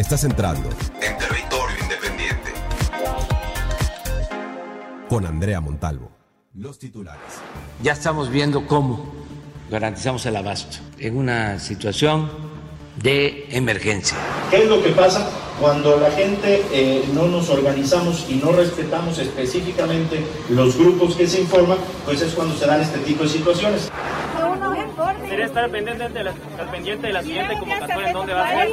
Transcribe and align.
Estás 0.00 0.24
entrando 0.24 0.66
en 1.02 1.18
territorio 1.18 1.76
independiente. 1.82 2.52
Con 5.10 5.26
Andrea 5.26 5.60
Montalvo. 5.60 6.10
Los 6.54 6.78
titulares. 6.78 7.20
Ya 7.82 7.92
estamos 7.92 8.30
viendo 8.30 8.66
cómo 8.66 9.12
garantizamos 9.70 10.24
el 10.24 10.36
abasto 10.36 10.78
en 10.98 11.18
una 11.18 11.58
situación 11.58 12.30
de 13.02 13.46
emergencia. 13.50 14.16
¿Qué 14.50 14.62
es 14.62 14.70
lo 14.70 14.82
que 14.82 14.88
pasa 14.88 15.28
cuando 15.60 16.00
la 16.00 16.10
gente 16.12 16.64
eh, 16.72 17.04
no 17.12 17.26
nos 17.26 17.50
organizamos 17.50 18.24
y 18.26 18.36
no 18.36 18.52
respetamos 18.52 19.18
específicamente 19.18 20.24
los 20.48 20.78
grupos 20.78 21.14
que 21.14 21.26
se 21.26 21.42
informan? 21.42 21.76
Pues 22.06 22.22
es 22.22 22.32
cuando 22.32 22.56
se 22.56 22.66
dan 22.66 22.80
este 22.80 23.00
tipo 23.00 23.24
de 23.24 23.28
situaciones. 23.28 23.90
Estar 25.44 25.70
pendiente 25.70 26.08
de 26.08 26.24
la, 26.24 26.30
estar 26.30 26.70
pendiente 26.70 27.06
de 27.06 27.12
la 27.12 27.22
siguiente 27.22 27.54
convocatoria 27.58 28.06
en 28.06 28.12
dónde 28.12 28.34
va 28.34 28.48
a 28.48 28.50
ser. 28.50 28.68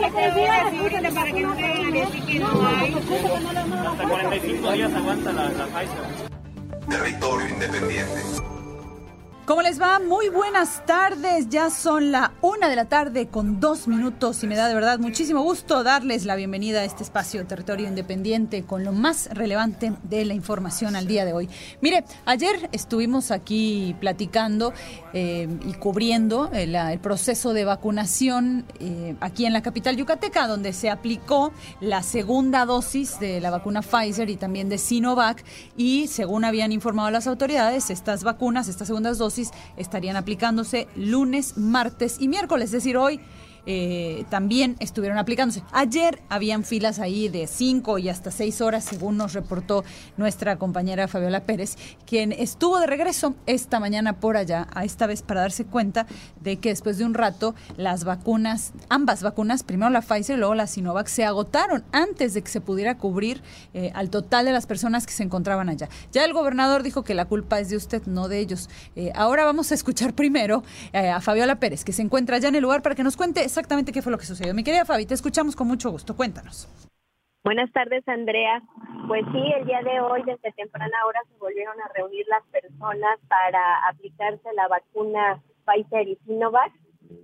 Hasta 3.87 4.07
45 4.07 4.71
días 4.73 4.93
aguanta 4.93 5.31
la, 5.33 5.49
la 5.49 5.65
Pfizer. 5.67 6.29
Territorio 6.89 7.47
independiente. 7.49 8.56
¿Cómo 9.47 9.61
les 9.61 9.81
va? 9.81 9.99
Muy 9.99 10.27
buenas 10.27 10.85
tardes. 10.85 11.47
Ya 11.47 11.69
son 11.69 12.11
la 12.11 12.33
una 12.41 12.67
de 12.67 12.75
la 12.75 12.83
tarde 12.83 13.27
con 13.27 13.61
dos 13.61 13.87
minutos 13.87 14.43
y 14.43 14.47
me 14.47 14.57
da 14.57 14.67
de 14.67 14.73
verdad 14.73 14.99
muchísimo 14.99 15.41
gusto 15.41 15.83
darles 15.83 16.25
la 16.25 16.35
bienvenida 16.35 16.81
a 16.81 16.83
este 16.83 17.03
espacio 17.03 17.47
Territorio 17.47 17.87
Independiente 17.87 18.63
con 18.63 18.83
lo 18.83 18.91
más 18.91 19.29
relevante 19.31 19.93
de 20.03 20.25
la 20.25 20.33
información 20.33 20.97
al 20.97 21.07
día 21.07 21.23
de 21.23 21.31
hoy. 21.31 21.47
Mire, 21.79 22.03
ayer 22.25 22.67
estuvimos 22.73 23.31
aquí 23.31 23.95
platicando 24.01 24.73
eh, 25.13 25.47
y 25.65 25.73
cubriendo 25.75 26.49
el, 26.51 26.75
el, 26.75 26.99
proceso 26.99 27.53
de 27.53 27.63
vacunación 27.63 28.65
eh, 28.81 29.15
aquí 29.21 29.45
en 29.45 29.53
la 29.53 29.61
capital 29.61 29.95
yucateca, 29.95 30.45
donde 30.47 30.73
se 30.73 30.89
aplicó 30.89 31.53
la 31.79 32.03
segunda 32.03 32.65
dosis 32.65 33.17
de 33.21 33.39
la 33.39 33.49
vacuna 33.49 33.81
Pfizer 33.81 34.29
y 34.29 34.35
también 34.35 34.67
de 34.67 34.77
Sinovac 34.77 35.41
y 35.77 36.07
según 36.07 36.43
habían 36.43 36.73
informado 36.73 37.11
las 37.11 37.27
autoridades, 37.27 37.89
estas 37.91 38.25
vacunas, 38.25 38.67
estas 38.67 38.87
segundas 38.87 39.17
dosis, 39.17 39.36
estarían 39.77 40.15
aplicándose 40.15 40.87
lunes, 40.95 41.57
martes 41.57 42.17
y 42.19 42.27
miércoles, 42.27 42.65
es 42.65 42.71
decir, 42.71 42.97
hoy 42.97 43.19
eh, 43.69 44.23
también 44.29 44.77
estuvieron 44.79 45.17
aplicándose. 45.17 45.61
Ayer 45.73 46.21
habían 46.29 46.63
filas 46.63 46.99
ahí 46.99 47.27
de 47.27 47.47
cinco 47.47 47.97
y 47.97 48.07
hasta 48.07 48.31
seis 48.31 48.61
horas, 48.61 48.85
según 48.85 49.17
nos 49.17 49.33
reportó 49.33 49.83
nuestra 50.15 50.55
compañera 50.55 51.09
Fabiola 51.09 51.43
Pérez, 51.43 51.75
quien 52.05 52.31
estuvo 52.31 52.79
de 52.79 52.87
regreso 52.87 53.35
esta 53.45 53.81
mañana 53.81 54.21
por 54.21 54.37
allá, 54.37 54.67
a 54.73 54.85
esta 54.85 55.05
vez 55.05 55.21
para 55.21 55.41
darse 55.41 55.65
cuenta 55.65 56.07
de 56.39 56.57
que 56.57 56.69
después 56.69 56.97
de 56.97 57.03
un 57.03 57.13
rato 57.13 57.55
las 57.75 58.05
vacunas, 58.05 58.71
ambas 58.87 59.21
vacunas, 59.21 59.63
primero 59.63 59.89
la 59.89 60.01
Pfizer 60.01 60.37
y 60.37 60.39
luego 60.39 60.55
la 60.55 60.67
Sinovac, 60.67 61.07
se 61.07 61.25
agotaron 61.25 61.83
antes 61.91 62.33
de 62.33 62.41
que 62.41 62.49
se 62.49 62.61
pudiera 62.61 62.97
cubrir 62.97 63.41
eh, 63.73 63.91
al 63.93 64.09
total 64.09 64.45
de 64.45 64.53
las 64.53 64.65
personas 64.65 65.05
que 65.05 65.11
se 65.11 65.23
encontraban 65.23 65.67
allá. 65.67 65.89
Ya 66.13 66.23
el 66.23 66.31
gobernador 66.31 66.83
dijo 66.83 67.03
que 67.03 67.13
la 67.13 67.25
culpa 67.25 67.59
es 67.59 67.67
de 67.67 67.75
usted, 67.75 68.01
no 68.05 68.29
de 68.29 68.39
ellos. 68.39 68.69
Eh, 68.95 69.11
ahora 69.13 69.43
vamos 69.43 69.71
a 69.71 69.75
escuchar 69.75 70.13
primero 70.13 70.63
a 70.93 71.19
Fabiola 71.19 71.59
Pérez, 71.59 71.83
que 71.83 71.91
se 71.91 72.01
encuentra 72.01 72.37
allá 72.37 72.47
en 72.47 72.55
el 72.55 72.63
lugar 72.63 72.81
para 72.81 72.95
que 72.95 73.03
nos 73.03 73.17
cuente 73.17 73.43
exactamente 73.57 73.91
qué 73.91 74.03
fue 74.03 74.11
lo 74.11 74.19
que 74.19 74.25
sucedió. 74.25 74.53
Mi 74.53 74.63
querida 74.63 74.85
Fabi, 74.85 75.07
te 75.07 75.15
escuchamos 75.15 75.55
con 75.55 75.67
mucho 75.67 75.89
gusto. 75.89 76.15
Cuéntanos. 76.15 76.69
Buenas 77.43 77.71
tardes, 77.71 78.07
Andrea. 78.07 78.61
Pues 79.07 79.25
sí, 79.31 79.41
el 79.57 79.65
día 79.65 79.81
de 79.81 79.99
hoy, 79.99 80.21
desde 80.23 80.51
temprana 80.51 80.93
hora, 81.07 81.21
se 81.27 81.39
volvieron 81.39 81.75
a 81.81 81.87
reunir 81.95 82.25
las 82.27 82.43
personas 82.51 83.17
para 83.27 83.87
aplicarse 83.89 84.53
la 84.53 84.67
vacuna 84.67 85.41
Pfizer 85.65 86.07
y 86.07 86.17
Sinovac. 86.25 86.71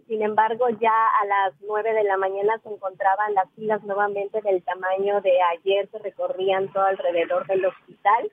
Sin 0.07 0.23
embargo, 0.23 0.69
ya 0.81 0.95
a 1.21 1.25
las 1.25 1.53
nueve 1.67 1.93
de 1.93 2.03
la 2.03 2.17
mañana 2.17 2.57
se 2.63 2.69
encontraban 2.69 3.35
las 3.35 3.51
filas 3.51 3.83
nuevamente 3.83 4.41
del 4.41 4.63
tamaño 4.63 5.21
de 5.21 5.39
ayer, 5.53 5.87
se 5.91 5.99
recorrían 5.99 6.71
todo 6.71 6.85
alrededor 6.85 7.45
del 7.45 7.65
hospital. 7.65 8.31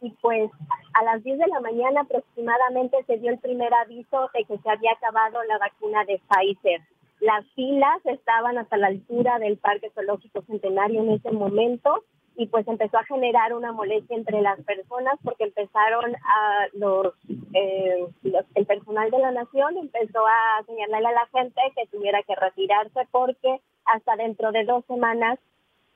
Y 0.00 0.10
pues 0.20 0.50
a 0.94 1.04
las 1.04 1.22
10 1.22 1.38
de 1.38 1.46
la 1.46 1.60
mañana 1.60 2.02
aproximadamente 2.02 3.02
se 3.06 3.18
dio 3.18 3.30
el 3.30 3.38
primer 3.38 3.72
aviso 3.72 4.30
de 4.34 4.44
que 4.44 4.58
se 4.58 4.70
había 4.70 4.92
acabado 4.92 5.42
la 5.44 5.58
vacuna 5.58 6.04
de 6.04 6.20
Pfizer. 6.28 6.82
Las 7.20 7.46
filas 7.54 8.04
estaban 8.04 8.58
hasta 8.58 8.76
la 8.76 8.88
altura 8.88 9.38
del 9.38 9.56
Parque 9.56 9.90
Zoológico 9.94 10.42
Centenario 10.42 11.00
en 11.02 11.12
ese 11.12 11.32
momento 11.32 12.04
y 12.36 12.46
pues 12.48 12.68
empezó 12.68 12.98
a 12.98 13.04
generar 13.04 13.54
una 13.54 13.72
molestia 13.72 14.16
entre 14.16 14.42
las 14.42 14.60
personas 14.62 15.14
porque 15.24 15.44
empezaron 15.44 16.14
a 16.16 16.66
los, 16.74 17.14
eh, 17.54 18.06
el 18.54 18.66
personal 18.66 19.10
de 19.10 19.18
la 19.18 19.30
nación 19.30 19.78
empezó 19.78 20.26
a 20.26 20.62
señalarle 20.66 21.08
a 21.08 21.12
la 21.12 21.26
gente 21.32 21.60
que 21.74 21.86
tuviera 21.86 22.22
que 22.24 22.34
retirarse 22.34 23.08
porque 23.10 23.60
hasta 23.86 24.16
dentro 24.16 24.52
de 24.52 24.64
dos 24.64 24.84
semanas 24.84 25.38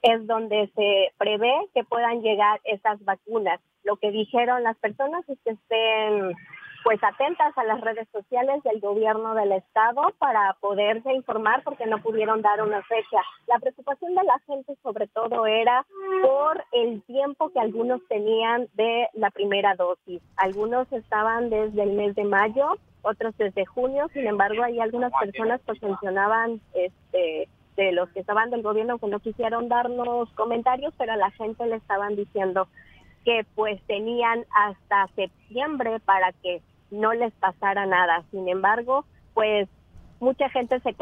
es 0.02 0.26
donde 0.26 0.70
se 0.74 1.12
prevé 1.18 1.52
que 1.74 1.84
puedan 1.84 2.22
llegar 2.22 2.60
esas 2.64 3.04
vacunas. 3.04 3.60
Lo 3.84 3.96
que 3.96 4.10
dijeron 4.10 4.62
las 4.62 4.78
personas 4.78 5.28
es 5.28 5.38
que 5.44 5.50
estén 5.50 6.34
pues 6.82 7.02
atentas 7.02 7.56
a 7.56 7.64
las 7.64 7.80
redes 7.80 8.08
sociales 8.12 8.62
del 8.62 8.80
gobierno 8.80 9.34
del 9.34 9.52
estado 9.52 10.02
para 10.18 10.56
poderse 10.60 11.12
informar 11.12 11.62
porque 11.62 11.86
no 11.86 11.98
pudieron 11.98 12.42
dar 12.42 12.62
una 12.62 12.82
fecha. 12.82 13.18
La 13.46 13.58
preocupación 13.58 14.14
de 14.14 14.24
la 14.24 14.38
gente 14.46 14.74
sobre 14.82 15.06
todo 15.08 15.46
era 15.46 15.84
por 16.22 16.64
el 16.72 17.02
tiempo 17.02 17.50
que 17.50 17.60
algunos 17.60 18.00
tenían 18.08 18.68
de 18.74 19.08
la 19.14 19.30
primera 19.30 19.74
dosis. 19.74 20.22
Algunos 20.36 20.90
estaban 20.92 21.50
desde 21.50 21.82
el 21.82 21.92
mes 21.92 22.14
de 22.14 22.24
mayo, 22.24 22.76
otros 23.02 23.36
desde 23.36 23.66
junio, 23.66 24.08
sin 24.12 24.26
embargo 24.26 24.62
hay 24.62 24.80
algunas 24.80 25.12
personas 25.12 25.60
que 25.62 25.86
mencionaban 25.86 26.60
este 26.74 27.48
de 27.76 27.92
los 27.92 28.10
que 28.10 28.20
estaban 28.20 28.50
del 28.50 28.62
gobierno 28.62 28.98
que 28.98 29.06
no 29.06 29.20
quisieron 29.20 29.68
darnos 29.68 30.28
comentarios, 30.32 30.92
pero 30.98 31.12
a 31.12 31.16
la 31.16 31.30
gente 31.30 31.64
le 31.66 31.76
estaban 31.76 32.14
diciendo 32.14 32.68
que 33.24 33.46
pues 33.54 33.80
tenían 33.86 34.44
hasta 34.54 35.06
septiembre 35.14 36.00
para 36.00 36.32
que 36.32 36.62
no 36.90 37.12
les 37.12 37.32
pasara 37.34 37.86
nada. 37.86 38.24
Sin 38.30 38.48
embargo, 38.48 39.04
pues 39.34 39.68
mucha 40.20 40.48
gente 40.50 40.80
se 40.80 40.94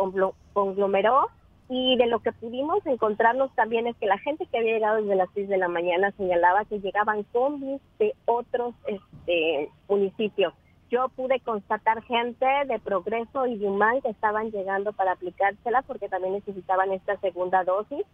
conglomeró 0.53 1.28
y 1.69 1.97
de 1.97 2.06
lo 2.06 2.21
que 2.21 2.32
pudimos 2.32 2.84
encontrarnos 2.87 3.54
también 3.54 3.87
es 3.87 3.97
que 3.97 4.06
la 4.06 4.19
gente 4.19 4.47
que 4.47 4.59
había 4.59 4.75
llegado 4.75 5.03
desde 5.03 5.16
las 5.16 5.28
6 5.34 5.48
de 5.48 5.59
la 5.59 5.69
mañana 5.69 6.12
señalaba 6.12 6.65
que 6.65 6.81
llegaban 6.81 7.25
combis 7.25 7.81
de 7.98 8.15
otros 8.25 8.75
este, 8.87 9.71
municipios. 9.88 10.54
Yo 10.91 11.10
pude 11.10 11.41
constatar 11.41 12.03
gente 12.04 12.47
de 12.66 12.78
Progreso 12.78 13.47
y 13.47 13.59
de 13.59 13.66
Humán 13.66 14.00
que 14.00 14.09
estaban 14.09 14.50
llegando 14.50 14.94
para 14.94 15.12
aplicársela 15.12 15.82
porque 15.82 16.09
también 16.09 16.32
necesitaban 16.32 16.93
esta 16.93 17.19
segunda 17.19 17.62
dosis 17.65 18.06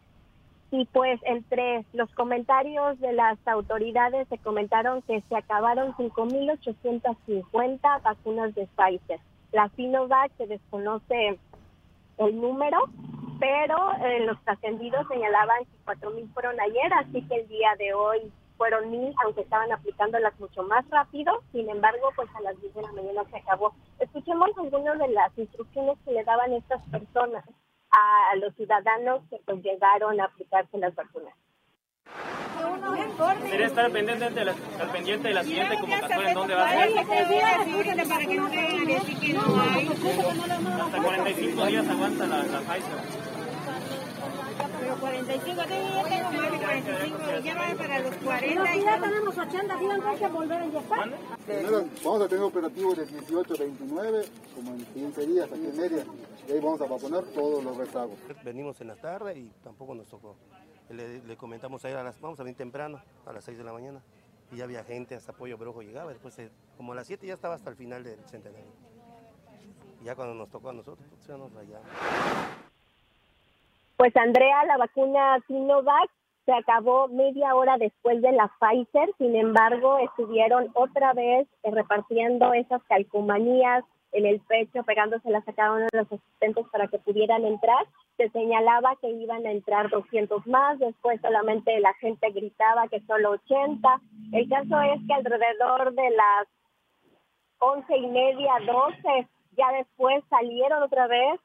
y 0.71 0.85
pues 0.87 1.21
entre 1.25 1.85
los 1.93 2.11
comentarios 2.15 2.99
de 3.01 3.13
las 3.13 3.37
autoridades 3.47 4.27
se 4.29 4.39
comentaron 4.39 5.03
que 5.03 5.21
se 5.23 5.37
acabaron 5.37 5.93
5.850 5.95 8.03
vacunas 8.03 8.55
de 8.55 8.67
Pfizer. 8.77 9.21
La 9.53 9.69
Sinovac 9.77 10.33
se 10.37 10.47
desconoce 10.47 11.39
el 12.19 12.41
número, 12.41 12.79
pero 13.39 13.93
eh, 14.05 14.27
los 14.27 14.41
trascendidos 14.43 15.07
señalaban 15.09 15.65
que 15.65 15.77
4.000 15.87 16.33
fueron 16.33 16.61
ayer, 16.61 16.93
así 16.95 17.23
que 17.23 17.37
el 17.37 17.49
día 17.49 17.71
de 17.79 17.95
hoy 17.95 18.33
fueron 18.57 18.93
1.000, 18.93 19.15
aunque 19.25 19.43
estaban 19.43 19.71
aplicándolas 19.73 20.39
mucho 20.41 20.65
más 20.65 20.89
rápido. 20.91 21.43
Sin 21.53 21.69
embargo, 21.69 22.11
pues 22.17 22.29
a 22.35 22.41
las 22.41 22.61
10 22.61 22.75
de 22.75 22.83
la 22.83 22.93
mañana 22.93 23.23
se 23.31 23.37
acabó. 23.37 23.73
Escuchemos 23.99 24.51
algunas 24.57 24.99
de 24.99 25.09
las 25.09 25.39
instrucciones 25.39 25.99
que 26.05 26.13
le 26.13 26.25
daban 26.25 26.53
estas 26.53 26.83
personas 26.89 27.45
a 27.95 28.37
los 28.37 28.55
ciudadanos 28.57 29.23
que 29.31 29.39
pues 29.45 29.63
llegaron 29.63 30.21
a 30.21 30.25
aplicarse 30.25 30.79
las 30.79 30.95
vacunas. 30.95 31.35
Sería 33.49 33.67
estar 33.67 33.91
pendiente 33.91 34.31
de 34.31 34.45
la, 34.45 34.53
estar 34.53 34.93
pendiente 34.93 35.29
de 35.29 35.35
la 35.35 35.43
siguiente 35.43 35.79
convocatoria 35.79 36.29
en 36.29 36.35
dónde 36.35 36.55
va 36.55 36.69
a 36.69 36.73
ser. 36.73 36.99
Hasta 40.83 41.03
45 41.03 41.67
días 41.67 41.89
aguanta 41.89 42.27
la, 42.27 42.43
la 42.43 42.61
Pfizer. 42.61 43.24
Pero 44.81 44.97
45, 44.97 45.61
aquí 45.61 45.75
ya 45.75 46.05
tengo 46.05 46.33
más 46.33 46.53
de 46.53 46.59
45, 46.59 47.19
ya 47.45 47.55
va 47.55 47.75
para 47.77 47.99
los 48.01 48.15
40. 48.17 48.77
ya 48.77 49.01
tenemos 49.01 49.39
80, 49.39 49.79
¿sí 49.79 49.85
hay 50.07 50.17
que 50.19 50.29
volver 50.29 50.63
a 50.63 50.67
inyectar? 50.67 51.11
Vamos 52.05 52.23
a 52.23 52.29
tener 52.29 52.45
operativo 52.45 52.95
de 52.95 53.07
18 53.07 53.55
29, 53.59 54.25
como 54.55 54.75
en 54.75 54.85
15 54.85 55.27
días 55.27 55.53
aquí 55.53 55.67
en 55.67 55.77
Mérida. 55.77 56.05
Y 56.49 56.53
ahí 56.53 56.61
vamos 56.61 56.81
a 56.81 56.87
vacunar 56.87 57.25
todos 57.25 57.65
los 57.65 57.77
rezagos. 57.77 58.19
Venimos 58.45 58.81
en 58.81 58.89
la 58.89 58.97
tarde 58.97 59.39
y 59.39 59.51
tampoco 59.63 59.95
nos 59.95 60.09
tocó. 60.09 60.37
Le, 60.91 61.23
le 61.23 61.37
comentamos 61.37 61.85
a 61.85 61.91
él, 61.91 61.97
a 61.97 62.03
las, 62.03 62.21
vamos 62.21 62.39
a 62.39 62.43
venir 62.43 62.57
temprano, 62.57 63.01
a 63.27 63.33
las 63.33 63.45
6 63.45 63.59
de 63.59 63.65
la 63.65 63.73
mañana. 63.73 64.03
Y 64.53 64.57
ya 64.57 64.65
había 64.65 64.85
gente, 64.85 65.15
hasta 65.15 65.33
Pollo 65.33 65.57
Brojo 65.57 65.83
llegaba. 65.83 66.11
Después, 66.11 66.39
eh, 66.39 66.51
como 66.77 66.93
a 66.93 66.95
las 66.95 67.07
7 67.07 67.27
ya 67.27 67.35
estaba 67.35 67.55
hasta 67.55 67.71
el 67.71 67.77
final 67.77 68.05
del 68.05 68.23
centenario. 68.27 68.73
Y 70.01 70.05
ya 70.05 70.15
cuando 70.15 70.35
nos 70.35 70.51
tocó 70.51 70.69
a 70.69 70.73
nosotros, 70.75 71.07
pues 71.11 71.27
ya 71.27 71.37
nos 71.37 71.53
rayamos. 71.53 71.89
Pues 73.97 74.17
Andrea, 74.17 74.65
la 74.65 74.77
vacuna 74.77 75.39
Sinovac 75.47 76.11
se 76.45 76.53
acabó 76.53 77.09
media 77.09 77.55
hora 77.55 77.79
después 77.79 78.21
de 78.21 78.33
la 78.33 78.51
Pfizer, 78.61 79.11
sin 79.19 79.37
embargo, 79.37 79.99
estuvieron 79.99 80.69
otra 80.75 81.13
vez 81.15 81.49
repartiendo 81.63 82.53
esas 82.53 82.83
calcomanías 82.85 83.85
en 84.13 84.27
el 84.27 84.41
pecho, 84.41 84.83
pegándoselas 84.85 85.47
a 85.49 85.53
cada 85.53 85.73
uno 85.73 85.87
de 85.91 85.99
los 85.99 86.13
asistentes 86.13 86.67
para 86.71 86.89
que 86.89 86.99
pudieran 86.99 87.45
entrar. 87.45 87.87
Se 88.17 88.29
señalaba 88.31 88.97
que 89.01 89.11
iban 89.11 89.45
a 89.47 89.51
entrar 89.51 89.91
200 89.91 90.47
más, 90.47 90.79
después 90.79 91.21
solamente 91.21 91.79
la 91.81 91.95
gente 91.95 92.31
gritaba 92.31 92.89
que 92.89 93.01
solo 93.07 93.31
80. 93.31 94.01
El 94.33 94.49
caso 94.49 94.81
es 94.83 95.01
que 95.07 95.15
alrededor 95.15 95.95
de 95.95 96.11
las 96.11 96.47
once 97.59 97.97
y 97.97 98.07
media, 98.07 98.53
12, 98.67 99.29
ya 99.57 99.73
después 99.73 100.23
salieron 100.31 100.83
otra 100.83 101.07
vez 101.07 101.41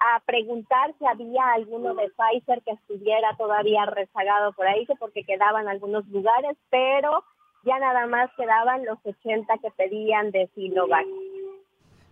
a 0.00 0.20
preguntar 0.20 0.94
si 0.98 1.06
había 1.06 1.52
alguno 1.54 1.94
de 1.94 2.10
Pfizer 2.10 2.62
que 2.62 2.72
estuviera 2.72 3.34
todavía 3.36 3.84
rezagado 3.86 4.52
por 4.52 4.66
ahí, 4.66 4.86
porque 4.98 5.24
quedaban 5.24 5.68
algunos 5.68 6.06
lugares, 6.08 6.56
pero 6.70 7.24
ya 7.64 7.78
nada 7.78 8.06
más 8.06 8.30
quedaban 8.36 8.84
los 8.84 8.98
80 9.04 9.58
que 9.58 9.70
pedían 9.72 10.30
de 10.30 10.48
Sinovac. 10.54 11.06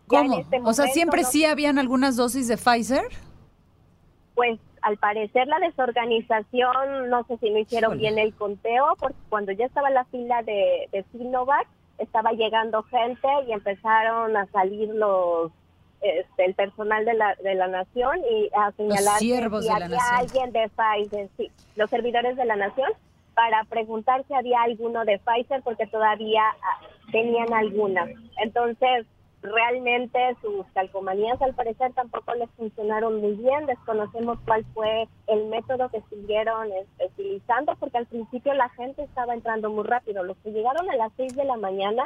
¿Cómo? 0.09 0.39
Este 0.39 0.61
o 0.65 0.73
sea, 0.73 0.87
siempre 0.87 1.25
sí 1.25 1.45
habían 1.45 1.79
algunas 1.79 2.17
dosis 2.17 2.49
de 2.49 2.57
Pfizer. 2.57 3.05
Pues 4.35 4.61
al 4.83 4.99
parecer 4.99 5.47
la 5.49 5.59
desorganización, 5.59 7.09
no 7.09 7.25
sé 7.25 7.39
si 7.39 7.51
no 7.51 7.59
hicieron 7.59 7.99
bien 7.99 8.19
el 8.19 8.35
conteo, 8.35 8.95
porque 8.99 9.17
cuando 9.29 9.53
ya 9.53 9.67
estaba 9.67 9.91
la 9.91 10.05
fila 10.07 10.43
de, 10.43 10.89
de 10.93 11.05
Sinovac, 11.11 11.67
estaba 11.99 12.33
llegando 12.33 12.83
gente 12.85 13.29
y 13.49 13.53
empezaron 13.53 14.37
a 14.37 14.47
salir 14.47 14.89
los 14.91 15.51
este, 16.21 16.45
el 16.45 16.55
personal 16.55 17.05
de 17.05 17.15
la, 17.15 17.35
de 17.37 17.55
la 17.55 17.69
nación 17.69 18.19
y 18.31 18.49
a 18.57 18.73
señalar 18.73 19.19
si 19.19 19.33
había 19.33 20.17
alguien 20.17 20.53
de 20.53 20.71
Pfizer, 20.71 21.29
sí, 21.37 21.51
los 21.77 21.91
servidores 21.91 22.37
de 22.37 22.45
la 22.45 22.57
nación, 22.57 22.91
para 23.35 23.65
preguntar 23.65 24.25
si 24.27 24.35
había 24.35 24.63
alguno 24.63 25.05
de 25.05 25.19
Pfizer 25.19 25.63
porque 25.63 25.87
todavía 25.87 26.43
ah, 26.43 26.87
tenían 27.13 27.53
alguna. 27.53 28.07
Entonces, 28.43 29.07
realmente 29.47 30.19
sus 30.43 30.67
calcomanías 30.75 31.41
al 31.41 31.55
parecer 31.55 31.93
tampoco 31.95 32.35
les 32.35 32.51
funcionaron 32.51 33.21
muy 33.21 33.33
bien. 33.33 33.67
Desconocemos 33.67 34.39
cuál 34.45 34.65
fue 34.75 35.09
el 35.27 35.47
método 35.47 35.89
que 35.89 35.99
estuvieron 35.99 36.71
este, 36.73 37.07
utilizando 37.07 37.75
porque 37.77 37.99
al 37.99 38.07
principio 38.07 38.55
la 38.55 38.69
gente 38.71 39.03
estaba 39.03 39.35
entrando 39.35 39.71
muy 39.71 39.85
rápido. 39.85 40.23
Los 40.23 40.37
que 40.39 40.53
llegaron 40.53 40.89
a 40.91 40.97
las 40.97 41.13
6 41.17 41.35
de 41.35 41.45
la 41.45 41.57
mañana, 41.57 42.05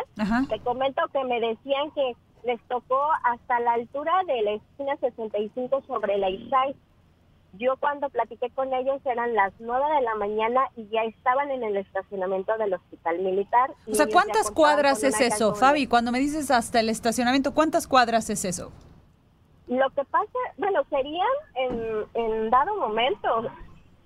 te 0.48 0.60
comento 0.60 1.02
que 1.12 1.24
me 1.24 1.40
decían 1.40 1.90
que 1.94 2.14
les 2.44 2.60
tocó 2.68 3.00
hasta 3.24 3.60
la 3.60 3.72
altura 3.74 4.12
de 4.26 4.42
la 4.42 4.50
esquina 4.52 4.96
65 4.96 5.82
sobre 5.86 6.18
la 6.18 6.30
Isai. 6.30 6.74
Yo 7.54 7.76
cuando 7.78 8.08
platiqué 8.10 8.50
con 8.50 8.72
ellos 8.72 9.00
eran 9.04 9.34
las 9.34 9.52
9 9.58 9.84
de 9.96 10.02
la 10.02 10.14
mañana 10.14 10.68
y 10.76 10.88
ya 10.88 11.02
estaban 11.02 11.50
en 11.50 11.62
el 11.64 11.76
estacionamiento 11.76 12.56
del 12.58 12.74
hospital 12.74 13.18
militar. 13.18 13.72
O 13.90 13.94
sea, 13.94 14.06
¿cuántas 14.06 14.50
cuadras 14.50 15.02
es 15.02 15.20
eso, 15.20 15.54
Fabi? 15.54 15.86
Cuando 15.86 16.12
me 16.12 16.18
dices 16.20 16.50
hasta 16.50 16.80
el 16.80 16.88
estacionamiento, 16.88 17.52
¿cuántas 17.52 17.86
cuadras 17.86 18.30
es 18.30 18.44
eso? 18.44 18.72
Lo 19.66 19.88
que 19.90 20.04
pasa, 20.04 20.38
bueno, 20.58 20.82
serían 20.90 21.26
en, 21.54 22.04
en 22.14 22.50
dado 22.50 22.76
momento 22.76 23.50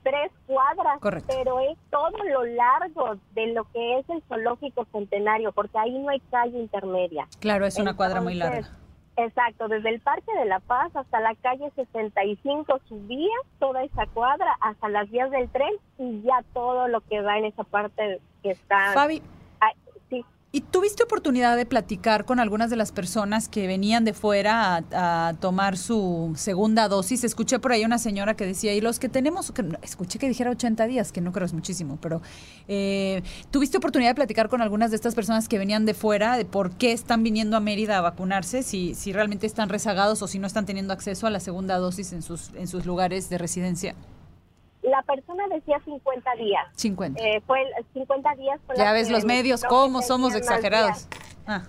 tres 0.02 0.30
cuadras, 0.46 0.98
pero 1.26 1.58
es 1.60 1.78
todo 1.90 2.10
lo 2.30 2.44
largo 2.44 3.16
de 3.34 3.46
lo 3.48 3.64
que 3.72 3.98
es 3.98 4.08
el 4.10 4.22
zoológico 4.28 4.86
centenario, 4.92 5.52
porque 5.52 5.78
ahí 5.78 5.98
no 5.98 6.10
hay 6.10 6.20
calle 6.30 6.58
intermedia. 6.58 7.26
Claro, 7.40 7.66
es 7.66 7.78
una 7.78 7.96
cuadra 7.96 8.20
muy 8.20 8.34
larga. 8.34 8.70
Exacto, 9.16 9.68
desde 9.68 9.90
el 9.90 10.00
Parque 10.00 10.32
de 10.36 10.44
la 10.44 10.58
Paz 10.58 10.94
hasta 10.96 11.20
la 11.20 11.34
calle 11.36 11.70
65 11.76 12.80
subía 12.88 13.34
toda 13.60 13.84
esa 13.84 14.06
cuadra 14.06 14.56
hasta 14.60 14.88
las 14.88 15.08
vías 15.10 15.30
del 15.30 15.48
tren 15.50 15.72
y 15.98 16.22
ya 16.22 16.42
todo 16.52 16.88
lo 16.88 17.00
que 17.02 17.20
va 17.20 17.38
en 17.38 17.44
esa 17.44 17.62
parte 17.62 18.20
que 18.42 18.50
está... 18.50 18.92
Fabi, 18.92 19.22
¿Y 20.54 20.60
tuviste 20.60 21.02
oportunidad 21.02 21.56
de 21.56 21.66
platicar 21.66 22.24
con 22.24 22.38
algunas 22.38 22.70
de 22.70 22.76
las 22.76 22.92
personas 22.92 23.48
que 23.48 23.66
venían 23.66 24.04
de 24.04 24.12
fuera 24.12 24.84
a, 24.92 25.34
tomar 25.40 25.76
su 25.76 26.32
segunda 26.36 26.86
dosis? 26.86 27.24
Escuché 27.24 27.58
por 27.58 27.72
ahí 27.72 27.84
una 27.84 27.98
señora 27.98 28.36
que 28.36 28.46
decía, 28.46 28.72
y 28.72 28.80
los 28.80 29.00
que 29.00 29.08
tenemos, 29.08 29.52
escuché 29.82 30.20
que 30.20 30.28
dijera 30.28 30.52
80 30.52 30.86
días, 30.86 31.10
que 31.10 31.20
no 31.20 31.32
creo 31.32 31.44
es 31.44 31.54
muchísimo, 31.54 31.98
pero 32.00 32.22
eh, 32.68 33.24
¿tuviste 33.50 33.78
oportunidad 33.78 34.10
de 34.10 34.14
platicar 34.14 34.48
con 34.48 34.62
algunas 34.62 34.90
de 34.90 34.96
estas 34.96 35.16
personas 35.16 35.48
que 35.48 35.58
venían 35.58 35.86
de 35.86 35.94
fuera 35.94 36.36
de 36.36 36.44
por 36.44 36.70
qué 36.76 36.92
están 36.92 37.24
viniendo 37.24 37.56
a 37.56 37.60
Mérida 37.60 37.98
a 37.98 38.02
vacunarse, 38.02 38.62
si, 38.62 38.94
si 38.94 39.12
realmente 39.12 39.48
están 39.48 39.68
rezagados 39.68 40.22
o 40.22 40.28
si 40.28 40.38
no 40.38 40.46
están 40.46 40.66
teniendo 40.66 40.92
acceso 40.92 41.26
a 41.26 41.30
la 41.30 41.40
segunda 41.40 41.78
dosis 41.78 42.12
en 42.12 42.22
sus, 42.22 42.52
en 42.54 42.68
sus 42.68 42.86
lugares 42.86 43.28
de 43.28 43.38
residencia? 43.38 43.96
La 44.84 45.02
persona 45.02 45.48
decía 45.48 45.80
50 45.84 46.34
días. 46.34 46.66
50. 46.76 47.20
Eh, 47.22 47.40
fue 47.46 47.60
50 47.94 48.34
días. 48.34 48.60
ya 48.76 48.92
ves 48.92 49.10
los 49.10 49.24
medios, 49.24 49.64
cómo 49.64 50.02
somos 50.02 50.34
exagerados. 50.34 51.08
Ah. 51.46 51.62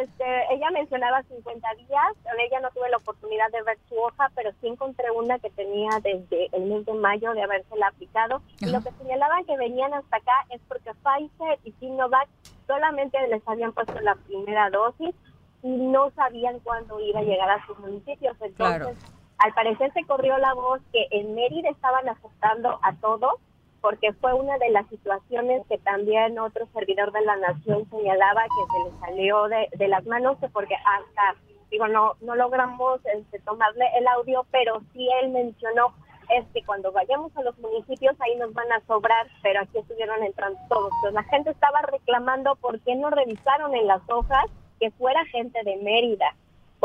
este, 0.00 0.24
ella 0.50 0.70
mencionaba 0.70 1.22
50 1.22 1.68
días, 1.74 2.12
ella 2.46 2.60
no 2.60 2.70
tuve 2.70 2.88
la 2.88 2.96
oportunidad 2.96 3.50
de 3.50 3.62
ver 3.62 3.78
su 3.88 3.96
hoja, 3.96 4.30
pero 4.34 4.50
sí 4.60 4.68
encontré 4.68 5.10
una 5.10 5.38
que 5.38 5.50
tenía 5.50 5.90
desde 6.02 6.48
el 6.52 6.64
mes 6.64 6.86
de 6.86 6.94
mayo 6.94 7.32
de 7.32 7.42
habérsela 7.42 7.88
aplicado. 7.88 8.40
Y 8.60 8.66
lo 8.66 8.82
que 8.82 8.90
señalaban 8.92 9.44
que 9.44 9.56
venían 9.56 9.92
hasta 9.92 10.16
acá 10.16 10.46
es 10.50 10.60
porque 10.68 10.90
Pfizer 11.02 11.58
y 11.64 11.72
Sinovac 11.72 12.28
solamente 12.66 13.18
les 13.28 13.46
habían 13.46 13.72
puesto 13.72 14.00
la 14.00 14.14
primera 14.14 14.70
dosis 14.70 15.14
y 15.62 15.68
no 15.68 16.10
sabían 16.10 16.60
cuándo 16.60 17.00
iba 17.00 17.20
a 17.20 17.24
llegar 17.24 17.50
a 17.50 17.66
sus 17.66 17.78
municipios. 17.78 18.36
Entonces, 18.40 18.96
al 19.38 19.52
parecer 19.54 19.92
se 19.92 20.04
corrió 20.04 20.38
la 20.38 20.54
voz 20.54 20.80
que 20.92 21.06
en 21.10 21.34
Mérida 21.34 21.70
estaban 21.70 22.08
afectando 22.08 22.78
a 22.82 22.94
todos, 22.94 23.34
porque 23.80 24.12
fue 24.14 24.32
una 24.32 24.56
de 24.58 24.70
las 24.70 24.86
situaciones 24.88 25.62
que 25.68 25.78
también 25.78 26.38
otro 26.38 26.66
servidor 26.72 27.12
de 27.12 27.20
la 27.22 27.36
nación 27.36 27.88
señalaba 27.90 28.44
que 28.44 28.72
se 28.72 28.84
le 28.90 29.00
salió 29.00 29.48
de, 29.48 29.88
las 29.88 30.06
manos, 30.06 30.38
porque 30.52 30.74
hasta, 30.74 31.38
digo, 31.70 31.86
no, 31.88 32.14
no 32.22 32.34
logramos 32.34 33.00
este, 33.04 33.40
tomarle 33.40 33.84
el 33.98 34.06
audio, 34.08 34.46
pero 34.50 34.80
sí 34.92 35.08
él 35.20 35.30
mencionó 35.30 35.92
es 36.30 36.46
que 36.54 36.64
cuando 36.64 36.90
vayamos 36.92 37.36
a 37.36 37.42
los 37.42 37.58
municipios 37.58 38.18
ahí 38.20 38.34
nos 38.36 38.54
van 38.54 38.72
a 38.72 38.80
sobrar, 38.86 39.26
pero 39.42 39.60
aquí 39.60 39.76
estuvieron 39.76 40.22
entrando 40.22 40.58
todos. 40.70 40.90
La 41.12 41.22
gente 41.24 41.50
estaba 41.50 41.82
reclamando 41.82 42.56
por 42.56 42.80
qué 42.80 42.96
no 42.96 43.10
revisaron 43.10 43.74
en 43.74 43.86
las 43.86 44.00
hojas 44.08 44.46
que 44.80 44.90
fuera 44.92 45.22
gente 45.26 45.62
de 45.64 45.76
Mérida 45.76 46.34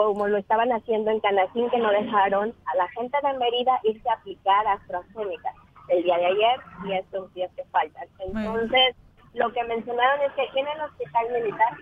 como 0.06 0.28
lo 0.28 0.38
estaban 0.38 0.72
haciendo 0.72 1.12
en 1.12 1.20
Canacín, 1.20 1.70
que 1.70 1.78
no 1.78 1.92
dejaron 1.92 2.54
a 2.68 2.76
la 2.78 2.88
gente 2.90 3.18
de 3.22 3.34
Mérida 3.38 3.80
irse 3.84 4.10
a 4.10 4.14
aplicar 4.14 4.66
AstraZeneca 4.66 5.54
el 5.90 6.04
día 6.04 6.18
de 6.18 6.26
ayer 6.26 6.60
y 6.86 6.94
estos 6.94 7.34
días 7.34 7.52
que 7.54 7.66
faltan. 7.66 8.08
Entonces, 8.20 8.96
lo 9.34 9.52
que 9.52 9.62
mencionaron 9.66 10.22
es 10.22 10.32
que 10.34 10.60
en 10.60 10.68
el 10.70 10.82
hospital 10.82 11.26
militar 11.34 11.74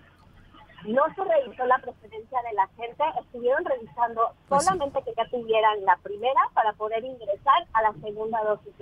no 0.88 1.04
se 1.14 1.24
revisó 1.26 1.66
la 1.66 1.78
procedencia 1.78 2.40
de 2.42 2.54
la 2.54 2.68
gente, 2.70 3.04
estuvieron 3.22 3.64
revisando 3.64 4.32
pues 4.50 4.64
solamente 4.64 5.04
que 5.04 5.14
ya 5.16 5.30
tuvieran 5.30 5.86
la 5.86 5.98
primera 5.98 6.42
para 6.56 6.74
poder 6.74 7.06
ingresar 7.06 7.68
a 7.74 7.84
la 7.84 7.94
segunda 8.02 8.44
dosis 8.44 8.74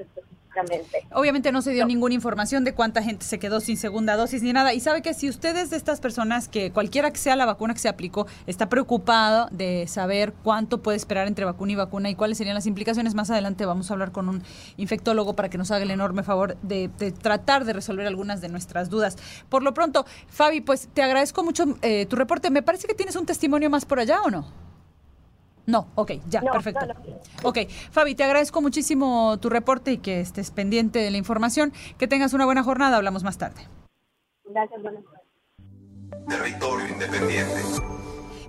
Obviamente 1.11 1.51
no 1.51 1.61
se 1.61 1.71
dio 1.71 1.85
ninguna 1.85 2.13
información 2.13 2.63
de 2.63 2.73
cuánta 2.73 3.01
gente 3.01 3.25
se 3.25 3.39
quedó 3.39 3.59
sin 3.59 3.77
segunda 3.77 4.15
dosis 4.15 4.41
ni 4.41 4.53
nada. 4.53 4.73
Y 4.73 4.79
sabe 4.79 5.01
que 5.01 5.13
si 5.13 5.29
ustedes 5.29 5.69
de 5.69 5.77
estas 5.77 5.99
personas, 5.99 6.47
que 6.47 6.71
cualquiera 6.71 7.11
que 7.11 7.17
sea 7.17 7.35
la 7.35 7.45
vacuna 7.45 7.73
que 7.73 7.79
se 7.79 7.89
aplicó, 7.89 8.27
está 8.47 8.69
preocupado 8.69 9.47
de 9.51 9.85
saber 9.87 10.33
cuánto 10.43 10.81
puede 10.81 10.97
esperar 10.97 11.27
entre 11.27 11.45
vacuna 11.45 11.71
y 11.73 11.75
vacuna 11.75 12.09
y 12.09 12.15
cuáles 12.15 12.37
serían 12.37 12.55
las 12.55 12.65
implicaciones, 12.65 13.15
más 13.15 13.29
adelante 13.29 13.65
vamos 13.65 13.89
a 13.89 13.93
hablar 13.93 14.11
con 14.11 14.29
un 14.29 14.43
infectólogo 14.77 15.35
para 15.35 15.49
que 15.49 15.57
nos 15.57 15.71
haga 15.71 15.83
el 15.83 15.91
enorme 15.91 16.23
favor 16.23 16.57
de, 16.61 16.89
tratar 17.21 17.65
de 17.65 17.73
resolver 17.73 18.07
algunas 18.07 18.41
de 18.41 18.49
nuestras 18.49 18.89
dudas. 18.89 19.17
Por 19.49 19.63
lo 19.63 19.73
pronto, 19.73 20.05
Fabi, 20.27 20.61
pues 20.61 20.89
te 20.93 21.03
agradezco 21.03 21.43
mucho 21.43 21.65
eh, 21.81 22.05
tu 22.05 22.15
reporte. 22.15 22.49
Me 22.49 22.63
parece 22.63 22.87
que 22.87 22.93
tienes 22.93 23.15
un 23.15 23.25
testimonio 23.25 23.69
más 23.69 23.85
por 23.85 23.99
allá 23.99 24.21
o 24.21 24.29
no? 24.29 24.64
No, 25.65 25.87
ok, 25.95 26.11
ya, 26.29 26.41
perfecto. 26.41 26.85
Ok, 27.43 27.59
Fabi, 27.91 28.15
te 28.15 28.23
agradezco 28.23 28.61
muchísimo 28.61 29.37
tu 29.39 29.49
reporte 29.49 29.93
y 29.93 29.97
que 29.97 30.19
estés 30.19 30.51
pendiente 30.51 30.99
de 30.99 31.11
la 31.11 31.17
información. 31.17 31.73
Que 31.97 32.07
tengas 32.07 32.33
una 32.33 32.45
buena 32.45 32.63
jornada, 32.63 32.97
hablamos 32.97 33.23
más 33.23 33.37
tarde. 33.37 33.67
Gracias, 34.45 34.81
buenas 34.81 35.03
Territorio 36.27 36.87
Independiente. 36.87 37.61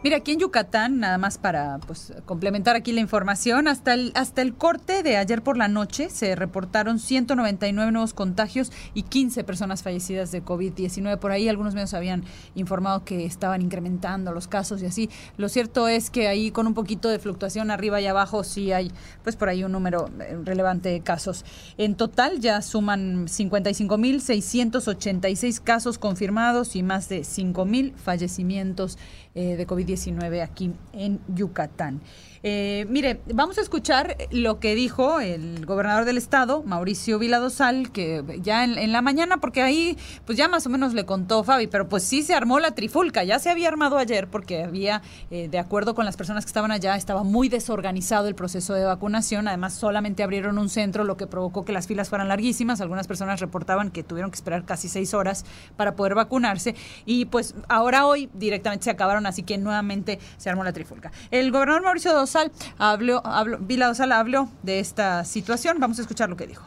Mira, 0.05 0.19
aquí 0.19 0.33
en 0.33 0.41
Yucatán, 0.41 1.01
nada 1.01 1.17
más 1.19 1.39
para 1.39 1.79
pues, 1.87 2.13
complementar 2.27 2.77
aquí 2.77 2.93
la 2.93 3.01
información, 3.01 3.67
hasta 3.67 3.95
el, 3.95 4.13
hasta 4.15 4.43
el 4.43 4.53
corte 4.55 5.03
de 5.03 5.17
ayer 5.17 5.43
por 5.43 5.57
la 5.57 5.69
noche 5.69 6.11
se 6.11 6.37
reportaron 6.37 6.99
199 6.99 7.93
nuevos 7.93 8.13
contagios 8.13 8.71
y 8.95 9.05
15 9.05 9.43
personas 9.45 9.83
fallecidas 9.83 10.33
de 10.33 10.45
COVID-19. 10.45 11.19
Por 11.19 11.33
ahí 11.33 11.49
algunos 11.49 11.73
medios 11.75 11.95
habían 11.95 12.25
informado 12.55 13.05
que 13.05 13.25
estaban 13.25 13.63
incrementando 13.63 14.33
los 14.33 14.49
casos 14.49 14.83
y 14.83 14.87
así. 14.87 15.09
Lo 15.39 15.49
cierto 15.49 15.89
es 15.89 16.11
que 16.11 16.29
ahí 16.29 16.51
con 16.51 16.67
un 16.67 16.75
poquito 16.75 17.09
de 17.09 17.19
fluctuación 17.19 17.71
arriba 17.71 17.99
y 18.01 18.07
abajo 18.07 18.45
sí 18.45 18.73
hay 18.73 18.93
pues 19.23 19.37
por 19.37 19.49
ahí 19.49 19.65
un 19.65 19.73
número 19.73 20.11
eh, 20.21 20.37
relevante 20.45 20.91
de 20.91 21.01
casos. 21.01 21.47
En 21.79 21.95
total 21.97 22.41
ya 22.41 22.61
suman 22.63 23.27
55.686 23.27 25.61
casos 25.63 25.99
confirmados 25.99 26.77
y 26.77 26.83
más 26.83 27.09
de 27.09 27.21
5.000 27.21 27.95
fallecimientos 27.97 28.99
eh, 29.37 29.57
de 29.57 29.67
COVID 29.67 29.87
COVID-19 29.87 30.43
aquí 30.43 30.73
en 30.95 31.21
Yucatán. 31.29 32.01
Eh, 32.49 32.87
mire, 32.89 33.21
vamos 33.35 33.59
a 33.59 33.61
escuchar 33.61 34.17
lo 34.31 34.61
que 34.61 34.77
dijo 34.77 35.19
el 35.19 35.67
gobernador 35.67 36.05
del 36.05 36.17
estado, 36.17 36.63
Mauricio 36.63 37.19
Viladosal, 37.19 37.91
que 37.91 38.23
ya 38.41 38.63
en, 38.63 38.93
la 38.93 39.03
mañana, 39.03 39.39
porque 39.39 39.63
ahí 39.63 39.99
pues 40.25 40.39
ya 40.39 40.47
más 40.47 40.65
o 40.65 40.71
menos 40.71 40.95
le 40.95 41.05
contó 41.05 41.43
Fabi, 41.43 41.67
pero 41.67 41.89
pues 41.89 42.05
sí 42.05 42.23
se 42.23 42.37
armó 42.37 42.61
la 42.61 42.71
trifulca, 42.71 43.25
ya 43.25 43.41
se 43.41 43.51
había 43.51 43.67
armado 43.67 43.99
ayer 43.99 44.29
porque 44.29 44.63
había, 44.63 45.03
eh, 45.33 45.49
de 45.49 45.59
acuerdo 45.59 45.97
con 45.97 46.05
las 46.05 46.17
personas 46.17 46.45
que 46.45 46.51
estaban 46.51 46.71
allá, 46.71 46.95
estaba 46.95 47.25
muy 47.25 47.49
desorganizado 47.49 48.29
el 48.29 48.37
proceso 48.37 48.75
de 48.75 48.85
vacunación, 48.85 49.49
además 49.49 49.75
solamente 49.75 50.23
abrieron 50.23 50.57
un 50.59 50.69
centro, 50.69 51.03
lo 51.03 51.17
que 51.17 51.27
provocó 51.27 51.65
que 51.65 51.73
las 51.73 51.89
filas 51.89 52.11
fueran 52.11 52.29
larguísimas, 52.29 52.81
algunas 52.81 53.09
personas 53.09 53.41
reportaban 53.41 53.91
que 53.91 54.05
tuvieron 54.05 54.31
que 54.31 54.37
esperar 54.37 54.65
casi 54.65 54.89
seis 54.89 55.15
horas 55.15 55.45
para 55.77 55.97
poder 55.97 56.15
vacunarse 56.15 56.77
y 57.07 57.25
pues 57.25 57.57
ahora 57.69 58.07
hoy 58.07 58.31
directamente 58.35 58.85
se 58.85 58.91
acabaron, 58.91 59.27
así 59.27 59.43
que 59.43 59.59
nuevamente 59.59 60.21
se 60.37 60.49
armó 60.49 60.63
la 60.63 60.73
trifulca. 60.73 61.11
El 61.33 61.51
gobernador 61.51 61.83
Mauricio 61.83 62.13
Dosal 62.37 62.53
habló, 62.77 63.23
habló, 63.25 63.57
Vila 63.61 63.87
Dosal 63.87 64.13
habló 64.13 64.51
de 64.63 64.79
esta 64.79 65.25
situación. 65.25 65.79
Vamos 65.81 65.99
a 65.99 66.03
escuchar 66.03 66.29
lo 66.29 66.37
que 66.37 66.47
dijo. 66.47 66.67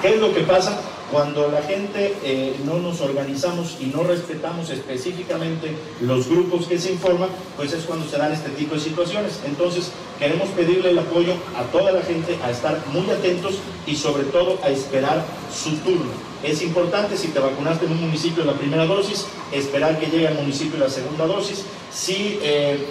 ¿Qué 0.00 0.14
es 0.14 0.20
lo 0.20 0.32
que 0.32 0.42
pasa 0.42 0.78
cuando 1.10 1.50
la 1.50 1.60
gente 1.62 2.16
eh, 2.22 2.54
no 2.64 2.78
nos 2.78 3.00
organizamos 3.00 3.78
y 3.80 3.86
no 3.86 4.04
respetamos 4.04 4.70
específicamente 4.70 5.76
los 6.00 6.28
grupos 6.28 6.68
que 6.68 6.78
se 6.78 6.92
informan? 6.92 7.30
Pues 7.56 7.72
es 7.72 7.84
cuando 7.84 8.06
se 8.06 8.16
dan 8.16 8.32
este 8.32 8.50
tipo 8.50 8.76
de 8.76 8.80
situaciones. 8.80 9.40
Entonces, 9.44 9.90
queremos 10.20 10.48
pedirle 10.50 10.90
el 10.90 11.00
apoyo 11.00 11.34
a 11.56 11.64
toda 11.72 11.90
la 11.90 12.02
gente 12.02 12.38
a 12.44 12.50
estar 12.50 12.80
muy 12.92 13.10
atentos 13.10 13.58
y 13.88 13.96
sobre 13.96 14.22
todo 14.22 14.60
a 14.62 14.68
esperar 14.68 15.24
su 15.52 15.76
turno. 15.78 16.12
Es 16.44 16.62
importante 16.62 17.16
si 17.16 17.28
te 17.28 17.40
vacunaste 17.40 17.86
en 17.86 17.92
un 17.92 18.02
municipio 18.02 18.44
la 18.44 18.54
primera 18.54 18.86
dosis, 18.86 19.26
esperar 19.50 19.98
que 19.98 20.06
llegue 20.06 20.28
al 20.28 20.34
municipio 20.34 20.78
la 20.78 20.88
segunda 20.88 21.26
dosis. 21.26 21.64
Si 21.92 22.38
eh, 22.40 22.86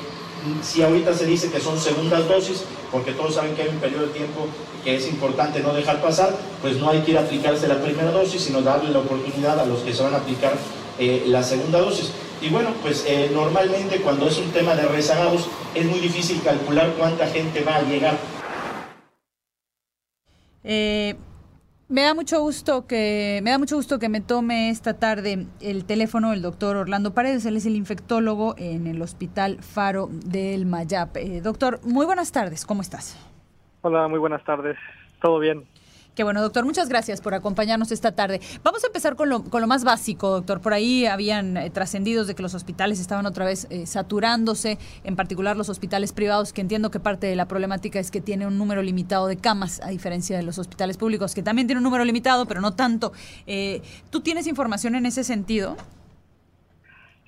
si 0.62 0.82
ahorita 0.82 1.14
se 1.14 1.26
dice 1.26 1.50
que 1.52 1.60
son 1.60 1.80
segundas 1.80 2.28
dosis, 2.28 2.64
porque 2.92 3.12
todos 3.12 3.36
saben 3.36 3.56
que 3.56 3.64
hay 3.64 3.70
un 3.70 3.80
periodo 3.80 4.08
de 4.08 4.14
tiempo 4.14 4.48
que 4.84 4.96
es 4.96 5.08
importante 5.08 5.60
no 5.62 5.74
dejar 5.74 6.02
pasar, 6.02 6.36
pues 6.62 6.78
no 6.78 6.90
hay 6.90 7.02
que 7.02 7.12
ir 7.12 7.18
a 7.18 7.22
aplicarse 7.22 7.68
la 7.68 7.82
primera 7.82 8.12
dosis, 8.12 8.42
sino 8.42 8.62
darle 8.62 8.92
la 8.92 9.00
oportunidad 9.00 9.60
a 9.60 9.66
los 9.66 9.80
que 9.80 9.94
se 9.94 10.04
van 10.04 10.14
a 10.14 10.18
aplicar 10.18 10.54
eh, 10.98 11.24
la 11.28 11.44
segunda 11.44 11.80
dosis. 11.80 12.12
Y 12.42 12.50
bueno, 12.50 12.70
pues 12.82 13.04
eh, 13.08 13.30
normalmente 13.34 14.02
cuando 14.02 14.28
es 14.28 14.38
un 14.38 14.52
tema 14.52 14.76
de 14.76 14.84
rezagados 14.84 15.48
es 15.76 15.86
muy 15.86 16.00
difícil 16.00 16.42
calcular 16.42 16.94
cuánta 16.98 17.28
gente 17.28 17.64
va 17.64 17.78
a 17.78 17.82
llegar. 17.82 18.18
Eh, 20.64 21.16
me 21.90 22.04
da 22.04 22.14
mucho 22.14 22.40
gusto 22.40 22.86
que 22.86 23.42
me 23.44 23.50
da 23.50 23.58
mucho 23.58 23.76
gusto 23.76 23.98
que 23.98 24.10
me 24.10 24.22
tome 24.22 24.70
esta 24.70 24.94
tarde 24.94 25.48
el 25.60 25.86
teléfono 25.86 26.32
el 26.34 26.42
doctor 26.44 26.78
Orlando 26.78 27.14
Paredes. 27.14 27.46
Él 27.46 27.58
es 27.58 27.66
el 27.66 27.76
infectólogo 27.76 28.54
en 28.58 28.86
el 28.86 29.02
Hospital 29.02 29.58
Faro 29.62 30.08
del 30.12 30.68
Mayap. 30.68 31.18
Eh, 31.18 31.42
doctor, 31.42 31.80
muy 31.84 32.06
buenas 32.06 32.32
tardes. 32.32 32.66
¿Cómo 32.66 32.82
estás? 32.82 33.18
Hola, 33.82 34.08
muy 34.08 34.20
buenas 34.20 34.44
tardes. 34.44 34.78
¿Todo 35.20 35.40
bien? 35.40 35.66
Qué 36.20 36.24
bueno, 36.26 36.42
doctor. 36.42 36.66
Muchas 36.66 36.90
gracias 36.90 37.22
por 37.22 37.34
acompañarnos 37.34 37.94
esta 37.94 38.14
tarde. 38.14 38.42
Vamos 38.62 38.84
a 38.84 38.88
empezar 38.88 39.16
con 39.16 39.30
lo, 39.30 39.42
con 39.42 39.62
lo 39.62 39.68
más 39.68 39.86
básico, 39.86 40.32
doctor. 40.32 40.60
Por 40.60 40.74
ahí 40.74 41.06
habían 41.06 41.56
eh, 41.56 41.70
trascendidos 41.70 42.28
de 42.28 42.36
que 42.36 42.42
los 42.42 42.54
hospitales 42.56 43.00
estaban 43.00 43.26
otra 43.26 43.46
vez 43.46 43.68
eh, 43.70 43.86
saturándose, 43.86 44.78
en 45.06 45.16
particular 45.16 45.56
los 45.56 45.70
hospitales 45.70 46.12
privados, 46.12 46.52
que 46.52 46.60
entiendo 46.60 46.92
que 46.92 47.00
parte 47.00 47.28
de 47.28 47.38
la 47.38 47.48
problemática 47.48 48.00
es 48.00 48.12
que 48.12 48.20
tiene 48.20 48.46
un 48.46 48.58
número 48.58 48.82
limitado 48.82 49.28
de 49.28 49.38
camas, 49.38 49.80
a 49.82 49.92
diferencia 49.92 50.36
de 50.36 50.44
los 50.44 50.60
hospitales 50.60 50.98
públicos, 50.98 51.34
que 51.34 51.42
también 51.42 51.68
tienen 51.68 51.78
un 51.78 51.86
número 51.86 52.04
limitado, 52.04 52.46
pero 52.48 52.60
no 52.60 52.76
tanto. 52.76 53.14
Eh, 53.48 53.82
¿Tú 54.10 54.20
tienes 54.20 54.46
información 54.46 54.96
en 54.96 55.06
ese 55.06 55.24
sentido? 55.24 55.78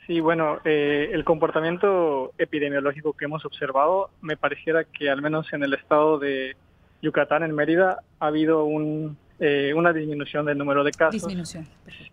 Sí, 0.05 0.19
bueno, 0.19 0.60
el 0.65 1.24
comportamiento 1.24 2.33
epidemiológico 2.38 3.13
que 3.13 3.24
hemos 3.24 3.45
observado 3.45 4.10
me 4.19 4.36
pareciera 4.36 4.83
que 4.83 5.10
al 5.10 5.21
menos 5.21 5.48
en 5.53 5.63
el 5.63 5.75
estado 5.75 6.19
de 6.19 6.57
Yucatán, 7.01 7.43
en 7.43 7.55
Mérida, 7.55 8.01
ha 8.20 8.27
habido 8.27 8.65
un, 8.65 9.17
eh, 9.39 9.74
una 9.75 9.91
disminución 9.91 10.46
del 10.46 10.58
número 10.58 10.84
de 10.84 10.91
casos 10.91 11.27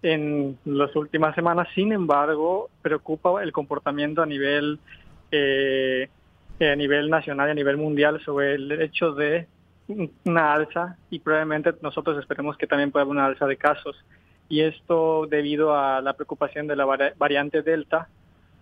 en 0.02 0.58
las 0.64 0.94
últimas 0.96 1.34
semanas. 1.34 1.68
Sin 1.74 1.92
embargo, 1.92 2.70
preocupa 2.80 3.42
el 3.42 3.52
comportamiento 3.52 4.22
a 4.22 4.26
nivel 4.26 4.78
eh, 5.30 6.08
a 6.60 6.74
nivel 6.74 7.08
nacional 7.10 7.48
y 7.48 7.50
a 7.52 7.54
nivel 7.54 7.76
mundial 7.76 8.20
sobre 8.24 8.54
el 8.54 8.72
hecho 8.80 9.12
de 9.12 9.46
una 10.24 10.54
alza 10.54 10.96
y 11.10 11.18
probablemente 11.20 11.72
nosotros 11.82 12.18
esperemos 12.18 12.56
que 12.56 12.66
también 12.66 12.90
pueda 12.90 13.02
haber 13.02 13.12
una 13.12 13.26
alza 13.26 13.46
de 13.46 13.56
casos. 13.56 13.96
Y 14.48 14.62
esto 14.62 15.26
debido 15.26 15.76
a 15.76 16.00
la 16.00 16.14
preocupación 16.14 16.66
de 16.66 16.76
la 16.76 17.12
variante 17.16 17.62
Delta 17.62 18.08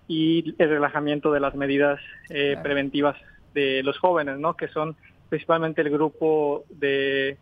y 0.09 0.54
el 0.59 0.68
relajamiento 0.68 1.33
de 1.33 1.40
las 1.40 1.54
medidas 1.54 2.00
eh, 2.28 2.56
preventivas 2.62 3.16
de 3.54 3.83
los 3.83 3.99
jóvenes, 3.99 4.38
¿no? 4.38 4.54
Que 4.54 4.68
son 4.68 4.97
principalmente 5.28 5.83
el 5.83 5.90
grupo 5.90 6.64
de 6.71 7.37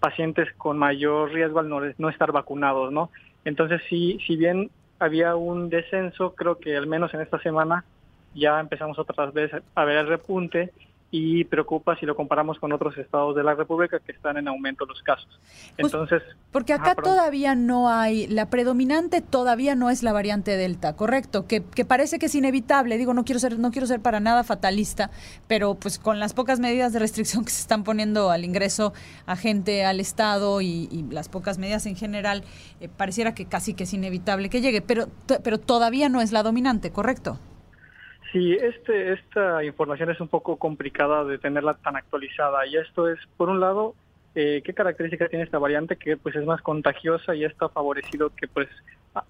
pacientes 0.00 0.52
con 0.56 0.78
mayor 0.78 1.32
riesgo 1.32 1.60
al 1.60 1.68
no, 1.68 2.08
estar 2.08 2.32
vacunados, 2.32 2.92
¿no? 2.92 3.10
Entonces, 3.44 3.80
sí, 3.88 4.18
si 4.26 4.36
bien 4.36 4.70
había 4.98 5.36
un 5.36 5.70
descenso, 5.70 6.34
creo 6.34 6.58
que 6.58 6.76
al 6.76 6.86
menos 6.86 7.12
en 7.14 7.20
esta 7.20 7.38
semana 7.40 7.84
ya 8.34 8.60
empezamos 8.60 8.98
otras 8.98 9.32
veces 9.32 9.62
a 9.74 9.84
ver 9.84 9.98
el 9.98 10.08
repunte 10.08 10.72
y 11.16 11.44
preocupa 11.44 11.96
si 11.96 12.06
lo 12.06 12.16
comparamos 12.16 12.58
con 12.58 12.72
otros 12.72 12.98
estados 12.98 13.36
de 13.36 13.44
la 13.44 13.54
República 13.54 14.00
que 14.00 14.10
están 14.10 14.36
en 14.36 14.48
aumento 14.48 14.84
los 14.84 15.00
casos. 15.00 15.28
Entonces, 15.76 16.20
porque 16.50 16.72
acá 16.72 16.96
todavía 16.96 17.54
no 17.54 17.88
hay, 17.88 18.26
la 18.26 18.50
predominante 18.50 19.20
todavía 19.20 19.76
no 19.76 19.90
es 19.90 20.02
la 20.02 20.12
variante 20.12 20.56
Delta, 20.56 20.96
correcto, 20.96 21.46
que, 21.46 21.62
que, 21.62 21.84
parece 21.84 22.18
que 22.18 22.26
es 22.26 22.34
inevitable. 22.34 22.98
Digo, 22.98 23.14
no 23.14 23.24
quiero 23.24 23.38
ser, 23.38 23.60
no 23.60 23.70
quiero 23.70 23.86
ser 23.86 24.00
para 24.00 24.18
nada 24.18 24.42
fatalista, 24.42 25.12
pero 25.46 25.76
pues 25.76 26.00
con 26.00 26.18
las 26.18 26.34
pocas 26.34 26.58
medidas 26.58 26.92
de 26.92 26.98
restricción 26.98 27.44
que 27.44 27.52
se 27.52 27.60
están 27.60 27.84
poniendo 27.84 28.32
al 28.32 28.44
ingreso 28.44 28.92
a 29.26 29.36
gente 29.36 29.84
al 29.84 30.00
estado 30.00 30.62
y, 30.62 31.06
las 31.10 31.28
pocas 31.28 31.58
medidas 31.58 31.86
en 31.86 31.94
general, 31.94 32.42
eh, 32.80 32.88
pareciera 32.88 33.36
que 33.36 33.46
casi 33.46 33.74
que 33.74 33.84
es 33.84 33.94
inevitable 33.94 34.48
que 34.48 34.60
llegue, 34.60 34.82
pero, 34.82 35.06
pero 35.44 35.60
todavía 35.60 36.08
no 36.08 36.20
es 36.20 36.32
la 36.32 36.42
dominante, 36.42 36.90
correcto. 36.90 37.38
Sí, 38.34 38.52
este, 38.52 39.12
esta 39.12 39.62
información 39.62 40.10
es 40.10 40.20
un 40.20 40.26
poco 40.26 40.56
complicada 40.56 41.22
de 41.22 41.38
tenerla 41.38 41.74
tan 41.74 41.94
actualizada 41.94 42.66
y 42.66 42.76
esto 42.76 43.08
es, 43.08 43.16
por 43.36 43.48
un 43.48 43.60
lado, 43.60 43.94
eh, 44.34 44.60
qué 44.64 44.74
características 44.74 45.30
tiene 45.30 45.44
esta 45.44 45.60
variante 45.60 45.94
que 45.94 46.16
pues 46.16 46.34
es 46.34 46.44
más 46.44 46.60
contagiosa 46.60 47.36
y 47.36 47.44
esto 47.44 47.66
ha 47.66 47.68
favorecido 47.68 48.30
que 48.30 48.48
pues 48.48 48.68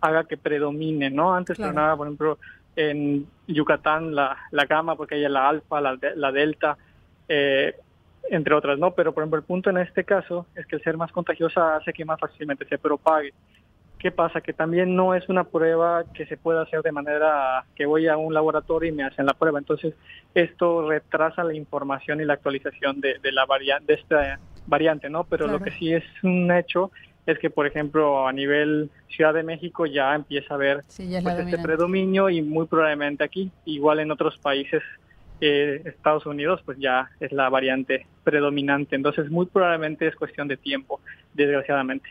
haga 0.00 0.24
que 0.24 0.38
predomine, 0.38 1.10
¿no? 1.10 1.34
Antes 1.34 1.58
pero 1.58 1.74
nada, 1.74 1.94
por 1.98 2.06
ejemplo, 2.06 2.38
en 2.76 3.26
Yucatán 3.46 4.14
la, 4.14 4.38
la 4.50 4.64
gama, 4.64 4.96
porque 4.96 5.16
hay 5.16 5.28
la 5.28 5.50
alfa, 5.50 5.82
la, 5.82 5.98
la 6.16 6.32
delta, 6.32 6.78
eh, 7.28 7.76
entre 8.30 8.54
otras, 8.54 8.78
¿no? 8.78 8.92
Pero 8.92 9.12
por 9.12 9.22
ejemplo 9.22 9.38
el 9.38 9.44
punto 9.44 9.68
en 9.68 9.76
este 9.76 10.04
caso 10.04 10.46
es 10.54 10.64
que 10.64 10.76
el 10.76 10.82
ser 10.82 10.96
más 10.96 11.12
contagiosa 11.12 11.76
hace 11.76 11.92
que 11.92 12.06
más 12.06 12.18
fácilmente 12.18 12.64
se 12.64 12.78
propague. 12.78 13.34
¿Qué 14.04 14.10
pasa? 14.10 14.42
Que 14.42 14.52
también 14.52 14.94
no 14.94 15.14
es 15.14 15.30
una 15.30 15.44
prueba 15.44 16.04
que 16.12 16.26
se 16.26 16.36
pueda 16.36 16.60
hacer 16.60 16.82
de 16.82 16.92
manera 16.92 17.64
que 17.74 17.86
voy 17.86 18.06
a 18.06 18.18
un 18.18 18.34
laboratorio 18.34 18.90
y 18.90 18.92
me 18.92 19.02
hacen 19.02 19.24
la 19.24 19.32
prueba. 19.32 19.58
Entonces, 19.58 19.94
esto 20.34 20.86
retrasa 20.86 21.42
la 21.42 21.54
información 21.54 22.20
y 22.20 22.26
la 22.26 22.34
actualización 22.34 23.00
de, 23.00 23.18
la 23.32 23.46
variante, 23.46 23.94
de 23.94 23.98
esta 23.98 24.38
variante, 24.66 25.08
¿no? 25.08 25.24
Pero 25.24 25.46
lo 25.46 25.58
que 25.58 25.70
sí 25.70 25.90
es 25.90 26.04
un 26.22 26.52
hecho 26.52 26.90
es 27.24 27.38
que, 27.38 27.48
por 27.48 27.66
ejemplo, 27.66 28.28
a 28.28 28.32
nivel 28.34 28.90
Ciudad 29.08 29.32
de 29.32 29.42
México 29.42 29.86
ya 29.86 30.14
empieza 30.14 30.52
a 30.52 30.56
haber 30.58 30.82
pues, 30.84 31.38
este 31.38 31.58
predominio 31.60 32.28
y 32.28 32.42
muy 32.42 32.66
probablemente 32.66 33.24
aquí, 33.24 33.50
igual 33.64 34.00
en 34.00 34.10
otros 34.10 34.36
países, 34.36 34.82
eh, 35.40 35.80
Estados 35.86 36.26
Unidos, 36.26 36.60
pues 36.62 36.76
ya 36.78 37.08
es 37.20 37.32
la 37.32 37.48
variante 37.48 38.06
predominante. 38.22 38.96
Entonces, 38.96 39.30
muy 39.30 39.46
probablemente 39.46 40.06
es 40.06 40.14
cuestión 40.14 40.46
de 40.46 40.58
tiempo, 40.58 41.00
desgraciadamente. 41.32 42.10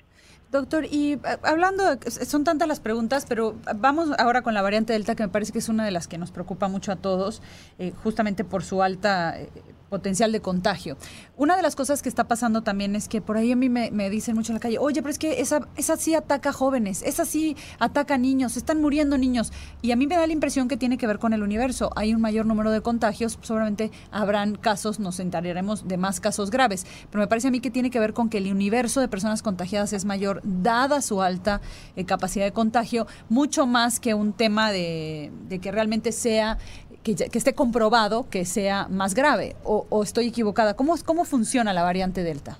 Doctor, 0.53 0.85
y 0.85 1.13
eh, 1.13 1.19
hablando, 1.41 1.83
son 2.27 2.43
tantas 2.43 2.67
las 2.67 2.79
preguntas, 2.79 3.25
pero 3.27 3.55
vamos 3.75 4.09
ahora 4.19 4.43
con 4.43 4.53
la 4.53 4.61
variante 4.61 4.93
Delta, 4.93 5.15
que 5.15 5.23
me 5.23 5.29
parece 5.29 5.51
que 5.51 5.57
es 5.57 5.67
una 5.67 5.83
de 5.83 5.89
las 5.89 6.07
que 6.07 6.19
nos 6.19 6.29
preocupa 6.29 6.67
mucho 6.67 6.91
a 6.91 6.95
todos, 6.95 7.41
eh, 7.79 7.91
justamente 8.03 8.43
por 8.43 8.63
su 8.63 8.83
alta 8.83 9.35
eh, 9.35 9.49
potencial 9.89 10.31
de 10.31 10.41
contagio. 10.41 10.97
Una 11.37 11.55
de 11.55 11.61
las 11.61 11.75
cosas 11.75 12.01
que 12.01 12.09
está 12.09 12.27
pasando 12.27 12.63
también 12.63 12.95
es 12.95 13.07
que 13.07 13.21
por 13.21 13.37
ahí 13.37 13.51
a 13.51 13.55
mí 13.55 13.69
me, 13.69 14.09
dicen 14.09 14.35
mucho 14.35 14.51
en 14.51 14.55
la 14.55 14.59
calle, 14.59 14.77
oye, 14.79 15.01
pero 15.01 15.11
es 15.11 15.19
que 15.19 15.41
esa, 15.41 15.67
esa 15.75 15.97
sí 15.97 16.15
ataca 16.15 16.51
jóvenes, 16.51 17.03
esa 17.03 17.25
sí 17.25 17.55
ataca 17.79 18.17
niños, 18.17 18.57
están 18.57 18.81
muriendo 18.81 19.17
niños. 19.17 19.51
Y 19.81 19.91
a 19.91 19.95
mí 19.95 20.07
me 20.07 20.15
da 20.15 20.25
la 20.25 20.33
impresión 20.33 20.67
que 20.67 20.77
tiene 20.77 20.97
que 20.97 21.07
ver 21.07 21.19
con 21.19 21.33
el 21.33 21.43
universo. 21.43 21.91
Hay 21.95 22.13
un 22.13 22.21
mayor 22.21 22.45
número 22.45 22.71
de 22.71 22.81
contagios, 22.81 23.37
seguramente 23.41 23.91
habrán 24.11 24.55
casos, 24.55 24.99
nos 24.99 25.19
enteraremos 25.19 25.87
de 25.87 25.97
más 25.97 26.19
casos 26.19 26.49
graves, 26.49 26.85
pero 27.09 27.21
me 27.21 27.27
parece 27.27 27.47
a 27.47 27.51
mí 27.51 27.59
que 27.59 27.71
tiene 27.71 27.89
que 27.89 27.99
ver 27.99 28.13
con 28.13 28.29
que 28.29 28.39
el 28.39 28.51
universo 28.51 28.99
de 29.01 29.07
personas 29.07 29.41
contagiadas 29.41 29.93
es 29.93 30.05
mayor, 30.05 30.41
dada 30.43 31.01
su 31.01 31.21
alta 31.21 31.61
eh, 31.95 32.05
capacidad 32.05 32.45
de 32.45 32.53
contagio, 32.53 33.07
mucho 33.29 33.65
más 33.65 33.99
que 33.99 34.13
un 34.13 34.33
tema 34.33 34.71
de, 34.71 35.31
de 35.47 35.59
que 35.59 35.71
realmente 35.71 36.11
sea 36.11 36.57
que, 37.03 37.11
esté 37.37 37.53
comprobado 37.53 38.29
que 38.29 38.45
sea 38.45 38.87
más 38.89 39.13
grave 39.13 39.55
o, 39.63 40.03
estoy 40.03 40.27
equivocada. 40.27 40.75
¿Cómo, 40.75 40.95
¿Cómo 41.05 41.25
funciona 41.25 41.73
la 41.73 41.83
variante 41.83 42.23
Delta? 42.23 42.57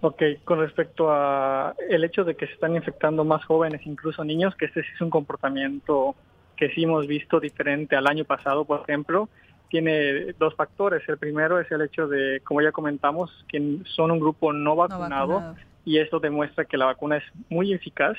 Ok, 0.00 0.22
con 0.44 0.58
respecto 0.58 1.12
a 1.12 1.74
el 1.88 2.02
hecho 2.04 2.24
de 2.24 2.34
que 2.34 2.46
se 2.46 2.54
están 2.54 2.74
infectando 2.74 3.24
más 3.24 3.44
jóvenes, 3.44 3.82
incluso 3.84 4.24
niños, 4.24 4.54
que 4.56 4.64
este 4.64 4.82
sí 4.82 4.88
es 4.94 5.00
un 5.00 5.10
comportamiento 5.10 6.16
que 6.56 6.70
sí 6.70 6.84
hemos 6.84 7.06
visto 7.06 7.38
diferente 7.40 7.94
al 7.96 8.06
año 8.06 8.24
pasado, 8.24 8.64
por 8.64 8.80
ejemplo, 8.80 9.28
tiene 9.68 10.32
dos 10.38 10.54
factores. 10.54 11.02
El 11.08 11.18
primero 11.18 11.58
es 11.58 11.70
el 11.72 11.82
hecho 11.82 12.06
de, 12.06 12.40
como 12.44 12.60
ya 12.60 12.72
comentamos, 12.72 13.30
que 13.48 13.78
son 13.96 14.10
un 14.10 14.20
grupo 14.20 14.52
no 14.52 14.76
vacunado, 14.76 15.54
y 15.84 15.98
esto 15.98 16.20
demuestra 16.20 16.64
que 16.64 16.76
la 16.76 16.86
vacuna 16.86 17.16
es 17.16 17.24
muy 17.48 17.72
eficaz. 17.72 18.16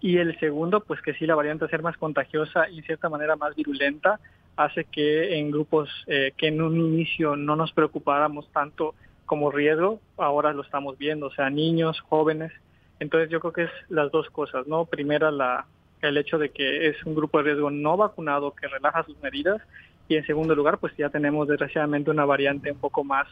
Y 0.00 0.18
el 0.18 0.38
segundo, 0.38 0.80
pues 0.80 1.00
que 1.02 1.14
sí, 1.14 1.26
la 1.26 1.34
variante 1.34 1.64
a 1.64 1.68
ser 1.68 1.82
más 1.82 1.96
contagiosa 1.96 2.68
y 2.68 2.78
en 2.78 2.84
cierta 2.84 3.08
manera 3.08 3.36
más 3.36 3.54
virulenta, 3.56 4.20
hace 4.56 4.84
que 4.84 5.38
en 5.38 5.50
grupos 5.50 5.88
eh, 6.06 6.32
que 6.36 6.48
en 6.48 6.62
un 6.62 6.76
inicio 6.78 7.36
no 7.36 7.56
nos 7.56 7.72
preocupáramos 7.72 8.50
tanto 8.52 8.94
como 9.26 9.50
riesgo, 9.50 10.00
ahora 10.16 10.52
lo 10.52 10.62
estamos 10.62 10.96
viendo, 10.98 11.26
o 11.26 11.32
sea, 11.32 11.50
niños, 11.50 12.00
jóvenes. 12.00 12.52
Entonces 13.00 13.28
yo 13.28 13.40
creo 13.40 13.52
que 13.52 13.62
es 13.64 13.70
las 13.88 14.10
dos 14.10 14.30
cosas, 14.30 14.66
¿no? 14.66 14.86
Primera, 14.86 15.30
la, 15.30 15.66
el 16.00 16.16
hecho 16.16 16.38
de 16.38 16.50
que 16.50 16.88
es 16.88 17.04
un 17.04 17.14
grupo 17.14 17.38
de 17.38 17.44
riesgo 17.44 17.70
no 17.70 17.96
vacunado 17.96 18.54
que 18.54 18.68
relaja 18.68 19.04
sus 19.04 19.20
medidas 19.20 19.60
y 20.08 20.16
en 20.16 20.24
segundo 20.26 20.54
lugar, 20.54 20.78
pues 20.78 20.96
ya 20.96 21.10
tenemos 21.10 21.48
desgraciadamente 21.48 22.10
una 22.10 22.24
variante 22.24 22.70
un 22.70 22.78
poco 22.78 23.02
más 23.02 23.26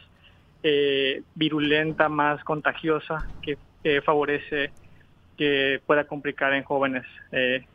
eh, 0.63 1.23
virulenta, 1.33 2.09
más 2.09 2.43
contagiosa, 2.43 3.27
que 3.41 3.57
favorece 4.01 4.71
que 5.37 5.79
pueda 5.85 6.05
complicar 6.05 6.53
en 6.53 6.63
jóvenes 6.63 7.05
eh, 7.31 7.65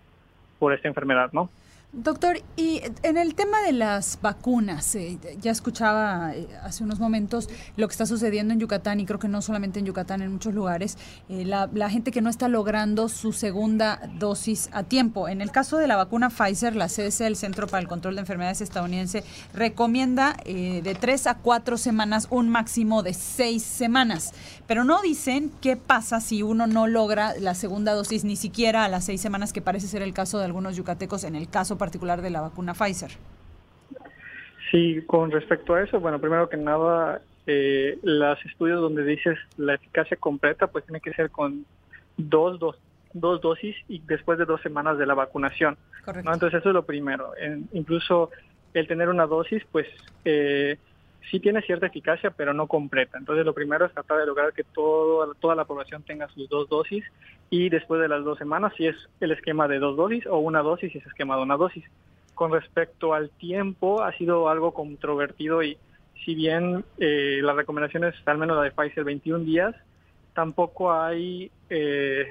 por 0.59 0.73
esta 0.73 0.89
enfermedad, 0.89 1.31
¿no? 1.33 1.51
Doctor, 1.93 2.41
y 2.57 2.83
en 3.03 3.17
el 3.17 3.35
tema 3.35 3.63
de 3.63 3.73
las 3.73 4.21
vacunas, 4.23 4.95
eh, 4.95 5.19
ya 5.41 5.51
escuchaba 5.51 6.33
eh, 6.37 6.47
hace 6.63 6.85
unos 6.85 7.01
momentos 7.01 7.49
lo 7.77 7.89
que 7.89 7.93
está 7.93 8.07
sucediendo 8.07 8.55
en 8.55 8.61
Yucatán 8.61 9.01
y 9.01 9.07
creo 9.07 9.19
que 9.19 9.27
no 9.27 9.43
solamente 9.43 9.81
en 9.81 9.87
Yucatán, 9.87 10.23
en 10.23 10.31
muchos 10.31 10.55
lugares, 10.55 10.99
eh, 11.29 11.45
la, 11.45 11.91
gente 11.91 12.13
que 12.13 12.21
no 12.21 12.31
está 12.31 12.47
logrando 12.47 13.09
su 13.09 13.33
segunda 13.33 14.09
dosis 14.21 14.69
a 14.71 14.85
tiempo. 14.85 15.29
En 15.29 15.41
el 15.41 15.51
caso 15.51 15.79
de 15.79 15.89
la 15.89 15.97
vacuna 15.97 16.31
Pfizer, 16.31 16.77
la 16.77 16.87
CDC, 16.87 17.23
el 17.23 17.35
Centro 17.35 17.67
para 17.67 17.81
el 17.81 17.89
Control 17.89 18.15
de 18.15 18.21
Enfermedades 18.21 18.61
estadounidense, 18.61 19.25
recomienda 19.53 20.37
de 20.45 20.97
tres 21.01 21.27
a 21.27 21.39
cuatro 21.39 21.77
semanas, 21.77 22.29
un 22.31 22.49
máximo 22.49 23.03
de 23.03 23.15
seis 23.15 23.65
semanas, 23.65 24.33
pero 24.69 24.85
no 24.85 25.03
dicen 25.03 25.51
qué 25.61 25.77
pasa 25.77 26.21
si 26.21 26.45
uno 26.45 26.69
no 26.69 26.87
logra 26.87 27.35
la 27.41 27.57
segunda 27.57 27.95
dosis 27.95 28.23
ni 28.23 28.37
siquiera 28.37 28.85
a 28.85 28.89
las 28.89 29.07
seis 29.07 29.21
semanas, 29.21 29.53
que 29.53 29.61
parece 29.61 29.89
ser 29.89 30.03
el 30.03 30.15
caso 30.15 30.39
de 30.39 30.45
algunos 30.45 30.77
yucatecos 30.77 31.25
en 31.25 31.35
el 31.35 31.49
caso 31.49 31.80
particular 31.81 32.23
de 32.23 32.31
la 32.31 32.43
vacuna 32.43 32.75
Pfizer. 32.75 33.11
Sí, 34.71 35.03
con 35.07 35.33
respecto 35.33 35.75
a 35.75 35.83
eso, 35.83 35.99
bueno, 35.99 36.21
primero 36.21 36.49
que 36.49 36.57
nada, 36.57 37.23
eh, 37.47 37.99
los 38.05 38.39
estudios 38.45 38.81
donde 38.81 39.03
dices 39.03 39.37
la 39.57 39.75
eficacia 39.75 40.17
completa, 40.17 40.69
pues 40.69 40.85
tiene 40.85 41.01
que 41.01 41.13
ser 41.13 41.31
con 41.31 41.67
dos, 42.17 42.61
dos, 42.61 42.77
dos 43.13 43.41
dosis 43.41 43.75
y 43.89 43.99
después 44.07 44.39
de 44.39 44.45
dos 44.45 44.61
semanas 44.61 44.97
de 44.99 45.07
la 45.07 45.15
vacunación. 45.15 45.77
Correcto. 46.05 46.33
Entonces 46.33 46.61
eso 46.61 46.69
es 46.69 46.75
lo 46.75 46.85
primero. 46.85 47.33
incluso 47.73 48.31
el 48.73 48.87
tener 48.87 49.09
una 49.09 49.27
dosis, 49.27 49.65
pues 49.73 49.89
eh, 50.25 50.79
sí 51.31 51.41
tiene 51.41 51.63
cierta 51.63 51.87
eficacia, 51.87 52.31
pero 52.31 52.55
no 52.55 52.67
completa. 52.67 53.19
Entonces 53.19 53.45
lo 53.45 53.55
primero 53.55 53.87
es 53.87 53.93
tratar 53.93 54.19
de 54.19 54.27
lograr 54.27 54.53
que 54.53 54.65
todo, 54.65 55.35
toda 55.35 55.55
la 55.55 55.65
población 55.65 56.03
tenga 56.03 56.29
sus 56.29 56.49
dos 56.49 56.69
dosis 56.69 57.05
y 57.51 57.69
después 57.69 58.01
de 58.01 58.09
las 58.09 58.25
dos 58.25 58.39
semanas 58.39 58.73
si 58.77 58.87
es 58.87 58.97
el 59.21 59.33
esquema 59.33 59.69
de 59.69 59.79
dos 59.79 59.97
dosis 59.97 60.27
o 60.27 60.39
una 60.39 60.63
dosis 60.63 60.93
si 60.93 60.99
es 60.99 61.07
esquema 61.07 61.37
de 61.37 61.43
una 61.43 61.57
dosis. 61.57 61.85
Con 62.35 62.53
respecto 62.53 63.13
al 63.13 63.31
tiempo 63.31 64.03
ha 64.03 64.13
sido 64.17 64.49
algo 64.49 64.73
controvertido 64.73 65.63
y 65.63 65.77
si 66.25 66.35
bien 66.35 66.85
eh, 66.99 67.41
las 67.43 67.57
recomendaciones, 67.57 68.15
al 68.27 68.39
menos 68.39 68.57
la 68.57 68.63
de 68.63 68.71
Pfizer, 68.71 69.05
21 69.05 69.45
días, 69.45 69.75
tampoco 70.35 70.93
hay 70.93 71.51
eh, 71.69 72.29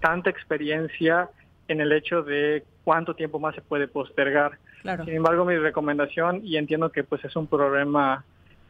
tanta 0.00 0.30
experiencia 0.30 1.28
en 1.68 1.80
el 1.80 1.92
hecho 1.92 2.22
de 2.22 2.64
cuánto 2.84 3.14
tiempo 3.14 3.38
más 3.38 3.54
se 3.54 3.60
puede 3.60 3.86
postergar. 3.86 4.58
Sin 4.82 5.14
embargo, 5.14 5.44
mi 5.44 5.56
recomendación, 5.56 6.40
y 6.44 6.56
entiendo 6.56 6.90
que 6.90 7.04
pues 7.04 7.24
es 7.24 7.36
un 7.36 7.46
problema 7.46 8.24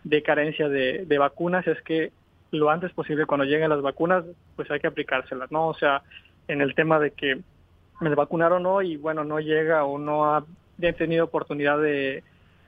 de 0.05 0.23
carencia 0.23 0.69
de, 0.69 1.19
vacunas, 1.19 1.67
es 1.67 1.81
que 1.83 2.13
lo 2.51 2.71
antes 2.71 2.93
posible 2.93 3.27
cuando 3.27 3.45
lleguen 3.45 3.71
las 3.71 3.83
vacunas, 3.83 4.25
pues 4.57 4.71
hay 4.71 4.81
que 4.81 4.87
aplicárselas, 4.87 5.51
¿no? 5.53 5.69
O 5.69 5.75
sea, 5.75 6.03
en 6.49 6.61
el 6.61 6.75
tema 6.75 6.99
de 6.99 7.13
que 7.13 7.41
me 8.01 8.15
vacunaron 8.15 8.63
no 8.63 8.83
y 8.83 8.97
bueno, 8.97 9.25
no 9.25 9.39
llega 9.39 9.85
o 9.85 9.99
no 9.99 10.35
ha 10.35 10.45
tenido 10.97 11.27
oportunidad 11.27 11.79
de, 11.79 12.23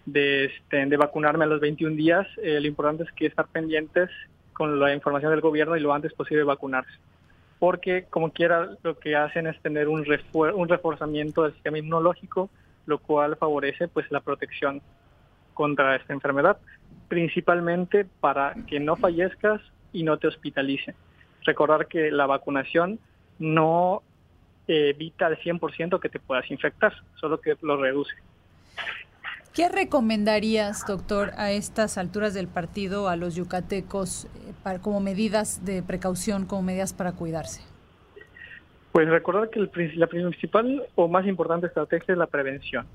de, 0.07 0.47
este, 0.47 0.87
de 0.87 0.97
vacunarme 0.97 1.45
a 1.45 1.49
los 1.49 1.61
21 1.61 1.97
días, 1.97 2.27
eh, 2.43 2.61
lo 2.61 2.67
importante 2.67 3.05
es 3.05 3.13
que 3.13 3.27
estar 3.27 3.47
pendientes 3.49 4.11
con 4.53 4.79
la 4.79 4.95
información 4.95 5.33
del 5.33 5.41
gobierno 5.41 5.77
y 5.77 5.81
lo 5.81 5.95
antes 5.95 6.13
posible 6.13 6.45
vacunarse. 6.45 6.93
Porque 7.61 8.07
como 8.11 8.33
quiera, 8.33 8.71
lo 8.83 8.99
que 8.99 9.15
hacen 9.15 9.47
es 9.47 9.61
tener 9.63 9.87
un, 9.87 10.05
un 10.33 10.69
reforzamiento 10.69 11.45
del 11.45 11.53
sistema 11.53 11.79
inmunológico, 11.79 12.51
lo 12.87 12.99
cual 12.99 13.37
favorece 13.37 13.87
pues 13.87 14.11
la 14.11 14.21
protección 14.21 14.83
contra 15.55 15.95
esta 15.95 16.13
enfermedad, 16.13 16.59
principalmente 17.09 18.07
para 18.21 18.55
que 18.67 18.81
no 18.81 18.97
fallezcas 18.97 19.61
y 19.93 20.03
no 20.03 20.19
te 20.19 20.27
hospitalicen. 20.27 20.97
Recordar 21.45 21.87
que 21.87 22.11
la 22.11 22.27
vacunación 22.27 22.99
no 23.39 24.03
evita 24.67 25.27
al 25.27 25.39
100% 25.39 26.01
que 26.01 26.09
te 26.09 26.19
puedas 26.19 26.51
infectar, 26.51 26.95
solo 27.17 27.41
que 27.41 27.57
lo 27.63 27.77
reduce. 27.77 28.15
¿Qué 29.55 29.69
recomendarías, 29.69 30.87
doctor, 30.87 31.33
a 31.37 31.51
estas 31.51 31.99
alturas 31.99 32.35
del 32.35 32.47
partido 32.47 33.09
a 33.09 33.17
los 33.17 33.35
yucatecos 33.35 34.27
eh, 34.65 34.79
como 34.81 35.01
medidas 35.01 35.65
de 35.65 35.83
precaución, 35.83 36.47
como 36.47 36.63
medidas 36.63 36.93
para 36.93 37.13
cuidarse? 37.13 37.61
Pues 38.93 39.09
recordar 39.09 39.51
que 39.51 39.69
la 39.97 40.07
principal 40.07 40.87
o 40.95 41.09
más 41.09 41.27
importante 41.27 41.67
estrategia 41.67 42.13
es 42.13 42.19
la 42.19 42.29
prevención. 42.29 42.87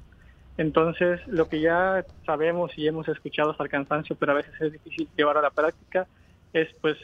Entonces, 0.57 1.19
lo 1.27 1.49
que 1.49 1.59
ya 1.59 2.05
sabemos 2.25 2.71
y 2.77 2.87
hemos 2.87 3.09
escuchado 3.09 3.51
hasta 3.51 3.63
el 3.63 3.69
cansancio, 3.69 4.15
pero 4.15 4.31
a 4.31 4.35
veces 4.35 4.53
es 4.61 4.71
difícil 4.71 5.09
llevar 5.17 5.37
a 5.37 5.41
la 5.41 5.49
práctica, 5.49 6.07
es 6.53 6.69
pues 6.79 6.97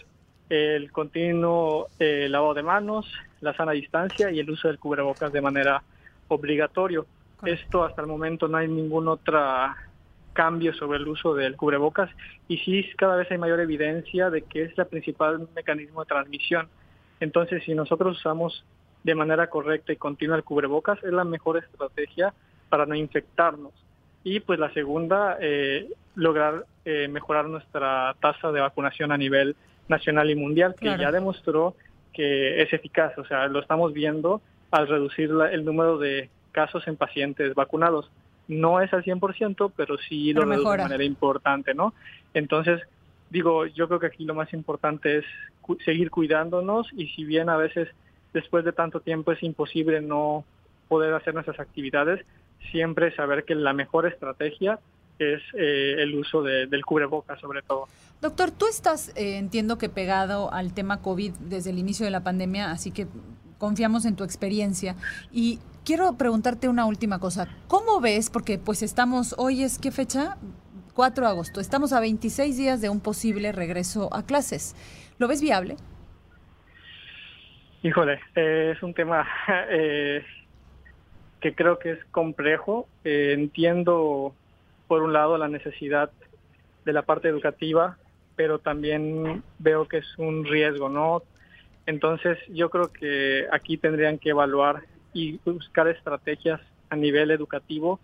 el 0.50 0.92
continuo 0.94 1.88
eh, 2.00 2.28
lavado 2.30 2.54
de 2.54 2.64
manos, 2.64 3.06
la 3.42 3.54
sana 3.54 3.74
distancia 3.74 4.32
y 4.32 4.40
el 4.40 4.50
uso 4.50 4.70
del 4.70 4.80
cubrebocas 4.80 5.34
de 5.34 5.42
manera 5.42 5.84
obligatorio. 6.30 7.06
Esto 7.46 7.84
hasta 7.84 8.02
el 8.02 8.08
momento 8.08 8.48
no 8.48 8.58
hay 8.58 8.68
ningún 8.68 9.08
otro 9.08 9.40
cambio 10.34 10.74
sobre 10.74 10.98
el 10.98 11.08
uso 11.08 11.36
del 11.36 11.58
cubrebocas 11.58 12.10
y 12.48 12.58
sí 12.60 12.86
cada 12.98 13.18
vez 13.18 13.30
hay 13.32 13.38
mayor 13.38 13.60
evidencia 13.60 14.30
de 14.30 14.44
que 14.44 14.64
es 14.64 14.78
el 14.78 14.86
principal 14.88 15.48
mecanismo 15.56 16.02
de 16.02 16.08
transmisión. 16.08 16.68
Entonces, 17.20 17.64
si 17.66 17.76
nosotros 17.76 18.18
usamos 18.18 18.64
de 19.04 19.16
manera 19.16 19.48
correcta 19.48 19.92
y 19.92 19.98
continua 19.98 20.36
el 20.38 20.44
cubrebocas 20.44 21.04
es 21.04 21.12
la 21.12 21.24
mejor 21.24 21.58
estrategia 21.58 22.34
para 22.70 22.86
no 22.86 22.96
infectarnos. 22.96 23.74
Y 24.24 24.40
pues 24.40 24.60
la 24.60 24.72
segunda, 24.74 25.38
eh, 25.42 25.90
lograr 26.16 26.66
eh, 26.86 27.08
mejorar 27.08 27.46
nuestra 27.46 28.16
tasa 28.20 28.52
de 28.52 28.62
vacunación 28.62 29.12
a 29.12 29.18
nivel 29.18 29.56
nacional 29.88 30.30
y 30.30 30.36
mundial, 30.36 30.76
que 30.80 30.96
ya 30.98 31.12
demostró 31.12 31.76
que 32.14 32.62
es 32.62 32.72
eficaz. 32.72 33.18
O 33.18 33.26
sea, 33.26 33.48
lo 33.48 33.60
estamos 33.60 33.94
viendo 33.94 34.42
al 34.70 34.88
reducir 34.88 35.32
el 35.52 35.66
número 35.66 35.98
de 35.98 36.30
casos 36.52 36.88
en 36.88 36.98
pacientes 36.98 37.54
vacunados. 37.56 38.10
No 38.48 38.82
es 38.82 38.92
al 38.94 39.04
100%, 39.04 39.72
pero 39.76 39.98
sí 39.98 40.34
lo 40.34 40.46
reduce 40.46 40.70
de 40.70 40.84
manera 40.84 41.04
importante, 41.04 41.74
¿no? 41.74 41.94
Entonces, 42.34 42.82
digo, 43.30 43.66
yo 43.66 43.88
creo 43.88 44.00
que 44.00 44.08
aquí 44.08 44.26
lo 44.26 44.36
más 44.36 44.54
importante 44.54 45.20
es 45.20 45.26
seguir 45.86 46.12
cuidándonos 46.12 46.88
y 46.94 47.08
si 47.08 47.24
bien 47.24 47.50
a 47.50 47.58
veces 47.58 47.88
después 48.34 48.66
de 48.66 48.74
tanto 48.74 49.00
tiempo 49.00 49.32
es 49.32 49.42
imposible 49.44 50.02
no 50.02 50.44
poder 50.88 51.14
hacer 51.14 51.34
nuestras 51.34 51.60
actividades, 51.60 52.26
siempre 52.72 53.16
saber 53.16 53.46
que 53.46 53.56
la 53.56 53.74
mejor 53.74 54.06
estrategia 54.06 54.80
es 55.20 55.42
eh, 55.54 55.96
el 56.00 56.16
uso 56.16 56.42
del 56.42 56.84
cubrebocas 56.86 57.40
sobre 57.40 57.62
todo. 57.62 57.88
Doctor, 58.22 58.52
tú 58.52 58.68
estás, 58.68 59.10
eh, 59.16 59.38
entiendo 59.38 59.78
que 59.78 59.90
pegado 59.90 60.52
al 60.52 60.74
tema 60.74 61.02
COVID 61.02 61.34
desde 61.40 61.70
el 61.70 61.80
inicio 61.80 62.06
de 62.06 62.12
la 62.12 62.24
pandemia, 62.24 62.72
así 62.72 62.92
que 62.92 63.08
confiamos 63.62 64.06
en 64.06 64.16
tu 64.16 64.24
experiencia. 64.24 64.96
Y 65.32 65.60
quiero 65.86 66.18
preguntarte 66.18 66.68
una 66.68 66.88
última 66.88 67.20
cosa. 67.20 67.48
¿Cómo 67.68 68.02
ves? 68.02 68.32
Porque 68.32 68.58
pues 68.58 68.82
estamos, 68.82 69.36
hoy 69.38 69.62
es 69.62 69.78
qué 69.78 69.92
fecha? 69.92 70.38
4 70.96 71.26
de 71.26 71.30
agosto. 71.30 71.62
Estamos 71.62 71.94
a 71.94 72.00
26 72.00 72.58
días 72.58 72.82
de 72.82 72.90
un 72.90 73.00
posible 73.00 73.52
regreso 73.52 74.10
a 74.14 74.26
clases. 74.26 74.76
¿Lo 75.20 75.28
ves 75.28 75.44
viable? 75.44 75.76
Híjole, 77.84 78.20
eh, 78.36 78.74
es 78.76 78.82
un 78.82 78.96
tema 78.96 79.28
eh, 79.70 80.26
que 81.40 81.54
creo 81.54 81.78
que 81.78 81.92
es 81.92 82.06
complejo. 82.06 82.88
Eh, 83.04 83.36
entiendo, 83.38 84.34
por 84.88 85.04
un 85.04 85.14
lado, 85.14 85.38
la 85.38 85.48
necesidad 85.48 86.10
de 86.84 86.94
la 86.94 87.04
parte 87.04 87.28
educativa, 87.28 88.00
pero 88.36 88.58
también 88.58 89.44
veo 89.60 89.88
que 89.88 90.00
es 90.00 90.18
un 90.18 90.46
riesgo, 90.46 90.90
¿no? 90.90 91.22
Entonces, 91.86 92.38
yo 92.50 92.70
creo 92.70 92.92
que 92.92 93.48
aquí 93.52 93.78
tendrían 93.78 94.18
que 94.18 94.30
evaluar 94.30 94.84
y 95.14 95.40
buscar 95.46 95.88
estrategias 95.88 96.62
a 96.90 96.96
nivel 96.96 97.32
educativo 97.32 98.00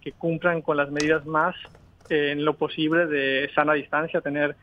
que 0.00 0.12
cumplan 0.12 0.62
con 0.62 0.76
las 0.76 0.90
medidas 0.90 1.26
más 1.26 1.54
en 2.08 2.44
lo 2.44 2.54
posible 2.54 3.06
de 3.06 3.50
sana 3.54 3.74
distancia, 3.74 4.20
tener 4.20 4.56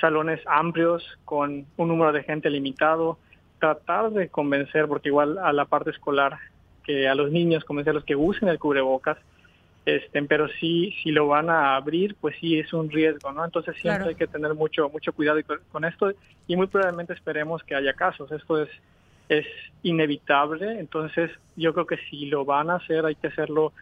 salones 0.00 0.40
amplios 0.46 1.04
con 1.24 1.66
un 1.76 1.88
número 1.88 2.12
de 2.12 2.22
gente 2.22 2.48
limitado, 2.48 3.18
tratar 3.58 4.10
de 4.10 4.28
convencer, 4.28 4.86
porque 4.88 5.10
igual 5.10 5.38
a 5.38 5.52
la 5.52 5.66
parte 5.66 5.90
escolar 5.90 6.38
que 6.84 7.08
a 7.08 7.14
los 7.14 7.30
niños 7.30 7.64
convencerlos 7.64 8.04
que 8.04 8.16
usen 8.16 8.48
el 8.48 8.58
cubrebocas, 8.58 9.18
este, 9.86 10.22
pero 10.22 10.48
sí, 10.60 10.94
si 11.02 11.10
lo 11.10 11.26
van 11.28 11.50
a 11.50 11.76
abrir, 11.76 12.16
pues 12.20 12.34
sí 12.40 12.58
es 12.58 12.72
un 12.72 12.90
riesgo, 12.90 13.32
¿no? 13.32 13.44
Entonces 13.44 13.76
siempre 13.80 14.10
hay 14.10 14.14
que 14.14 14.26
tener 14.26 14.54
mucho, 14.54 14.88
mucho 14.88 15.12
cuidado 15.12 15.40
con 15.70 15.84
esto 15.84 16.12
y 16.46 16.56
muy 16.56 16.66
probablemente 16.68 17.12
esperemos 17.12 17.62
que 17.62 17.74
haya 17.74 17.92
casos. 17.92 18.32
Esto 18.32 18.62
es, 18.62 18.70
es 19.28 19.46
inevitable, 19.82 20.78
entonces 20.78 21.30
yo 21.56 21.74
creo 21.74 21.86
que 21.86 21.98
si 22.08 22.26
lo 22.26 22.44
van 22.44 22.70
a 22.70 22.76
hacer 22.76 23.04
hay 23.04 23.14
que 23.14 23.26
hacerlo 23.26 23.72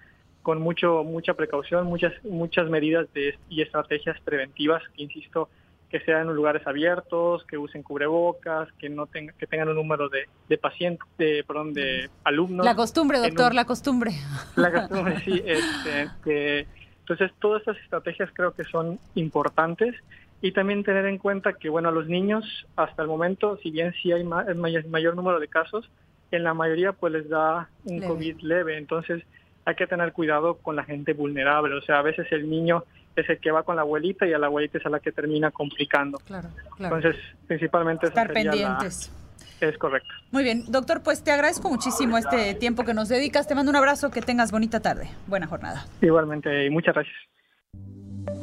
con 0.42 0.60
mucho, 0.60 1.04
mucha 1.04 1.34
precaución, 1.34 1.86
muchas, 1.86 2.12
muchas 2.24 2.68
medidas 2.68 3.06
de, 3.14 3.38
y 3.48 3.62
estrategias 3.62 4.20
preventivas, 4.22 4.82
que 4.96 5.04
insisto, 5.04 5.48
que 5.92 6.00
sean 6.00 6.28
en 6.28 6.34
lugares 6.34 6.66
abiertos, 6.66 7.44
que 7.44 7.58
usen 7.58 7.82
cubrebocas, 7.82 8.72
que 8.78 8.88
no 8.88 9.06
tengan, 9.06 9.36
que 9.36 9.46
tengan 9.46 9.68
un 9.68 9.76
número 9.76 10.08
de, 10.08 10.26
de 10.48 10.58
pacientes, 10.58 11.06
de, 11.18 11.44
perdón, 11.46 11.74
de 11.74 12.08
alumnos. 12.24 12.64
La 12.64 12.74
costumbre, 12.74 13.18
doctor, 13.18 13.54
la 13.54 13.66
costumbre. 13.66 14.12
La 14.56 14.72
costumbre, 14.72 15.20
sí. 15.24 15.42
Este, 15.44 16.08
que, 16.24 16.66
entonces, 17.00 17.30
todas 17.38 17.60
estas 17.60 17.76
estrategias 17.76 18.30
creo 18.32 18.52
que 18.54 18.64
son 18.64 18.98
importantes 19.14 19.94
y 20.40 20.52
también 20.52 20.82
tener 20.82 21.04
en 21.04 21.18
cuenta 21.18 21.52
que, 21.52 21.68
bueno, 21.68 21.90
a 21.90 21.92
los 21.92 22.08
niños, 22.08 22.66
hasta 22.74 23.02
el 23.02 23.08
momento, 23.08 23.58
si 23.58 23.70
bien 23.70 23.92
sí 24.02 24.12
hay 24.12 24.24
mayor 24.24 25.14
número 25.14 25.38
de 25.38 25.48
casos, 25.48 25.88
en 26.30 26.42
la 26.42 26.54
mayoría 26.54 26.92
pues 26.92 27.12
les 27.12 27.28
da 27.28 27.68
un 27.84 28.00
COVID 28.00 28.40
leve, 28.40 28.78
entonces 28.78 29.22
hay 29.66 29.74
que 29.74 29.86
tener 29.86 30.12
cuidado 30.12 30.54
con 30.54 30.74
la 30.74 30.84
gente 30.84 31.12
vulnerable, 31.12 31.74
o 31.74 31.82
sea, 31.82 31.98
a 31.98 32.02
veces 32.02 32.26
el 32.32 32.48
niño 32.48 32.84
es 33.16 33.28
el 33.28 33.38
que 33.38 33.50
va 33.50 33.62
con 33.62 33.76
la 33.76 33.82
abuelita 33.82 34.26
y 34.26 34.32
a 34.32 34.38
la 34.38 34.46
abuelita 34.46 34.78
es 34.78 34.86
a 34.86 34.90
la 34.90 35.00
que 35.00 35.12
termina 35.12 35.50
complicando. 35.50 36.18
Claro, 36.18 36.48
claro. 36.76 36.96
Entonces, 36.96 37.22
principalmente... 37.46 38.06
Estar 38.06 38.32
pendientes. 38.32 39.12
Es 39.60 39.78
correcto. 39.78 40.08
Muy 40.32 40.42
bien, 40.42 40.64
doctor, 40.68 41.02
pues 41.02 41.22
te 41.22 41.30
agradezco 41.30 41.70
muchísimo 41.70 42.18
este 42.18 42.54
tiempo 42.54 42.84
que 42.84 42.94
nos 42.94 43.08
dedicas. 43.08 43.46
Te 43.46 43.54
mando 43.54 43.70
un 43.70 43.76
abrazo, 43.76 44.10
que 44.10 44.20
tengas 44.20 44.50
bonita 44.50 44.80
tarde. 44.80 45.08
Buena 45.28 45.46
jornada. 45.46 45.86
Igualmente, 46.00 46.66
y 46.66 46.70
muchas 46.70 46.94
gracias. 46.94 47.16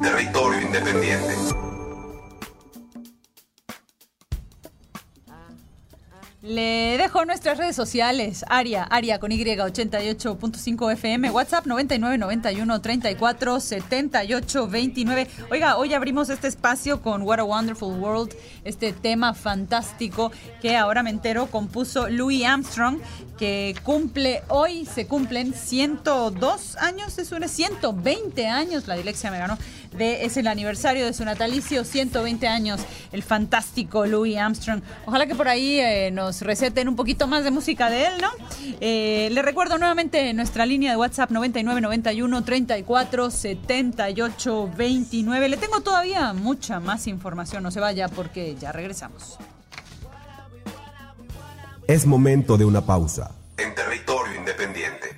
Territorio 0.00 0.60
Independiente. 0.62 1.79
Le 6.42 6.96
dejo 6.96 7.26
nuestras 7.26 7.58
redes 7.58 7.76
sociales, 7.76 8.46
Aria, 8.48 8.84
Aria 8.84 9.20
con 9.20 9.30
Y 9.30 9.44
88.5 9.44 10.92
FM, 10.94 11.30
WhatsApp 11.30 11.66
9991 11.66 12.80
34 12.80 13.60
78 13.60 14.66
29. 14.66 15.28
Oiga, 15.50 15.76
hoy 15.76 15.92
abrimos 15.92 16.30
este 16.30 16.48
espacio 16.48 17.02
con 17.02 17.20
What 17.24 17.40
a 17.40 17.44
Wonderful 17.44 17.94
World, 18.00 18.34
este 18.64 18.94
tema 18.94 19.34
fantástico 19.34 20.32
que 20.62 20.78
ahora 20.78 21.02
me 21.02 21.10
entero 21.10 21.44
compuso 21.50 22.08
Louis 22.08 22.46
Armstrong, 22.46 23.00
que 23.38 23.74
cumple, 23.82 24.42
hoy 24.48 24.86
se 24.86 25.06
cumplen 25.06 25.52
102 25.52 26.76
años, 26.76 27.18
es 27.18 27.32
una 27.32 27.48
120 27.48 28.46
años, 28.48 28.88
la 28.88 28.96
dilexia 28.96 29.30
me 29.30 29.38
ganó, 29.38 29.58
de, 29.96 30.24
es 30.24 30.36
el 30.36 30.46
aniversario 30.46 31.04
de 31.04 31.12
su 31.12 31.24
natalicio, 31.24 31.84
120 31.84 32.46
años, 32.48 32.80
el 33.12 33.22
fantástico 33.22 34.06
Louis 34.06 34.36
Armstrong. 34.36 34.82
Ojalá 35.06 35.26
que 35.26 35.34
por 35.34 35.48
ahí 35.48 35.80
eh, 35.80 36.10
nos 36.12 36.42
receten 36.42 36.88
un 36.88 36.96
poquito 36.96 37.26
más 37.26 37.44
de 37.44 37.50
música 37.50 37.90
de 37.90 38.06
él, 38.06 38.14
¿no? 38.20 38.30
Eh, 38.80 39.28
le 39.32 39.42
recuerdo 39.42 39.78
nuevamente 39.78 40.32
nuestra 40.34 40.66
línea 40.66 40.90
de 40.92 40.96
WhatsApp 40.96 41.30
9991 41.30 42.44
34 42.44 43.30
78 43.30 44.70
29. 44.76 45.48
Le 45.48 45.56
tengo 45.56 45.80
todavía 45.80 46.32
mucha 46.32 46.80
más 46.80 47.06
información, 47.06 47.62
no 47.62 47.70
se 47.70 47.80
vaya 47.80 48.08
porque 48.08 48.56
ya 48.58 48.72
regresamos. 48.72 49.38
Es 51.86 52.06
momento 52.06 52.56
de 52.56 52.64
una 52.64 52.86
pausa. 52.86 53.32
En 53.56 53.74
territorio 53.74 54.36
independiente. 54.38 55.16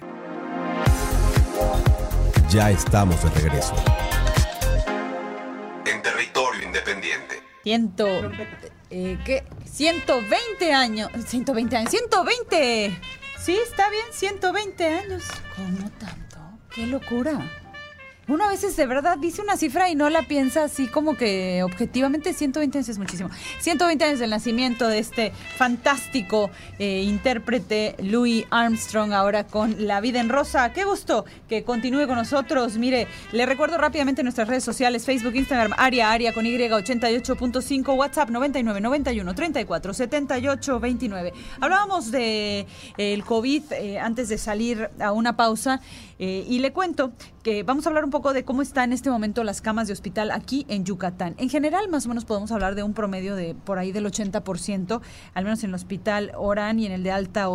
Ya 2.48 2.70
estamos 2.70 3.22
de 3.22 3.30
regreso. 3.30 3.74
Independiente. 6.72 7.42
Ciento, 7.62 8.06
eh, 8.88 9.18
¿qué? 9.26 9.44
120 9.66 10.72
años. 10.72 11.10
120 11.26 11.76
años. 11.76 11.90
120. 11.90 12.98
Sí, 13.38 13.58
está 13.62 13.90
bien, 13.90 14.06
120 14.10 14.86
años. 14.86 15.22
¿Cómo 15.54 15.90
tanto? 15.98 16.38
¡Qué 16.74 16.86
locura! 16.86 17.61
Uno 18.32 18.44
a 18.44 18.48
veces 18.48 18.74
de 18.76 18.86
verdad 18.86 19.18
dice 19.18 19.42
una 19.42 19.58
cifra 19.58 19.90
y 19.90 19.94
no 19.94 20.08
la 20.08 20.22
piensa 20.22 20.64
así 20.64 20.86
como 20.86 21.18
que 21.18 21.62
objetivamente 21.62 22.32
120 22.32 22.78
años 22.78 22.88
es 22.88 22.96
muchísimo. 22.96 23.28
120 23.60 24.02
años 24.02 24.20
del 24.20 24.30
nacimiento 24.30 24.88
de 24.88 25.00
este 25.00 25.32
fantástico 25.58 26.50
eh, 26.78 27.02
intérprete 27.02 27.94
Louis 28.02 28.46
Armstrong 28.48 29.12
ahora 29.12 29.46
con 29.46 29.86
La 29.86 30.00
vida 30.00 30.18
en 30.18 30.30
rosa. 30.30 30.72
Qué 30.72 30.84
gusto 30.84 31.26
que 31.46 31.62
continúe 31.62 32.06
con 32.06 32.16
nosotros. 32.16 32.78
Mire, 32.78 33.06
le 33.32 33.44
recuerdo 33.44 33.76
rápidamente 33.76 34.22
nuestras 34.22 34.48
redes 34.48 34.64
sociales, 34.64 35.04
Facebook, 35.04 35.34
Instagram, 35.34 35.74
Aria, 35.76 36.10
Aria 36.10 36.32
con 36.32 36.46
Y 36.46 36.56
88.5, 36.56 37.94
WhatsApp 37.94 38.30
99 38.30 38.80
91 38.80 39.34
34 39.34 39.92
78 39.92 40.80
29. 40.80 41.32
Hablábamos 41.60 42.10
de 42.10 42.60
eh, 42.60 42.66
el 42.96 43.24
COVID 43.24 43.72
eh, 43.72 43.98
antes 43.98 44.30
de 44.30 44.38
salir 44.38 44.88
a 45.00 45.12
una 45.12 45.36
pausa 45.36 45.82
y 46.24 46.58
le 46.60 46.72
cuento 46.72 47.12
que 47.42 47.64
vamos 47.64 47.84
a 47.84 47.88
hablar 47.88 48.04
un 48.04 48.10
poco 48.10 48.32
de 48.32 48.44
cómo 48.44 48.62
están 48.62 48.90
en 48.90 48.92
este 48.92 49.10
momento 49.10 49.42
las 49.42 49.60
camas 49.60 49.88
de 49.88 49.92
hospital 49.92 50.30
aquí 50.30 50.64
en 50.68 50.84
Yucatán. 50.84 51.34
En 51.38 51.48
general, 51.48 51.88
más 51.88 52.06
o 52.06 52.08
menos 52.08 52.24
podemos 52.24 52.52
hablar 52.52 52.76
de 52.76 52.84
un 52.84 52.94
promedio 52.94 53.34
de 53.34 53.54
por 53.54 53.78
ahí 53.78 53.90
del 53.90 54.06
80%, 54.06 55.00
al 55.34 55.44
menos 55.44 55.64
en 55.64 55.70
el 55.70 55.74
hospital 55.74 56.30
Orán 56.36 56.78
y 56.78 56.86
en 56.86 56.92
el 56.92 57.02
de 57.02 57.10
alta 57.10 57.48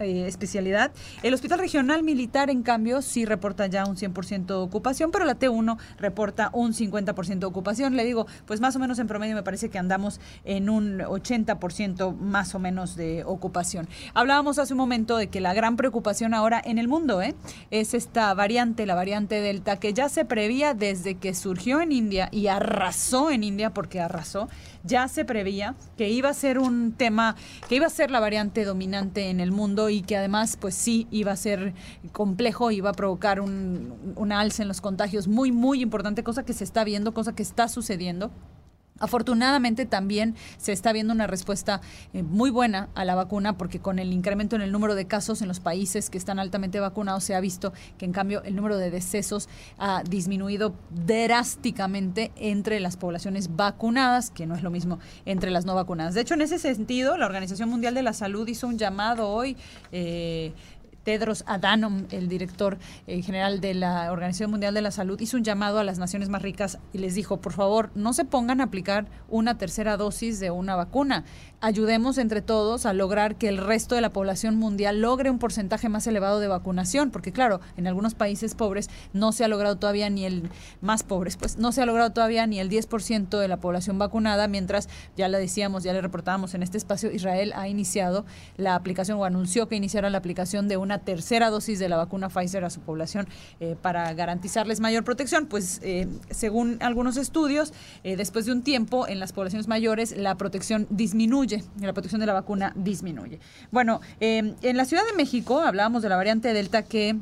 eh, 0.00 0.26
especialidad. 0.26 0.92
El 1.22 1.32
hospital 1.32 1.58
regional 1.58 2.02
militar, 2.02 2.50
en 2.50 2.62
cambio, 2.62 3.00
sí 3.00 3.24
reporta 3.24 3.66
ya 3.66 3.86
un 3.86 3.96
100% 3.96 4.46
de 4.46 4.54
ocupación, 4.54 5.10
pero 5.10 5.24
la 5.24 5.38
T1 5.38 5.78
reporta 5.98 6.50
un 6.52 6.74
50% 6.74 7.38
de 7.38 7.46
ocupación. 7.46 7.96
Le 7.96 8.04
digo, 8.04 8.26
pues 8.44 8.60
más 8.60 8.76
o 8.76 8.78
menos 8.78 8.98
en 8.98 9.06
promedio 9.06 9.34
me 9.34 9.42
parece 9.42 9.70
que 9.70 9.78
andamos 9.78 10.20
en 10.44 10.68
un 10.68 10.98
80% 10.98 12.14
más 12.16 12.54
o 12.54 12.58
menos 12.58 12.96
de 12.96 13.24
ocupación. 13.24 13.88
Hablábamos 14.12 14.58
hace 14.58 14.74
un 14.74 14.78
momento 14.78 15.16
de 15.16 15.28
que 15.28 15.40
la 15.40 15.54
gran 15.54 15.76
preocupación 15.76 16.34
ahora 16.34 16.60
en 16.62 16.78
el 16.78 16.88
mundo 16.88 17.22
¿eh? 17.22 17.34
es 17.70 17.94
esta 18.10 18.34
variante, 18.34 18.86
la 18.86 18.96
variante 18.96 19.40
Delta, 19.40 19.78
que 19.78 19.94
ya 19.94 20.08
se 20.08 20.24
prevía 20.24 20.74
desde 20.74 21.14
que 21.14 21.32
surgió 21.32 21.80
en 21.80 21.92
India 21.92 22.28
y 22.32 22.48
arrasó 22.48 23.30
en 23.30 23.44
India 23.44 23.72
porque 23.72 24.00
arrasó, 24.00 24.48
ya 24.82 25.06
se 25.06 25.24
prevía 25.24 25.76
que 25.96 26.08
iba 26.08 26.28
a 26.28 26.34
ser 26.34 26.58
un 26.58 26.90
tema, 26.90 27.36
que 27.68 27.76
iba 27.76 27.86
a 27.86 27.90
ser 27.90 28.10
la 28.10 28.18
variante 28.18 28.64
dominante 28.64 29.30
en 29.30 29.38
el 29.38 29.52
mundo 29.52 29.90
y 29.90 30.02
que 30.02 30.16
además 30.16 30.58
pues 30.60 30.74
sí 30.74 31.06
iba 31.12 31.30
a 31.30 31.36
ser 31.36 31.72
complejo, 32.10 32.72
iba 32.72 32.90
a 32.90 32.94
provocar 32.94 33.40
un, 33.40 33.94
un 34.16 34.32
alza 34.32 34.62
en 34.62 34.68
los 34.68 34.80
contagios 34.80 35.28
muy, 35.28 35.52
muy 35.52 35.80
importante, 35.80 36.24
cosa 36.24 36.44
que 36.44 36.52
se 36.52 36.64
está 36.64 36.82
viendo, 36.82 37.14
cosa 37.14 37.36
que 37.36 37.44
está 37.44 37.68
sucediendo. 37.68 38.32
Afortunadamente 39.00 39.86
también 39.86 40.36
se 40.58 40.72
está 40.72 40.92
viendo 40.92 41.12
una 41.12 41.26
respuesta 41.26 41.80
eh, 42.12 42.22
muy 42.22 42.50
buena 42.50 42.88
a 42.94 43.04
la 43.04 43.14
vacuna 43.14 43.56
porque 43.56 43.80
con 43.80 43.98
el 43.98 44.12
incremento 44.12 44.56
en 44.56 44.62
el 44.62 44.70
número 44.70 44.94
de 44.94 45.06
casos 45.06 45.42
en 45.42 45.48
los 45.48 45.58
países 45.58 46.10
que 46.10 46.18
están 46.18 46.38
altamente 46.38 46.80
vacunados 46.80 47.24
se 47.24 47.34
ha 47.34 47.40
visto 47.40 47.72
que 47.98 48.04
en 48.04 48.12
cambio 48.12 48.42
el 48.44 48.54
número 48.54 48.76
de 48.76 48.90
decesos 48.90 49.48
ha 49.78 50.02
disminuido 50.02 50.74
drásticamente 51.06 52.30
entre 52.36 52.78
las 52.80 52.96
poblaciones 52.96 53.56
vacunadas, 53.56 54.30
que 54.30 54.46
no 54.46 54.54
es 54.54 54.62
lo 54.62 54.70
mismo 54.70 54.98
entre 55.24 55.50
las 55.50 55.64
no 55.64 55.74
vacunadas. 55.74 56.14
De 56.14 56.20
hecho, 56.20 56.34
en 56.34 56.42
ese 56.42 56.58
sentido, 56.58 57.16
la 57.16 57.26
Organización 57.26 57.68
Mundial 57.68 57.94
de 57.94 58.02
la 58.02 58.12
Salud 58.12 58.46
hizo 58.48 58.66
un 58.66 58.78
llamado 58.78 59.28
hoy. 59.28 59.56
Eh, 59.92 60.52
Tedros 61.04 61.44
Adhanom, 61.46 62.06
el 62.10 62.28
director 62.28 62.78
eh, 63.06 63.22
general 63.22 63.60
de 63.60 63.74
la 63.74 64.12
Organización 64.12 64.50
Mundial 64.50 64.74
de 64.74 64.82
la 64.82 64.90
Salud, 64.90 65.20
hizo 65.20 65.36
un 65.36 65.44
llamado 65.44 65.78
a 65.78 65.84
las 65.84 65.98
naciones 65.98 66.28
más 66.28 66.42
ricas 66.42 66.78
y 66.92 66.98
les 66.98 67.14
dijo, 67.14 67.40
por 67.40 67.52
favor, 67.52 67.90
no 67.94 68.12
se 68.12 68.24
pongan 68.24 68.60
a 68.60 68.64
aplicar 68.64 69.06
una 69.28 69.58
tercera 69.58 69.96
dosis 69.96 70.40
de 70.40 70.50
una 70.50 70.76
vacuna. 70.76 71.24
Ayudemos 71.62 72.18
entre 72.18 72.42
todos 72.42 72.86
a 72.86 72.92
lograr 72.92 73.36
que 73.36 73.48
el 73.48 73.58
resto 73.58 73.94
de 73.94 74.00
la 74.00 74.10
población 74.10 74.56
mundial 74.56 75.00
logre 75.00 75.30
un 75.30 75.38
porcentaje 75.38 75.88
más 75.88 76.06
elevado 76.06 76.40
de 76.40 76.48
vacunación, 76.48 77.10
porque 77.10 77.32
claro, 77.32 77.60
en 77.76 77.86
algunos 77.86 78.14
países 78.14 78.54
pobres 78.54 78.88
no 79.12 79.32
se 79.32 79.44
ha 79.44 79.48
logrado 79.48 79.76
todavía 79.76 80.08
ni 80.10 80.24
el 80.24 80.48
más 80.80 81.02
pobres, 81.02 81.36
pues 81.36 81.58
no 81.58 81.72
se 81.72 81.82
ha 81.82 81.86
logrado 81.86 82.10
todavía 82.10 82.46
ni 82.46 82.60
el 82.60 82.70
10% 82.70 83.38
de 83.38 83.48
la 83.48 83.58
población 83.58 83.98
vacunada, 83.98 84.48
mientras 84.48 84.88
ya 85.16 85.28
le 85.28 85.38
decíamos, 85.38 85.82
ya 85.82 85.92
le 85.92 86.00
reportábamos 86.00 86.54
en 86.54 86.62
este 86.62 86.78
espacio, 86.78 87.10
Israel 87.10 87.52
ha 87.54 87.68
iniciado 87.68 88.24
la 88.56 88.74
aplicación 88.74 89.18
o 89.18 89.24
anunció 89.24 89.68
que 89.68 89.76
iniciara 89.76 90.10
la 90.10 90.18
aplicación 90.18 90.68
de 90.68 90.76
una 90.76 90.89
una 90.90 90.98
tercera 90.98 91.50
dosis 91.50 91.78
de 91.78 91.88
la 91.88 91.96
vacuna 91.96 92.28
Pfizer 92.28 92.64
a 92.64 92.70
su 92.70 92.80
población 92.80 93.28
eh, 93.60 93.76
para 93.80 94.12
garantizarles 94.12 94.80
mayor 94.80 95.04
protección. 95.04 95.46
Pues 95.46 95.80
eh, 95.84 96.08
según 96.30 96.78
algunos 96.80 97.16
estudios, 97.16 97.72
eh, 98.02 98.16
después 98.16 98.44
de 98.46 98.52
un 98.52 98.62
tiempo 98.62 99.06
en 99.06 99.20
las 99.20 99.32
poblaciones 99.32 99.68
mayores 99.68 100.16
la 100.16 100.34
protección 100.34 100.88
disminuye, 100.90 101.62
la 101.80 101.92
protección 101.92 102.20
de 102.20 102.26
la 102.26 102.32
vacuna 102.32 102.72
disminuye. 102.74 103.38
Bueno, 103.70 104.00
en 104.18 104.76
la 104.76 104.84
Ciudad 104.84 105.04
de 105.06 105.12
México 105.12 105.60
hablábamos 105.60 106.02
de 106.02 106.08
la 106.08 106.16
variante 106.16 106.52
Delta 106.52 106.82
que 106.82 107.16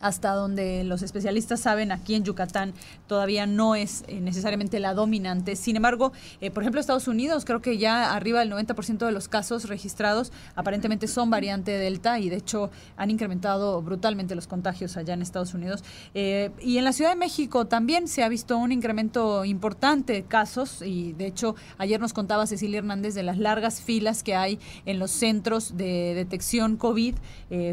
hasta 0.00 0.32
donde 0.32 0.82
los 0.84 1.02
especialistas 1.02 1.60
saben, 1.60 1.92
aquí 1.92 2.14
en 2.14 2.24
Yucatán 2.24 2.72
todavía 3.06 3.46
no 3.46 3.74
es 3.74 4.04
eh, 4.08 4.20
necesariamente 4.20 4.80
la 4.80 4.94
dominante. 4.94 5.56
Sin 5.56 5.76
embargo, 5.76 6.12
eh, 6.40 6.50
por 6.50 6.62
ejemplo, 6.62 6.80
Estados 6.80 7.06
Unidos, 7.06 7.44
creo 7.44 7.60
que 7.60 7.78
ya 7.78 8.14
arriba 8.14 8.40
del 8.40 8.50
90% 8.50 9.06
de 9.06 9.12
los 9.12 9.28
casos 9.28 9.68
registrados 9.68 10.32
aparentemente 10.54 11.06
son 11.06 11.30
variante 11.30 11.72
Delta 11.72 12.18
y 12.18 12.30
de 12.30 12.36
hecho 12.36 12.70
han 12.96 13.10
incrementado 13.10 13.80
brutalmente 13.82 14.34
los 14.34 14.46
contagios 14.46 14.96
allá 14.96 15.14
en 15.14 15.22
Estados 15.22 15.54
Unidos. 15.54 15.84
Eh, 16.14 16.50
y 16.60 16.78
en 16.78 16.84
la 16.84 16.92
Ciudad 16.92 17.10
de 17.10 17.16
México 17.16 17.66
también 17.66 18.08
se 18.08 18.22
ha 18.22 18.28
visto 18.28 18.56
un 18.56 18.72
incremento 18.72 19.44
importante 19.44 20.14
de 20.14 20.22
casos 20.22 20.82
y 20.82 21.12
de 21.12 21.26
hecho 21.26 21.54
ayer 21.78 22.00
nos 22.00 22.14
contaba 22.14 22.46
Cecilia 22.46 22.78
Hernández 22.78 23.14
de 23.14 23.22
las 23.22 23.38
largas 23.38 23.82
filas 23.82 24.22
que 24.22 24.34
hay 24.34 24.58
en 24.86 24.98
los 24.98 25.10
centros 25.10 25.76
de 25.76 26.14
detección 26.14 26.76
COVID 26.76 27.16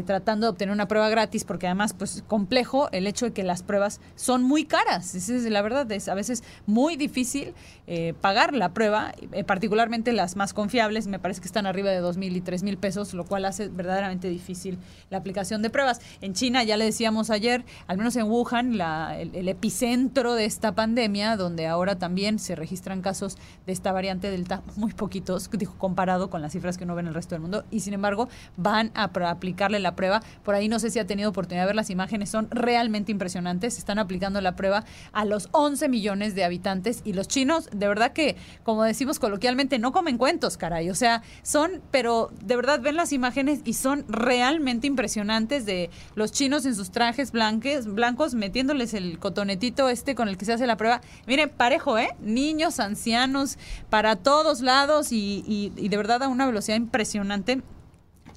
tratando 0.04 0.46
de 0.46 0.50
obtener 0.50 0.72
una 0.72 0.88
prueba 0.88 1.08
gratis 1.08 1.44
porque 1.44 1.66
además 1.66 1.94
pues 1.94 2.17
complejo 2.26 2.88
el 2.92 3.06
hecho 3.06 3.26
de 3.26 3.32
que 3.32 3.42
las 3.42 3.62
pruebas 3.62 4.00
son 4.16 4.42
muy 4.42 4.64
caras. 4.64 5.14
Esa 5.14 5.34
es 5.34 5.44
la 5.44 5.62
verdad, 5.62 5.90
es 5.92 6.08
a 6.08 6.14
veces 6.14 6.42
muy 6.66 6.96
difícil 6.96 7.54
eh, 7.90 8.12
pagar 8.20 8.52
la 8.52 8.74
prueba, 8.74 9.14
eh, 9.32 9.44
particularmente 9.44 10.12
las 10.12 10.36
más 10.36 10.52
confiables, 10.52 11.06
me 11.06 11.18
parece 11.18 11.40
que 11.40 11.46
están 11.46 11.64
arriba 11.64 11.88
de 11.88 12.00
dos 12.00 12.18
mil 12.18 12.36
y 12.36 12.42
tres 12.42 12.62
mil 12.62 12.76
pesos, 12.76 13.14
lo 13.14 13.24
cual 13.24 13.46
hace 13.46 13.68
verdaderamente 13.68 14.28
difícil 14.28 14.78
la 15.08 15.16
aplicación 15.16 15.62
de 15.62 15.70
pruebas. 15.70 16.02
En 16.20 16.34
China, 16.34 16.62
ya 16.64 16.76
le 16.76 16.84
decíamos 16.84 17.30
ayer, 17.30 17.64
al 17.86 17.96
menos 17.96 18.14
en 18.16 18.24
Wuhan, 18.24 18.78
el, 18.78 19.48
epicentro 19.48 20.34
de 20.34 20.44
esta 20.44 20.74
pandemia, 20.74 21.38
donde 21.38 21.66
ahora 21.66 21.98
también 21.98 22.38
se 22.38 22.54
registran 22.54 23.00
casos 23.00 23.38
de 23.64 23.72
esta 23.72 23.90
variante 23.90 24.30
Delta, 24.30 24.62
muy 24.76 24.92
poquitos, 24.92 25.48
dijo, 25.50 25.74
comparado 25.78 26.28
con 26.28 26.42
las 26.42 26.52
cifras 26.52 26.76
que 26.76 26.84
uno 26.84 26.94
ve 26.94 27.00
en 27.00 27.06
el 27.06 27.14
resto 27.14 27.36
del 27.36 27.40
mundo, 27.40 27.64
y 27.70 27.80
sin 27.80 27.94
embargo 27.94 28.28
van 28.58 28.90
a 28.92 29.04
aplicarle 29.04 29.78
la 29.78 29.96
prueba. 29.96 30.20
Por 30.44 30.54
ahí 30.54 30.68
no 30.68 30.78
sé 30.78 30.90
si 30.90 30.98
ha 30.98 31.06
tenido 31.06 31.30
oportunidad 31.30 31.62
de 31.62 31.68
ver 31.68 31.76
las 31.76 31.88
imágenes 31.88 32.28
son 32.28 32.50
realmente 32.50 33.12
impresionantes. 33.12 33.78
Están 33.78 33.98
aplicando 33.98 34.42
la 34.42 34.56
prueba 34.56 34.84
a 35.12 35.24
los 35.24 35.48
11 35.52 35.88
millones 35.88 36.34
de 36.34 36.44
habitantes 36.44 37.00
y 37.04 37.14
los 37.14 37.28
chinos, 37.28 37.70
de 37.78 37.88
verdad 37.88 38.12
que, 38.12 38.36
como 38.64 38.82
decimos 38.82 39.18
coloquialmente, 39.18 39.78
no 39.78 39.92
comen 39.92 40.18
cuentos, 40.18 40.56
caray. 40.56 40.90
O 40.90 40.94
sea, 40.94 41.22
son, 41.42 41.82
pero 41.90 42.30
de 42.42 42.56
verdad 42.56 42.80
ven 42.80 42.96
las 42.96 43.12
imágenes 43.12 43.60
y 43.64 43.74
son 43.74 44.04
realmente 44.08 44.86
impresionantes 44.86 45.66
de 45.66 45.90
los 46.14 46.32
chinos 46.32 46.66
en 46.66 46.74
sus 46.74 46.90
trajes 46.90 47.32
blancos, 47.32 47.86
blancos 47.86 48.34
metiéndoles 48.34 48.94
el 48.94 49.18
cotonetito 49.18 49.88
este 49.88 50.14
con 50.14 50.28
el 50.28 50.36
que 50.36 50.44
se 50.44 50.52
hace 50.52 50.66
la 50.66 50.76
prueba. 50.76 51.00
Miren, 51.26 51.50
parejo, 51.50 51.98
¿eh? 51.98 52.14
Niños, 52.20 52.80
ancianos, 52.80 53.58
para 53.90 54.16
todos 54.16 54.60
lados 54.60 55.12
y, 55.12 55.44
y 55.46 55.88
de 55.88 55.96
verdad 55.96 56.22
a 56.22 56.28
una 56.28 56.46
velocidad 56.46 56.76
impresionante. 56.76 57.62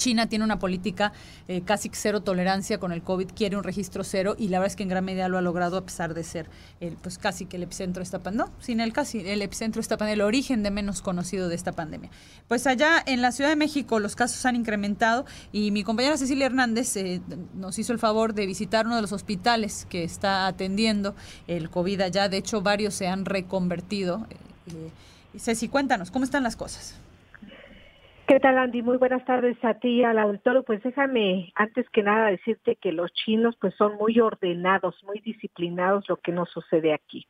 China 0.02 0.28
tiene 0.28 0.44
una 0.44 0.58
política 0.58 1.14
eh, 1.48 1.62
casi 1.62 1.92
cero 1.94 2.22
tolerancia 2.22 2.80
con 2.80 2.92
el 2.92 3.04
COVID, 3.04 3.30
quiere 3.36 3.56
un 3.56 3.64
registro 3.64 4.04
cero 4.04 4.36
y 4.36 4.48
la 4.48 4.58
verdad 4.58 4.72
es 4.72 4.76
que 4.76 4.82
en 4.82 4.90
gran 4.90 5.06
medida 5.06 5.28
lo 5.28 5.38
ha 5.38 5.42
logrado 5.42 5.78
a 5.78 5.86
pesar 5.86 6.16
de 6.16 6.24
ser 6.24 6.50
el, 6.80 6.94
pues 6.94 7.20
casi 7.20 7.46
que 7.46 7.58
el 7.58 7.64
epicentro 7.64 8.00
de 8.00 8.06
esta 8.06 8.18
pandemia, 8.18 8.48
no, 8.48 8.64
sin 8.64 8.80
el 8.80 8.94
casi, 8.94 9.20
el 9.20 9.44
epicentro 9.44 9.80
de 9.80 9.88
pandemia, 9.90 10.14
el 10.14 10.22
origen 10.22 10.64
de 10.64 10.72
menos 10.72 11.04
conocido 11.04 11.50
de 11.50 11.56
esta 11.56 11.74
pandemia. 11.74 12.10
Pues 12.48 12.66
allá 12.66 13.04
en 13.06 13.22
la 13.22 13.32
Ciudad 13.32 13.52
de 13.52 13.56
México 13.56 14.00
los 14.00 14.16
casos 14.16 14.44
han 14.48 14.56
incrementado 14.56 15.26
y 15.52 15.70
mi 15.70 15.84
compañera 15.84 16.18
Cecilia 16.18 16.48
Hernández 16.48 16.98
eh, 16.98 17.22
nos 17.54 17.78
hizo 17.78 17.94
el 17.94 18.00
favor 18.00 18.34
de 18.34 18.48
visitar 18.48 18.88
uno 18.88 18.96
de 18.96 19.04
los 19.04 19.12
hospitales 19.12 19.86
que 19.88 20.04
está 20.04 20.48
atendiendo 20.48 21.16
el 21.46 21.70
COVID 21.70 22.02
allá, 22.02 22.28
de 22.28 22.38
hecho 22.38 22.64
varios 22.64 22.96
se 22.96 23.08
han 23.08 23.26
reconvertido. 23.26 24.26
Eh, 24.66 24.90
Ceci, 25.38 25.68
cuéntanos, 25.68 26.10
¿cómo 26.10 26.26
están 26.26 26.42
las 26.42 26.56
cosas? 26.56 26.96
¿Qué 28.28 28.40
tal, 28.40 28.58
Andy? 28.58 28.82
Muy 28.82 28.98
buenas 28.98 29.26
tardes 29.26 29.58
a 29.64 29.74
ti 29.74 30.04
al 30.04 30.18
auditorio. 30.18 30.64
Pues 30.64 30.82
déjame, 30.84 31.52
antes 31.56 31.90
que 31.90 32.04
nada, 32.04 32.30
decirte 32.30 32.78
que 32.78 32.92
los 32.92 33.12
chinos 33.14 33.58
pues 33.60 33.76
son 33.76 33.98
muy 33.98 34.20
ordenados, 34.20 34.96
muy 35.04 35.20
disciplinados, 35.20 36.08
lo 36.08 36.18
que 36.18 36.32
no 36.32 36.46
sucede 36.46 36.94
aquí. 36.94 37.28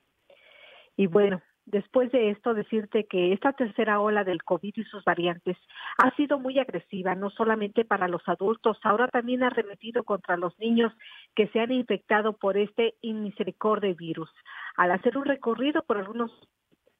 Y 0.95 1.07
bueno, 1.07 1.41
después 1.65 2.11
de 2.11 2.29
esto, 2.29 2.53
decirte 2.53 3.05
que 3.05 3.33
esta 3.33 3.53
tercera 3.53 3.99
ola 3.99 4.23
del 4.23 4.43
COVID 4.43 4.73
y 4.75 4.83
sus 4.83 5.03
variantes 5.03 5.57
ha 5.97 6.15
sido 6.15 6.37
muy 6.37 6.59
agresiva, 6.59 7.15
no 7.15 7.29
solamente 7.31 7.85
para 7.85 8.07
los 8.07 8.21
adultos, 8.27 8.77
ahora 8.83 9.07
también 9.07 9.41
ha 9.43 9.49
remetido 9.49 10.03
contra 10.03 10.37
los 10.37 10.57
niños 10.59 10.93
que 11.35 11.47
se 11.47 11.59
han 11.59 11.71
infectado 11.71 12.33
por 12.33 12.57
este 12.57 12.95
inmisericordia 13.01 13.93
virus. 13.93 14.29
Al 14.75 14.91
hacer 14.91 15.17
un 15.17 15.25
recorrido 15.25 15.83
por 15.83 15.97
algunos 15.97 16.31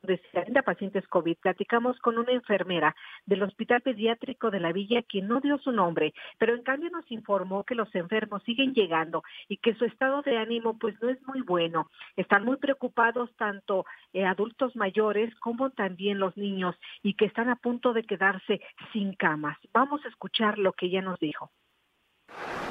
de 0.04 0.18
70 0.32 0.64
pacientes 0.64 1.08
COVID. 1.08 1.38
Platicamos 1.38 1.98
con 2.00 2.18
una 2.18 2.32
enfermera 2.32 2.96
del 3.26 3.44
Hospital 3.44 3.82
Pediátrico 3.82 4.50
de 4.50 4.60
la 4.60 4.72
Villa, 4.72 5.04
quien 5.04 5.28
no 5.28 5.40
dio 5.40 5.58
su 5.60 5.72
nombre, 5.72 6.14
pero 6.38 6.56
en 6.56 6.64
cambio 6.64 6.90
nos 6.90 7.10
informó 7.12 7.64
que 7.64 7.76
los 7.76 7.94
enfermos 7.94 8.42
siguen 8.44 8.74
llegando 8.74 9.24
y 9.48 9.58
que 9.58 9.76
su 9.76 9.86
estado 9.86 10.22
de 10.24 10.38
ánimo 10.38 10.78
pues 10.78 10.96
no 11.02 11.10
es 11.10 11.22
muy 11.28 11.42
bueno. 11.42 11.90
Están 12.16 12.46
muy 12.46 12.58
preocupados 12.58 13.30
tanto 13.38 13.86
eh, 14.14 14.26
adultos 14.26 14.76
mayores 14.76 15.34
como 15.36 15.70
también 15.70 16.20
los 16.20 16.36
niños 16.36 16.76
y 17.04 17.14
que 17.14 17.26
están 17.26 17.50
a 17.50 17.56
punto 17.56 17.94
de 17.94 18.04
quedarse 18.04 18.62
sin 18.94 19.14
camas. 19.14 19.58
Vamos 19.74 20.04
a 20.06 20.10
escuchar 20.10 20.58
lo 20.58 20.74
que 20.74 20.88
ella 20.88 21.02
nos 21.02 21.20
dijo 21.20 21.52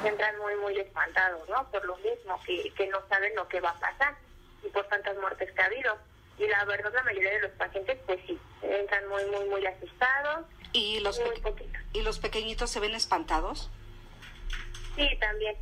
entran 0.02 0.38
muy 0.38 0.56
muy 0.56 0.78
espantados, 0.78 1.46
¿no? 1.48 1.70
Por 1.70 1.84
lo 1.84 1.96
mismo 1.98 2.40
que, 2.46 2.72
que 2.74 2.86
no 2.88 2.98
saben 3.08 3.34
lo 3.36 3.46
que 3.48 3.60
va 3.60 3.70
a 3.70 3.78
pasar 3.78 4.14
y 4.64 4.68
por 4.68 4.86
tantas 4.86 5.16
muertes 5.18 5.52
que 5.52 5.60
ha 5.60 5.66
habido 5.66 5.98
y 6.40 6.48
la 6.48 6.64
verdad 6.64 6.92
la 6.94 7.02
mayoría 7.02 7.32
de 7.32 7.40
los 7.40 7.50
pacientes 7.52 7.98
pues 8.06 8.18
sí, 8.26 8.38
entran 8.62 9.06
muy, 9.08 9.24
muy, 9.26 9.48
muy 9.48 9.66
asustados. 9.66 10.46
¿Y 10.72 11.00
los, 11.00 11.20
¿Y 11.92 12.02
los 12.02 12.18
pequeñitos 12.18 12.70
se 12.70 12.80
ven 12.80 12.94
espantados? 12.94 13.70
Sí, 14.96 15.08
también. 15.20 15.56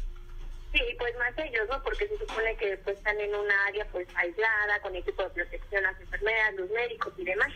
Sí, 0.73 0.81
pues 0.99 1.17
más 1.19 1.33
ellos, 1.39 1.67
¿no? 1.71 1.83
Porque 1.83 2.07
se 2.07 2.19
supone 2.19 2.57
que 2.57 2.77
pues 2.79 2.99
están 2.99 3.19
en 3.19 3.35
una 3.35 3.67
área 3.67 3.87
pues 3.91 4.07
aislada, 4.15 4.81
con 4.83 4.95
equipo 4.95 5.23
de 5.23 5.31
protección 5.31 5.85
a 5.87 5.93
las 5.93 6.01
enfermeras, 6.01 6.55
los 6.55 6.71
médicos 6.71 7.13
y 7.17 7.25
demás. 7.25 7.49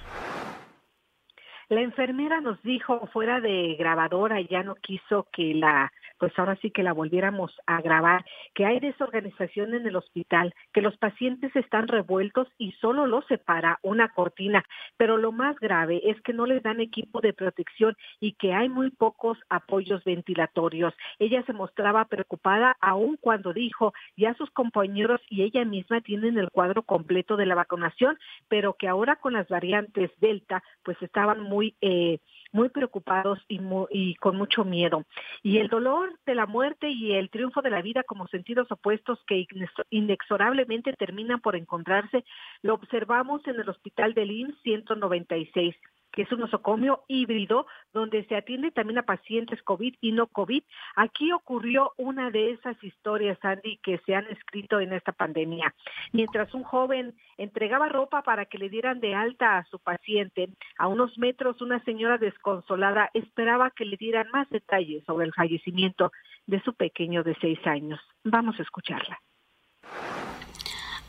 La 1.68 1.80
enfermera 1.80 2.40
nos 2.40 2.60
dijo 2.62 3.06
fuera 3.12 3.40
de 3.40 3.76
grabadora, 3.78 4.40
ya 4.40 4.62
no 4.62 4.74
quiso 4.76 5.28
que 5.32 5.54
la 5.54 5.92
pues 6.22 6.38
ahora 6.38 6.56
sí 6.62 6.70
que 6.70 6.84
la 6.84 6.92
volviéramos 6.92 7.50
a 7.66 7.80
grabar, 7.80 8.24
que 8.54 8.64
hay 8.64 8.78
desorganización 8.78 9.74
en 9.74 9.88
el 9.88 9.96
hospital, 9.96 10.54
que 10.72 10.80
los 10.80 10.96
pacientes 10.96 11.50
están 11.56 11.88
revueltos 11.88 12.46
y 12.58 12.70
solo 12.80 13.06
los 13.06 13.26
separa 13.26 13.80
una 13.82 14.08
cortina, 14.10 14.64
pero 14.96 15.16
lo 15.16 15.32
más 15.32 15.58
grave 15.58 16.00
es 16.04 16.20
que 16.20 16.32
no 16.32 16.46
les 16.46 16.62
dan 16.62 16.78
equipo 16.78 17.20
de 17.20 17.32
protección 17.32 17.96
y 18.20 18.34
que 18.34 18.52
hay 18.52 18.68
muy 18.68 18.90
pocos 18.90 19.36
apoyos 19.48 20.04
ventilatorios. 20.04 20.94
Ella 21.18 21.42
se 21.42 21.54
mostraba 21.54 22.04
preocupada 22.04 22.76
aún 22.80 23.18
cuando 23.20 23.52
dijo 23.52 23.92
ya 24.16 24.32
sus 24.34 24.48
compañeros 24.50 25.20
y 25.28 25.42
ella 25.42 25.64
misma 25.64 26.02
tienen 26.02 26.38
el 26.38 26.52
cuadro 26.52 26.84
completo 26.84 27.36
de 27.36 27.46
la 27.46 27.56
vacunación, 27.56 28.16
pero 28.46 28.74
que 28.74 28.86
ahora 28.86 29.16
con 29.16 29.32
las 29.32 29.48
variantes 29.48 30.12
Delta 30.20 30.62
pues 30.84 31.02
estaban 31.02 31.40
muy 31.40 31.74
eh, 31.80 32.20
muy 32.52 32.68
preocupados 32.68 33.38
y, 33.48 33.60
y 33.90 34.14
con 34.16 34.36
mucho 34.36 34.64
miedo. 34.64 35.04
Y 35.42 35.58
el 35.58 35.68
dolor 35.68 36.18
de 36.26 36.34
la 36.34 36.46
muerte 36.46 36.88
y 36.90 37.12
el 37.12 37.30
triunfo 37.30 37.62
de 37.62 37.70
la 37.70 37.82
vida 37.82 38.02
como 38.04 38.28
sentidos 38.28 38.70
opuestos 38.70 39.18
que 39.26 39.46
inexorablemente 39.90 40.92
terminan 40.92 41.40
por 41.40 41.56
encontrarse, 41.56 42.24
lo 42.62 42.74
observamos 42.74 43.46
en 43.46 43.58
el 43.58 43.68
hospital 43.68 44.14
del 44.14 44.30
IMSS 44.30 44.62
196 44.62 45.74
que 46.12 46.22
es 46.22 46.32
un 46.32 46.40
nosocomio 46.40 47.04
híbrido 47.08 47.66
donde 47.92 48.24
se 48.26 48.36
atiende 48.36 48.70
también 48.70 48.98
a 48.98 49.02
pacientes 49.02 49.62
COVID 49.62 49.94
y 50.00 50.12
no 50.12 50.26
COVID. 50.26 50.62
Aquí 50.96 51.32
ocurrió 51.32 51.92
una 51.96 52.30
de 52.30 52.52
esas 52.52 52.82
historias, 52.82 53.38
Andy, 53.42 53.78
que 53.82 53.98
se 54.06 54.14
han 54.14 54.26
escrito 54.26 54.80
en 54.80 54.92
esta 54.92 55.12
pandemia. 55.12 55.74
Mientras 56.12 56.52
un 56.54 56.62
joven 56.62 57.14
entregaba 57.38 57.88
ropa 57.88 58.22
para 58.22 58.44
que 58.44 58.58
le 58.58 58.68
dieran 58.68 59.00
de 59.00 59.14
alta 59.14 59.58
a 59.58 59.64
su 59.64 59.78
paciente, 59.78 60.50
a 60.78 60.88
unos 60.88 61.16
metros 61.18 61.60
una 61.60 61.82
señora 61.84 62.18
desconsolada 62.18 63.10
esperaba 63.14 63.70
que 63.70 63.84
le 63.84 63.96
dieran 63.96 64.28
más 64.32 64.48
detalles 64.50 65.04
sobre 65.04 65.26
el 65.26 65.34
fallecimiento 65.34 66.12
de 66.46 66.60
su 66.62 66.74
pequeño 66.74 67.22
de 67.22 67.36
seis 67.40 67.58
años. 67.66 68.00
Vamos 68.24 68.58
a 68.58 68.62
escucharla 68.62 69.18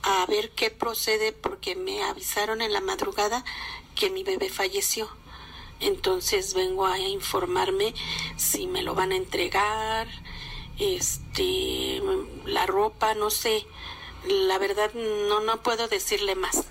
a 0.04 0.26
ver 0.28 0.52
qué 0.52 0.70
procede 0.70 1.32
porque 1.32 1.76
me 1.76 2.04
avisaron 2.04 2.62
en 2.62 2.74
la 2.74 2.82
madrugada 2.82 3.44
que 3.96 4.10
mi 4.10 4.24
bebé 4.24 4.50
falleció. 4.50 5.08
Entonces 5.80 6.54
vengo 6.54 6.86
a 6.86 7.00
informarme 7.00 7.94
si 8.36 8.68
me 8.68 8.84
lo 8.84 8.96
van 8.96 9.12
a 9.12 9.16
entregar, 9.16 10.08
este, 10.80 12.02
la 12.46 12.66
ropa, 12.66 13.14
no 13.16 13.30
sé. 13.30 13.66
La 14.48 14.58
verdad 14.58 14.92
no 14.94 15.42
no 15.42 15.62
puedo 15.62 15.88
decirle 15.88 16.36
más. 16.36 16.70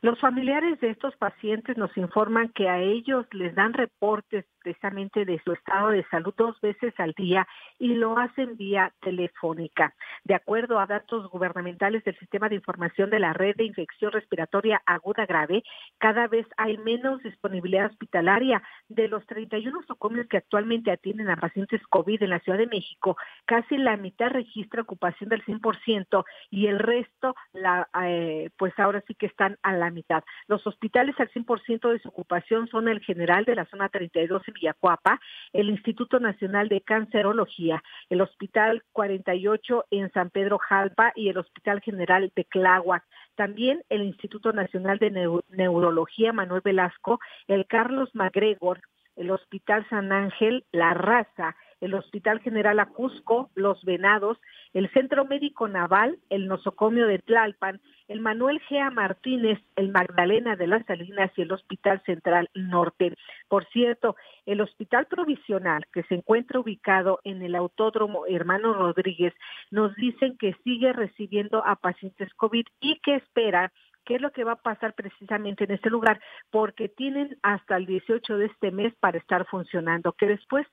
Los 0.00 0.18
familiares 0.18 0.80
de 0.80 0.90
estos 0.90 1.14
pacientes 1.16 1.76
nos 1.76 1.96
informan 1.96 2.48
que 2.48 2.68
a 2.68 2.80
ellos 2.80 3.26
les 3.30 3.54
dan 3.54 3.72
reportes 3.72 4.44
precisamente 4.62 5.24
de 5.24 5.40
su 5.44 5.52
estado 5.52 5.90
de 5.90 6.04
salud 6.10 6.34
dos 6.36 6.60
veces 6.60 6.94
al 6.98 7.12
día 7.12 7.46
y 7.78 7.94
lo 7.94 8.18
hacen 8.18 8.56
vía 8.56 8.92
telefónica. 9.00 9.94
De 10.24 10.34
acuerdo 10.34 10.78
a 10.78 10.86
datos 10.86 11.28
gubernamentales 11.30 12.04
del 12.04 12.18
Sistema 12.18 12.48
de 12.48 12.56
Información 12.56 13.10
de 13.10 13.18
la 13.18 13.32
Red 13.32 13.56
de 13.56 13.64
Infección 13.64 14.12
Respiratoria 14.12 14.82
Aguda 14.86 15.26
Grave, 15.26 15.62
cada 15.98 16.28
vez 16.28 16.46
hay 16.56 16.78
menos 16.78 17.22
disponibilidad 17.22 17.86
hospitalaria. 17.86 18.62
De 18.88 19.08
los 19.08 19.26
31 19.26 19.80
nosocomios 19.80 20.26
que 20.28 20.36
actualmente 20.36 20.90
atienden 20.90 21.30
a 21.30 21.36
pacientes 21.36 21.80
COVID 21.88 22.22
en 22.22 22.30
la 22.30 22.40
Ciudad 22.40 22.58
de 22.58 22.66
México, 22.66 23.16
casi 23.46 23.76
la 23.76 23.96
mitad 23.96 24.30
registra 24.30 24.82
ocupación 24.82 25.30
del 25.30 25.44
100% 25.44 26.24
y 26.50 26.66
el 26.66 26.78
resto, 26.78 27.34
la, 27.52 27.88
eh, 28.02 28.50
pues 28.56 28.78
ahora 28.78 29.02
sí 29.06 29.14
que 29.14 29.26
están 29.26 29.58
a 29.62 29.72
la 29.72 29.90
mitad. 29.90 30.24
Los 30.46 30.66
hospitales 30.66 31.18
al 31.18 31.30
100% 31.30 31.90
de 31.90 31.98
su 32.00 32.08
ocupación 32.08 32.68
son 32.68 32.88
el 32.88 33.00
General 33.00 33.44
de 33.44 33.54
la 33.54 33.66
Zona 33.66 33.88
32 33.88 34.42
en 34.48 34.51
Villacuapa, 34.52 35.20
el 35.52 35.70
Instituto 35.70 36.20
Nacional 36.20 36.68
de 36.68 36.80
Cancerología, 36.80 37.82
el 38.10 38.20
Hospital 38.20 38.82
48 38.92 39.86
en 39.90 40.12
San 40.12 40.30
Pedro 40.30 40.58
Jalpa 40.58 41.12
y 41.14 41.28
el 41.28 41.38
Hospital 41.38 41.80
General 41.80 42.30
de 42.34 42.44
Cláhuac. 42.44 43.04
También 43.34 43.82
el 43.88 44.02
Instituto 44.02 44.52
Nacional 44.52 44.98
de 44.98 45.10
Neurología 45.50 46.32
Manuel 46.32 46.62
Velasco, 46.64 47.20
el 47.48 47.66
Carlos 47.66 48.10
MacGregor, 48.14 48.80
el 49.16 49.30
Hospital 49.30 49.86
San 49.88 50.12
Ángel, 50.12 50.64
La 50.72 50.94
Raza, 50.94 51.56
el 51.82 51.94
Hospital 51.94 52.40
General 52.40 52.78
Acusco, 52.78 53.50
Los 53.54 53.84
Venados, 53.84 54.38
el 54.72 54.88
Centro 54.92 55.24
Médico 55.26 55.68
Naval, 55.68 56.18
el 56.30 56.46
Nosocomio 56.46 57.06
de 57.06 57.18
Tlalpan, 57.18 57.80
el 58.08 58.20
Manuel 58.20 58.60
Gea 58.60 58.90
Martínez, 58.90 59.58
el 59.76 59.90
Magdalena 59.90 60.54
de 60.56 60.68
las 60.68 60.86
Salinas 60.86 61.30
y 61.36 61.42
el 61.42 61.52
Hospital 61.52 62.00
Central 62.06 62.48
Norte. 62.54 63.14
Por 63.48 63.66
cierto, 63.70 64.16
el 64.46 64.60
Hospital 64.60 65.06
Provisional, 65.06 65.84
que 65.92 66.04
se 66.04 66.14
encuentra 66.14 66.60
ubicado 66.60 67.20
en 67.24 67.42
el 67.42 67.56
Autódromo 67.56 68.26
Hermano 68.26 68.74
Rodríguez, 68.74 69.34
nos 69.70 69.94
dicen 69.96 70.38
que 70.38 70.54
sigue 70.62 70.92
recibiendo 70.92 71.66
a 71.66 71.76
pacientes 71.76 72.32
COVID 72.34 72.64
y 72.80 73.00
que 73.00 73.16
espera 73.16 73.72
qué 74.04 74.16
es 74.16 74.20
lo 74.20 74.32
que 74.32 74.44
va 74.44 74.52
a 74.52 74.62
pasar 74.62 74.94
precisamente 74.94 75.64
en 75.64 75.72
este 75.72 75.90
lugar, 75.90 76.20
porque 76.50 76.88
tienen 76.88 77.38
hasta 77.42 77.76
el 77.76 77.86
18 77.86 78.38
de 78.38 78.46
este 78.46 78.70
mes 78.70 78.94
para 79.00 79.18
estar 79.18 79.46
funcionando, 79.46 80.12
que 80.12 80.26
después, 80.26 80.66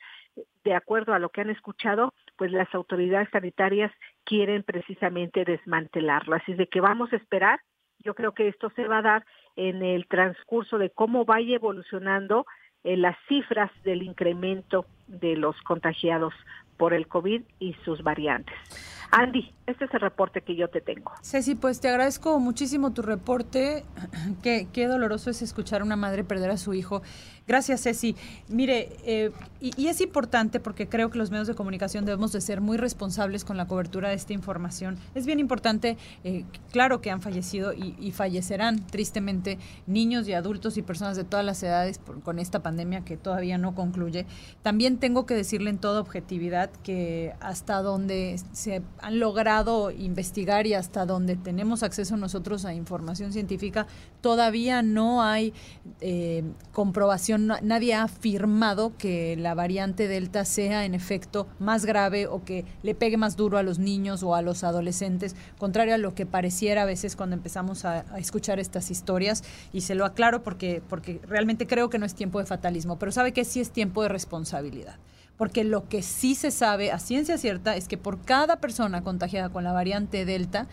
de 0.64 0.74
acuerdo 0.74 1.14
a 1.14 1.20
lo 1.20 1.30
que 1.30 1.42
han 1.42 1.50
escuchado, 1.50 2.14
pues 2.38 2.52
las 2.52 2.74
autoridades 2.74 3.30
sanitarias 3.32 3.92
quieren 4.24 4.64
precisamente 4.64 5.46
desmantelarlo. 5.46 6.36
Así 6.36 6.54
de 6.54 6.68
que 6.68 6.82
vamos 6.82 7.12
a 7.14 7.18
esperar. 7.18 7.60
Yo 8.00 8.16
creo 8.16 8.34
que 8.34 8.48
esto 8.48 8.70
se 8.76 8.88
va 8.88 9.00
a 9.00 9.04
dar 9.04 9.26
en 9.56 9.84
el 9.84 10.08
transcurso 10.08 10.78
de 10.78 10.90
cómo 10.90 11.26
vaya 11.26 11.56
evolucionando 11.56 12.46
eh, 12.84 12.96
las 12.96 13.18
cifras 13.28 13.72
del 13.84 14.04
incremento 14.04 14.86
de 15.10 15.36
los 15.36 15.60
contagiados 15.62 16.34
por 16.78 16.94
el 16.94 17.08
COVID 17.08 17.42
y 17.60 17.74
sus 17.84 18.02
variantes. 18.04 18.56
Andy, 19.12 19.52
este 19.66 19.86
es 19.86 19.94
el 19.94 20.00
reporte 20.02 20.42
que 20.42 20.56
yo 20.56 20.70
te 20.70 20.82
tengo. 20.82 21.12
Ceci, 21.24 21.56
pues 21.56 21.82
te 21.82 21.90
agradezco 21.90 22.40
muchísimo 22.40 22.94
tu 22.94 23.02
reporte. 23.02 23.84
Qué, 24.44 24.68
qué 24.72 24.88
doloroso 24.88 25.30
es 25.30 25.42
escuchar 25.42 25.82
a 25.82 25.84
una 25.84 25.96
madre 25.96 26.24
perder 26.24 26.52
a 26.52 26.58
su 26.58 26.74
hijo. 26.74 27.02
Gracias, 27.50 27.82
Ceci. 27.82 28.16
Mire, 28.48 28.90
eh, 29.08 29.32
y, 29.60 29.88
es 29.88 30.02
importante 30.02 30.60
porque 30.60 30.88
creo 30.88 31.10
que 31.10 31.18
los 31.18 31.32
medios 31.32 31.48
de 31.48 31.56
comunicación 31.56 32.06
debemos 32.06 32.32
de 32.32 32.42
ser 32.42 32.62
muy 32.62 32.78
responsables 32.78 33.44
con 33.44 33.58
la 33.58 33.66
cobertura 33.66 34.10
de 34.10 34.14
esta 34.14 34.34
información. 34.34 35.00
Es 35.16 35.26
bien 35.26 35.40
importante, 35.40 35.98
eh, 36.24 36.46
claro 36.72 37.02
que 37.02 37.10
han 37.10 37.24
fallecido 37.24 37.74
y, 37.74 38.12
fallecerán 38.12 38.86
tristemente 38.86 39.58
niños 39.88 40.28
y 40.28 40.34
adultos 40.34 40.78
y 40.78 40.84
personas 40.84 41.18
de 41.18 41.24
todas 41.24 41.44
las 41.44 41.64
edades 41.64 42.00
con 42.24 42.38
esta 42.38 42.62
pandemia 42.62 43.04
que 43.04 43.18
todavía 43.18 43.58
no 43.58 43.74
concluye. 43.74 44.28
También 44.62 44.99
tengo 45.00 45.26
que 45.26 45.34
decirle 45.34 45.70
en 45.70 45.78
toda 45.78 46.02
objetividad 46.02 46.70
que 46.84 47.34
hasta 47.40 47.82
donde 47.82 48.40
se 48.52 48.82
han 49.02 49.20
logrado 49.20 49.92
investigar 49.92 50.68
y 50.68 50.74
hasta 50.74 51.06
donde 51.06 51.36
tenemos 51.36 51.84
acceso 51.84 52.18
nosotros 52.18 52.66
a 52.66 52.74
información 52.74 53.34
científica, 53.34 53.88
todavía 54.22 54.82
no 54.82 55.24
hay 55.24 55.54
eh, 56.02 56.44
comprobación, 56.72 57.48
nadie 57.62 57.94
ha 57.94 58.04
afirmado 58.04 58.96
que 58.98 59.36
la 59.38 59.54
variante 59.54 60.08
Delta 60.08 60.46
sea 60.46 60.86
en 60.86 60.94
efecto 60.94 61.48
más 61.60 61.86
grave 61.86 62.28
o 62.28 62.44
que 62.44 62.66
le 62.84 62.96
pegue 62.96 63.18
más 63.18 63.36
duro 63.36 63.58
a 63.58 63.64
los 63.64 63.80
niños 63.80 64.24
o 64.24 64.36
a 64.36 64.42
los 64.42 64.64
adolescentes, 64.64 65.36
contrario 65.58 65.96
a 65.96 65.98
lo 65.98 66.14
que 66.14 66.26
pareciera 66.26 66.84
a 66.84 66.86
veces 66.86 67.16
cuando 67.16 67.36
empezamos 67.36 67.86
a, 67.86 68.06
a 68.14 68.20
escuchar 68.20 68.60
estas 68.60 68.92
historias. 68.92 69.44
Y 69.74 69.82
se 69.82 69.96
lo 69.96 70.06
aclaro 70.06 70.44
porque, 70.44 70.82
porque 70.88 71.22
realmente 71.28 71.68
creo 71.68 71.90
que 71.90 72.00
no 72.00 72.06
es 72.06 72.16
tiempo 72.16 72.40
de 72.40 72.46
fatalismo, 72.46 73.00
pero 73.00 73.12
sabe 73.12 73.32
que 73.32 73.46
sí 73.46 73.60
es 73.60 73.72
tiempo 73.72 74.04
de 74.04 74.10
responsabilidad 74.10 74.89
porque 75.38 75.64
lo 75.64 75.88
que 75.88 76.02
sí 76.04 76.36
se 76.36 76.52
sabe 76.52 76.92
a 76.92 77.00
ciencia 77.00 77.38
cierta 77.38 77.76
es 77.76 77.88
que 77.88 77.98
por 77.98 78.22
cada 78.22 78.58
persona 78.58 79.04
contagiada 79.04 79.50
con 79.50 79.64
la 79.64 79.72
variante 79.72 80.26
Delta 80.26 80.68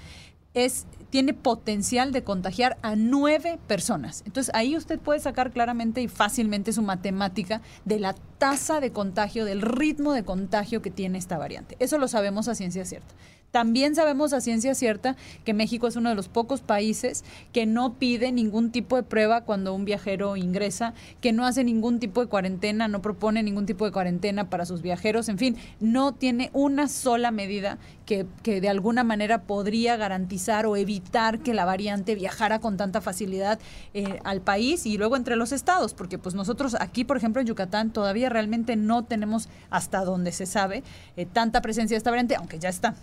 es 0.55 0.87
tiene 1.11 1.35
potencial 1.35 2.12
de 2.12 2.24
contagiar 2.24 2.79
a 2.83 2.96
nueve 2.96 3.59
personas. 3.68 4.22
Entonces 4.26 4.52
ahí 4.55 4.76
usted 4.76 4.98
puede 4.98 5.20
sacar 5.20 5.52
claramente 5.52 6.02
y 6.02 6.09
fácilmente 6.09 6.72
su 6.72 6.83
matemática 6.83 7.62
de 7.85 8.00
la 8.00 8.14
tasa 8.38 8.81
de 8.81 8.90
contagio, 8.90 9.44
del 9.44 9.62
ritmo 9.62 10.12
de 10.12 10.24
contagio 10.24 10.83
que 10.83 10.90
tiene 10.90 11.18
esta 11.18 11.38
variante. 11.38 11.76
Eso 11.79 11.98
lo 11.98 12.09
sabemos 12.09 12.48
a 12.48 12.55
ciencia 12.55 12.85
cierta. 12.85 13.14
También 13.50 13.94
sabemos 13.94 14.32
a 14.32 14.40
ciencia 14.40 14.74
cierta 14.74 15.16
que 15.44 15.54
México 15.54 15.87
es 15.87 15.96
uno 15.96 16.11
de 16.11 16.14
los 16.14 16.28
pocos 16.28 16.61
países 16.61 17.24
que 17.52 17.64
no 17.64 17.94
pide 17.94 18.32
ningún 18.32 18.70
tipo 18.70 18.96
de 18.96 19.02
prueba 19.02 19.42
cuando 19.42 19.74
un 19.74 19.85
viajero 19.85 20.37
ingresa, 20.37 20.92
que 21.20 21.32
no 21.32 21.46
hace 21.46 21.64
ningún 21.64 21.98
tipo 21.98 22.20
de 22.20 22.26
cuarentena, 22.26 22.88
no 22.88 23.00
propone 23.00 23.42
ningún 23.42 23.66
tipo 23.66 23.85
de 23.85 23.92
cuarentena 23.92 24.50
para 24.50 24.66
sus 24.66 24.82
viajeros, 24.82 25.28
en 25.28 25.38
fin, 25.38 25.56
no 25.80 26.12
tiene 26.12 26.50
una 26.52 26.88
sola 26.88 27.30
medida 27.30 27.78
que, 28.04 28.26
que 28.42 28.61
de 28.61 28.68
alguna 28.68 29.04
manera 29.04 29.42
podría 29.42 29.96
garantizar 29.96 30.66
o 30.66 30.76
evitar 30.76 31.38
que 31.38 31.54
la 31.54 31.64
variante 31.64 32.14
viajara 32.14 32.61
con 32.61 32.76
tanta 32.76 33.00
facilidad 33.00 33.59
eh, 33.94 34.20
al 34.24 34.40
país 34.40 34.87
y 34.87 34.98
luego 34.98 35.16
entre 35.16 35.37
los 35.37 35.52
estados, 35.52 35.94
porque 35.94 36.18
pues 36.18 36.35
nosotros 36.35 36.76
aquí, 36.78 37.04
por 37.04 37.16
ejemplo, 37.16 37.40
en 37.40 37.46
Yucatán 37.46 37.90
todavía 37.90 38.28
realmente 38.28 38.76
no 38.76 39.04
tenemos 39.04 39.48
hasta 39.70 40.04
donde 40.04 40.32
se 40.32 40.46
sabe 40.46 40.82
eh, 41.16 41.26
tanta 41.26 41.62
presencia 41.62 41.94
de 41.94 41.98
esta 41.98 42.11
variante, 42.11 42.37
aunque 42.37 42.59
ya 42.59 42.68
está 42.68 42.94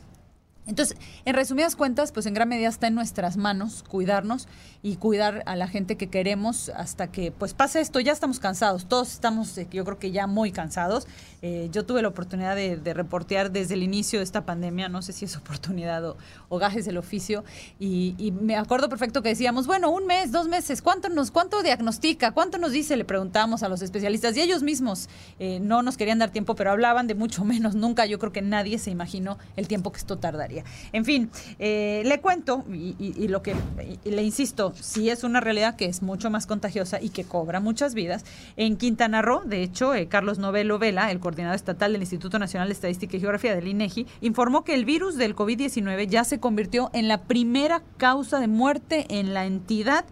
entonces, 0.66 0.98
en 1.26 1.36
resumidas 1.36 1.76
cuentas, 1.76 2.12
pues 2.12 2.26
en 2.26 2.34
gran 2.34 2.48
medida 2.48 2.70
está 2.70 2.88
en 2.88 2.96
nuestras 2.96 3.36
manos 3.36 3.84
cuidarnos 3.88 4.48
y 4.82 4.96
cuidar 4.96 5.44
a 5.46 5.56
la 5.56 5.68
gente 5.68 5.98
que 5.98 6.08
queremos 6.08 6.70
hasta 6.70 7.12
que 7.12 7.32
pues 7.32 7.54
pase 7.54 7.82
esto. 7.82 8.00
Ya 8.00 8.14
estamos 8.14 8.40
cansados, 8.40 8.86
todos 8.86 9.12
estamos, 9.12 9.58
eh, 9.58 9.68
yo 9.72 9.84
creo 9.84 10.00
que 10.00 10.12
ya 10.12 10.26
muy 10.26 10.52
cansados. 10.52 11.08
Eh, 11.42 11.68
yo 11.74 11.86
tuve 11.86 12.02
la 12.02 12.08
oportunidad 12.08 12.56
de, 12.56 12.94
reportear 12.94 13.52
desde 13.52 13.74
el 13.74 13.84
inicio 13.84 14.20
de 14.20 14.24
esta 14.24 14.46
pandemia, 14.46 14.88
no 14.88 15.02
sé 15.02 15.12
si 15.12 15.26
es 15.26 15.36
oportunidad 15.36 16.16
o, 16.50 16.58
gajes 16.58 16.86
del 16.86 16.98
oficio, 16.98 17.44
y, 17.80 18.34
me 18.40 18.56
acuerdo 18.56 18.88
perfecto 18.88 19.22
que 19.22 19.30
decíamos, 19.30 19.68
bueno, 19.68 19.90
un 19.90 20.06
mes, 20.06 20.32
dos 20.32 20.48
meses, 20.48 20.82
¿cuánto 20.82 21.10
nos, 21.10 21.32
cuánto 21.32 21.62
diagnostica, 21.62 22.32
cuánto 22.32 22.58
nos 22.58 22.72
dice? 22.72 22.96
Le 22.96 23.04
preguntábamos 23.04 23.64
a 23.64 23.68
los 23.68 23.82
especialistas 23.82 24.38
y 24.38 24.42
ellos 24.42 24.64
mismos 24.64 25.10
eh, 25.40 25.60
no 25.60 25.82
nos 25.82 25.98
querían 25.98 26.20
dar 26.20 26.30
tiempo, 26.30 26.56
pero 26.56 26.72
hablaban 26.72 27.08
de 27.08 27.16
mucho 27.16 27.44
menos. 27.44 27.76
Nunca 27.76 28.06
yo 28.06 28.20
creo 28.20 28.32
que 28.32 28.42
nadie 28.42 28.78
se 28.78 28.92
imaginó 28.92 29.38
el 29.58 29.68
tiempo 29.68 29.92
que 29.92 29.98
esto 29.98 30.18
tardaría. 30.18 30.53
En 30.92 31.06
fin, 31.06 31.30
eh, 31.60 32.04
le 32.06 32.20
cuento 32.20 32.64
y, 32.72 33.28
lo 33.28 33.42
que 33.42 33.56
le 34.04 34.24
insisto, 34.24 34.74
si 34.80 35.10
es 35.10 35.24
una 35.24 35.40
realidad 35.40 35.76
que 35.76 35.86
es 35.86 36.02
mucho 36.02 36.30
más 36.30 36.46
contagiosa 36.46 37.02
y 37.02 37.10
que 37.10 37.24
cobra 37.24 37.60
muchas 37.60 37.94
vidas. 37.94 38.26
En 38.58 38.78
Quintana 38.78 39.22
Roo, 39.22 39.42
de 39.46 39.64
hecho, 39.64 39.96
eh, 39.96 40.08
Carlos 40.08 40.40
Novelo 40.40 40.80
Vela, 40.80 41.12
el 41.12 41.20
coordinador 41.20 41.56
estatal 41.56 41.94
del 41.94 42.02
Instituto 42.02 42.40
Nacional 42.40 42.68
de 42.68 42.74
Estadística 42.74 43.18
y 43.18 43.20
Geografía 43.20 43.56
del 43.56 43.68
INEGI, 43.68 44.06
informó 44.22 44.64
que 44.64 44.74
el 44.74 44.86
virus 44.86 45.16
del 45.18 45.36
COVID-19 45.36 46.08
ya 46.08 46.24
se 46.24 46.40
convirtió 46.40 46.90
en 46.94 47.08
la 47.08 47.24
primera 47.24 47.82
causa 47.98 48.40
de 48.40 48.48
muerte 48.48 49.06
en 49.10 49.34
la 49.34 49.46
entidad 49.46 50.06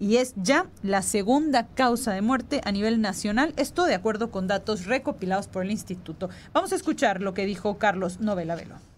y 0.00 0.16
es 0.16 0.32
ya 0.36 0.66
la 0.82 1.02
segunda 1.02 1.66
causa 1.66 2.12
de 2.12 2.22
muerte 2.22 2.62
a 2.64 2.72
nivel 2.72 3.00
nacional, 3.00 3.52
esto 3.56 3.84
de 3.84 3.94
acuerdo 3.94 4.30
con 4.30 4.48
datos 4.48 4.86
recopilados 4.86 5.46
por 5.46 5.62
el 5.62 5.70
instituto. 5.70 6.30
Vamos 6.54 6.72
a 6.72 6.76
escuchar 6.76 7.20
lo 7.20 7.34
que 7.34 7.44
dijo 7.44 7.78
Carlos 7.78 8.18
Novela 8.18 8.56
Velo 8.56 8.89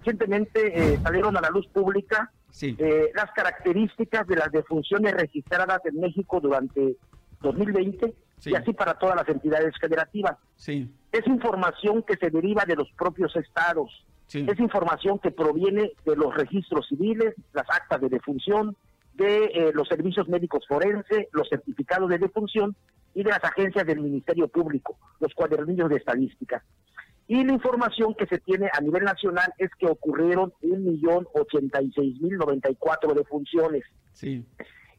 recientemente 0.00 0.94
eh, 0.94 0.98
salieron 1.02 1.36
a 1.36 1.40
la 1.40 1.50
luz 1.50 1.66
pública 1.68 2.32
eh, 2.62 3.10
las 3.14 3.30
características 3.32 4.26
de 4.26 4.36
las 4.36 4.50
defunciones 4.50 5.12
registradas 5.14 5.80
en 5.84 6.00
México 6.00 6.40
durante 6.40 6.96
2020 7.42 8.14
y 8.44 8.54
así 8.54 8.72
para 8.72 8.94
todas 8.94 9.16
las 9.16 9.28
entidades 9.28 9.74
federativas. 9.80 10.36
Sí. 10.56 10.90
Es 11.12 11.26
información 11.26 12.02
que 12.02 12.16
se 12.16 12.30
deriva 12.30 12.64
de 12.64 12.76
los 12.76 12.90
propios 12.92 13.34
estados. 13.36 13.90
Es 14.32 14.60
información 14.60 15.18
que 15.18 15.32
proviene 15.32 15.92
de 16.04 16.16
los 16.16 16.32
registros 16.34 16.86
civiles, 16.88 17.34
las 17.52 17.68
actas 17.68 18.00
de 18.00 18.08
defunción, 18.08 18.76
de 19.14 19.44
eh, 19.46 19.70
los 19.74 19.88
servicios 19.88 20.28
médicos 20.28 20.64
forenses, 20.68 21.26
los 21.32 21.48
certificados 21.48 22.08
de 22.08 22.18
defunción 22.18 22.76
y 23.12 23.24
de 23.24 23.30
las 23.30 23.42
agencias 23.42 23.84
del 23.84 24.00
Ministerio 24.00 24.46
Público, 24.46 24.96
los 25.18 25.34
cuadernillos 25.34 25.88
de 25.90 25.96
estadística. 25.96 26.62
Y 27.30 27.44
la 27.44 27.52
información 27.52 28.12
que 28.16 28.26
se 28.26 28.38
tiene 28.38 28.68
a 28.76 28.80
nivel 28.80 29.04
nacional 29.04 29.54
es 29.56 29.70
que 29.78 29.86
ocurrieron 29.86 30.52
un 30.62 30.84
millón 30.84 31.28
ochenta 31.32 31.80
y 31.80 31.92
seis 31.92 32.20
mil 32.20 32.36
noventa 32.36 32.68
y 32.68 32.74
cuatro 32.74 33.14
defunciones. 33.14 33.84
Sí. 34.12 34.44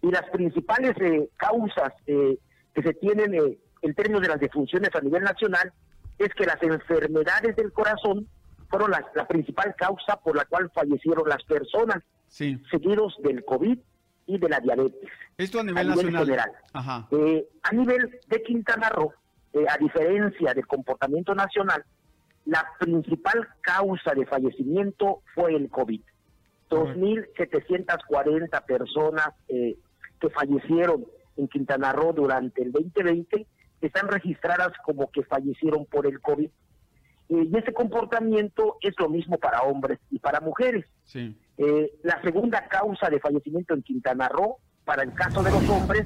Y 0.01 0.09
las 0.09 0.29
principales 0.29 0.93
eh, 1.01 1.29
causas 1.35 1.91
eh, 2.07 2.37
que 2.73 2.83
se 2.83 2.93
tienen 2.93 3.33
eh, 3.33 3.57
en 3.81 3.93
términos 3.95 4.21
de 4.21 4.29
las 4.29 4.39
defunciones 4.39 4.91
a 4.95 5.01
nivel 5.01 5.23
nacional 5.23 5.73
es 6.17 6.29
que 6.29 6.45
las 6.45 6.63
enfermedades 6.63 7.53
del 7.57 7.73
corazón 7.73 8.25
fueron 8.69 8.91
la, 8.91 9.05
la, 9.13 9.27
principal 9.27 9.75
causa 9.77 10.15
por 10.23 10.37
la 10.37 10.45
cual 10.45 10.71
fallecieron 10.73 11.27
las 11.27 11.43
personas, 11.43 12.01
seguidos 12.29 13.13
del 13.21 13.43
COVID 13.43 13.77
y 14.27 14.37
de 14.37 14.49
la 14.49 14.61
diabetes. 14.61 15.09
Esto 15.37 15.59
a 15.59 15.63
nivel, 15.63 15.89
nacional. 15.89 16.23
general. 16.23 16.51
Eh, 17.11 17.45
a 17.63 17.73
nivel 17.73 18.21
de 18.25 18.41
Quintana 18.43 18.87
Roo, 18.87 19.11
eh, 19.51 19.65
a 19.67 19.77
diferencia 19.77 20.53
del 20.53 20.65
comportamiento 20.65 21.35
nacional, 21.35 21.83
la 22.45 22.65
principal 22.79 23.47
causa 23.61 24.13
de 24.13 24.25
fallecimiento 24.25 25.21
fue 25.35 25.55
el 25.55 25.69
COVID. 25.69 26.01
2.740 26.69 28.65
personas 28.65 29.27
eh, 29.47 29.77
que 30.19 30.29
fallecieron 30.29 31.05
en 31.37 31.47
Quintana 31.47 31.91
Roo 31.91 32.13
durante 32.13 32.63
el 32.63 32.71
2020 32.71 33.45
están 33.81 34.07
registradas 34.07 34.71
como 34.85 35.11
que 35.11 35.23
fallecieron 35.23 35.85
por 35.85 36.05
el 36.05 36.21
COVID. 36.21 36.49
y 37.29 37.57
ese 37.57 37.73
comportamiento 37.73 38.77
es 38.81 38.93
lo 38.99 39.09
mismo 39.09 39.37
para 39.37 39.61
hombres 39.61 39.99
y 40.09 40.19
para 40.19 40.39
mujeres. 40.39 40.85
Eh, 41.57 41.91
la 42.03 42.21
segunda 42.21 42.67
causa 42.67 43.09
de 43.09 43.19
fallecimiento 43.19 43.73
en 43.73 43.83
Quintana 43.83 44.27
Roo, 44.29 44.57
para 44.83 45.03
el 45.03 45.13
caso 45.13 45.41
de 45.41 45.51
los 45.51 45.69
hombres, 45.69 46.05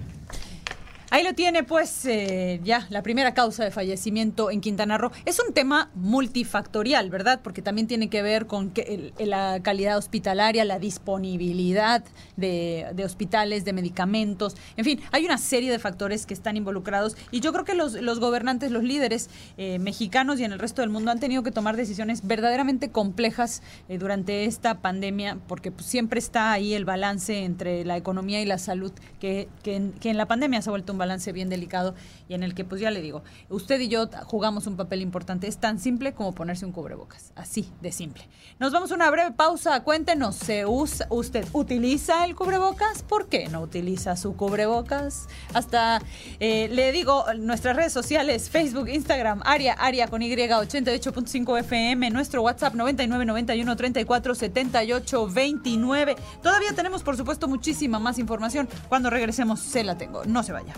Ahí 1.11 1.23
lo 1.23 1.33
tiene, 1.33 1.63
pues, 1.63 2.05
eh, 2.05 2.59
ya, 2.63 2.87
la 2.89 3.03
primera 3.03 3.35
causa 3.35 3.63
de 3.63 3.69
fallecimiento 3.69 4.49
en 4.49 4.59
Quintana 4.59 4.97
Roo. 4.97 5.11
Es 5.25 5.39
un 5.39 5.53
tema 5.53 5.91
multifactorial, 5.93 7.11
¿verdad? 7.11 7.41
Porque 7.43 7.61
también 7.61 7.87
tiene 7.87 8.09
que 8.09 8.23
ver 8.23 8.47
con 8.47 8.71
que 8.71 9.13
la 9.19 9.59
calidad 9.61 9.97
hospitalaria, 9.97 10.65
la 10.65 10.79
disponibilidad 10.79 12.03
de, 12.37 12.91
hospitales, 13.05 13.65
de 13.65 13.73
medicamentos. 13.73 14.55
En 14.77 14.85
fin, 14.85 14.99
hay 15.11 15.25
una 15.25 15.37
serie 15.37 15.71
de 15.71 15.77
factores 15.77 16.25
que 16.25 16.33
están 16.33 16.57
involucrados 16.57 17.15
y 17.29 17.39
yo 17.39 17.53
creo 17.53 17.65
que 17.65 17.75
los, 17.75 18.19
gobernantes, 18.19 18.71
los 18.71 18.83
líderes 18.83 19.29
eh, 19.57 19.77
mexicanos 19.77 20.39
y 20.39 20.43
en 20.43 20.53
el 20.53 20.59
resto 20.59 20.81
del 20.81 20.89
mundo 20.89 21.11
han 21.11 21.19
tenido 21.19 21.43
que 21.43 21.51
tomar 21.51 21.75
decisiones 21.75 22.25
verdaderamente 22.25 22.89
complejas 22.89 23.61
eh, 23.89 23.99
durante 23.99 24.45
esta 24.45 24.79
pandemia, 24.79 25.37
porque 25.47 25.71
pues, 25.71 25.85
siempre 25.85 26.17
está 26.17 26.51
ahí 26.51 26.73
el 26.73 26.85
balance 26.85 27.43
entre 27.43 27.85
la 27.85 27.95
economía 27.95 28.41
y 28.41 28.45
la 28.45 28.57
salud, 28.57 28.91
que, 29.19 29.47
que 29.63 30.09
en 30.09 30.17
la 30.17 30.25
pandemia 30.25 30.61
se 30.63 30.69
ha 30.69 30.71
vuelto 30.71 30.94
un 30.95 30.99
balance 30.99 31.31
bien 31.31 31.49
delicado 31.49 31.93
y 32.27 32.33
en 32.33 32.43
el 32.43 32.55
que, 32.55 32.65
pues 32.65 32.81
ya 32.81 32.89
le 32.91 33.01
digo, 33.01 33.23
usted 33.49 33.79
y 33.79 33.87
yo 33.87 34.09
jugamos 34.23 34.67
un 34.67 34.77
papel 34.77 35.01
importante. 35.01 35.47
Es 35.47 35.57
tan 35.57 35.79
simple 35.79 36.13
como 36.13 36.33
ponerse 36.33 36.65
un 36.65 36.71
cubrebocas. 36.71 37.31
Así 37.35 37.69
de 37.81 37.91
simple. 37.91 38.27
Nos 38.59 38.71
vamos 38.71 38.91
a 38.91 38.95
una 38.95 39.09
breve 39.11 39.31
pausa. 39.31 39.83
Cuéntenos, 39.83 40.35
¿se 40.35 40.65
usa, 40.65 41.07
¿usted 41.09 41.45
utiliza 41.53 42.25
el 42.25 42.35
cubrebocas? 42.35 43.03
¿Por 43.03 43.27
qué 43.27 43.47
no 43.49 43.61
utiliza 43.61 44.15
su 44.15 44.35
cubrebocas? 44.35 45.27
Hasta, 45.53 46.01
eh, 46.39 46.67
le 46.71 46.91
digo, 46.91 47.25
nuestras 47.37 47.75
redes 47.75 47.93
sociales, 47.93 48.49
Facebook, 48.49 48.89
Instagram, 48.89 49.41
Aria, 49.45 49.73
Aria 49.73 50.07
con 50.07 50.21
Y, 50.21 50.35
88.5 50.35 51.59
FM, 51.59 52.09
nuestro 52.09 52.41
WhatsApp 52.41 52.73
9991 52.73 53.75
34 53.75 54.35
78 54.35 55.27
29. 55.27 56.15
Todavía 56.41 56.73
tenemos, 56.73 57.03
por 57.03 57.17
supuesto, 57.17 57.47
muchísima 57.47 57.99
más 57.99 58.19
información. 58.19 58.67
Cuando 58.89 59.09
regresemos, 59.09 59.59
se 59.59 59.83
la 59.83 59.97
tengo. 59.97 60.25
No 60.25 60.43
se 60.43 60.51
vaya. 60.51 60.73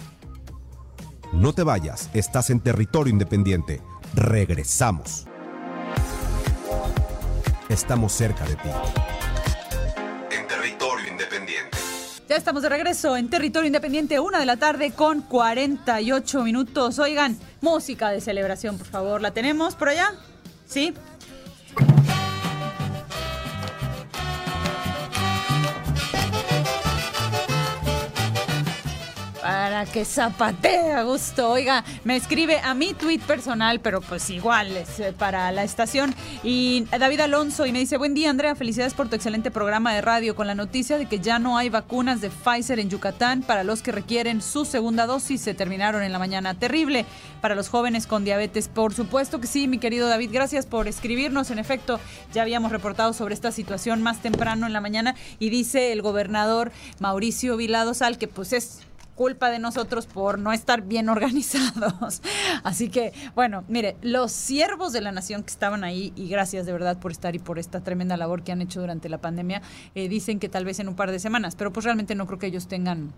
No 1.34 1.54
te 1.54 1.64
vayas, 1.64 2.10
estás 2.14 2.50
en 2.50 2.62
territorio 2.62 3.12
independiente. 3.12 3.82
Regresamos. 4.14 5.26
Estamos 7.68 8.14
cerca 8.14 8.46
de 8.46 8.56
ti. 8.56 8.70
En 10.32 10.48
territorio 10.48 11.12
independiente. 11.12 11.78
Ya 12.30 12.38
estamos 12.38 12.64
de 12.64 12.70
regreso 12.70 13.18
en 13.18 13.30
territorio 13.30 13.68
independiente, 13.68 14.20
una 14.20 14.40
de 14.40 14.46
la 14.46 14.58
tarde 14.58 14.92
con 14.92 15.22
48 15.22 16.44
minutos. 16.44 16.98
Oigan, 17.00 17.38
música 17.62 18.10
de 18.10 18.22
celebración, 18.22 18.78
por 18.78 18.88
favor. 18.88 19.22
¿La 19.22 19.32
tenemos 19.32 19.76
por 19.76 19.90
allá? 19.90 20.14
¿Sí? 20.66 20.94
Para 29.48 29.86
que 29.86 30.04
zapatee 30.04 30.92
a 30.92 31.04
gusto. 31.04 31.50
Oiga, 31.50 31.86
me 32.04 32.18
escribe 32.18 32.60
a 32.60 32.74
mi 32.74 32.94
tweet 32.94 33.20
personal, 33.20 33.80
pero 33.80 34.02
pues 34.02 34.30
igual 34.30 34.76
es 34.76 35.00
eh, 35.00 35.14
para 35.18 35.50
la 35.54 35.64
estación. 35.64 36.14
Y 36.44 36.86
David 36.92 37.22
Alonso 37.22 37.66
y 37.66 37.72
me 37.72 37.80
dice, 37.80 37.96
buen 37.96 38.14
día 38.14 38.30
Andrea, 38.30 38.56
felicidades 38.56 38.94
por 38.94 39.08
tu 39.08 39.16
excelente 39.16 39.50
programa 39.50 39.94
de 39.94 40.02
radio 40.02 40.36
con 40.36 40.48
la 40.48 40.56
noticia 40.56 40.98
de 40.98 41.06
que 41.06 41.22
ya 41.22 41.40
no 41.40 41.58
hay 41.58 41.70
vacunas 41.70 42.20
de 42.20 42.30
Pfizer 42.30 42.80
en 42.80 42.90
Yucatán 42.90 43.42
para 43.42 43.64
los 43.64 43.82
que 43.82 43.94
requieren 43.94 44.42
su 44.42 44.66
segunda 44.66 45.06
dosis. 45.06 45.40
Se 45.40 45.54
terminaron 45.54 46.04
en 46.04 46.12
la 46.12 46.20
mañana. 46.20 46.54
Terrible 46.54 47.06
para 47.40 47.56
los 47.56 47.70
jóvenes 47.70 48.06
con 48.06 48.26
diabetes. 48.26 48.68
Por 48.68 48.94
supuesto 48.94 49.40
que 49.40 49.48
sí, 49.48 49.70
mi 49.70 49.78
querido 49.78 50.10
David. 50.10 50.32
Gracias 50.34 50.66
por 50.66 50.90
escribirnos. 50.90 51.52
En 51.52 51.60
efecto, 51.60 52.02
ya 52.34 52.42
habíamos 52.42 52.74
reportado 52.74 53.14
sobre 53.14 53.34
esta 53.34 53.54
situación 53.54 54.02
más 54.02 54.22
temprano 54.22 54.68
en 54.68 54.74
la 54.74 54.82
mañana 54.82 55.16
y 55.40 55.52
dice 55.52 55.94
el 55.94 56.02
gobernador 56.02 56.74
Mauricio 57.00 57.56
Vilado 57.56 57.94
Sal 57.94 58.18
que 58.18 58.28
pues 58.28 58.52
es 58.52 58.87
culpa 59.18 59.50
de 59.50 59.60
nosotros 59.60 60.06
por 60.06 60.40
no 60.40 60.54
estar 60.54 60.84
bien 60.84 61.10
organizados. 61.18 62.22
Así 62.64 62.88
que, 62.88 63.12
bueno, 63.36 63.66
mire, 63.68 63.98
los 64.02 64.32
siervos 64.32 64.94
de 64.94 65.02
la 65.02 65.12
nación 65.12 65.44
que 65.44 65.50
estaban 65.50 65.84
ahí, 65.84 66.14
y 66.16 66.30
gracias 66.30 66.66
de 66.66 66.72
verdad 66.72 66.98
por 66.98 67.12
estar 67.12 67.36
y 67.36 67.40
por 67.40 67.60
esta 67.60 67.82
tremenda 67.82 68.16
labor 68.16 68.44
que 68.44 68.54
han 68.54 68.62
hecho 68.62 68.80
durante 68.80 69.10
la 69.10 69.18
pandemia, 69.18 69.62
eh, 69.96 70.08
dicen 70.08 70.40
que 70.40 70.48
tal 70.48 70.64
vez 70.64 70.80
en 70.80 70.88
un 70.88 70.96
par 70.96 71.12
de 71.12 71.20
semanas, 71.20 71.56
pero 71.58 71.74
pues 71.74 71.84
realmente 71.84 72.16
no 72.16 72.26
creo 72.28 72.40
que 72.40 72.48
ellos 72.48 72.68
tengan 72.68 73.12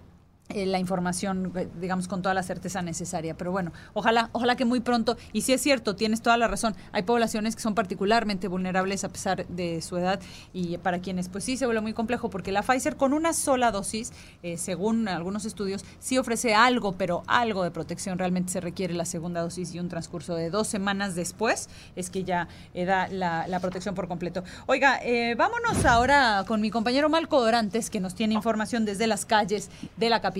eh, 0.51 0.65
la 0.65 0.79
información, 0.79 1.51
eh, 1.55 1.67
digamos, 1.79 2.07
con 2.07 2.23
toda 2.23 2.33
la 2.33 2.41
certeza 2.41 2.81
necesaria. 2.81 3.37
Pero 3.37 3.51
bueno, 3.51 3.71
ojalá, 3.93 4.31
ojalá 4.31 4.55
que 4.55 4.65
muy 4.65 4.79
pronto, 4.79 5.15
y 5.31 5.41
si 5.41 5.53
es 5.53 5.61
cierto, 5.61 5.95
tienes 5.95 6.23
toda 6.23 6.37
la 6.37 6.47
razón, 6.47 6.75
hay 6.91 7.03
poblaciones 7.03 7.55
que 7.55 7.61
son 7.61 7.75
particularmente 7.75 8.47
vulnerables 8.47 9.03
a 9.03 9.09
pesar 9.09 9.45
de 9.47 9.79
su 9.83 9.95
edad 9.97 10.19
y 10.51 10.79
para 10.79 11.01
quienes 11.01 11.29
pues 11.29 11.43
sí 11.43 11.55
se 11.55 11.67
vuelve 11.67 11.81
muy 11.81 11.93
complejo 11.93 12.31
porque 12.31 12.51
la 12.51 12.63
Pfizer 12.63 12.95
con 12.95 13.13
una 13.13 13.33
sola 13.33 13.71
dosis, 13.71 14.11
eh, 14.41 14.57
según 14.57 15.07
algunos 15.07 15.45
estudios, 15.45 15.85
sí 15.99 16.17
ofrece 16.17 16.55
algo, 16.55 16.93
pero 16.93 17.21
algo 17.27 17.63
de 17.63 17.69
protección. 17.69 18.17
Realmente 18.17 18.51
se 18.51 18.59
requiere 18.59 18.95
la 18.95 19.05
segunda 19.05 19.41
dosis 19.41 19.75
y 19.75 19.79
un 19.79 19.87
transcurso 19.87 20.33
de 20.33 20.49
dos 20.49 20.67
semanas 20.67 21.13
después 21.13 21.69
es 21.95 22.09
que 22.09 22.23
ya 22.23 22.47
da 22.73 23.07
la, 23.09 23.47
la, 23.47 23.59
protección 23.59 23.93
por 23.93 24.07
completo. 24.07 24.43
Oiga, 24.65 24.99
vámonos 25.37 25.85
ahora 25.85 26.43
con 26.47 26.59
mi 26.59 26.71
compañero 26.71 27.07
Malco 27.07 27.39
Dorantes 27.39 27.91
que 27.91 27.99
nos 27.99 28.15
tiene 28.15 28.33
información 28.33 28.83
desde 28.83 29.05
las 29.05 29.25
calles 29.25 29.69
de 29.97 30.09
la 30.09 30.21
capital 30.21 30.38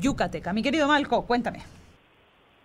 yucateca. 0.00 0.52
Mi 0.52 0.62
querido 0.62 0.88
Malco, 0.88 1.26
cuéntame. 1.26 1.60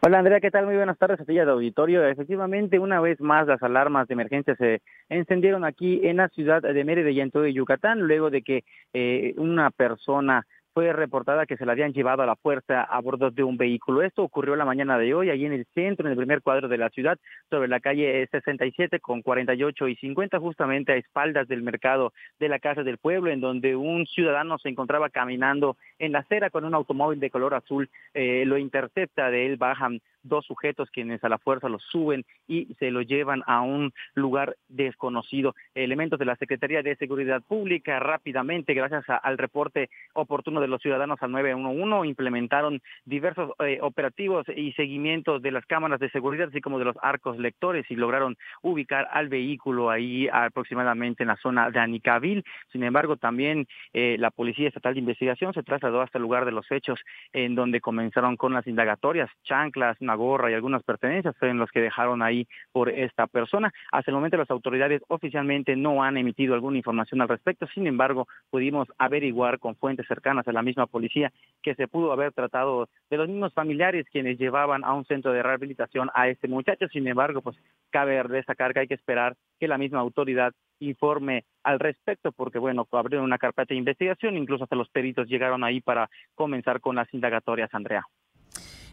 Hola 0.05 0.19
Andrea, 0.19 0.41
¿qué 0.41 0.51
tal? 0.51 0.65
Muy 0.65 0.75
buenas 0.75 0.97
tardes 0.97 1.21
a 1.21 1.23
ti 1.23 1.33
de 1.33 1.41
auditorio. 1.43 2.05
Efectivamente, 2.05 2.77
una 2.77 2.99
vez 2.99 3.21
más 3.21 3.47
las 3.47 3.63
alarmas 3.63 4.05
de 4.09 4.15
emergencia 4.15 4.53
se 4.55 4.81
encendieron 5.07 5.63
aquí 5.63 6.01
en 6.03 6.17
la 6.17 6.27
ciudad 6.27 6.61
de 6.61 6.83
Mérida 6.83 7.09
y 7.09 7.21
en 7.21 7.31
todo 7.31 7.47
Yucatán, 7.47 8.01
luego 8.01 8.29
de 8.29 8.41
que 8.41 8.65
eh, 8.93 9.33
una 9.37 9.71
persona 9.71 10.45
fue 10.73 10.91
reportada 10.91 11.45
que 11.45 11.55
se 11.55 11.65
la 11.65 11.73
habían 11.73 11.93
llevado 11.93 12.23
a 12.23 12.25
la 12.25 12.35
fuerza 12.35 12.81
a 12.81 12.99
bordo 12.99 13.29
de 13.29 13.43
un 13.43 13.57
vehículo. 13.57 14.01
Esto 14.01 14.23
ocurrió 14.23 14.55
la 14.55 14.65
mañana 14.65 14.97
de 14.97 15.13
hoy, 15.13 15.29
allí 15.29 15.45
en 15.45 15.53
el 15.53 15.67
centro, 15.73 16.07
en 16.07 16.11
el 16.11 16.17
primer 16.17 16.41
cuadro 16.41 16.67
de 16.67 16.77
la 16.77 16.89
ciudad, 16.89 17.19
sobre 17.49 17.67
la 17.67 17.79
calle 17.79 18.27
67 18.31 18.99
con 18.99 19.21
48 19.21 19.87
y 19.87 19.95
50, 19.95 20.39
justamente 20.39 20.93
a 20.93 20.95
espaldas 20.95 21.47
del 21.47 21.61
mercado 21.61 22.11
de 22.39 22.49
la 22.49 22.59
Casa 22.59 22.83
del 22.83 22.97
Pueblo, 22.97 23.29
en 23.29 23.39
donde 23.39 23.75
un 23.75 24.07
ciudadano 24.07 24.57
se 24.57 24.69
encontraba 24.69 25.09
caminando 25.09 25.77
en 26.03 26.11
la 26.11 26.19
acera 26.19 26.49
con 26.49 26.65
un 26.65 26.73
automóvil 26.73 27.19
de 27.19 27.29
color 27.29 27.53
azul, 27.53 27.89
eh, 28.13 28.43
lo 28.45 28.57
intercepta, 28.57 29.31
de 29.31 29.45
él 29.45 29.55
bajan 29.55 30.01
dos 30.23 30.45
sujetos 30.45 30.89
quienes 30.89 31.23
a 31.23 31.29
la 31.29 31.37
fuerza 31.37 31.69
lo 31.69 31.79
suben 31.79 32.25
y 32.47 32.73
se 32.79 32.91
lo 32.91 33.01
llevan 33.01 33.43
a 33.45 33.61
un 33.61 33.93
lugar 34.15 34.55
desconocido. 34.69 35.55
Elementos 35.75 36.17
de 36.17 36.25
la 36.25 36.35
Secretaría 36.37 36.81
de 36.81 36.95
Seguridad 36.95 37.41
Pública 37.41 37.99
rápidamente, 37.99 38.73
gracias 38.73 39.03
al 39.07 39.37
reporte 39.37 39.89
oportuno 40.13 40.61
de 40.61 40.67
los 40.67 40.81
ciudadanos 40.81 41.21
al 41.21 41.31
911, 41.31 42.07
implementaron 42.07 42.81
diversos 43.05 43.51
eh, 43.59 43.79
operativos 43.81 44.45
y 44.55 44.71
seguimientos 44.73 45.41
de 45.41 45.51
las 45.51 45.65
cámaras 45.65 45.99
de 45.99 46.09
seguridad, 46.09 46.49
así 46.49 46.61
como 46.61 46.79
de 46.79 46.85
los 46.85 46.95
arcos 47.01 47.37
lectores 47.37 47.85
y 47.89 47.95
lograron 47.95 48.37
ubicar 48.61 49.07
al 49.11 49.27
vehículo 49.29 49.89
ahí 49.89 50.27
aproximadamente 50.31 51.23
en 51.23 51.27
la 51.27 51.37
zona 51.37 51.69
de 51.69 51.79
Anicavil. 51.79 52.43
Sin 52.71 52.83
embargo, 52.83 53.17
también 53.17 53.67
eh, 53.93 54.15
la 54.19 54.31
Policía 54.31 54.67
Estatal 54.67 54.93
de 54.93 54.99
Investigación 55.01 55.53
se 55.53 55.63
trasladó 55.63 55.92
hasta 56.01 56.17
el 56.17 56.23
lugar 56.23 56.45
de 56.45 56.51
los 56.51 56.71
hechos 56.71 56.99
en 57.31 57.55
donde 57.55 57.81
comenzaron 57.81 58.37
con 58.37 58.53
las 58.53 58.67
indagatorias, 58.67 59.29
chanclas, 59.43 59.97
gorra 60.15 60.51
y 60.51 60.53
algunas 60.53 60.83
pertenencias 60.83 61.35
fueron 61.37 61.57
los 61.57 61.71
que 61.71 61.81
dejaron 61.81 62.21
ahí 62.21 62.47
por 62.71 62.89
esta 62.89 63.27
persona. 63.27 63.73
Hasta 63.91 64.11
el 64.11 64.15
momento 64.15 64.37
las 64.37 64.49
autoridades 64.51 65.01
oficialmente 65.07 65.75
no 65.75 66.03
han 66.03 66.17
emitido 66.17 66.53
alguna 66.53 66.77
información 66.77 67.21
al 67.21 67.29
respecto, 67.29 67.67
sin 67.67 67.87
embargo 67.87 68.27
pudimos 68.49 68.87
averiguar 68.97 69.59
con 69.59 69.75
fuentes 69.75 70.07
cercanas 70.07 70.47
a 70.47 70.51
la 70.51 70.61
misma 70.61 70.87
policía 70.87 71.31
que 71.61 71.75
se 71.75 71.87
pudo 71.87 72.11
haber 72.11 72.31
tratado 72.33 72.89
de 73.09 73.17
los 73.17 73.27
mismos 73.27 73.53
familiares 73.53 74.05
quienes 74.11 74.37
llevaban 74.37 74.83
a 74.83 74.93
un 74.93 75.05
centro 75.05 75.31
de 75.31 75.43
rehabilitación 75.43 76.09
a 76.13 76.27
este 76.27 76.47
muchacho, 76.47 76.87
sin 76.89 77.07
embargo 77.07 77.41
pues 77.41 77.57
cabe 77.89 78.21
destacar 78.23 78.73
que 78.73 78.81
hay 78.81 78.87
que 78.87 78.93
esperar 78.95 79.35
que 79.63 79.67
la 79.69 79.77
misma 79.77 80.01
autoridad 80.01 80.51
informe 80.79 81.45
al 81.63 81.79
respecto, 81.79 82.33
porque 82.33 82.59
bueno, 82.59 82.85
abrieron 82.91 83.23
una 83.23 83.37
carpeta 83.37 83.73
de 83.73 83.77
investigación, 83.77 84.35
incluso 84.35 84.65
hasta 84.65 84.75
los 84.75 84.89
peritos 84.89 85.29
llegaron 85.29 85.63
ahí 85.63 85.79
para 85.79 86.09
comenzar 86.35 86.81
con 86.81 86.97
las 86.97 87.07
indagatorias, 87.13 87.73
Andrea. 87.73 88.05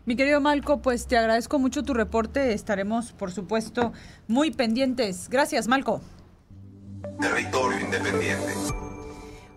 Mi 0.07 0.15
querido 0.15 0.41
Malco, 0.41 0.81
pues 0.81 1.09
te 1.09 1.19
agradezco 1.19 1.59
mucho 1.59 1.83
tu 1.83 1.93
reporte. 1.93 2.53
Estaremos, 2.53 3.13
por 3.13 3.33
supuesto, 3.33 3.93
muy 4.29 4.53
pendientes. 4.53 5.29
Gracias, 5.29 5.67
Malco. 5.67 6.01
Territorio 7.21 7.81
Independiente. 7.81 8.53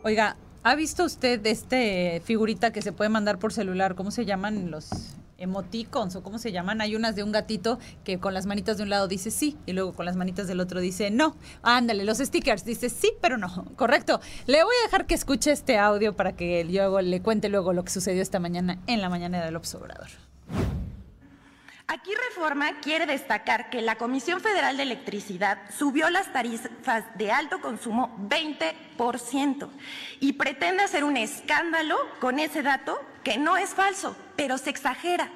Oiga, 0.01 0.35
¿ha 0.63 0.75
visto 0.75 1.03
usted 1.05 1.45
este 1.45 2.23
figurita 2.25 2.73
que 2.73 2.81
se 2.81 2.91
puede 2.91 3.11
mandar 3.11 3.37
por 3.37 3.53
celular? 3.53 3.93
¿Cómo 3.93 4.09
se 4.09 4.25
llaman 4.25 4.71
los 4.71 5.15
emoticons 5.43 6.15
o 6.15 6.23
cómo 6.23 6.39
se 6.39 6.51
llaman? 6.51 6.81
Hay 6.81 6.95
unas 6.95 7.15
de 7.15 7.23
un 7.23 7.31
gatito 7.31 7.79
que 8.03 8.19
con 8.19 8.33
las 8.33 8.45
manitas 8.45 8.77
de 8.77 8.83
un 8.83 8.89
lado 8.89 9.07
dice 9.07 9.31
sí 9.31 9.57
y 9.65 9.73
luego 9.73 9.93
con 9.93 10.05
las 10.05 10.15
manitas 10.15 10.47
del 10.47 10.59
otro 10.59 10.79
dice 10.79 11.11
no. 11.11 11.35
Ándale, 11.61 12.03
los 12.03 12.17
stickers 12.17 12.65
dice 12.65 12.89
sí, 12.89 13.13
pero 13.21 13.37
no. 13.37 13.65
Correcto. 13.75 14.19
Le 14.47 14.63
voy 14.63 14.75
a 14.81 14.85
dejar 14.85 15.05
que 15.05 15.13
escuche 15.13 15.51
este 15.51 15.77
audio 15.77 16.15
para 16.15 16.33
que 16.33 16.63
luego 16.63 17.01
le 17.01 17.21
cuente 17.21 17.49
luego 17.49 17.73
lo 17.73 17.83
que 17.83 17.91
sucedió 17.91 18.21
esta 18.21 18.39
mañana 18.39 18.79
en 18.87 19.01
la 19.01 19.09
mañana 19.09 19.43
del 19.43 19.55
Observador. 19.55 20.07
Aquí 21.87 22.11
Reforma 22.29 22.79
quiere 22.81 23.05
destacar 23.05 23.69
que 23.69 23.81
la 23.81 23.97
Comisión 23.97 24.39
Federal 24.39 24.77
de 24.77 24.83
Electricidad 24.83 25.59
subió 25.77 26.09
las 26.09 26.31
tarifas 26.31 27.03
de 27.15 27.31
alto 27.31 27.59
consumo 27.59 28.15
20% 28.29 29.69
y 30.21 30.33
pretende 30.33 30.83
hacer 30.83 31.03
un 31.03 31.17
escándalo 31.17 31.97
con 32.19 32.39
ese 32.39 32.63
dato 32.63 32.99
que 33.23 33.37
no 33.37 33.57
es 33.57 33.71
falso, 33.71 34.15
pero 34.37 34.57
se 34.57 34.69
exagera. 34.69 35.29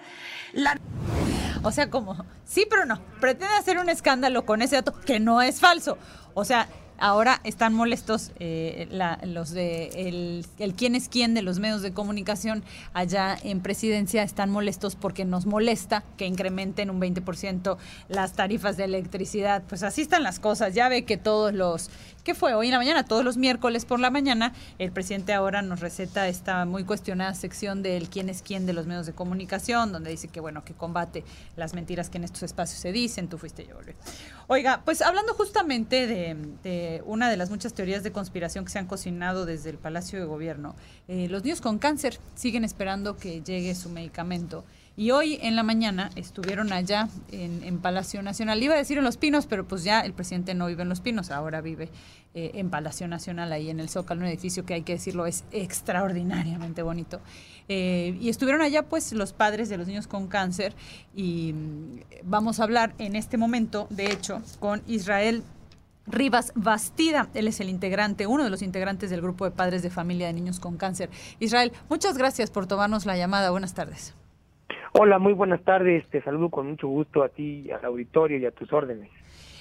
O 1.64 1.72
sea, 1.72 1.90
como, 1.90 2.26
sí, 2.46 2.66
pero 2.70 2.86
no, 2.86 3.02
pretende 3.20 3.54
hacer 3.56 3.78
un 3.78 3.90
escándalo 3.90 4.46
con 4.46 4.62
ese 4.62 4.78
dato 4.78 5.00
que 5.02 5.20
no 5.20 5.42
es 5.42 5.60
falso. 5.60 5.98
O 6.34 6.46
sea, 6.46 6.70
ahora 6.98 7.42
están 7.44 7.74
molestos 7.74 8.32
eh, 8.40 8.88
los 9.24 9.52
de 9.52 9.88
el, 9.96 10.46
el, 10.60 10.74
quién 10.74 10.96
es 10.96 11.10
quién 11.10 11.34
de 11.34 11.42
los 11.42 11.60
medios 11.60 11.82
de 11.82 11.94
comunicación 11.94 12.64
allá 12.94 13.38
en 13.44 13.62
presidencia 13.62 14.24
están 14.24 14.50
molestos 14.50 14.96
porque 14.96 15.26
nos 15.26 15.46
molesta 15.46 16.04
que 16.18 16.26
incrementen 16.26 16.90
un 16.90 17.00
20% 17.00 17.78
las 18.10 18.34
tarifas 18.34 18.78
de 18.78 18.86
electricidad. 18.86 19.64
Pues 19.68 19.84
así 19.84 20.02
están 20.02 20.24
las 20.24 20.40
cosas. 20.40 20.74
Ya 20.74 20.90
ve 20.90 21.06
que 21.06 21.18
todos 21.18 21.54
los 21.54 21.90
¿Qué 22.28 22.36
fue 22.36 22.54
hoy 22.54 22.68
en 22.68 22.72
la 22.74 22.78
mañana? 22.78 23.06
Todos 23.06 23.24
los 23.24 23.38
miércoles 23.38 23.86
por 23.86 24.02
la 24.02 24.10
mañana, 24.10 24.52
el 24.80 24.92
presidente 24.92 25.32
ahora 25.32 25.62
nos 25.62 25.80
receta 25.80 26.28
esta 26.28 26.66
muy 26.66 26.84
cuestionada 26.84 27.34
sección 27.34 27.82
del 27.82 28.10
quién 28.10 28.28
es 28.28 28.42
quién 28.42 28.66
de 28.66 28.74
los 28.74 28.86
medios 28.86 29.06
de 29.06 29.14
comunicación, 29.14 29.94
donde 29.94 30.10
dice 30.10 30.28
que, 30.28 30.42
bueno, 30.42 30.66
que 30.66 30.74
combate 30.74 31.24
las 31.56 31.74
mentiras 31.74 32.10
que 32.10 32.18
en 32.18 32.26
estos 32.26 32.44
espacios 32.44 32.82
se 32.82 32.92
dicen, 32.92 33.30
tú 33.30 33.38
fuiste 33.38 33.66
yo, 33.66 33.76
volví. 33.76 33.94
Oiga, 34.48 34.82
pues 34.84 35.02
hablando 35.02 35.36
justamente 35.36 36.06
de, 36.06 37.02
una 37.06 37.30
de 37.30 37.38
las 37.38 37.50
muchas 37.50 37.74
teorías 37.74 38.04
de 38.04 38.12
conspiración 38.12 38.66
que 38.66 38.72
se 38.72 38.80
han 38.80 38.88
cocinado 38.88 39.46
desde 39.46 39.70
el 39.70 39.78
Palacio 39.78 40.20
de 40.20 40.26
Gobierno, 40.26 40.76
eh, 41.08 41.30
los 41.30 41.46
niños 41.46 41.62
con 41.62 41.80
cáncer 41.80 42.20
siguen 42.36 42.66
esperando 42.66 43.16
que 43.16 43.42
llegue 43.42 43.74
su 43.74 43.90
medicamento. 43.90 44.66
Y 45.00 45.12
hoy 45.12 45.38
en 45.44 45.56
la 45.56 45.62
mañana 45.62 46.10
estuvieron 46.16 46.74
allá 46.74 47.08
en, 47.32 47.78
Palacio 47.78 48.24
Nacional. 48.24 48.64
Iba 48.64 48.74
a 48.74 48.78
decir 48.78 48.98
en 48.98 49.04
Los 49.04 49.18
Pinos, 49.18 49.46
pero 49.46 49.68
pues 49.68 49.84
ya 49.84 50.02
el 50.02 50.12
presidente 50.12 50.56
no 50.56 50.66
vive 50.66 50.82
en 50.82 50.90
Los 50.90 51.02
Pinos, 51.02 51.30
ahora 51.30 51.62
vive 51.62 51.90
eh, 52.34 52.50
en 52.56 52.72
Palacio 52.72 53.08
Nacional, 53.08 53.54
ahí 53.54 53.70
en 53.70 53.80
el 53.80 53.90
Zócalo, 53.90 54.22
un 54.22 54.28
edificio 54.28 54.66
que 54.66 54.74
hay 54.74 54.82
que 54.82 54.94
decirlo 54.94 55.28
es 55.28 55.44
extraordinariamente 55.52 56.82
bonito. 56.82 57.22
Eh, 57.70 58.18
y 58.20 58.30
estuvieron 58.30 58.64
allá 58.64 58.90
pues 58.90 59.14
los 59.14 59.34
padres 59.34 59.70
de 59.70 59.78
los 59.78 59.86
niños 59.86 60.08
con 60.08 60.28
cáncer 60.28 60.74
y 61.16 61.54
mm, 61.54 62.00
vamos 62.24 62.60
a 62.60 62.64
hablar 62.64 62.96
en 62.98 63.16
este 63.16 63.38
momento, 63.38 63.86
de 63.92 64.12
hecho, 64.12 64.42
con 64.60 64.82
Israel 64.88 65.44
Rivas 66.08 66.54
Bastida. 66.56 67.30
Él 67.36 67.48
es 67.48 67.60
el 67.60 67.70
integrante, 67.70 68.26
uno 68.26 68.44
de 68.44 68.50
los 68.50 68.64
integrantes 68.64 69.12
del 69.12 69.22
grupo 69.22 69.46
de 69.46 69.52
padres 69.52 69.84
de 69.84 69.92
familia 69.92 70.26
de 70.26 70.34
niños 70.34 70.60
con 70.60 70.76
cáncer. 70.76 71.12
Israel, 71.40 71.72
muchas 71.88 72.18
gracias 72.18 72.50
por 72.50 72.66
tomarnos 72.66 73.06
la 73.06 73.16
llamada. 73.16 73.52
Buenas 73.52 73.76
tardes. 73.76 74.16
Hola, 74.94 75.20
muy 75.20 75.34
buenas 75.34 75.64
tardes. 75.64 76.08
Te 76.10 76.22
saludo 76.22 76.50
con 76.50 76.68
mucho 76.68 76.88
gusto 76.88 77.24
a 77.24 77.30
ti, 77.30 77.70
al 77.72 77.86
auditorio 77.86 78.38
y 78.38 78.46
a 78.46 78.52
tus 78.52 78.72
órdenes. 78.74 79.10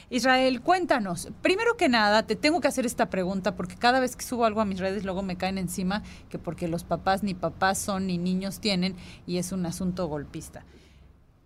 Israel, 0.09 0.61
cuéntanos. 0.63 1.33
Primero 1.43 1.77
que 1.77 1.89
nada, 1.89 2.27
te 2.27 2.37
tengo 2.37 2.61
que 2.61 2.69
hacer 2.69 2.87
esta 2.87 3.11
pregunta 3.11 3.57
porque 3.57 3.75
cada 3.77 3.99
vez 3.99 4.15
que 4.15 4.23
subo 4.23 4.45
algo 4.45 4.61
a 4.61 4.65
mis 4.65 4.79
redes 4.79 5.05
luego 5.05 5.23
me 5.23 5.37
caen 5.37 5.59
encima 5.59 6.03
que 6.31 6.39
porque 6.39 6.69
los 6.69 6.85
papás 6.85 7.25
ni 7.25 7.35
papás 7.35 7.79
son 7.79 8.07
ni 8.07 8.17
niños 8.17 8.61
tienen 8.61 8.95
y 9.27 9.39
es 9.39 9.51
un 9.51 9.67
asunto 9.67 10.07
golpista. 10.07 10.65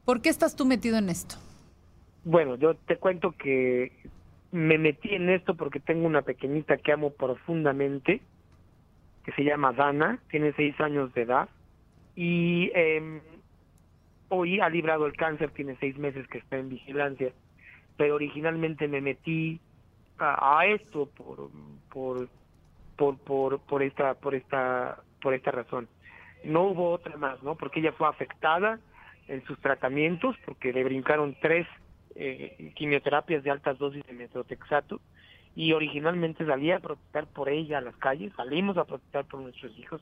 ¿Por 0.05 0.21
qué 0.21 0.29
estás 0.29 0.57
tú 0.57 0.67
metido 0.67 0.99
en 0.99 1.09
esto? 1.09 1.37
Bueno, 2.25 2.57
yo 2.57 2.75
te 2.75 2.97
cuento 2.97 3.33
que 3.33 3.93
me 4.53 4.77
metí 4.77 5.15
en 5.15 5.31
esto 5.31 5.55
porque 5.55 5.81
tengo 5.81 6.07
una 6.07 6.23
pequeñita 6.23 6.77
que 6.77 6.93
amo 6.93 7.11
profundamente, 7.11 8.21
que 9.25 9.33
se 9.33 9.45
llama 9.45 9.73
Dana, 9.73 10.19
tiene 10.31 10.53
seis 10.53 10.79
años 10.81 11.15
de 11.15 11.23
edad 11.23 11.49
y 12.15 12.71
eh, 12.75 13.23
hoy 14.31 14.61
ha 14.61 14.69
librado 14.71 15.07
el 15.07 15.17
cáncer, 15.17 15.51
tiene 15.51 15.77
seis 15.79 15.99
meses 15.99 16.27
que 16.29 16.39
está 16.39 16.57
en 16.57 16.71
vigilancia, 16.71 17.33
pero 17.97 18.15
originalmente 18.15 18.89
me 18.89 19.01
metí 19.01 19.61
a, 20.19 20.65
esto 20.67 21.07
por, 21.07 21.51
por, 22.97 23.19
por, 23.19 23.61
por, 23.61 23.83
esta, 23.83 24.15
por, 24.15 24.35
esta, 24.35 24.99
por 25.21 25.35
esta 25.35 25.51
razón. 25.51 25.89
No 26.45 26.63
hubo 26.63 26.91
otra 26.91 27.17
más, 27.17 27.43
¿no? 27.43 27.55
Porque 27.57 27.81
ella 27.81 27.93
fue 27.93 28.09
afectada 28.09 28.79
en 29.29 29.45
sus 29.45 29.59
tratamientos, 29.61 30.37
porque 30.45 30.73
le 30.73 30.85
brincaron 30.85 31.37
tres 31.41 31.67
eh, 32.15 32.73
quimioterapias 32.75 33.43
de 33.43 33.51
altas 33.51 33.79
dosis 33.79 34.05
de 34.07 34.13
metrotexato, 34.13 35.01
y 35.57 35.73
originalmente 35.73 36.47
salía 36.47 36.77
a 36.77 36.81
protestar 36.81 37.27
por 37.27 37.49
ella 37.49 37.79
a 37.79 37.83
las 37.83 37.97
calles, 37.97 38.33
salimos 38.37 38.77
a 38.77 38.85
protestar 38.85 39.25
por 39.27 39.41
nuestros 39.41 39.77
hijos, 39.79 40.01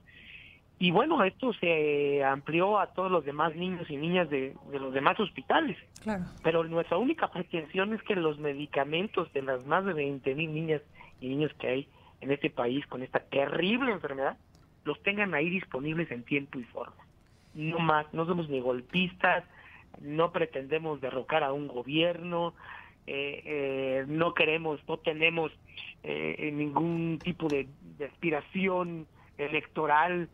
y 0.80 0.92
bueno, 0.92 1.24
esto 1.24 1.52
se 1.54 2.22
amplió 2.22 2.78
a 2.78 2.88
todos 2.92 3.10
los 3.10 3.24
demás 3.24 3.54
niños 3.56 3.90
y 3.90 3.96
niñas 3.96 4.30
de, 4.30 4.54
los 4.70 4.94
demás 4.94 5.18
hospitales. 5.18 5.76
Claro. 6.02 6.24
Pero 6.44 6.62
nuestra 6.64 6.98
única 6.98 7.28
pretensión 7.28 7.94
es 7.94 8.02
que 8.02 8.14
los 8.14 8.38
medicamentos 8.38 9.32
de 9.32 9.42
las 9.42 9.66
más 9.66 9.84
de 9.84 9.92
20 9.92 10.34
mil 10.36 10.54
niñas 10.54 10.82
y 11.20 11.28
niños 11.28 11.52
que 11.58 11.66
hay 11.66 11.88
en 12.20 12.30
este 12.30 12.50
país 12.50 12.86
con 12.86 13.02
esta 13.02 13.18
terrible 13.18 13.90
enfermedad, 13.90 14.36
los 14.84 15.02
tengan 15.02 15.34
ahí 15.34 15.50
disponibles 15.50 16.10
en 16.12 16.22
tiempo 16.22 16.60
y 16.60 16.64
forma. 16.64 17.04
No 17.54 17.80
más, 17.80 18.06
no 18.14 18.24
somos 18.26 18.48
ni 18.48 18.60
golpistas, 18.60 19.44
no 20.00 20.30
pretendemos 20.30 21.00
derrocar 21.00 21.42
a 21.42 21.52
un 21.52 21.66
gobierno, 21.66 22.54
eh, 23.06 23.42
eh, 23.44 24.04
no 24.06 24.32
queremos, 24.32 24.80
no 24.86 24.98
tenemos 24.98 25.50
eh, 26.04 26.50
ningún 26.52 27.18
tipo 27.18 27.48
de 27.48 27.66
aspiración 28.04 29.08
electoral 29.38 30.28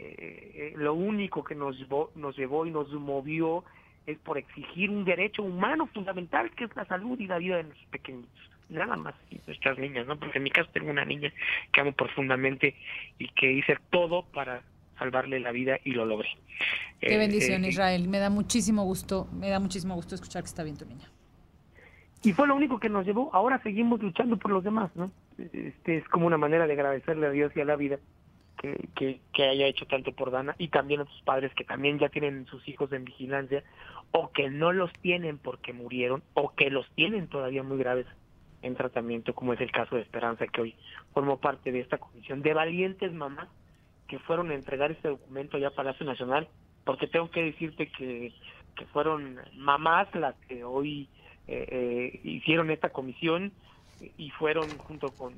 eh, 0.00 0.52
eh, 0.54 0.72
lo 0.76 0.94
único 0.94 1.42
que 1.42 1.56
nos, 1.56 1.76
nos 2.14 2.36
llevó 2.36 2.66
y 2.66 2.70
nos 2.70 2.92
movió 2.92 3.64
es 4.06 4.16
por 4.18 4.38
exigir 4.38 4.90
un 4.90 5.04
derecho 5.04 5.42
humano 5.42 5.86
fundamental 5.86 6.50
que 6.52 6.64
es 6.64 6.76
la 6.76 6.84
salud 6.84 7.18
y 7.18 7.26
la 7.26 7.38
vida 7.38 7.56
de 7.56 7.64
los 7.64 7.78
pequeñitos. 7.90 8.30
Nada 8.68 8.96
más, 8.96 9.14
nuestras 9.46 9.78
niñas, 9.78 10.06
¿no? 10.06 10.16
Porque 10.18 10.38
en 10.38 10.44
mi 10.44 10.50
caso 10.50 10.70
tengo 10.72 10.90
una 10.90 11.04
niña 11.04 11.32
que 11.72 11.80
amo 11.80 11.92
profundamente 11.92 12.76
y 13.18 13.28
que 13.28 13.50
hice 13.50 13.76
todo 13.90 14.22
para 14.22 14.62
salvarle 14.98 15.40
la 15.40 15.50
vida 15.50 15.78
y 15.84 15.92
lo 15.92 16.06
logré. 16.06 16.28
Qué 17.00 17.14
eh, 17.14 17.18
bendición, 17.18 17.64
Israel. 17.64 18.08
Me 18.08 18.18
da 18.18 18.30
muchísimo 18.30 18.84
gusto, 18.84 19.26
me 19.32 19.48
da 19.48 19.58
muchísimo 19.58 19.94
gusto 19.94 20.14
escuchar 20.14 20.42
que 20.42 20.48
está 20.48 20.62
bien 20.62 20.76
tu 20.76 20.84
niña. 20.84 21.10
Y 22.22 22.32
fue 22.32 22.46
lo 22.46 22.54
único 22.54 22.78
que 22.78 22.88
nos 22.88 23.04
llevó. 23.04 23.30
Ahora 23.32 23.60
seguimos 23.62 24.00
luchando 24.00 24.36
por 24.36 24.52
los 24.52 24.62
demás, 24.62 24.90
¿no? 24.94 25.10
Este 25.38 25.98
es 25.98 26.08
como 26.08 26.26
una 26.26 26.36
manera 26.36 26.66
de 26.66 26.74
agradecerle 26.74 27.26
a 27.26 27.30
Dios 27.30 27.52
y 27.56 27.60
a 27.60 27.64
la 27.64 27.76
vida 27.76 27.98
que, 28.58 29.20
que, 29.32 29.44
haya 29.44 29.66
hecho 29.66 29.86
tanto 29.86 30.12
por 30.12 30.30
Dana 30.30 30.54
y 30.58 30.68
también 30.68 31.00
a 31.00 31.04
sus 31.06 31.22
padres 31.22 31.52
que 31.54 31.64
también 31.64 31.98
ya 31.98 32.08
tienen 32.08 32.46
sus 32.46 32.66
hijos 32.68 32.92
en 32.92 33.04
vigilancia 33.04 33.62
o 34.12 34.30
que 34.32 34.50
no 34.50 34.72
los 34.72 34.92
tienen 35.00 35.38
porque 35.38 35.72
murieron 35.72 36.22
o 36.34 36.54
que 36.54 36.70
los 36.70 36.88
tienen 36.90 37.28
todavía 37.28 37.62
muy 37.62 37.78
graves 37.78 38.06
en 38.62 38.74
tratamiento, 38.74 39.34
como 39.34 39.52
es 39.52 39.60
el 39.60 39.70
caso 39.70 39.96
de 39.96 40.02
Esperanza, 40.02 40.46
que 40.46 40.60
hoy 40.60 40.74
formó 41.14 41.38
parte 41.38 41.70
de 41.70 41.80
esta 41.80 41.98
comisión 41.98 42.42
de 42.42 42.54
valientes 42.54 43.12
mamás 43.12 43.48
que 44.08 44.18
fueron 44.18 44.50
a 44.50 44.54
entregar 44.54 44.90
este 44.90 45.08
documento 45.08 45.58
ya 45.58 45.68
a 45.68 45.74
Palacio 45.74 46.04
Nacional, 46.04 46.48
porque 46.84 47.06
tengo 47.06 47.30
que 47.30 47.44
decirte 47.44 47.88
que, 47.88 48.32
que 48.74 48.86
fueron 48.86 49.38
mamás 49.56 50.12
las 50.14 50.34
que 50.46 50.64
hoy 50.64 51.08
eh, 51.46 51.66
eh, 51.70 52.20
hicieron 52.24 52.70
esta 52.70 52.90
comisión 52.90 53.52
y 54.16 54.30
fueron 54.30 54.68
junto 54.78 55.10
con 55.10 55.34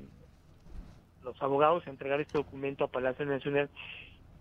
los 1.23 1.41
abogados 1.41 1.85
a 1.85 1.89
entregar 1.89 2.19
este 2.19 2.37
documento 2.37 2.83
a 2.83 2.87
Palacio 2.87 3.25
Nacional 3.25 3.69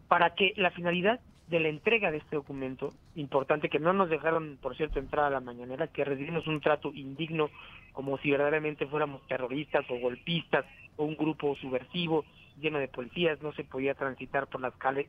para 0.09 0.35
que 0.35 0.53
la 0.57 0.70
finalidad 0.70 1.20
de 1.49 1.61
la 1.61 1.68
entrega 1.68 2.11
de 2.11 2.18
este 2.18 2.37
documento, 2.37 2.93
importante 3.16 3.68
que 3.68 3.81
no 3.81 3.93
nos 3.93 4.09
dejaron, 4.09 4.57
por 4.62 4.76
cierto, 4.76 5.01
entrar 5.01 5.26
a 5.26 5.31
la 5.31 5.41
mañanera, 5.41 5.89
que 5.89 6.05
recibimos 6.05 6.47
un 6.47 6.61
trato 6.61 6.93
indigno 6.95 7.51
como 7.93 8.18
si 8.18 8.31
verdaderamente 8.31 8.87
fuéramos 8.87 9.26
terroristas 9.26 9.85
o 9.91 9.99
golpistas 9.99 10.64
o 10.97 11.05
un 11.05 11.16
grupo 11.16 11.57
subversivo 11.57 12.24
lleno 12.61 12.78
de 12.78 12.89
policías, 12.89 13.43
no 13.43 13.53
se 13.53 13.64
podía 13.64 13.95
transitar 13.95 14.47
por 14.47 14.61
las 14.61 14.74
calles, 14.76 15.09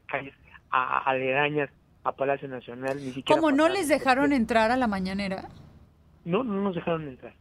aledañas 0.72 1.70
a 2.04 2.14
Palacio 2.14 2.48
Nacional, 2.48 2.98
ni 2.98 3.12
siquiera. 3.12 3.40
¿Cómo 3.40 3.52
no 3.52 3.70
les 3.70 3.88
dejaron 3.88 4.34
entrar 4.34 4.72
a 4.72 4.78
la 4.78 4.88
mañanera? 4.88 5.50
No, 6.26 6.44
no 6.44 6.62
nos 6.62 6.76
dejaron 6.76 7.08
entrar. 7.08 7.34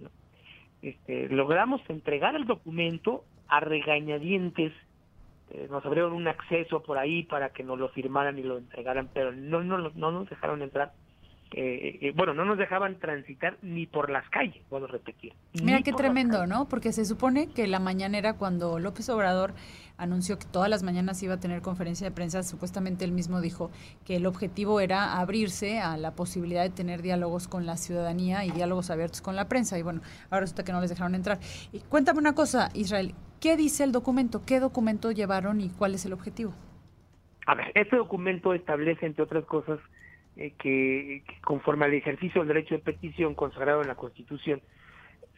Este, 0.83 1.29
logramos 1.29 1.81
entregar 1.89 2.35
el 2.35 2.47
documento 2.47 3.25
a 3.51 3.61
regañadientes 3.61 4.73
eh, 5.51 5.67
nos 5.69 5.85
abrieron 5.85 6.13
un 6.13 6.29
acceso 6.29 6.81
por 6.83 6.97
ahí 6.97 7.25
para 7.25 7.51
que 7.51 7.65
nos 7.65 7.79
lo 7.79 7.89
firmaran 7.89 8.39
y 8.39 8.43
lo 8.43 8.59
entregaran, 8.59 9.09
pero 9.13 9.33
no, 9.33 9.63
no, 9.63 9.79
no 9.79 10.13
nos 10.13 10.31
dejaron 10.31 10.63
entrar. 10.63 10.93
Eh, 11.53 11.99
eh, 12.01 12.13
bueno, 12.15 12.33
no 12.33 12.45
nos 12.45 12.59
dejaban 12.59 13.01
transitar 13.01 13.57
ni 13.61 13.85
por 13.87 14.09
las 14.09 14.29
calles, 14.31 14.63
puedo 14.69 14.87
repetir. 14.87 15.33
Mira 15.61 15.83
qué 15.83 15.93
tremendo, 15.93 16.47
¿no? 16.47 16.69
Porque 16.69 16.93
se 16.93 17.05
supone 17.05 17.49
que 17.49 17.67
la 17.67 17.81
mañanera, 17.81 18.35
cuando 18.35 18.79
López 18.79 19.09
Obrador 19.09 19.55
anunció 19.97 20.39
que 20.39 20.47
todas 20.47 20.71
las 20.71 20.85
mañanas 20.85 21.21
iba 21.25 21.35
a 21.35 21.41
tener 21.41 21.61
conferencia 21.61 22.09
de 22.09 22.15
prensa, 22.15 22.45
supuestamente 22.45 23.05
él 23.05 23.11
mismo 23.11 23.41
dijo 23.41 23.73
que 24.05 24.15
el 24.17 24.27
objetivo 24.27 24.79
era 24.79 25.19
abrirse 25.19 25.81
a 25.81 25.97
la 25.97 26.15
posibilidad 26.15 26.63
de 26.63 26.71
tener 26.71 27.03
diálogos 27.03 27.49
con 27.49 27.67
la 27.67 27.77
ciudadanía 27.77 28.45
y 28.45 28.53
diálogos 28.53 28.91
abiertos 28.91 29.21
con 29.21 29.35
la 29.35 29.49
prensa. 29.49 29.77
Y 29.77 29.83
bueno, 29.83 30.03
ahora 30.27 30.43
resulta 30.43 30.63
que 30.63 30.71
no 30.71 30.81
les 30.81 30.91
dejaron 30.91 31.17
entrar. 31.17 31.41
Y 31.73 31.81
cuéntame 31.81 32.21
una 32.21 32.37
cosa, 32.37 32.69
Israel, 32.75 33.13
¿qué 33.41 33.57
dice 33.57 33.85
el 33.85 33.93
documento? 33.93 34.43
¿Qué 34.47 34.61
documento 34.61 35.11
llevaron 35.11 35.61
y 35.61 35.71
cuál 35.71 35.95
es 35.95 36.05
el 36.07 36.13
objetivo? 36.13 36.55
A 37.47 37.55
ver, 37.55 37.73
este 37.75 37.97
documento 37.97 38.55
establece, 38.55 39.07
entre 39.07 39.25
otras 39.25 39.45
cosas, 39.45 39.81
eh, 40.37 40.53
que, 40.59 41.25
conforme 41.43 41.87
al 41.87 41.95
ejercicio 41.95 42.43
del 42.43 42.49
derecho 42.49 42.77
de 42.77 42.83
petición 42.83 43.35
consagrado 43.35 43.83
en 43.83 43.89
la 43.89 43.97
Constitución, 43.97 44.61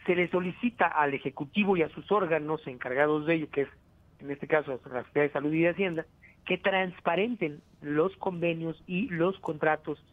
se 0.05 0.17
le 0.17 0.29
solicita 0.29 0.87
al 0.87 1.15
Ejecutivo 1.15 1.77
y 1.77 1.83
a 1.83 1.89
sus 1.91 2.11
órganos 2.11 2.67
encargados 2.67 3.25
de 3.27 3.35
ello, 3.35 3.51
que 3.51 3.63
es 3.63 3.69
en 4.21 4.31
este 4.31 4.47
caso 4.47 4.71
la 4.71 4.79
Secretaría 4.79 5.23
de 5.23 5.33
Salud 5.33 5.53
y 5.53 5.63
de 5.63 5.71
Hacienda, 5.71 6.07
que 6.47 6.59
transparenten 6.59 7.61
los 7.81 8.17
convenios 8.17 8.83
y 8.87 9.09
los 9.09 9.39
contratos 9.41 10.05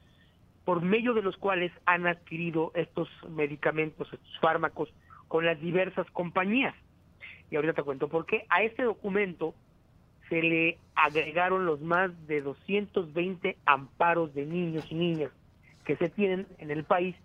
por 0.66 0.82
medio 0.82 1.14
de 1.14 1.22
los 1.22 1.38
cuales 1.38 1.72
han 1.86 2.06
adquirido 2.06 2.72
estos 2.76 3.10
medicamentos, 3.30 4.12
estos 4.12 4.40
fármacos, 4.40 4.94
con 5.28 5.46
las 5.46 5.60
diversas 5.60 6.10
compañías. 6.12 6.76
Y 7.52 7.56
ahorita 7.56 7.74
te 7.74 7.84
cuento 7.84 8.08
por 8.08 8.26
qué. 8.26 8.46
A 8.50 8.64
este 8.64 8.84
documento 8.84 9.54
se 10.30 10.42
le 10.42 10.78
agregaron 10.96 11.66
los 11.66 11.82
más 11.82 12.12
de 12.28 12.42
220 12.42 13.58
amparos 13.66 14.34
de 14.34 14.46
niños 14.46 14.86
y 14.90 14.96
niñas 14.96 15.32
que 15.86 15.96
se 15.98 16.10
tienen 16.10 16.48
en 16.60 16.72
el 16.72 16.84
país 16.84 17.16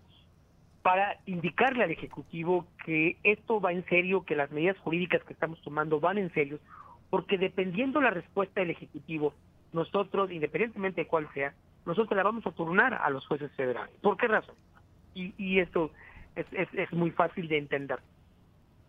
para 0.81 1.17
indicarle 1.25 1.83
al 1.83 1.91
Ejecutivo 1.91 2.65
que 2.83 3.17
esto 3.23 3.59
va 3.59 3.71
en 3.71 3.85
serio, 3.85 4.23
que 4.23 4.35
las 4.35 4.51
medidas 4.51 4.77
jurídicas 4.79 5.23
que 5.23 5.33
estamos 5.33 5.61
tomando 5.61 5.99
van 5.99 6.17
en 6.17 6.31
serio, 6.33 6.59
porque 7.09 7.37
dependiendo 7.37 8.01
la 8.01 8.11
respuesta 8.11 8.61
del 8.61 8.71
Ejecutivo, 8.71 9.33
nosotros, 9.73 10.31
independientemente 10.31 11.01
de 11.01 11.07
cuál 11.07 11.27
sea, 11.33 11.53
nosotros 11.85 12.15
la 12.15 12.23
vamos 12.23 12.45
a 12.45 12.51
turnar 12.51 12.93
a 12.93 13.09
los 13.09 13.25
jueces 13.27 13.51
federales. 13.53 13.95
¿Por 14.01 14.17
qué 14.17 14.27
razón? 14.27 14.55
Y, 15.13 15.59
esto 15.59 15.91
es, 16.35 16.45
es 16.51 16.91
muy 16.91 17.11
fácil 17.11 17.47
de 17.47 17.57
entender. 17.57 17.99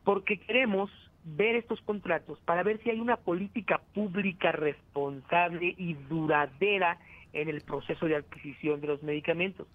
Porque 0.05 0.39
queremos 0.39 0.91
ver 1.27 1.57
estos 1.57 1.81
contratos 1.83 2.39
para 2.45 2.63
ver 2.63 2.81
si 2.83 2.91
hay 2.91 3.01
una 3.01 3.17
política 3.17 3.81
pública 3.95 4.53
responsable 4.53 5.75
y 5.77 5.95
duradera 5.95 6.99
en 7.33 7.49
el 7.49 7.63
proceso 7.63 8.07
de 8.07 8.17
adquisición 8.17 8.81
de 8.81 8.87
los 8.87 9.03
medicamentos. 9.03 9.67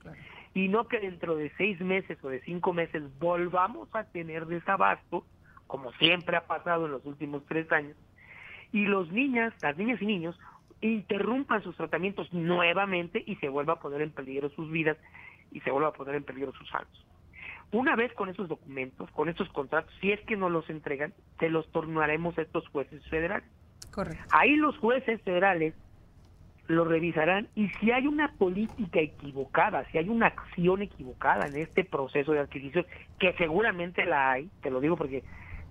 Y 0.54 0.70
no 0.70 0.88
que 0.88 1.00
dentro 1.00 1.36
de 1.36 1.52
seis 1.58 1.80
meses 1.82 2.18
o 2.24 2.30
de 2.30 2.42
cinco 2.42 2.74
meses 2.74 3.04
volvamos 3.20 3.90
a 3.94 4.06
tener 4.06 4.48
desabasto, 4.48 5.26
como 5.68 5.92
siempre 5.94 6.38
ha 6.38 6.48
pasado 6.48 6.86
en 6.86 6.94
los 6.94 7.06
últimos 7.06 7.46
tres 7.46 7.70
años, 7.72 7.98
y 8.72 8.86
los 8.86 9.12
niñas, 9.12 9.54
las 9.62 9.78
niñas 9.78 10.02
y 10.02 10.06
niños, 10.06 10.40
interrumpan 10.80 11.62
sus 11.64 11.76
tratamientos 11.76 12.32
nuevamente 12.34 13.22
y 13.26 13.36
se 13.36 13.50
vuelva 13.50 13.74
a 13.74 13.80
poner 13.80 14.02
en 14.02 14.12
peligro 14.12 14.50
sus 14.52 14.72
vidas 14.72 14.98
y 15.52 15.60
se 15.60 15.70
vuelva 15.70 15.90
a 15.90 15.94
poner 15.94 16.16
en 16.16 16.24
peligro 16.24 16.54
sus 16.54 16.70
saltos. 16.70 17.06
Una 17.72 17.96
vez 17.96 18.14
con 18.14 18.30
esos 18.30 18.50
documentos, 18.50 19.10
con 19.12 19.30
esos 19.30 19.48
contratos, 19.50 19.94
si 20.02 20.12
es 20.12 20.20
que 20.22 20.36
no 20.36 20.50
los 20.50 20.70
entregan, 20.70 21.14
se 21.40 21.50
los 21.50 21.70
tornaremos 21.72 22.38
a 22.38 22.42
estos 22.42 22.68
jueces 22.68 23.02
federales. 23.10 23.48
Correcto. 23.92 24.24
Ahí 24.32 24.56
los 24.56 24.78
jueces 24.78 25.22
federales 25.22 25.74
lo 26.68 26.86
revisarán 26.86 27.48
y 27.56 27.70
si 27.70 27.92
hay 27.92 28.08
una 28.08 28.34
política 28.34 29.00
equivocada, 29.00 29.86
si 29.92 29.98
hay 29.98 30.10
una 30.10 30.28
acción 30.28 30.82
equivocada 30.82 31.48
en 31.48 31.58
este 31.58 31.84
proceso 31.84 32.32
de 32.32 32.40
adquisición, 32.40 32.86
que 33.20 33.34
seguramente 33.34 34.06
la 34.06 34.32
hay, 34.32 34.50
te 34.62 34.70
lo 34.70 34.80
digo 34.80 34.96
porque 34.96 35.24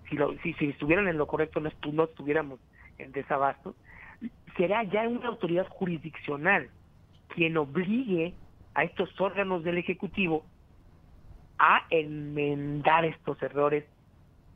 si, 0.08 0.16
lo, 0.16 0.34
si, 0.42 0.54
estuvieran 0.60 1.08
en 1.08 1.16
lo 1.16 1.26
correcto 1.26 1.60
no, 1.60 1.70
no 1.92 2.04
estuviéramos 2.04 2.60
en 2.98 3.12
desabasto, 3.12 3.74
será 4.56 4.82
ya 4.84 5.08
una 5.08 5.28
autoridad 5.28 5.66
jurisdiccional 5.68 6.68
quien 7.28 7.56
obligue 7.56 8.34
a 8.74 8.84
estos 8.84 9.18
órganos 9.20 9.64
del 9.64 9.78
Ejecutivo 9.78 10.44
a 11.60 11.82
enmendar 11.90 13.04
estos 13.04 13.40
errores 13.42 13.84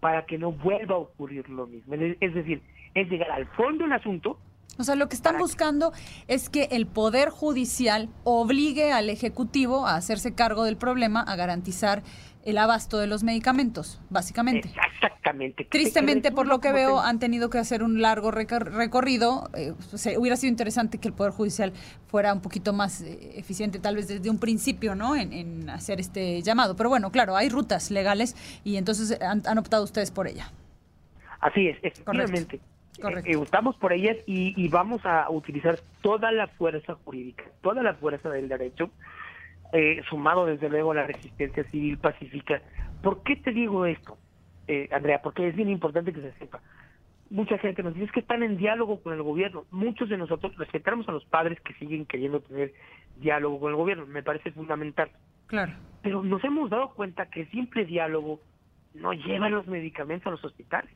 para 0.01 0.25
que 0.25 0.39
no 0.39 0.53
vuelva 0.53 0.95
a 0.95 0.99
ocurrir 0.99 1.49
lo 1.51 1.67
mismo. 1.67 1.95
Es 1.95 2.35
decir, 2.35 2.63
es 2.95 3.09
llegar 3.09 3.31
al 3.31 3.47
fondo 3.49 3.85
del 3.85 3.93
asunto. 3.93 4.39
O 4.79 4.83
sea, 4.83 4.97
lo 4.97 5.09
que 5.09 5.15
están 5.15 5.39
buscando 5.39 5.93
es 6.27 6.49
que 6.49 6.65
el 6.73 6.87
Poder 6.87 7.29
Judicial 7.29 8.09
obligue 8.25 8.91
al 8.91 9.11
Ejecutivo 9.11 9.87
a 9.87 9.97
hacerse 9.97 10.35
cargo 10.35 10.65
del 10.65 10.77
problema, 10.77 11.21
a 11.21 11.37
garantizar 11.37 12.03
el 12.45 12.59
abasto 12.59 12.99
de 12.99 13.07
los 13.07 13.23
medicamentos, 13.23 14.01
básicamente. 14.11 14.71
Exactamente. 14.93 15.65
Tristemente, 15.65 16.31
por 16.31 16.47
lo 16.47 16.61
que 16.61 16.73
veo, 16.73 17.01
han 17.01 17.19
tenido 17.19 17.49
que 17.49 17.59
hacer 17.59 17.83
un 17.83 18.03
largo 18.03 18.31
recorrido. 18.31 19.49
Eh, 19.57 19.73
hubiera 20.19 20.37
sido 20.37 20.51
interesante 20.51 20.99
que 20.99 21.09
el 21.09 21.15
Poder 21.15 21.33
Judicial 21.33 21.73
fuera 22.07 22.33
un 22.33 22.43
poquito 22.43 22.73
más 22.73 23.01
eh, 23.01 23.39
eficiente, 23.39 23.79
tal 23.79 23.97
vez 23.97 24.09
desde 24.09 24.29
un 24.29 24.39
principio, 24.39 24.95
¿no? 24.95 25.17
En, 25.17 25.69
hacer 25.71 26.01
este 26.01 26.43
llamado. 26.43 26.77
Pero 26.77 26.91
bueno, 26.91 27.11
claro, 27.11 27.35
hay 27.37 27.49
rutas 27.49 27.91
legales 27.91 28.37
y 28.63 28.77
entonces 28.77 29.19
han, 29.21 29.59
optado 29.59 29.83
ustedes 29.83 30.11
por 30.11 30.29
ella. 30.29 30.51
Así 31.41 31.69
es, 31.69 31.79
efectivamente. 31.83 32.61
Correcto. 33.01 33.31
Eh, 33.31 33.43
estamos 33.43 33.77
por 33.77 33.93
ellas 33.93 34.17
y, 34.27 34.55
y 34.57 34.69
vamos 34.69 35.05
a 35.05 35.29
utilizar 35.31 35.79
toda 36.03 36.31
la 36.31 36.47
fuerza 36.47 36.95
jurídica, 37.05 37.45
toda 37.63 37.83
la 37.83 37.95
fuerza 37.95 38.29
del 38.29 38.49
derecho 38.49 38.91
eh, 39.75 40.01
sumado 40.09 40.47
desde 40.47 40.69
luego 40.69 40.93
a 40.93 40.95
la 40.95 41.07
resistencia 41.07 41.65
civil 41.65 41.99
pacífica. 41.99 42.63
¿Por 43.03 43.25
qué 43.25 43.35
te 43.35 43.51
digo 43.51 43.87
esto, 43.87 44.17
eh, 44.69 44.89
Andrea? 44.93 45.21
Porque 45.21 45.49
es 45.49 45.57
bien 45.57 45.69
importante 45.69 46.13
que 46.13 46.21
se 46.21 46.33
sepa. 46.35 46.61
Mucha 47.29 47.59
gente 47.59 47.83
nos 47.83 47.93
dice 47.95 48.13
que 48.13 48.21
están 48.21 48.45
en 48.45 48.57
diálogo 48.57 49.03
con 49.03 49.15
el 49.15 49.23
gobierno. 49.23 49.65
Muchos 49.73 50.09
de 50.09 50.17
nosotros 50.17 50.57
respetamos 50.57 51.09
a 51.09 51.13
los 51.13 51.25
padres 51.25 51.61
que 51.61 51.75
siguen 51.75 52.07
queriendo 52.07 52.39
tener 52.39 52.73
diálogo 53.17 53.59
con 53.59 53.71
el 53.71 53.77
gobierno. 53.77 54.07
Me 54.07 54.23
parece 54.23 54.53
fundamental. 54.53 55.11
Claro. 55.49 55.73
Pero 56.03 56.23
nos 56.23 56.45
hemos 56.45 56.71
dado 56.71 56.91
cuenta 56.95 57.27
que 57.27 57.41
el 57.41 57.51
simple 57.51 57.85
diálogo 57.85 58.39
no 58.95 59.13
lleva 59.13 59.49
los 59.49 59.67
medicamentos 59.67 60.29
a 60.29 60.31
los 60.31 60.45
hospitales. 60.45 60.93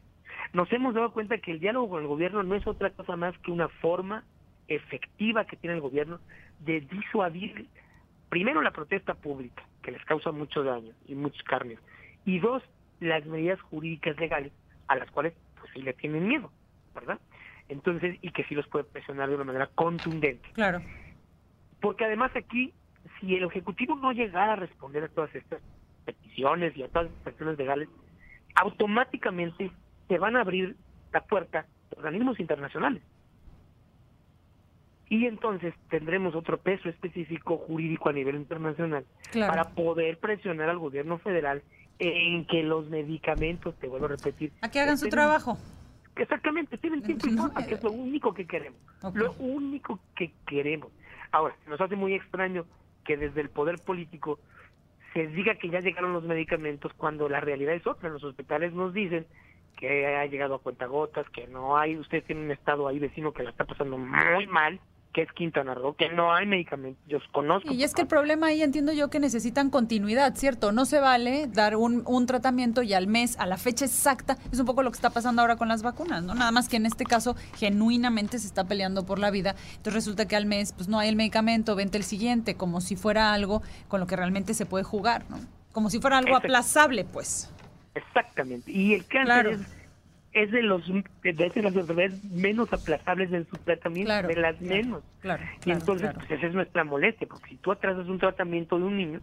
Nos 0.52 0.72
hemos 0.72 0.94
dado 0.94 1.12
cuenta 1.12 1.38
que 1.38 1.50
el 1.50 1.58
diálogo 1.58 1.88
con 1.90 2.02
el 2.02 2.06
gobierno 2.06 2.44
no 2.44 2.54
es 2.54 2.64
otra 2.64 2.90
cosa 2.90 3.16
más 3.16 3.36
que 3.38 3.50
una 3.50 3.68
forma 3.68 4.22
efectiva 4.68 5.46
que 5.46 5.56
tiene 5.56 5.74
el 5.74 5.82
gobierno 5.82 6.20
de 6.60 6.80
disuadir 6.82 7.66
primero 8.28 8.62
la 8.62 8.70
protesta 8.70 9.14
pública, 9.14 9.64
que 9.82 9.90
les 9.90 10.04
causa 10.04 10.32
mucho 10.32 10.62
daño 10.62 10.92
y 11.06 11.14
muchos 11.14 11.42
carnes, 11.44 11.78
y 12.24 12.38
dos, 12.38 12.62
las 13.00 13.24
medidas 13.26 13.60
jurídicas 13.62 14.18
legales 14.18 14.52
a 14.88 14.96
las 14.96 15.10
cuales 15.10 15.34
pues 15.58 15.72
sí 15.72 15.82
le 15.82 15.92
tienen 15.92 16.26
miedo, 16.26 16.50
¿verdad? 16.94 17.18
Entonces, 17.68 18.16
y 18.22 18.30
que 18.30 18.44
sí 18.44 18.54
los 18.54 18.66
puede 18.68 18.84
presionar 18.84 19.28
de 19.28 19.34
una 19.34 19.44
manera 19.44 19.68
contundente. 19.74 20.48
Claro. 20.54 20.80
Porque 21.80 22.04
además 22.04 22.32
aquí, 22.34 22.72
si 23.20 23.36
el 23.36 23.44
Ejecutivo 23.44 23.94
no 23.96 24.12
llegara 24.12 24.54
a 24.54 24.56
responder 24.56 25.04
a 25.04 25.08
todas 25.08 25.34
estas 25.34 25.60
peticiones 26.04 26.76
y 26.76 26.82
a 26.82 26.88
todas 26.88 27.08
estas 27.08 27.26
acciones 27.28 27.58
legales, 27.58 27.88
automáticamente 28.54 29.70
se 30.08 30.18
van 30.18 30.36
a 30.36 30.40
abrir 30.40 30.76
la 31.12 31.20
puerta 31.20 31.60
a 31.60 31.98
organismos 31.98 32.40
internacionales 32.40 33.02
y 35.09 35.26
entonces 35.26 35.74
tendremos 35.88 36.34
otro 36.34 36.59
peso 36.59 36.88
específico 36.88 37.56
jurídico 37.56 38.09
a 38.09 38.12
nivel 38.12 38.36
internacional 38.36 39.04
para 39.32 39.70
poder 39.70 40.18
presionar 40.18 40.68
al 40.68 40.78
gobierno 40.78 41.18
federal 41.18 41.62
en 41.98 42.46
que 42.46 42.62
los 42.62 42.88
medicamentos, 42.88 43.74
te 43.78 43.88
vuelvo 43.88 44.06
a 44.06 44.11
repetir, 44.11 44.52
a 44.61 44.70
que 44.70 44.80
hagan 44.80 44.98
su 44.98 45.09
trabajo. 45.09 45.59
Exactamente, 46.16 46.78
tienen 46.78 47.02
tiempo 47.02 47.28
y 47.28 47.36
forma, 47.36 47.66
que 47.66 47.74
es 47.74 47.82
lo 47.82 47.92
único 47.92 48.34
que 48.34 48.46
queremos. 48.46 48.80
Lo 49.14 49.32
único 49.38 50.00
que 50.16 50.32
queremos. 50.46 50.90
Ahora, 51.30 51.54
nos 51.68 51.80
hace 51.80 51.96
muy 51.96 52.14
extraño 52.14 52.66
que 53.04 53.16
desde 53.16 53.40
el 53.40 53.50
poder 53.50 53.78
político 53.78 54.38
se 55.14 55.26
diga 55.28 55.54
que 55.54 55.70
ya 55.70 55.80
llegaron 55.80 56.12
los 56.12 56.24
medicamentos 56.24 56.92
cuando 56.94 57.28
la 57.28 57.40
realidad 57.40 57.74
es 57.74 57.86
otra. 57.86 58.09
Los 58.09 58.24
hospitales 58.24 58.72
nos 58.72 58.92
dicen 58.92 59.26
que 59.76 60.06
ha 60.06 60.26
llegado 60.26 60.56
a 60.56 60.59
cuentagotas, 60.59 61.28
que 61.30 61.46
no 61.46 61.78
hay, 61.78 61.96
usted 61.96 62.24
tiene 62.24 62.42
un 62.42 62.50
estado 62.50 62.88
ahí 62.88 62.98
vecino 62.98 63.32
que 63.32 63.44
la 63.44 63.50
está 63.50 63.64
pasando 63.64 63.96
muy 63.96 64.46
mal, 64.48 64.80
que 65.18 65.22
es 65.24 65.32
Quintana 65.32 65.74
Roo, 65.74 65.94
que 65.94 66.10
no 66.10 66.32
hay 66.32 66.46
medicamentos, 66.46 67.02
yo 67.08 67.18
conozco. 67.32 67.74
Y 67.74 67.82
es 67.82 67.92
que 67.92 68.02
el 68.02 68.06
problema 68.06 68.46
ahí 68.46 68.62
entiendo 68.62 68.92
yo 68.92 69.10
que 69.10 69.18
necesitan 69.18 69.68
continuidad, 69.68 70.36
¿cierto? 70.36 70.70
No 70.70 70.84
se 70.84 71.00
vale 71.00 71.48
dar 71.48 71.74
un, 71.74 72.04
un 72.06 72.26
tratamiento 72.26 72.84
y 72.84 72.94
al 72.94 73.08
mes, 73.08 73.36
a 73.40 73.46
la 73.46 73.56
fecha 73.56 73.84
exacta, 73.84 74.38
es 74.52 74.60
un 74.60 74.66
poco 74.66 74.84
lo 74.84 74.92
que 74.92 74.94
está 74.94 75.10
pasando 75.10 75.42
ahora 75.42 75.56
con 75.56 75.66
las 75.66 75.82
vacunas, 75.82 76.22
¿no? 76.22 76.36
Nada 76.36 76.52
más 76.52 76.68
que 76.68 76.76
en 76.76 76.86
este 76.86 77.04
caso 77.04 77.34
genuinamente 77.56 78.38
se 78.38 78.46
está 78.46 78.62
peleando 78.68 79.04
por 79.04 79.18
la 79.18 79.32
vida, 79.32 79.56
entonces 79.70 79.94
resulta 79.94 80.28
que 80.28 80.36
al 80.36 80.46
mes 80.46 80.72
pues 80.72 80.88
no 80.88 81.00
hay 81.00 81.08
el 81.08 81.16
medicamento, 81.16 81.74
vente 81.74 81.98
el 81.98 82.04
siguiente, 82.04 82.54
como 82.54 82.80
si 82.80 82.94
fuera 82.94 83.32
algo 83.32 83.60
con 83.88 83.98
lo 83.98 84.06
que 84.06 84.14
realmente 84.14 84.54
se 84.54 84.66
puede 84.66 84.84
jugar, 84.84 85.24
¿no? 85.28 85.40
Como 85.72 85.90
si 85.90 85.98
fuera 85.98 86.18
algo 86.18 86.36
aplazable, 86.36 87.04
pues. 87.04 87.52
Exactamente, 87.96 88.70
y 88.70 88.94
el 88.94 89.04
cáncer 89.04 89.48
es 89.48 89.77
es 90.32 90.50
de 90.50 90.62
los 90.62 90.86
de 91.22 91.32
las 91.32 91.74
enfermedades 91.74 92.24
menos 92.24 92.72
aplazables 92.72 93.32
en 93.32 93.46
su 93.48 93.56
tratamiento, 93.58 94.28
de 94.28 94.36
las 94.36 94.60
menos. 94.60 95.02
Claro, 95.20 95.42
y 95.64 95.70
entonces, 95.70 96.10
pues 96.14 96.30
esa 96.30 96.46
es 96.46 96.54
nuestra 96.54 96.84
molestia, 96.84 97.26
porque 97.26 97.50
si 97.50 97.56
tú 97.56 97.72
atrasas 97.72 98.06
un 98.08 98.18
tratamiento 98.18 98.78
de 98.78 98.84
un 98.84 98.96
niño, 98.96 99.20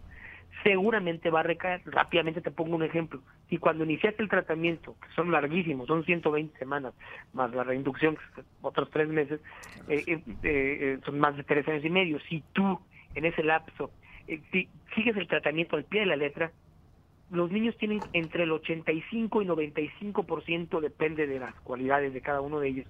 seguramente 0.62 1.30
va 1.30 1.40
a 1.40 1.42
recaer. 1.44 1.82
Rápidamente 1.84 2.40
te 2.40 2.50
pongo 2.50 2.76
un 2.76 2.82
ejemplo. 2.82 3.20
Si 3.48 3.58
cuando 3.58 3.84
iniciaste 3.84 4.22
el 4.22 4.28
tratamiento, 4.28 4.96
que 5.00 5.14
son 5.14 5.30
larguísimos, 5.30 5.86
son 5.86 6.04
120 6.04 6.58
semanas, 6.58 6.94
más 7.32 7.52
la 7.54 7.64
reinducción, 7.64 8.16
que 8.16 8.42
otros 8.62 8.90
tres 8.90 9.08
meses, 9.08 9.40
eh, 9.88 10.02
eh, 10.06 10.22
eh, 10.42 10.98
son 11.04 11.18
más 11.18 11.36
de 11.36 11.44
tres 11.44 11.66
años 11.68 11.84
y 11.84 11.90
medio. 11.90 12.18
Si 12.28 12.42
tú, 12.52 12.80
en 13.14 13.24
ese 13.24 13.42
lapso, 13.42 13.90
si 14.26 14.68
sigues 14.94 15.16
el 15.16 15.28
tratamiento 15.28 15.76
al 15.76 15.84
pie 15.84 16.00
de 16.00 16.06
la 16.06 16.16
letra, 16.16 16.50
los 17.30 17.50
niños 17.50 17.76
tienen 17.76 18.00
entre 18.12 18.44
el 18.44 18.52
85 18.52 19.42
y 19.42 19.46
95%, 19.46 20.80
depende 20.80 21.26
de 21.26 21.38
las 21.38 21.54
cualidades 21.56 22.12
de 22.14 22.20
cada 22.20 22.40
uno 22.40 22.60
de 22.60 22.68
ellos, 22.68 22.86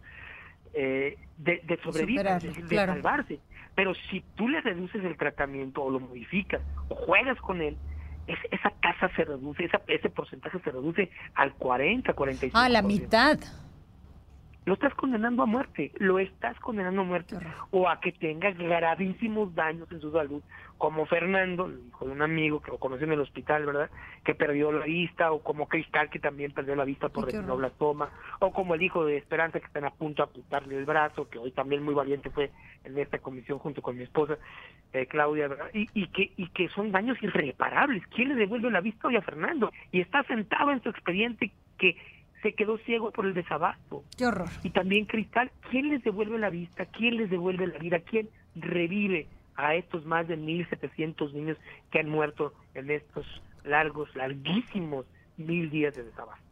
eh, 0.74 1.16
de, 1.38 1.62
de 1.64 1.76
sobrevivir, 1.82 2.22
de 2.24 2.76
salvarse. 2.76 3.38
Pero 3.74 3.94
si 4.10 4.22
tú 4.36 4.48
le 4.48 4.60
reduces 4.60 5.04
el 5.04 5.16
tratamiento 5.16 5.82
o 5.82 5.90
lo 5.90 6.00
modificas 6.00 6.62
o 6.88 6.94
juegas 6.94 7.38
con 7.40 7.60
él, 7.60 7.76
esa 8.26 8.70
tasa 8.82 9.08
se 9.14 9.24
reduce, 9.24 9.64
esa, 9.64 9.80
ese 9.86 10.10
porcentaje 10.10 10.58
se 10.60 10.70
reduce 10.70 11.10
al 11.34 11.54
40, 11.54 12.14
45%. 12.14 12.50
A 12.54 12.68
la 12.68 12.82
mitad 12.82 13.38
lo 14.66 14.74
estás 14.74 14.94
condenando 14.94 15.44
a 15.44 15.46
muerte, 15.46 15.92
lo 15.98 16.18
estás 16.18 16.58
condenando 16.58 17.02
a 17.02 17.04
muerte 17.04 17.36
o 17.70 17.88
a 17.88 18.00
que 18.00 18.10
tenga 18.10 18.50
gravísimos 18.50 19.54
daños 19.54 19.90
en 19.92 20.00
su 20.00 20.10
salud, 20.10 20.42
como 20.76 21.06
Fernando, 21.06 21.70
hijo 21.70 22.04
de 22.04 22.10
un 22.10 22.20
amigo 22.20 22.60
que 22.60 22.72
lo 22.72 22.78
conocí 22.78 23.04
en 23.04 23.12
el 23.12 23.20
hospital, 23.20 23.64
¿verdad? 23.64 23.88
Que 24.24 24.34
perdió 24.34 24.72
la 24.72 24.84
vista, 24.84 25.30
o 25.30 25.40
como 25.40 25.68
Cristal, 25.68 26.10
que 26.10 26.18
también 26.18 26.50
perdió 26.50 26.74
la 26.74 26.84
vista 26.84 27.08
por 27.08 27.26
retinoblastoma, 27.26 28.10
o 28.40 28.52
como 28.52 28.74
el 28.74 28.82
hijo 28.82 29.04
de 29.04 29.16
Esperanza, 29.16 29.60
que 29.60 29.66
están 29.66 29.84
a 29.84 29.90
punto 29.90 30.24
de 30.24 30.30
apuntarle 30.30 30.76
el 30.76 30.84
brazo, 30.84 31.30
que 31.30 31.38
hoy 31.38 31.52
también 31.52 31.84
muy 31.84 31.94
valiente 31.94 32.30
fue 32.30 32.50
en 32.82 32.98
esta 32.98 33.20
comisión 33.20 33.60
junto 33.60 33.82
con 33.82 33.96
mi 33.96 34.02
esposa, 34.02 34.36
eh, 34.92 35.06
Claudia, 35.06 35.46
¿verdad? 35.46 35.70
Y, 35.74 35.88
y, 35.94 36.08
que, 36.08 36.32
y 36.36 36.48
que 36.48 36.68
son 36.70 36.90
daños 36.90 37.16
irreparables. 37.22 38.04
¿Quién 38.08 38.30
le 38.30 38.34
devuelve 38.34 38.68
la 38.72 38.80
vista 38.80 39.06
hoy 39.06 39.16
a 39.16 39.22
Fernando? 39.22 39.70
Y 39.92 40.00
está 40.00 40.24
sentado 40.24 40.72
en 40.72 40.82
su 40.82 40.88
expediente 40.88 41.52
que 41.78 41.96
se 42.42 42.52
quedó 42.52 42.78
ciego 42.78 43.10
por 43.10 43.26
el 43.26 43.34
desabasto. 43.34 44.04
Qué 44.16 44.26
horror. 44.26 44.48
Y 44.62 44.70
también 44.70 45.06
Cristal, 45.06 45.50
¿quién 45.70 45.88
les 45.88 46.02
devuelve 46.02 46.38
la 46.38 46.50
vista? 46.50 46.86
¿Quién 46.86 47.16
les 47.16 47.30
devuelve 47.30 47.66
la 47.66 47.78
vida? 47.78 47.98
¿Quién 48.00 48.28
revive 48.54 49.26
a 49.56 49.74
estos 49.74 50.04
más 50.04 50.28
de 50.28 50.38
1.700 50.38 51.32
niños 51.32 51.58
que 51.90 52.00
han 52.00 52.08
muerto 52.08 52.52
en 52.74 52.90
estos 52.90 53.26
largos, 53.64 54.14
larguísimos 54.14 55.06
mil 55.36 55.70
días 55.70 55.94
de 55.94 56.04
desabasto? 56.04 56.44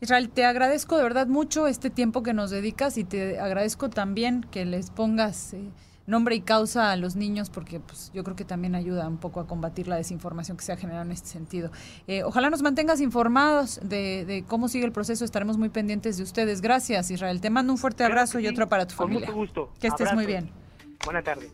Israel, 0.00 0.28
te 0.28 0.44
agradezco 0.44 0.98
de 0.98 1.04
verdad 1.04 1.26
mucho 1.26 1.66
este 1.66 1.88
tiempo 1.88 2.22
que 2.22 2.34
nos 2.34 2.50
dedicas 2.50 2.98
y 2.98 3.04
te 3.04 3.38
agradezco 3.38 3.90
también 3.90 4.42
que 4.42 4.64
les 4.64 4.90
pongas... 4.90 5.54
Eh, 5.54 5.70
nombre 6.06 6.34
y 6.34 6.40
causa 6.40 6.92
a 6.92 6.96
los 6.96 7.16
niños, 7.16 7.50
porque 7.50 7.80
pues, 7.80 8.10
yo 8.14 8.24
creo 8.24 8.36
que 8.36 8.44
también 8.44 8.74
ayuda 8.74 9.08
un 9.08 9.18
poco 9.18 9.40
a 9.40 9.46
combatir 9.46 9.88
la 9.88 9.96
desinformación 9.96 10.56
que 10.56 10.64
se 10.64 10.72
ha 10.72 10.76
generado 10.76 11.04
en 11.04 11.12
este 11.12 11.28
sentido. 11.28 11.70
Eh, 12.06 12.22
ojalá 12.22 12.50
nos 12.50 12.62
mantengas 12.62 13.00
informados 13.00 13.80
de, 13.82 14.44
cómo 14.48 14.68
sigue 14.68 14.84
el 14.84 14.92
proceso, 14.92 15.24
estaremos 15.24 15.58
muy 15.58 15.68
pendientes 15.68 16.16
de 16.16 16.22
ustedes. 16.22 16.60
Gracias, 16.60 17.10
Israel. 17.10 17.40
Te 17.40 17.50
mando 17.50 17.72
un 17.72 17.78
fuerte 17.78 18.04
abrazo 18.04 18.38
y 18.38 18.46
otro 18.46 18.68
para 18.68 18.86
tu 18.86 18.96
Con 18.96 19.08
familia. 19.08 19.26
Mucho 19.26 19.38
gusto. 19.38 19.70
Que 19.80 19.88
estés 19.88 20.12
muy 20.14 20.26
bien. 20.26 20.50
Buenas 21.04 21.24
tardes. 21.24 21.52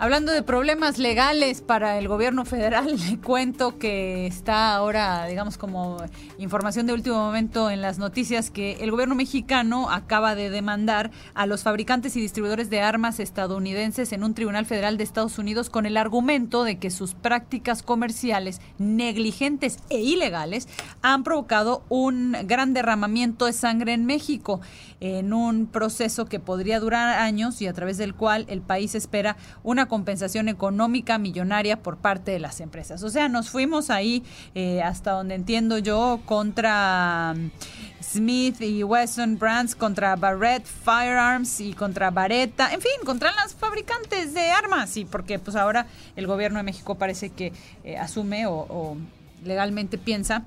Hablando 0.00 0.30
de 0.30 0.44
problemas 0.44 0.98
legales 0.98 1.60
para 1.60 1.98
el 1.98 2.06
gobierno 2.06 2.44
federal, 2.44 2.96
le 3.10 3.18
cuento 3.18 3.78
que 3.78 4.28
está 4.28 4.76
ahora, 4.76 5.26
digamos, 5.26 5.58
como 5.58 5.96
información 6.38 6.86
de 6.86 6.92
último 6.92 7.16
momento 7.16 7.68
en 7.68 7.82
las 7.82 7.98
noticias 7.98 8.52
que 8.52 8.74
el 8.74 8.92
gobierno 8.92 9.16
mexicano 9.16 9.90
acaba 9.90 10.36
de 10.36 10.50
demandar 10.50 11.10
a 11.34 11.46
los 11.46 11.64
fabricantes 11.64 12.14
y 12.14 12.20
distribuidores 12.20 12.70
de 12.70 12.80
armas 12.80 13.18
estadounidenses 13.18 14.12
en 14.12 14.22
un 14.22 14.34
tribunal 14.34 14.66
federal 14.66 14.98
de 14.98 15.02
Estados 15.02 15.36
Unidos 15.36 15.68
con 15.68 15.84
el 15.84 15.96
argumento 15.96 16.62
de 16.62 16.78
que 16.78 16.90
sus 16.90 17.14
prácticas 17.14 17.82
comerciales 17.82 18.60
negligentes 18.78 19.78
e 19.90 19.98
ilegales 19.98 20.68
han 21.02 21.24
provocado 21.24 21.82
un 21.88 22.36
gran 22.44 22.72
derramamiento 22.72 23.46
de 23.46 23.52
sangre 23.52 23.94
en 23.94 24.06
México 24.06 24.60
en 25.00 25.32
un 25.32 25.66
proceso 25.66 26.26
que 26.26 26.40
podría 26.40 26.80
durar 26.80 27.18
años 27.18 27.62
y 27.62 27.66
a 27.66 27.72
través 27.72 27.98
del 27.98 28.14
cual 28.14 28.44
el 28.48 28.60
país 28.60 28.94
espera 28.94 29.36
una 29.62 29.86
compensación 29.86 30.48
económica 30.48 31.18
millonaria 31.18 31.82
por 31.82 31.98
parte 31.98 32.32
de 32.32 32.40
las 32.40 32.60
empresas. 32.60 33.02
O 33.02 33.10
sea, 33.10 33.28
nos 33.28 33.50
fuimos 33.50 33.90
ahí, 33.90 34.24
eh, 34.54 34.82
hasta 34.82 35.12
donde 35.12 35.34
entiendo 35.34 35.78
yo, 35.78 36.20
contra 36.24 37.34
mm, 37.36 37.50
Smith 38.02 38.60
y 38.60 38.82
Wesson 38.82 39.38
Brands, 39.38 39.74
contra 39.74 40.16
Barrett 40.16 40.64
Firearms 40.64 41.60
y 41.60 41.74
contra 41.74 42.10
Baretta, 42.10 42.72
en 42.72 42.80
fin, 42.80 42.90
contra 43.04 43.32
las 43.32 43.54
fabricantes 43.54 44.34
de 44.34 44.50
armas. 44.50 44.96
Y 44.96 45.04
porque 45.04 45.38
pues 45.38 45.56
ahora 45.56 45.86
el 46.16 46.26
gobierno 46.26 46.58
de 46.58 46.64
México 46.64 46.96
parece 46.96 47.30
que 47.30 47.52
eh, 47.84 47.96
asume 47.96 48.46
o 48.46 48.96
legalmente 49.44 49.98
piensa 49.98 50.44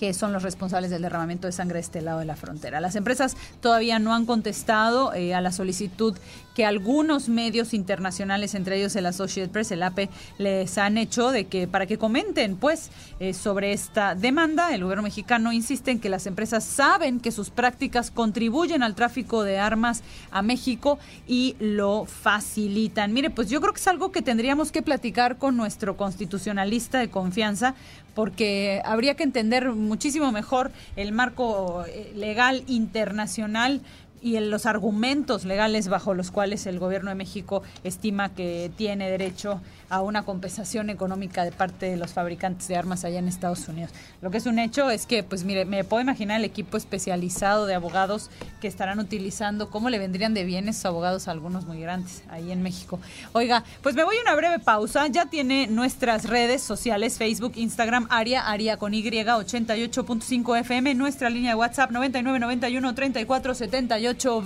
que 0.00 0.14
son 0.14 0.32
los 0.32 0.42
responsables 0.42 0.90
del 0.90 1.02
derramamiento 1.02 1.46
de 1.46 1.52
sangre 1.52 1.74
de 1.74 1.80
este 1.82 2.00
lado 2.00 2.20
de 2.20 2.24
la 2.24 2.34
frontera. 2.34 2.80
Las 2.80 2.96
empresas 2.96 3.36
todavía 3.60 3.98
no 3.98 4.14
han 4.14 4.24
contestado 4.24 5.12
eh, 5.12 5.34
a 5.34 5.42
la 5.42 5.52
solicitud 5.52 6.16
que 6.54 6.64
algunos 6.64 7.28
medios 7.28 7.74
internacionales, 7.74 8.54
entre 8.54 8.78
ellos 8.78 8.96
el 8.96 9.04
Associated 9.04 9.52
Press, 9.52 9.72
el 9.72 9.82
AP, 9.82 10.08
les 10.38 10.78
han 10.78 10.96
hecho 10.96 11.30
de 11.32 11.48
que 11.48 11.68
para 11.68 11.84
que 11.84 11.98
comenten 11.98 12.56
pues 12.56 12.90
eh, 13.18 13.34
sobre 13.34 13.74
esta 13.74 14.14
demanda. 14.14 14.74
El 14.74 14.84
gobierno 14.84 15.02
mexicano 15.02 15.52
insiste 15.52 15.90
en 15.90 16.00
que 16.00 16.08
las 16.08 16.26
empresas 16.26 16.64
saben 16.64 17.20
que 17.20 17.30
sus 17.30 17.50
prácticas 17.50 18.10
contribuyen 18.10 18.82
al 18.82 18.94
tráfico 18.94 19.42
de 19.42 19.58
armas 19.58 20.02
a 20.30 20.40
México 20.40 20.98
y 21.28 21.56
lo 21.60 22.06
facilitan. 22.06 23.12
Mire, 23.12 23.28
pues 23.28 23.50
yo 23.50 23.60
creo 23.60 23.74
que 23.74 23.80
es 23.80 23.88
algo 23.88 24.12
que 24.12 24.22
tendríamos 24.22 24.72
que 24.72 24.80
platicar 24.80 25.36
con 25.36 25.58
nuestro 25.58 25.98
constitucionalista 25.98 26.98
de 27.00 27.10
confianza 27.10 27.74
porque 28.20 28.82
habría 28.84 29.14
que 29.14 29.22
entender 29.22 29.70
muchísimo 29.70 30.30
mejor 30.30 30.72
el 30.94 31.10
marco 31.10 31.86
eh, 31.88 32.12
legal 32.14 32.64
internacional 32.66 33.80
y 34.20 34.38
los 34.40 34.66
argumentos 34.66 35.46
legales 35.46 35.88
bajo 35.88 36.12
los 36.12 36.30
cuales 36.30 36.66
el 36.66 36.78
gobierno 36.78 37.08
de 37.08 37.14
México 37.14 37.62
estima 37.82 38.34
que 38.34 38.70
tiene 38.76 39.08
derecho 39.10 39.62
a 39.90 40.00
una 40.00 40.22
compensación 40.22 40.88
económica 40.88 41.44
de 41.44 41.52
parte 41.52 41.90
de 41.90 41.96
los 41.96 42.12
fabricantes 42.12 42.68
de 42.68 42.76
armas 42.76 43.04
allá 43.04 43.18
en 43.18 43.28
Estados 43.28 43.68
Unidos. 43.68 43.90
Lo 44.22 44.30
que 44.30 44.38
es 44.38 44.46
un 44.46 44.58
hecho 44.58 44.90
es 44.90 45.04
que, 45.04 45.22
pues 45.22 45.44
mire, 45.44 45.64
me 45.64 45.84
puedo 45.84 46.00
imaginar 46.00 46.38
el 46.38 46.44
equipo 46.44 46.76
especializado 46.76 47.66
de 47.66 47.74
abogados 47.74 48.30
que 48.60 48.68
estarán 48.68 49.00
utilizando, 49.00 49.68
cómo 49.68 49.90
le 49.90 49.98
vendrían 49.98 50.32
de 50.32 50.44
bien 50.44 50.68
esos 50.68 50.86
abogados 50.86 51.28
a 51.28 51.32
algunos 51.32 51.66
muy 51.66 51.80
grandes 51.80 52.22
ahí 52.30 52.52
en 52.52 52.62
México. 52.62 53.00
Oiga, 53.32 53.64
pues 53.82 53.94
me 53.94 54.04
voy 54.04 54.16
a 54.16 54.22
una 54.22 54.34
breve 54.36 54.60
pausa. 54.60 55.06
Ya 55.08 55.26
tiene 55.26 55.66
nuestras 55.66 56.24
redes 56.24 56.62
sociales, 56.62 57.18
Facebook, 57.18 57.52
Instagram, 57.56 58.06
Aria, 58.10 58.48
Aria 58.48 58.76
con 58.76 58.94
Y, 58.94 59.02
88.5 59.02 60.58
FM, 60.60 60.94
nuestra 60.94 61.28
línea 61.28 61.50
de 61.50 61.56
WhatsApp 61.56 61.90
9991 61.90 62.94
34 62.94 63.54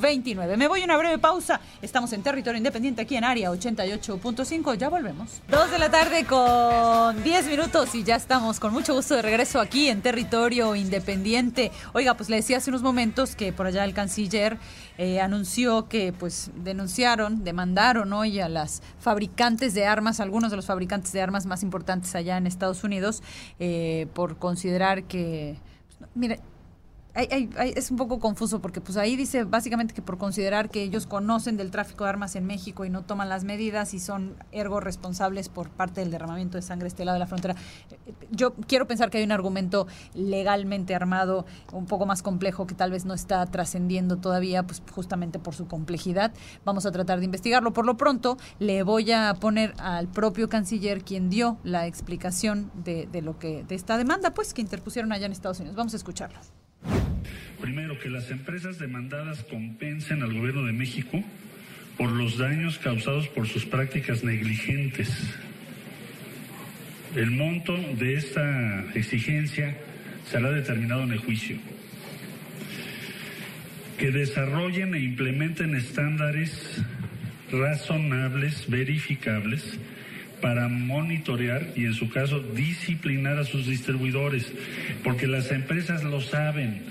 29. 0.01 0.57
Me 0.57 0.69
voy 0.69 0.81
a 0.81 0.85
una 0.85 0.97
breve 0.97 1.19
pausa. 1.19 1.61
Estamos 1.83 2.13
en 2.13 2.23
territorio 2.23 2.59
independiente 2.59 3.03
aquí 3.03 3.17
en 3.17 3.25
Área 3.25 3.51
88.5. 3.51 4.77
Ya 4.77 4.89
volvemos. 4.89 5.34
Dos 5.49 5.71
de 5.71 5.79
la 5.79 5.91
tarde 5.91 6.25
con 6.25 7.23
10 7.23 7.47
minutos 7.49 7.95
y 7.95 8.03
ya 8.03 8.17
estamos 8.17 8.61
con 8.61 8.73
mucho 8.73 8.95
gusto 8.95 9.15
de 9.15 9.23
regreso 9.23 9.61
aquí 9.61 9.89
en 9.89 10.01
territorio 10.01 10.75
independiente. 10.75 11.71
Oiga, 11.93 12.15
pues 12.15 12.29
le 12.31 12.37
decía 12.37 12.57
hace 12.57 12.71
unos 12.71 12.83
momentos 12.83 13.37
que 13.37 13.53
por 13.53 13.67
allá 13.67 13.85
el 13.85 13.95
canciller 13.95 14.59
eh, 14.97 15.21
anunció 15.21 15.89
que 15.89 16.13
pues 16.13 16.51
denunciaron, 16.57 17.45
demandaron 17.45 18.13
hoy 18.13 18.41
a 18.41 18.49
las 18.49 18.83
fabricantes 18.99 19.75
de 19.75 19.87
armas, 19.87 20.21
algunos 20.21 20.51
de 20.51 20.57
los 20.57 20.67
fabricantes 20.67 21.13
de 21.13 21.21
armas 21.21 21.47
más 21.47 21.63
importantes 21.63 22.15
allá 22.15 22.37
en 22.37 22.47
Estados 22.47 22.85
Unidos, 22.85 23.23
eh, 23.59 24.07
por 24.15 24.39
considerar 24.39 25.05
que, 25.05 25.59
pues, 25.99 26.11
mire, 26.15 26.41
es 27.15 27.91
un 27.93 27.97
poco 27.97 28.19
confuso 28.19 28.61
porque 28.61 28.81
pues 28.81 28.97
ahí 28.97 29.15
dice 29.15 29.45
básicamente 29.45 29.95
que 29.95 30.03
por 30.03 30.19
considerar 30.19 30.69
que 30.69 30.83
ellos 30.83 31.07
conocen 31.07 31.57
del 31.57 31.71
tráfico 31.71 32.05
de 32.05 32.11
armas 32.11 32.35
en 32.35 32.45
México 32.45 32.85
y 32.85 32.91
no 32.91 33.03
toman 33.03 33.29
las 33.29 33.45
medidas 33.45 33.95
y 33.95 34.01
son 34.01 34.37
ergo 34.51 34.81
responsables 34.81 35.49
por 35.49 35.71
parte 35.71 36.01
del 36.01 36.11
derramamiento 36.11 36.59
de 36.59 36.63
sangre 36.63 36.89
este 36.89 37.05
lado 37.05 37.15
de 37.15 37.21
la 37.21 37.27
frontera. 37.27 37.55
Yo 38.33 38.55
quiero 38.67 38.89
pensar 38.89 39.11
que 39.11 39.19
hay 39.19 39.25
un 39.25 39.31
argumento 39.31 39.87
legalmente 40.15 40.95
armado 40.95 41.47
un 41.73 41.87
poco 41.87 42.05
más 42.05 42.23
complejo 42.23 42.67
que 42.67 42.75
tal 42.75 42.91
vez 42.91 43.05
no 43.05 43.15
está 43.15 43.47
trascendiendo 43.47 44.17
todavía 44.17 44.65
pues 44.65 44.83
justamente 44.91 45.39
por 45.39 45.55
su 45.55 45.69
complejidad. 45.69 46.33
Vamos 46.65 46.85
a 46.85 46.91
tratar 46.91 47.21
de 47.21 47.27
investigarlo. 47.27 47.73
Por 47.73 47.87
lo 47.87 47.97
pronto 47.97 48.39
le 48.59 48.83
voy 48.83 49.13
a 49.13 49.35
poner 49.35 49.75
al 49.79 50.09
propio 50.09 50.49
canciller 50.49 51.05
quien 51.05 51.31
dio 51.31 51.59
la 51.63 51.87
explicación 51.87 52.73
de, 52.75 53.07
de 53.07 53.23
lo 53.23 53.39
que 53.39 53.63
de 53.63 53.77
esta 53.77 53.97
demanda 53.97 54.35
pues 54.35 54.53
que 54.53 54.63
interpusieron 54.63 55.13
allá 55.13 55.27
en 55.27 55.33
Estados 55.33 55.61
Unidos. 55.61 55.77
Vamos 55.77 55.95
a 55.95 55.97
escucharlo. 55.97 56.41
Primero, 57.61 57.99
que 57.99 58.11
las 58.11 58.31
empresas 58.31 58.79
demandadas 58.79 59.43
compensen 59.45 60.23
al 60.23 60.35
gobierno 60.35 60.65
de 60.65 60.73
México 60.73 61.23
por 61.97 62.11
los 62.11 62.39
daños 62.39 62.79
causados 62.79 63.29
por 63.29 63.47
sus 63.47 63.65
prácticas 63.65 64.25
negligentes. 64.25 65.11
El 67.15 67.31
monto 67.31 67.77
de 67.99 68.15
esta 68.15 68.85
exigencia 68.95 69.77
será 70.31 70.51
determinado 70.51 71.05
en 71.05 71.13
el 71.13 71.19
juicio. 71.19 71.57
Que 73.99 74.11
desarrollen 74.11 74.95
e 74.95 75.01
implementen 75.01 75.77
estándares 75.77 76.83
razonables, 77.53 78.69
verificables, 78.69 79.79
para 80.45 80.69
monitorear 80.69 81.69
y 81.75 81.87
en 81.87 81.95
su 81.95 82.11
caso 82.11 82.39
disciplinar 82.39 83.39
a 83.39 83.45
sus 83.45 83.67
distribuidores, 83.67 84.53
porque 85.03 85.27
las 85.27 85.51
empresas 85.51 86.05
lo 86.05 86.21
saben. 86.21 86.83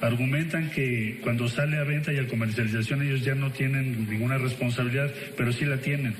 Argumentan 0.00 0.70
que 0.70 1.18
cuando 1.24 1.48
sale 1.48 1.78
a 1.78 1.82
venta 1.82 2.12
y 2.12 2.18
a 2.18 2.28
comercialización 2.28 3.02
ellos 3.02 3.24
ya 3.24 3.34
no 3.34 3.50
tienen 3.50 4.08
ninguna 4.08 4.38
responsabilidad, 4.38 5.12
pero 5.36 5.52
sí 5.52 5.64
la 5.64 5.78
tienen. 5.78 6.14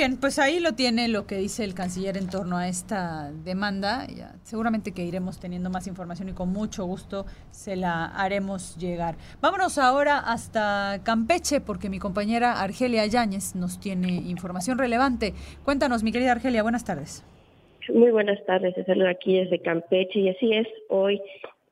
Bien, 0.00 0.16
pues 0.18 0.38
ahí 0.38 0.60
lo 0.60 0.72
tiene 0.72 1.08
lo 1.08 1.26
que 1.26 1.34
dice 1.34 1.62
el 1.62 1.74
canciller 1.74 2.16
en 2.16 2.30
torno 2.30 2.56
a 2.56 2.68
esta 2.68 3.30
demanda. 3.44 4.06
Seguramente 4.44 4.94
que 4.94 5.04
iremos 5.04 5.38
teniendo 5.38 5.68
más 5.68 5.86
información 5.86 6.30
y 6.30 6.32
con 6.32 6.48
mucho 6.48 6.86
gusto 6.86 7.26
se 7.50 7.76
la 7.76 8.06
haremos 8.06 8.78
llegar. 8.78 9.16
Vámonos 9.42 9.76
ahora 9.76 10.18
hasta 10.18 11.02
Campeche 11.04 11.60
porque 11.60 11.90
mi 11.90 11.98
compañera 11.98 12.62
Argelia 12.62 13.04
Yáñez 13.04 13.54
nos 13.54 13.78
tiene 13.78 14.08
información 14.26 14.78
relevante. 14.78 15.34
Cuéntanos, 15.66 16.02
mi 16.02 16.12
querida 16.12 16.32
Argelia, 16.32 16.62
buenas 16.62 16.86
tardes. 16.86 17.22
Muy 17.92 18.10
buenas 18.10 18.42
tardes, 18.46 18.74
te 18.74 18.86
saludo 18.86 19.10
aquí 19.10 19.38
desde 19.38 19.60
Campeche 19.60 20.18
y 20.18 20.30
así 20.30 20.54
es, 20.54 20.66
hoy 20.88 21.20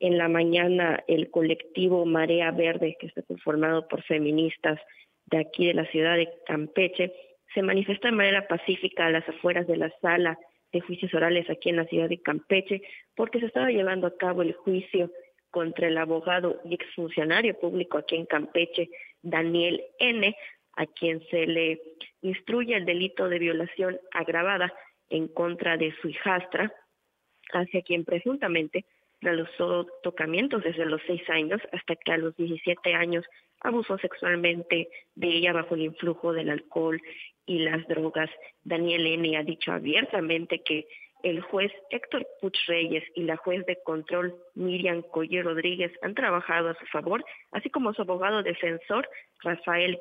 en 0.00 0.18
la 0.18 0.28
mañana 0.28 1.02
el 1.08 1.30
colectivo 1.30 2.04
Marea 2.04 2.50
Verde, 2.50 2.94
que 3.00 3.06
está 3.06 3.22
conformado 3.22 3.88
por 3.88 4.02
feministas 4.02 4.78
de 5.30 5.38
aquí 5.38 5.66
de 5.66 5.72
la 5.72 5.86
ciudad 5.86 6.16
de 6.16 6.28
Campeche, 6.46 7.14
se 7.58 7.62
manifestó 7.64 8.06
de 8.06 8.12
manera 8.12 8.46
pacífica 8.46 9.06
a 9.06 9.10
las 9.10 9.28
afueras 9.28 9.66
de 9.66 9.76
la 9.76 9.90
sala 10.00 10.38
de 10.72 10.80
juicios 10.80 11.12
orales 11.12 11.50
aquí 11.50 11.70
en 11.70 11.74
la 11.74 11.86
ciudad 11.86 12.08
de 12.08 12.22
Campeche, 12.22 12.82
porque 13.16 13.40
se 13.40 13.46
estaba 13.46 13.68
llevando 13.68 14.06
a 14.06 14.16
cabo 14.16 14.42
el 14.42 14.52
juicio 14.52 15.10
contra 15.50 15.88
el 15.88 15.98
abogado 15.98 16.60
y 16.64 16.74
exfuncionario 16.74 17.58
público 17.58 17.98
aquí 17.98 18.14
en 18.14 18.26
Campeche, 18.26 18.90
Daniel 19.22 19.82
N., 19.98 20.36
a 20.76 20.86
quien 20.86 21.20
se 21.30 21.48
le 21.48 21.80
instruye 22.22 22.76
el 22.76 22.84
delito 22.84 23.28
de 23.28 23.40
violación 23.40 23.98
agravada 24.12 24.72
en 25.08 25.26
contra 25.26 25.76
de 25.76 25.92
su 26.00 26.10
hijastra, 26.10 26.72
hacia 27.52 27.82
quien 27.82 28.04
presuntamente 28.04 28.84
realizó 29.20 29.84
tocamientos 30.04 30.62
desde 30.62 30.86
los 30.86 31.02
seis 31.08 31.28
años 31.28 31.60
hasta 31.72 31.96
que 31.96 32.12
a 32.12 32.18
los 32.18 32.36
17 32.36 32.94
años 32.94 33.24
abusó 33.62 33.98
sexualmente 33.98 34.90
de 35.16 35.26
ella 35.26 35.52
bajo 35.52 35.74
el 35.74 35.82
influjo 35.82 36.32
del 36.32 36.50
alcohol 36.50 37.02
y 37.48 37.58
las 37.60 37.84
drogas. 37.88 38.30
Daniel 38.62 39.06
N. 39.06 39.36
ha 39.36 39.42
dicho 39.42 39.72
abiertamente 39.72 40.62
que 40.62 40.86
el 41.24 41.40
juez 41.40 41.72
Héctor 41.90 42.26
Puch 42.40 42.56
Reyes 42.68 43.02
y 43.16 43.22
la 43.22 43.36
juez 43.36 43.66
de 43.66 43.78
control 43.82 44.36
Miriam 44.54 45.02
Colle 45.02 45.42
Rodríguez 45.42 45.90
han 46.02 46.14
trabajado 46.14 46.68
a 46.68 46.78
su 46.78 46.86
favor, 46.86 47.24
así 47.50 47.70
como 47.70 47.92
su 47.92 48.02
abogado 48.02 48.42
defensor 48.42 49.08
Rafael 49.42 49.98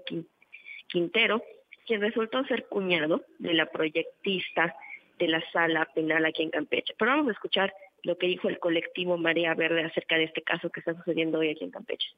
Quintero, 0.87 1.41
quien 1.87 2.01
resultó 2.01 2.43
ser 2.45 2.67
cuñado 2.67 3.23
de 3.39 3.53
la 3.53 3.65
proyectista 3.65 4.75
de 5.17 5.27
la 5.27 5.41
sala 5.51 5.87
penal 5.95 6.25
aquí 6.25 6.43
en 6.43 6.51
Campeche. 6.51 6.93
Pero 6.99 7.11
vamos 7.11 7.29
a 7.29 7.31
escuchar 7.31 7.73
lo 8.03 8.17
que 8.17 8.27
dijo 8.27 8.49
el 8.49 8.59
colectivo 8.59 9.17
Marea 9.17 9.55
Verde 9.55 9.83
acerca 9.83 10.17
de 10.17 10.25
este 10.25 10.43
caso 10.43 10.69
que 10.69 10.81
está 10.81 10.93
sucediendo 10.93 11.39
hoy 11.39 11.49
aquí 11.49 11.63
en 11.63 11.71
Campeche. 11.71 12.09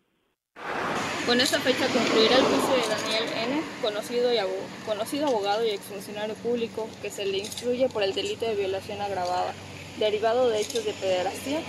Con 1.30 1.40
esta 1.40 1.60
fecha 1.60 1.86
concluirá 1.90 2.38
el 2.38 2.44
juicio 2.44 2.74
de 2.74 2.90
Daniel 2.90 3.24
N., 3.54 3.62
conocido, 3.84 4.34
y 4.34 4.40
conocido 4.84 5.28
abogado 5.28 5.64
y 5.64 5.70
exfuncionario 5.70 6.34
público, 6.34 6.90
que 7.04 7.12
se 7.12 7.24
le 7.24 7.38
instruye 7.38 7.88
por 7.88 8.02
el 8.02 8.16
delito 8.16 8.48
de 8.48 8.56
violación 8.56 9.00
agravada, 9.00 9.54
derivado 10.00 10.50
de 10.50 10.60
hechos 10.60 10.84
de 10.86 10.94
pederastía, 10.94 11.62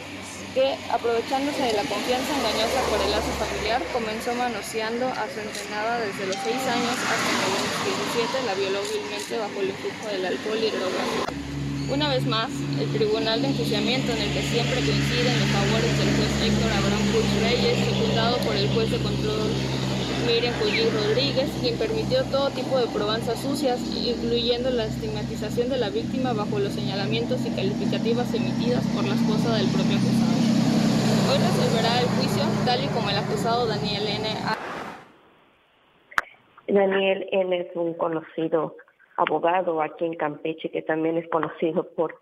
que, 0.55 0.79
aprovechándose 0.91 1.61
de 1.61 1.75
la 1.75 1.85
confianza 1.85 2.33
engañosa 2.39 2.81
por 2.89 3.03
el 3.05 3.11
lazo 3.11 3.29
familiar, 3.37 3.83
comenzó 3.93 4.33
manoseando 4.33 5.05
a 5.05 5.29
su 5.29 5.41
entrenada 5.41 6.01
desde 6.01 6.27
los 6.27 6.37
6 6.37 6.57
años 6.57 6.97
hasta 6.97 7.29
que 7.29 7.45
a 7.45 7.53
los 7.53 7.69
17 8.17 8.47
la 8.47 8.55
violó 8.55 8.81
vilmente 8.81 9.37
bajo 9.37 9.61
el 9.61 9.69
influjo 9.69 10.09
del 10.09 10.25
alcohol 10.25 10.57
y 10.57 10.71
drogas. 10.71 11.50
Una 11.93 12.09
vez 12.09 12.25
más, 12.25 12.49
el 12.79 12.89
Tribunal 12.93 13.43
de 13.43 13.49
Enjuiciamiento, 13.49 14.13
en 14.13 14.19
el 14.23 14.33
que 14.33 14.43
siempre 14.43 14.77
coinciden 14.77 15.41
los 15.41 15.49
favores 15.51 15.99
del 15.99 16.15
juez 16.15 16.43
Héctor 16.47 16.71
Abraham 16.71 17.03
Puig 17.11 17.27
Reyes, 17.43 17.85
secundado 17.85 18.37
por 18.47 18.55
el 18.55 18.69
juez 18.69 18.91
de 18.93 18.99
control 18.99 19.51
Miriam 20.25 20.55
Cullí 20.61 20.89
Rodríguez, 20.89 21.51
quien 21.61 21.77
permitió 21.79 22.23
todo 22.31 22.51
tipo 22.51 22.79
de 22.79 22.87
probanzas 22.87 23.41
sucias, 23.41 23.81
incluyendo 23.97 24.71
la 24.71 24.85
estigmatización 24.85 25.69
de 25.69 25.79
la 25.79 25.91
víctima 25.91 26.33
bajo 26.33 26.61
los 26.61 26.73
señalamientos 26.73 27.45
y 27.45 27.51
calificativas 27.51 28.33
emitidas 28.35 28.87
por 28.95 29.03
la 29.03 29.15
esposa 29.15 29.57
del 29.57 29.67
propio 29.67 29.99
acusado. 29.99 30.39
Hoy 31.27 31.39
resolverá 31.43 32.01
el 32.01 32.07
juicio 32.07 32.45
tal 32.67 32.85
y 32.85 32.87
como 32.89 33.11
el 33.11 33.19
acusado 33.19 33.67
Daniel 33.67 34.07
N. 34.07 34.29
Daniel 36.69 37.27
N. 37.33 37.61
es 37.61 37.75
un 37.75 37.95
conocido 37.95 38.77
abogado 39.21 39.83
aquí 39.83 40.07
en 40.07 40.15
Campeche 40.15 40.71
que 40.71 40.83
también 40.83 41.19
es 41.19 41.29
conocido 41.29 41.85
por 41.95 42.19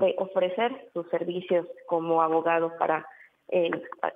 eh, 0.00 0.14
ofrecer 0.18 0.72
sus 0.94 1.06
servicios 1.08 1.66
como 1.86 2.22
abogado 2.22 2.72
para 2.78 3.06
eh, 3.48 3.70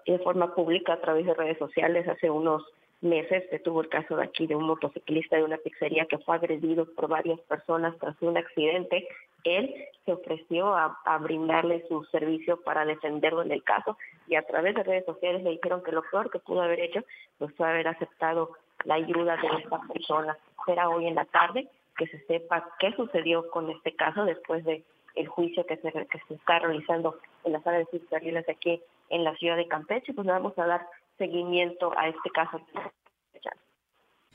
de 0.06 0.18
forma 0.20 0.54
pública 0.54 0.94
a 0.94 1.00
través 1.00 1.26
de 1.26 1.34
redes 1.34 1.58
sociales. 1.58 2.08
Hace 2.08 2.30
unos 2.30 2.62
meses 3.02 3.44
se 3.50 3.58
tuvo 3.58 3.82
el 3.82 3.88
caso 3.88 4.16
de 4.16 4.24
aquí 4.24 4.46
de 4.46 4.56
un 4.56 4.64
motociclista 4.64 5.36
de 5.36 5.44
una 5.44 5.58
pizzería 5.58 6.06
que 6.06 6.18
fue 6.18 6.36
agredido 6.36 6.86
por 6.94 7.08
varias 7.08 7.38
personas 7.40 7.98
tras 7.98 8.16
un 8.22 8.38
accidente. 8.38 9.06
Él 9.44 9.74
se 10.06 10.12
ofreció 10.12 10.74
a, 10.74 11.18
brindarle 11.20 11.84
su 11.88 12.04
servicio 12.04 12.62
para 12.62 12.86
defenderlo 12.86 13.42
en 13.42 13.52
el 13.52 13.62
caso 13.62 13.98
y 14.26 14.36
a 14.36 14.42
través 14.42 14.74
de 14.74 14.84
redes 14.84 15.04
sociales 15.04 15.42
le 15.42 15.50
dijeron 15.50 15.82
que 15.82 15.92
lo 15.92 16.02
peor 16.10 16.30
que 16.30 16.38
pudo 16.38 16.62
haber 16.62 16.80
hecho 16.80 17.00
pues 17.38 17.52
fue 17.56 17.68
haber 17.68 17.88
aceptado 17.88 18.52
la 18.84 18.94
ayuda 18.94 19.36
de 19.36 19.48
esta 19.62 19.80
persona. 19.92 20.38
Será 20.64 20.88
hoy 20.88 21.08
en 21.08 21.16
la 21.16 21.24
tarde 21.26 21.68
que 22.02 22.18
se 22.18 22.26
sepa 22.26 22.68
qué 22.80 22.92
sucedió 22.96 23.48
con 23.50 23.70
este 23.70 23.94
caso 23.94 24.24
después 24.24 24.64
de 24.64 24.84
el 25.14 25.28
juicio 25.28 25.64
que 25.66 25.76
se, 25.76 25.92
que 25.92 26.18
se 26.26 26.34
está 26.34 26.58
realizando 26.58 27.18
en 27.44 27.52
la 27.52 27.62
sala 27.62 27.78
de 27.78 27.86
fiscalías 27.86 28.48
aquí 28.48 28.80
en 29.10 29.24
la 29.24 29.36
ciudad 29.36 29.56
de 29.56 29.68
Campeche, 29.68 30.14
pues 30.14 30.26
le 30.26 30.32
vamos 30.32 30.58
a 30.58 30.66
dar 30.66 30.86
seguimiento 31.18 31.92
a 31.96 32.08
este 32.08 32.30
caso. 32.30 32.60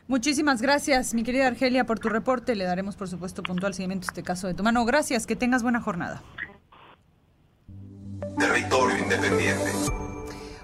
Muchísimas 0.07 0.61
gracias, 0.61 1.13
mi 1.13 1.24
querida 1.24 1.47
Argelia, 1.47 1.84
por 1.84 1.99
tu 1.99 2.07
reporte. 2.07 2.55
Le 2.55 2.63
daremos, 2.63 2.95
por 2.95 3.09
supuesto, 3.09 3.43
puntual 3.43 3.74
seguimiento 3.74 4.05
a 4.07 4.11
este 4.11 4.24
caso 4.24 4.47
de 4.47 4.53
tu 4.53 4.63
mano. 4.63 4.86
Gracias, 4.86 5.28
que 5.28 5.36
tengas 5.36 5.63
buena 5.63 5.82
jornada. 5.82 6.22
Territorio 8.39 8.97
Independiente. 8.97 10.07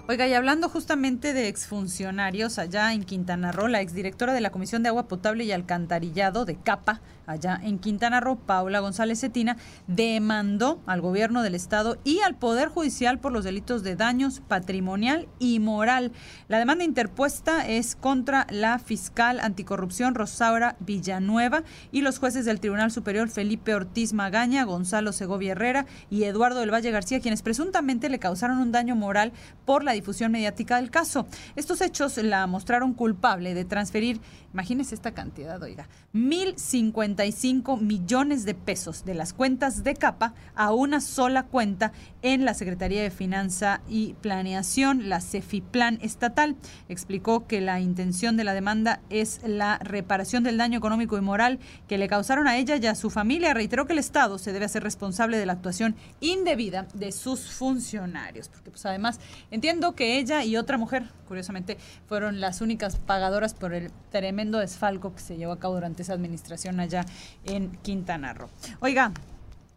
Oiga, 0.06 0.28
y 0.28 0.34
hablando 0.34 0.68
justamente 0.68 1.32
de 1.32 1.48
exfuncionarios, 1.48 2.60
allá 2.60 2.92
en 2.92 3.06
Quintana 3.06 3.54
Roo, 3.54 3.70
la 3.70 3.80
exdirectora 3.80 4.34
de 4.34 4.42
la 4.42 4.52
Comisión 4.52 4.84
de 4.84 4.90
Agua 4.90 5.08
Potable 5.08 5.46
y 5.46 5.54
Alcantarillado 5.54 6.44
de 6.44 6.58
CAPA, 6.58 7.00
allá 7.26 7.58
en 7.64 7.80
Quintana 7.80 8.20
Roo, 8.20 8.36
Paula 8.36 8.82
González 8.82 9.22
Cetina, 9.22 9.56
demandó 9.88 10.82
al 10.88 11.00
gobierno 11.00 11.42
del 11.42 11.56
estado 11.56 12.00
y 12.04 12.20
al 12.20 12.36
Poder 12.36 12.68
Judicial 12.68 13.20
por 13.20 13.32
los 13.32 13.46
delitos 13.46 13.82
de 13.82 13.96
daños 13.96 14.42
patrimonial 14.46 15.30
y 15.40 15.60
moral. 15.60 16.12
La 16.50 16.60
demanda 16.60 16.84
interpuesta 16.84 17.66
es 17.66 17.96
contra 17.96 18.46
la 18.50 18.80
fiscal 18.80 19.40
anticorrupción 19.40 20.16
Rosaura 20.16 20.76
Villanueva 20.82 21.64
y 21.94 22.02
los 22.02 22.20
jueces 22.20 22.44
del 22.44 22.60
Tribunal 22.60 22.92
Superior 22.92 23.30
Felipe 23.30 23.74
Ortiz 23.74 24.12
Magaña, 24.12 24.66
Gonzalo 24.66 25.14
Segovia 25.14 25.54
Herrera 25.54 25.86
y 26.10 26.26
Eduardo 26.26 26.60
del 26.60 26.74
Valle 26.74 26.92
García, 26.92 27.22
quienes 27.22 27.42
presuntamente 27.42 28.10
le 28.10 28.20
causaron 28.20 28.58
un 28.58 28.74
daño 28.74 28.98
moral 28.98 29.32
por 29.64 29.86
la 29.86 29.93
difusión 29.94 30.32
mediática 30.32 30.78
del 30.78 30.92
caso. 30.92 31.26
Estos 31.56 31.82
hechos 31.82 32.18
la 32.18 32.46
mostraron 32.48 32.94
culpable 32.94 33.54
de 33.54 33.66
transferir, 33.66 34.20
imagínese 34.54 34.96
esta 34.96 35.14
cantidad, 35.14 35.62
oiga, 35.62 35.88
1.055 36.14 37.82
millones 37.82 38.46
de 38.46 38.54
pesos 38.54 39.04
de 39.04 39.16
las 39.16 39.34
cuentas 39.34 39.84
de 39.84 39.96
capa 39.96 40.34
a 40.56 40.74
una 40.74 41.02
sola 41.02 41.44
cuenta 41.44 41.92
en 42.22 42.46
la 42.46 42.54
Secretaría 42.54 43.02
de 43.02 43.10
Finanza 43.10 43.82
y 43.90 44.14
Planeación, 44.22 45.10
la 45.10 45.22
CEFIPLAN 45.22 45.98
estatal. 46.02 46.56
Explicó 46.88 47.48
que 47.48 47.62
la 47.62 47.80
intención 47.80 48.38
de 48.38 48.44
la 48.44 48.54
demanda 48.54 49.02
es 49.10 49.42
la 49.44 49.80
reparación 49.80 50.44
del 50.44 50.58
daño 50.58 50.78
económico 50.78 51.18
y 51.18 51.22
moral 51.22 51.60
que 51.88 51.98
le 51.98 52.08
causaron 52.08 52.48
a 52.48 52.58
ella 52.58 52.78
y 52.78 52.86
a 52.86 52.96
su 52.96 53.10
familia. 53.10 53.54
Reiteró 53.54 53.88
que 53.88 53.94
el 53.94 54.00
Estado 54.00 54.38
se 54.38 54.54
debe 54.54 54.66
hacer 54.66 54.84
responsable 54.84 55.38
de 55.38 55.46
la 55.48 55.54
actuación 55.54 55.96
indebida 56.22 56.88
de 56.94 57.12
sus 57.12 57.52
funcionarios, 57.52 58.50
porque 58.50 58.70
pues 58.70 58.86
además 58.86 59.20
entiendo 59.50 59.96
que 59.96 60.20
ella 60.20 60.44
y 60.44 60.58
otra 60.58 60.78
mujer, 60.78 61.10
curiosamente, 61.28 61.78
fueron 62.08 62.40
las 62.40 62.62
únicas 62.62 62.98
pagadoras 62.98 63.54
por 63.56 63.74
el 63.74 63.92
tremendo 64.12 64.43
desfalco 64.52 65.14
que 65.14 65.22
se 65.22 65.38
llevó 65.38 65.54
a 65.54 65.60
cabo 65.60 65.76
durante 65.76 66.04
esa 66.04 66.14
administración 66.14 66.80
allá 66.80 67.06
en 67.46 67.72
Quintana 67.84 68.34
Roo. 68.34 68.50
Oiga, 68.80 69.12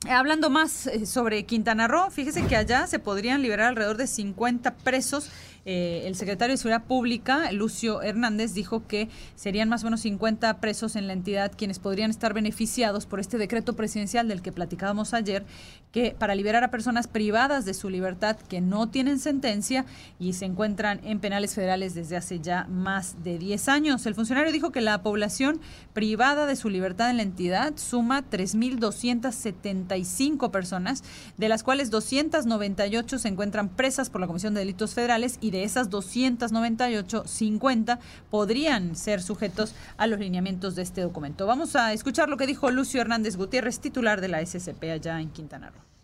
Hablando 0.09 0.51
más 0.51 0.87
eh, 0.87 1.07
sobre 1.07 1.45
Quintana 1.47 1.89
Roo, 1.89 2.11
fíjese 2.11 2.47
que 2.47 2.55
allá 2.55 2.87
se 2.87 2.99
podrían 2.99 3.43
liberar 3.43 3.69
alrededor 3.69 3.97
de 3.97 4.07
50 4.07 4.75
presos 4.77 5.31
eh, 5.69 6.07
el 6.07 6.15
secretario 6.15 6.55
de 6.55 6.59
Seguridad 6.59 6.85
Pública, 6.85 7.51
Lucio 7.51 8.01
Hernández, 8.01 8.55
dijo 8.55 8.87
que 8.87 9.09
serían 9.35 9.69
más 9.69 9.83
o 9.83 9.87
menos 9.87 10.01
50 10.03 10.61
presos 10.61 10.95
en 10.95 11.09
la 11.09 11.13
entidad 11.13 11.51
quienes 11.57 11.81
podrían 11.81 12.09
estar 12.09 12.35
beneficiados 12.35 13.05
por 13.05 13.19
este 13.19 13.37
decreto 13.37 13.75
presidencial 13.75 14.29
del 14.29 14.43
que 14.43 14.53
platicábamos 14.53 15.13
ayer, 15.13 15.45
que 15.91 16.15
para 16.17 16.37
liberar 16.37 16.63
a 16.63 16.71
personas 16.71 17.09
privadas 17.09 17.65
de 17.65 17.75
su 17.75 17.91
libertad 17.91 18.37
que 18.37 18.61
no 18.61 18.91
tienen 18.91 19.19
sentencia 19.19 19.87
y 20.21 20.35
se 20.35 20.45
encuentran 20.45 21.01
en 21.03 21.19
penales 21.19 21.55
federales 21.55 21.95
desde 21.95 22.17
hace 22.17 22.39
ya 22.39 22.69
más 22.71 23.25
de 23.25 23.37
10 23.39 23.69
años. 23.69 24.07
El 24.07 24.15
funcionario 24.15 24.53
dijo 24.53 24.71
que 24.71 24.81
la 24.81 25.03
población 25.03 25.61
privada 25.95 26.47
de 26.47 26.55
su 26.55 26.71
libertad 26.71 27.11
en 27.11 27.17
la 27.17 27.25
entidad 27.25 27.77
suma 27.77 28.23
3.275 28.31 30.53
personas, 30.53 31.03
de 31.39 31.49
las 31.49 31.65
cuales 31.65 31.91
298 31.91 33.19
se 33.19 33.27
encuentran 33.27 33.69
presas 33.69 34.11
por 34.11 34.21
la 34.21 34.29
Comisión 34.29 34.55
de 34.55 34.61
Delitos 34.61 34.95
Federales 34.95 35.39
y 35.41 35.51
de 35.51 35.56
esas 35.65 35.91
298, 35.91 37.25
50 37.27 37.99
podrían 38.31 38.97
ser 38.97 39.23
sujetos 39.23 39.75
a 39.97 40.07
los 40.07 40.19
lineamientos 40.19 40.75
de 40.75 40.83
este 40.83 41.01
documento. 41.01 41.47
Vamos 41.47 41.77
a 41.77 41.93
escuchar 41.93 42.29
lo 42.29 42.37
que 42.37 42.47
dijo 42.47 42.71
Lucio 42.71 43.01
Hernández 43.01 43.37
Gutiérrez, 43.37 43.81
titular 43.81 44.21
de 44.21 44.29
la 44.29 44.45
SCP 44.45 44.85
allá 44.93 45.21
en 45.21 45.31
Quintana 45.31 45.71
Roo. 45.71 45.96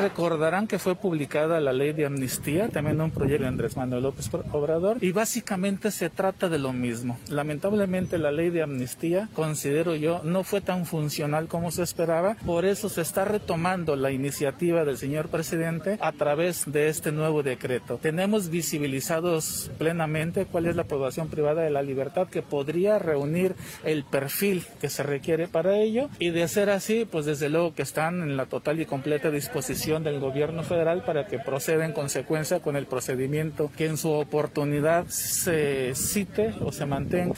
Recordarán 0.00 0.66
que 0.66 0.78
fue 0.78 0.96
publicada 0.96 1.60
la 1.60 1.72
ley 1.72 1.92
de 1.92 2.06
amnistía, 2.06 2.68
también 2.68 3.00
un 3.00 3.10
proyecto 3.10 3.42
de 3.42 3.48
Andrés 3.48 3.76
Manuel 3.76 4.04
López 4.04 4.30
Obrador, 4.50 4.96
y 5.00 5.12
básicamente 5.12 5.90
se 5.90 6.08
trata 6.08 6.48
de 6.48 6.58
lo 6.58 6.72
mismo. 6.72 7.18
Lamentablemente 7.28 8.18
la 8.18 8.32
ley 8.32 8.50
de 8.50 8.62
amnistía, 8.62 9.28
considero 9.34 9.94
yo, 9.94 10.20
no 10.24 10.44
fue 10.44 10.60
tan 10.60 10.86
funcional 10.86 11.46
como 11.46 11.70
se 11.70 11.82
esperaba, 11.82 12.36
por 12.46 12.64
eso 12.64 12.88
se 12.88 13.02
está 13.02 13.26
retomando 13.26 13.94
la 13.94 14.10
iniciativa 14.10 14.84
del 14.84 14.96
señor 14.96 15.28
presidente 15.28 15.98
a 16.00 16.12
través 16.12 16.72
de 16.72 16.88
este 16.88 17.12
nuevo 17.12 17.42
decreto. 17.42 17.98
Tenemos 18.00 18.48
visibilizados 18.48 19.70
plenamente 19.78 20.46
cuál 20.46 20.66
es 20.66 20.74
la 20.74 20.84
población 20.84 21.28
privada 21.28 21.62
de 21.62 21.70
la 21.70 21.82
libertad 21.82 22.28
que 22.28 22.42
podría 22.42 22.98
reunir 22.98 23.54
el 23.84 24.04
perfil 24.04 24.64
que 24.80 24.88
se 24.88 25.02
requiere 25.02 25.48
para 25.48 25.76
ello, 25.76 26.08
y 26.18 26.30
de 26.30 26.48
ser 26.48 26.70
así, 26.70 27.06
pues 27.08 27.26
desde 27.26 27.50
luego 27.50 27.74
que 27.74 27.82
están 27.82 28.22
en 28.22 28.36
la 28.36 28.46
total 28.46 28.80
y 28.80 28.86
completa 28.86 29.21
disposición 29.30 30.02
del 30.02 30.20
gobierno 30.20 30.62
federal 30.62 31.04
para 31.04 31.26
que 31.26 31.38
proceda 31.38 31.84
en 31.84 31.92
consecuencia 31.92 32.60
con 32.60 32.76
el 32.76 32.86
procedimiento 32.86 33.70
que 33.76 33.86
en 33.86 33.96
su 33.96 34.10
oportunidad 34.10 35.06
se 35.08 35.94
cite 35.94 36.54
o 36.60 36.72
se 36.72 36.86
mantenga. 36.86 37.34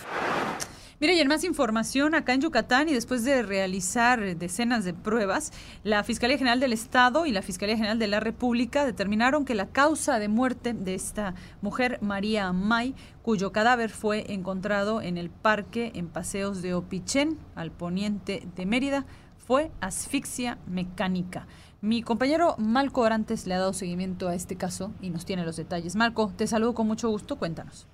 Mire, 1.00 1.16
y 1.16 1.20
en 1.20 1.28
más 1.28 1.44
información, 1.44 2.14
acá 2.14 2.32
en 2.32 2.40
Yucatán 2.40 2.88
y 2.88 2.94
después 2.94 3.24
de 3.24 3.42
realizar 3.42 4.36
decenas 4.36 4.84
de 4.84 4.94
pruebas, 4.94 5.52
la 5.82 6.04
Fiscalía 6.04 6.38
General 6.38 6.60
del 6.60 6.72
Estado 6.72 7.26
y 7.26 7.32
la 7.32 7.42
Fiscalía 7.42 7.76
General 7.76 7.98
de 7.98 8.06
la 8.06 8.20
República 8.20 8.86
determinaron 8.86 9.44
que 9.44 9.54
la 9.54 9.66
causa 9.66 10.18
de 10.18 10.28
muerte 10.28 10.72
de 10.72 10.94
esta 10.94 11.34
mujer, 11.60 11.98
María 12.00 12.52
May, 12.52 12.94
cuyo 13.22 13.52
cadáver 13.52 13.90
fue 13.90 14.32
encontrado 14.32 15.02
en 15.02 15.18
el 15.18 15.30
parque 15.30 15.92
en 15.94 16.08
Paseos 16.08 16.62
de 16.62 16.74
Opichén, 16.74 17.38
al 17.54 17.70
poniente 17.70 18.46
de 18.54 18.64
Mérida, 18.64 19.04
fue 19.46 19.70
asfixia 19.80 20.58
mecánica. 20.66 21.46
Mi 21.84 22.00
compañero 22.00 22.54
Malco 22.56 23.02
Orantes 23.02 23.46
le 23.46 23.52
ha 23.52 23.58
dado 23.58 23.74
seguimiento 23.74 24.28
a 24.28 24.34
este 24.34 24.56
caso 24.56 24.94
y 25.02 25.10
nos 25.10 25.26
tiene 25.26 25.44
los 25.44 25.58
detalles. 25.58 25.96
Malco, 25.96 26.32
te 26.34 26.46
saludo 26.46 26.72
con 26.72 26.86
mucho 26.86 27.10
gusto, 27.10 27.38
cuéntanos. 27.38 27.86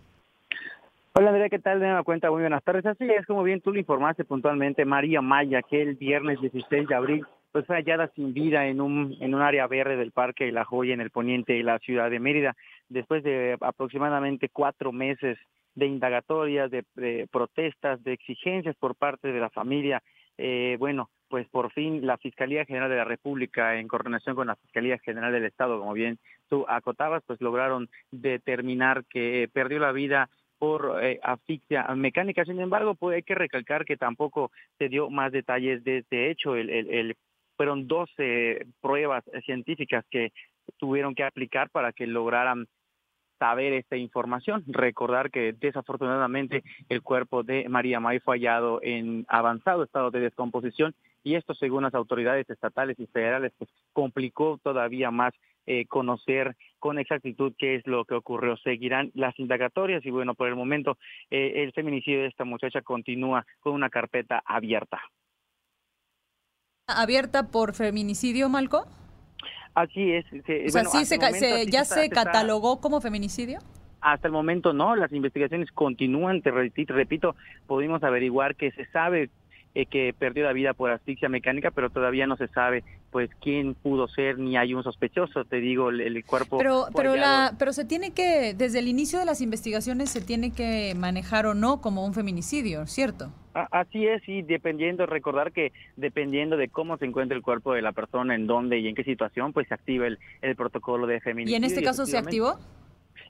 Hola 1.13 1.31
Andrea, 1.31 1.49
¿qué 1.49 1.59
tal? 1.59 1.81
Muy 1.81 2.41
buenas 2.41 2.63
tardes. 2.63 2.87
Así 2.87 3.03
es, 3.11 3.27
como 3.27 3.43
bien 3.43 3.61
tú 3.61 3.73
lo 3.73 3.81
informaste 3.81 4.25
puntualmente, 4.25 4.85
María 4.85 5.21
Maya, 5.23 5.61
que 5.63 5.83
el 5.83 5.97
viernes 5.97 6.41
16 6.41 6.87
de 6.87 6.95
abril 6.95 7.27
pues 7.51 7.67
fue 7.67 7.79
hallada 7.79 8.09
sin 8.15 8.33
vida 8.33 8.69
en 8.69 8.81
un, 8.81 9.17
en 9.19 9.35
un 9.35 9.43
área 9.43 9.67
verde 9.67 9.97
del 9.97 10.13
Parque 10.13 10.45
de 10.45 10.53
La 10.53 10.65
Joya 10.65 10.95
en 10.95 11.01
el 11.01 11.11
poniente 11.11 11.55
de 11.55 11.65
la 11.65 11.81
ciudad 11.81 12.11
de 12.11 12.21
Mérida, 12.21 12.55
después 12.89 13.25
de 13.25 13.59
aproximadamente 13.61 14.51
cuatro 14.51 14.93
meses 14.93 15.37
de 15.75 15.87
indagatorias, 15.87 16.71
de, 16.71 16.85
de 16.95 17.27
protestas, 17.29 18.01
de 18.05 18.13
exigencias 18.13 18.77
por 18.77 18.95
parte 18.95 19.33
de 19.33 19.41
la 19.41 19.51
familia. 19.51 20.01
Eh, 20.39 20.77
bueno, 20.79 21.11
pues 21.31 21.49
por 21.49 21.73
fin 21.73 22.05
la 22.05 22.19
Fiscalía 22.19 22.65
General 22.67 22.91
de 22.91 22.97
la 22.97 23.05
República, 23.05 23.79
en 23.79 23.89
coordinación 23.89 24.35
con 24.35 24.49
la 24.49 24.57
Fiscalía 24.57 24.99
General 24.99 25.33
del 25.33 25.45
Estado, 25.45 25.79
como 25.79 25.93
bien 25.93 26.19
tú 26.49 26.67
acotabas, 26.69 27.23
pues 27.25 27.41
lograron 27.41 27.89
determinar 28.11 29.05
que 29.09 29.49
perdió 29.53 29.79
la 29.79 29.93
vida 29.93 30.29
por 30.59 30.99
eh, 31.03 31.21
asfixia 31.23 31.85
mecánica. 31.95 32.45
Sin 32.45 32.61
embargo, 32.61 32.97
pues 32.97 33.17
hay 33.17 33.23
que 33.23 33.37
recalcar 33.37 33.85
que 33.85 33.97
tampoco 33.97 34.51
se 34.77 34.89
dio 34.89 35.09
más 35.09 35.31
detalles 35.31 35.85
de 35.85 35.99
este 35.99 36.31
hecho. 36.31 36.57
El, 36.57 36.69
el, 36.69 36.91
el, 36.91 37.17
fueron 37.57 37.87
12 37.87 38.67
pruebas 38.81 39.25
científicas 39.47 40.05
que 40.11 40.33
tuvieron 40.79 41.15
que 41.15 41.25
aplicar 41.25 41.71
para 41.71 41.93
que 41.93 42.07
lograran 42.07 42.67
saber 43.41 43.73
esta 43.73 43.97
información. 43.97 44.63
Recordar 44.69 45.31
que 45.31 45.55
desafortunadamente 45.59 46.63
el 46.89 47.03
cuerpo 47.03 47.43
de 47.43 47.69
María 47.69 47.99
May 47.99 48.21
fue 48.21 48.37
hallado 48.37 48.81
en 48.83 49.25
avanzado 49.29 49.83
estado 49.83 50.13
de 50.13 50.21
descomposición 50.21 50.95
y 51.25 51.35
esto 51.35 51.55
según 51.55 51.83
las 51.83 51.95
autoridades 51.95 52.49
estatales 52.49 53.01
y 53.01 53.07
federales 53.07 53.53
pues 53.59 53.71
complicó 53.93 54.61
todavía 54.63 55.11
más 55.11 55.33
eh, 55.67 55.87
conocer 55.87 56.57
con 56.79 56.99
exactitud 56.99 57.53
qué 57.59 57.77
es 57.77 57.87
lo 57.87 58.05
que 58.05 58.15
ocurrió. 58.15 58.57
Seguirán 58.59 59.11
las 59.15 59.39
indagatorias 59.39 60.05
y 60.05 60.11
bueno, 60.11 60.35
por 60.35 60.49
el 60.49 60.57
momento 60.57 60.99
eh, 61.31 61.63
el 61.63 61.73
feminicidio 61.73 62.21
de 62.21 62.29
esta 62.29 62.45
muchacha 62.45 62.83
continúa 62.83 63.47
con 63.61 63.73
una 63.73 63.89
carpeta 63.89 64.43
abierta. 64.45 65.01
¿Abierta 66.87 67.51
por 67.51 67.75
feminicidio, 67.75 68.49
Malco? 68.49 68.87
Así 69.75 70.13
es. 70.13 70.25
o 70.27 70.71
sea, 70.71 70.85
sí 70.85 71.05
se, 71.05 71.67
¿ya 71.67 71.85
se, 71.85 72.09
catalogó 72.11 72.81
como 72.81 73.01
feminicidio? 73.01 73.61
Hasta 74.01 74.27
el 74.29 74.33
momento 74.33 74.73
no, 74.73 74.97
las 74.97 75.13
investigaciones 75.13 75.71
continúan, 75.73 76.43
te 76.43 76.51
repito, 76.51 77.37
pudimos 77.67 78.03
averiguar 78.03 78.57
que 78.57 78.73
se 78.73 78.87
sabe 78.87 79.31
eh, 79.75 79.87
que 79.87 80.15
perdió 80.19 80.45
la 80.45 80.53
vida 80.53 80.75
por 80.75 80.91
asfixia 80.91 81.29
mecánica, 81.29 81.71
pero 81.71 81.91
todavía 81.91 82.27
no 82.27 82.37
se 82.37 82.49
sabe 82.49 82.83
pues 83.11 83.31
quién 83.41 83.75
pudo 83.75 84.09
ser 84.09 84.39
ni 84.39 84.57
hay 84.57 84.75
un 84.75 84.83
sospechoso, 84.83 85.45
te 85.45 85.57
digo, 85.57 85.91
el, 85.91 86.25
cuerpo. 86.25 86.59
Pero 86.59 86.87
pero 86.95 87.17
la 87.17 87.55
pero 87.59 87.73
se 87.73 87.85
tiene 87.85 88.13
que 88.13 88.55
desde 88.55 88.79
el 88.79 88.89
inicio 88.89 89.19
de 89.19 89.25
las 89.25 89.41
investigaciones 89.41 90.11
se 90.11 90.21
tiene 90.21 90.53
que 90.53 90.95
manejar 90.97 91.47
o 91.47 91.55
no 91.55 91.81
como 91.81 92.05
un 92.05 92.15
feminicidio, 92.15 92.87
¿cierto? 92.87 93.33
Así 93.53 94.07
es, 94.07 94.23
y 94.29 94.43
dependiendo, 94.43 95.07
recordar 95.07 95.51
que 95.51 95.73
dependiendo 95.97 96.57
de 96.57 96.69
cómo 96.69 96.97
se 96.99 97.05
encuentra 97.05 97.37
el 97.37 97.43
cuerpo 97.43 97.73
de 97.73 97.83
la 97.83 97.91
persona, 97.91 98.37
en 98.37 98.47
dónde 98.47 98.79
y 98.79 98.87
en 98.87 98.95
qué 98.95 99.03
situación, 99.03 99.53
pues 99.53 99.67
se 99.67 99.75
activa 99.75 100.07
el, 100.07 100.19
el 100.41 100.55
protocolo 100.55 101.09
de 101.09 101.21
feminicidio. 101.21 101.55
¿Y 101.55 101.57
en 101.57 101.65
este 101.65 101.83
caso 101.83 102.07
se 102.07 102.17
activó? 102.17 102.59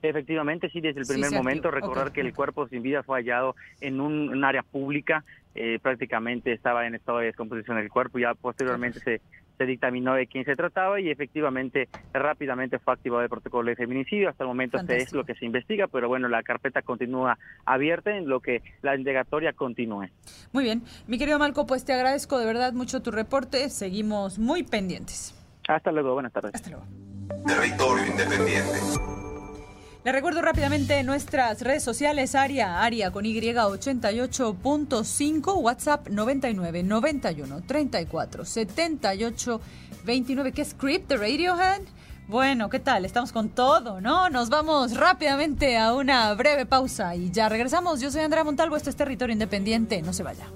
Efectivamente, 0.03 0.71
sí, 0.71 0.81
desde 0.81 1.01
el 1.01 1.07
primer 1.07 1.31
momento, 1.33 1.71
recordar 1.71 2.13
que 2.13 2.21
el 2.21 2.35
cuerpo 2.35 2.67
sin 2.69 2.83
vida 2.83 3.03
fue 3.03 3.19
hallado 3.19 3.55
en 3.81 4.01
un, 4.01 4.45
área 4.45 4.63
pública, 4.63 5.25
eh, 5.55 5.79
prácticamente 5.83 6.53
estaba 6.53 6.87
en 6.87 6.95
estado 6.95 7.19
de 7.19 7.27
descomposición 7.27 7.77
del 7.77 7.91
cuerpo, 7.91 8.19
ya 8.19 8.35
posteriormente 8.35 9.01
se, 9.01 9.21
se 9.61 9.67
dictaminó 9.67 10.15
de 10.15 10.27
quién 10.27 10.47
se 10.47 10.57
trataba 10.57 10.99
y 11.01 11.11
efectivamente 11.11 11.91
rápidamente 12.15 12.79
fue 12.79 12.95
activado 12.95 13.23
el 13.23 13.29
protocolo 13.29 13.69
de 13.69 13.77
feminicidio. 13.77 14.31
Hasta 14.31 14.45
el 14.45 14.49
momento 14.49 14.79
este 14.79 14.97
es 14.97 15.13
lo 15.13 15.25
que 15.25 15.35
se 15.35 15.45
investiga, 15.45 15.87
pero 15.87 16.09
bueno, 16.09 16.29
la 16.29 16.43
carpeta 16.43 16.81
continúa 16.81 17.39
abierta 17.67 18.17
en 18.17 18.27
lo 18.27 18.41
que 18.41 18.63
la 18.81 18.97
indagatoria 18.97 19.53
continúe. 19.53 20.09
Muy 20.53 20.65
bien, 20.65 20.83
mi 21.07 21.19
querido 21.19 21.39
Marco, 21.39 21.67
pues 21.67 21.85
te 21.85 21.93
agradezco 21.93 22.39
de 22.39 22.47
verdad 22.47 22.73
mucho 22.73 23.03
tu 23.03 23.11
reporte, 23.11 23.69
seguimos 23.69 24.39
muy 24.39 24.63
pendientes. 24.63 25.35
Hasta 25.69 25.93
luego, 25.93 26.15
buenas 26.15 26.33
tardes. 26.33 26.55
Hasta 26.55 26.71
luego. 26.71 26.87
Territorio 27.47 28.07
Independiente. 28.07 29.30
Le 30.03 30.13
recuerdo 30.13 30.41
rápidamente 30.41 31.03
nuestras 31.03 31.61
redes 31.61 31.83
sociales, 31.83 32.35
Aria, 32.35 32.81
Aria 32.81 33.11
con 33.11 33.27
Y 33.27 33.39
88.5, 33.39 35.61
WhatsApp 35.61 36.09
99 36.09 36.83
91 36.83 37.61
34 37.67 38.45
78 38.47 39.61
29. 40.03 40.53
¿Qué 40.53 40.65
script 40.65 41.07
de 41.11 41.19
Radiohead? 41.19 41.83
Bueno, 42.29 42.71
¿qué 42.71 42.81
tal? 42.81 43.05
Estamos 43.05 43.33
con 43.33 43.51
todo, 43.51 44.01
¿no? 44.01 44.31
Nos 44.31 44.49
vamos 44.49 44.97
rápidamente 44.97 45.77
a 45.77 45.93
una 45.93 46.33
breve 46.33 46.65
pausa 46.65 47.15
y 47.15 47.31
ya 47.31 47.51
regresamos. 47.51 48.01
Yo 48.01 48.11
soy 48.11 48.23
Andrea 48.23 48.43
Montalvo, 48.43 48.77
esto 48.77 48.89
es 48.89 48.97
Territorio 48.97 49.35
Independiente, 49.35 50.01
no 50.01 50.15
se 50.15 50.23
vaya. 50.23 50.47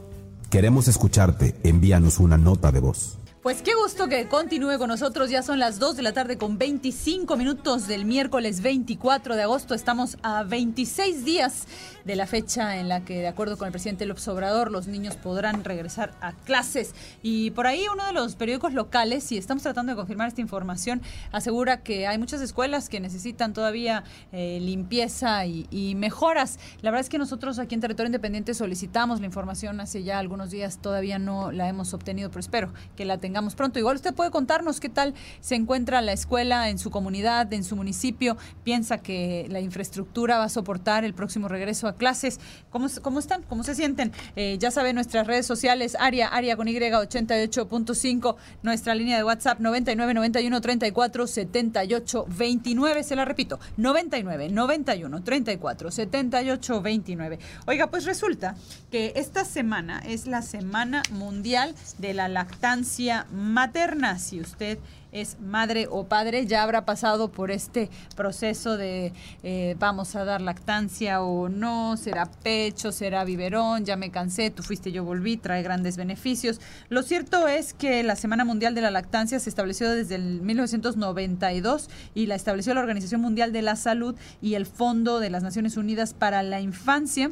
Queremos 0.49 0.89
escucharte, 0.89 1.55
envíanos 1.65 2.19
una 2.19 2.39
nota 2.39 2.73
de 2.73 2.81
voz. 2.81 3.19
Pues 3.45 3.61
qué 3.61 3.75
gusto 3.75 4.09
que 4.09 4.27
continúe 4.27 4.79
con 4.79 4.89
nosotros. 4.89 5.29
Ya 5.29 5.43
son 5.43 5.59
las 5.59 5.79
2 5.79 5.97
de 5.97 6.03
la 6.03 6.15
tarde 6.15 6.39
con 6.39 6.57
25 6.57 7.37
minutos 7.37 7.87
del 7.87 8.07
miércoles 8.07 8.63
24 8.63 9.37
de 9.37 9.43
agosto. 9.43 9.75
Estamos 9.75 10.17
a 10.23 10.45
26 10.45 11.27
días 11.27 11.67
de 12.07 12.17
la 12.17 12.27
fecha 12.27 12.79
en 12.79 12.89
la 12.89 13.05
que, 13.05 13.19
de 13.19 13.29
acuerdo 13.29 13.59
con 13.59 13.67
el 13.67 13.73
presidente 13.73 14.07
López 14.07 14.27
Obrador, 14.29 14.71
los 14.71 14.87
niños 14.87 15.17
podrán 15.17 15.63
regresar 15.63 16.15
a 16.23 16.33
clases. 16.33 16.95
Y 17.23 17.51
por 17.51 17.67
ahí 17.67 17.85
uno 17.93 18.07
de 18.07 18.15
los 18.15 18.35
periódicos 18.35 18.73
locales, 18.73 19.31
y 19.31 19.37
estamos 19.37 19.63
tratando 19.63 19.93
de 19.93 19.97
confirmar 19.97 20.29
esta 20.29 20.41
información, 20.41 21.03
asegura 21.31 21.83
que 21.83 22.07
hay 22.07 22.17
muchas 22.17 22.41
escuelas 22.41 22.89
que 22.89 22.99
necesitan 22.99 23.53
todavía 23.53 24.05
eh, 24.33 24.59
limpieza 24.63 25.45
y, 25.45 25.67
y 25.71 25.97
mejoras. 25.97 26.59
La 26.81 26.91
verdad 26.91 27.03
es 27.03 27.11
que 27.11 27.19
nosotros 27.19 27.59
aquí 27.59 27.75
en 27.75 27.83
Territorio 27.83 28.07
Independiente 28.07 28.55
solicitamos 28.55 29.21
la 29.21 29.27
información 29.27 29.81
hace 29.81 30.03
ya 30.03 30.19
algunos 30.19 30.51
días, 30.51 30.79
todavía 30.79 31.19
no 31.19 31.53
la 31.53 31.69
hemos 31.69 31.93
obtenido, 31.93 32.31
pero 32.31 32.41
espero 32.41 32.73
que 32.97 33.05
la 33.05 33.19
tengamos 33.19 33.34
tengamos 33.35 33.57
pronto. 33.57 33.81
Igual 33.81 33.97
usted 33.97 34.15
puede 34.15 34.31
contarnos 34.31 34.79
qué 34.79 34.89
tal 34.89 35.13
se 35.41 35.57
encuentra 35.57 36.01
la 36.03 36.13
escuela 36.13 36.69
en 36.69 36.79
su 36.79 36.93
comunidad, 36.93 37.53
en 37.53 37.65
su 37.65 37.75
municipio. 37.75 38.37
¿Piensa 38.63 38.99
que 38.99 39.49
la 39.51 39.59
infraestructura 39.59 40.39
va 40.39 40.45
a 40.45 40.49
soportar 40.49 41.05
el 41.05 41.15
próximo 41.15 41.49
regreso 41.49 41.89
a 41.89 41.97
clases? 41.97 42.39
¿Cómo, 42.71 42.87
cómo 43.03 43.19
están? 43.19 43.43
¿Cómo 43.43 43.65
se 43.65 43.75
sienten? 43.75 44.13
Eh, 44.37 44.57
ya 44.61 44.71
saben, 44.71 44.95
nuestras 44.95 45.27
redes 45.27 45.47
sociales, 45.47 45.97
Aria, 45.99 46.29
Aria 46.29 46.57
con 46.57 46.69
Y 46.69 46.75
88.5, 46.79 48.37
nuestra 48.63 48.95
línea 48.95 49.17
de 49.17 49.25
WhatsApp 49.25 49.59
99 49.59 50.15
91 50.15 50.61
34 50.61 51.27
78 51.27 52.27
29. 52.29 53.03
Se 53.03 53.17
la 53.17 53.25
repito, 53.25 53.59
99 53.77 54.49
91 54.51 55.25
34 55.25 55.91
78 55.91 56.81
29. 56.81 57.39
Oiga, 57.67 57.91
pues 57.91 58.05
resulta 58.05 58.55
que 58.93 59.13
esta 59.17 59.45
semana 59.45 59.99
es 60.07 60.29
la 60.29 60.41
Semana 60.41 61.03
Mundial 61.11 61.75
de 61.99 62.15
la 62.15 62.29
Lactancia 62.29 63.24
Materna. 63.33 64.19
Si 64.19 64.41
usted 64.41 64.79
es 65.15 65.39
madre 65.41 65.87
o 65.89 66.05
padre, 66.05 66.45
ya 66.45 66.65
habrá 66.65 66.85
pasado 66.85 67.31
por 67.31 67.53
este 67.53 67.89
proceso 68.17 68.77
de 68.77 69.13
eh, 69.45 69.77
vamos 69.79 70.17
a 70.17 70.25
dar 70.25 70.41
lactancia 70.41 71.23
o 71.23 71.49
no, 71.49 71.97
será 71.97 72.27
pecho, 72.27 72.91
será 72.91 73.25
biberón, 73.25 73.85
ya 73.85 73.97
me 73.97 74.11
cansé, 74.11 74.51
tú 74.51 74.65
fuiste, 74.65 74.91
yo 74.91 75.05
volví, 75.05 75.37
trae 75.37 75.63
grandes 75.63 75.97
beneficios. 75.97 76.61
Lo 76.89 77.05
cierto 77.05 77.47
es 77.47 77.75
que 77.75 78.03
la 78.03 78.17
Semana 78.17 78.45
Mundial 78.45 78.75
de 78.75 78.81
la 78.81 78.91
Lactancia 78.91 79.39
se 79.39 79.49
estableció 79.49 79.89
desde 79.89 80.17
el 80.17 80.43
1992 80.43 81.89
y 82.15 82.27
la 82.27 82.35
estableció 82.35 82.75
la 82.75 82.81
Organización 82.81 83.21
Mundial 83.21 83.53
de 83.53 83.63
la 83.63 83.77
Salud 83.77 84.17
y 84.43 84.55
el 84.55 84.67
Fondo 84.67 85.21
de 85.21 85.31
las 85.31 85.45
Naciones 85.45 85.77
Unidas 85.77 86.13
para 86.13 86.43
la 86.43 86.61
Infancia 86.61 87.31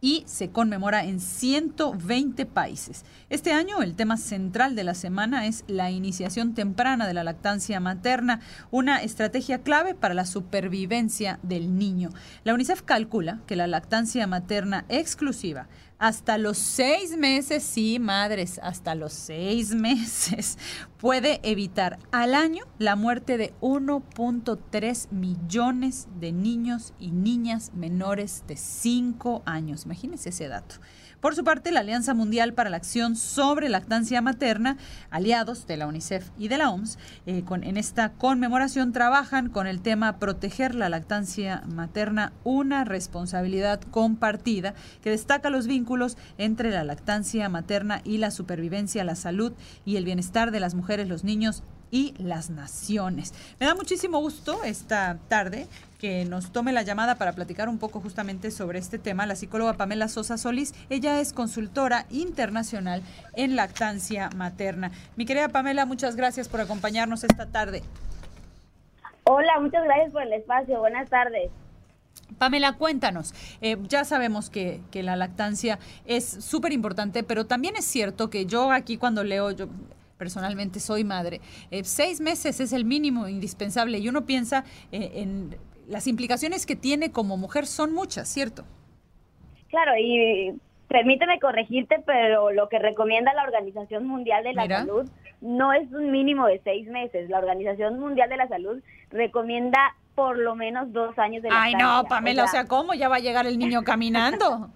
y 0.00 0.22
se 0.26 0.50
conmemora 0.50 1.04
en 1.04 1.20
120 1.20 2.46
países. 2.46 3.04
Este 3.30 3.52
año 3.52 3.82
el 3.82 3.94
tema 3.94 4.16
central 4.16 4.74
de 4.74 4.84
la 4.84 4.94
semana 4.94 5.46
es 5.46 5.64
la 5.66 5.90
iniciación 5.90 6.54
temprana 6.54 7.06
de 7.06 7.14
la 7.14 7.24
lactancia 7.24 7.80
materna, 7.80 8.40
una 8.70 9.02
estrategia 9.02 9.58
clave 9.62 9.94
para 9.94 10.14
la 10.14 10.26
supervivencia 10.26 11.38
del 11.42 11.78
niño. 11.78 12.10
La 12.44 12.54
UNICEF 12.54 12.82
calcula 12.82 13.40
que 13.46 13.56
la 13.56 13.66
lactancia 13.66 14.26
materna 14.26 14.84
exclusiva 14.88 15.68
hasta 15.98 16.38
los 16.38 16.58
seis 16.58 17.16
meses, 17.16 17.62
sí, 17.62 17.98
madres, 17.98 18.60
hasta 18.62 18.94
los 18.94 19.12
seis 19.12 19.70
meses, 19.74 20.58
puede 20.98 21.40
evitar 21.42 21.98
al 22.12 22.34
año 22.34 22.64
la 22.78 22.96
muerte 22.96 23.36
de 23.36 23.52
1.3 23.60 25.10
millones 25.10 26.08
de 26.20 26.32
niños 26.32 26.94
y 26.98 27.10
niñas 27.10 27.72
menores 27.74 28.44
de 28.46 28.56
5 28.56 29.42
años. 29.44 29.84
Imagínense 29.84 30.28
ese 30.30 30.48
dato. 30.48 30.76
Por 31.20 31.34
su 31.34 31.42
parte, 31.42 31.72
la 31.72 31.80
Alianza 31.80 32.14
Mundial 32.14 32.52
para 32.52 32.70
la 32.70 32.76
Acción 32.76 33.16
sobre 33.16 33.68
Lactancia 33.68 34.22
Materna, 34.22 34.76
aliados 35.10 35.66
de 35.66 35.76
la 35.76 35.88
UNICEF 35.88 36.30
y 36.38 36.46
de 36.46 36.58
la 36.58 36.70
OMS, 36.70 36.96
eh, 37.26 37.42
en 37.48 37.76
esta 37.76 38.12
conmemoración 38.12 38.92
trabajan 38.92 39.48
con 39.48 39.66
el 39.66 39.80
tema 39.80 40.20
proteger 40.20 40.76
la 40.76 40.88
lactancia 40.88 41.64
materna, 41.66 42.32
una 42.44 42.84
responsabilidad 42.84 43.80
compartida 43.80 44.74
que 45.02 45.10
destaca 45.10 45.50
los 45.50 45.66
vínculos 45.66 46.16
entre 46.38 46.70
la 46.70 46.84
lactancia 46.84 47.48
materna 47.48 48.00
y 48.04 48.18
la 48.18 48.30
supervivencia, 48.30 49.02
la 49.02 49.16
salud 49.16 49.52
y 49.84 49.96
el 49.96 50.04
bienestar 50.04 50.52
de 50.52 50.60
las 50.60 50.76
mujeres, 50.76 51.08
los 51.08 51.24
niños 51.24 51.64
y 51.90 52.14
las 52.18 52.50
naciones. 52.50 53.34
Me 53.60 53.66
da 53.66 53.74
muchísimo 53.74 54.18
gusto 54.20 54.64
esta 54.64 55.18
tarde 55.28 55.66
que 55.98 56.24
nos 56.24 56.52
tome 56.52 56.72
la 56.72 56.82
llamada 56.82 57.16
para 57.16 57.32
platicar 57.32 57.68
un 57.68 57.78
poco 57.78 58.00
justamente 58.00 58.50
sobre 58.50 58.78
este 58.78 58.98
tema, 58.98 59.26
la 59.26 59.36
psicóloga 59.36 59.74
Pamela 59.74 60.08
Sosa 60.08 60.38
Solís. 60.38 60.74
Ella 60.90 61.20
es 61.20 61.32
consultora 61.32 62.06
internacional 62.10 63.02
en 63.34 63.56
lactancia 63.56 64.30
materna. 64.36 64.92
Mi 65.16 65.26
querida 65.26 65.48
Pamela, 65.48 65.86
muchas 65.86 66.16
gracias 66.16 66.48
por 66.48 66.60
acompañarnos 66.60 67.24
esta 67.24 67.46
tarde. 67.46 67.82
Hola, 69.24 69.60
muchas 69.60 69.84
gracias 69.84 70.12
por 70.12 70.22
el 70.22 70.32
espacio. 70.32 70.78
Buenas 70.78 71.10
tardes. 71.10 71.50
Pamela, 72.38 72.74
cuéntanos. 72.74 73.34
Eh, 73.60 73.76
ya 73.88 74.04
sabemos 74.04 74.50
que, 74.50 74.80
que, 74.90 75.02
la 75.02 75.16
lactancia 75.16 75.78
es 76.04 76.24
súper 76.26 76.72
importante, 76.72 77.22
pero 77.24 77.46
también 77.46 77.76
es 77.76 77.84
cierto 77.84 78.30
que 78.30 78.46
yo 78.46 78.70
aquí 78.70 78.96
cuando 78.96 79.24
leo, 79.24 79.50
yo 79.50 79.68
personalmente 80.18 80.80
soy 80.80 81.04
madre, 81.04 81.40
eh, 81.70 81.84
seis 81.84 82.20
meses 82.20 82.60
es 82.60 82.72
el 82.72 82.84
mínimo 82.84 83.28
indispensable 83.28 83.98
y 83.98 84.08
uno 84.08 84.26
piensa 84.26 84.64
eh, 84.92 85.12
en 85.14 85.56
las 85.86 86.06
implicaciones 86.06 86.66
que 86.66 86.76
tiene 86.76 87.12
como 87.12 87.36
mujer 87.36 87.66
son 87.66 87.94
muchas, 87.94 88.28
¿cierto? 88.28 88.64
Claro, 89.68 89.92
y 89.98 90.52
permíteme 90.88 91.38
corregirte, 91.38 92.02
pero 92.04 92.50
lo 92.52 92.68
que 92.68 92.78
recomienda 92.78 93.32
la 93.34 93.44
Organización 93.44 94.06
Mundial 94.06 94.44
de 94.44 94.54
la 94.54 94.66
Salud 94.66 95.08
no 95.40 95.72
es 95.72 95.90
un 95.92 96.10
mínimo 96.10 96.46
de 96.46 96.60
seis 96.64 96.88
meses. 96.88 97.30
La 97.30 97.38
Organización 97.38 97.98
Mundial 97.98 98.28
de 98.28 98.36
la 98.36 98.48
Salud 98.48 98.82
recomienda 99.10 99.94
por 100.14 100.36
lo 100.36 100.56
menos 100.56 100.92
dos 100.92 101.16
años 101.18 101.42
de 101.42 101.48
Ay, 101.52 101.74
no, 101.74 102.04
Pamela, 102.08 102.44
o 102.44 102.48
sea, 102.48 102.64
¿cómo 102.64 102.92
ya 102.92 103.08
va 103.08 103.16
a 103.16 103.20
llegar 103.20 103.46
el 103.46 103.58
niño 103.58 103.82
caminando? 103.84 104.70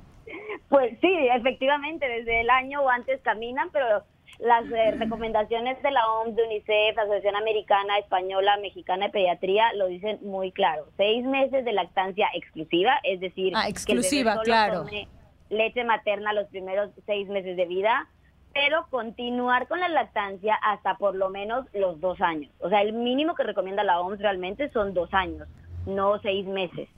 pues 0.68 0.96
sí, 1.00 1.12
efectivamente, 1.34 2.08
desde 2.08 2.40
el 2.40 2.48
año 2.48 2.80
o 2.80 2.88
antes 2.88 3.20
caminan, 3.22 3.68
pero 3.72 4.04
las 4.42 4.64
eh, 4.72 4.90
recomendaciones 4.98 5.80
de 5.82 5.90
la 5.92 6.04
OMS, 6.06 6.34
de 6.34 6.42
UNICEF, 6.42 6.98
Asociación 6.98 7.36
Americana, 7.36 7.98
Española, 7.98 8.56
Mexicana 8.60 9.06
de 9.06 9.12
Pediatría 9.12 9.72
lo 9.74 9.86
dicen 9.86 10.18
muy 10.22 10.50
claro. 10.50 10.86
Seis 10.96 11.24
meses 11.24 11.64
de 11.64 11.72
lactancia 11.72 12.26
exclusiva, 12.34 12.98
es 13.04 13.20
decir, 13.20 13.52
ah, 13.54 13.68
exclusiva, 13.68 14.38
que 14.38 14.44
claro. 14.44 14.84
Tome 14.84 15.08
leche 15.48 15.84
materna 15.84 16.32
los 16.32 16.48
primeros 16.48 16.90
seis 17.06 17.28
meses 17.28 17.56
de 17.56 17.66
vida, 17.66 18.08
pero 18.52 18.86
continuar 18.90 19.68
con 19.68 19.78
la 19.78 19.88
lactancia 19.88 20.54
hasta 20.54 20.96
por 20.96 21.14
lo 21.14 21.28
menos 21.30 21.66
los 21.72 22.00
dos 22.00 22.20
años. 22.20 22.50
O 22.58 22.68
sea, 22.68 22.82
el 22.82 22.94
mínimo 22.94 23.34
que 23.34 23.44
recomienda 23.44 23.84
la 23.84 24.00
OMS 24.00 24.18
realmente 24.18 24.70
son 24.70 24.92
dos 24.92 25.12
años, 25.14 25.46
no 25.86 26.18
seis 26.20 26.46
meses. 26.46 26.88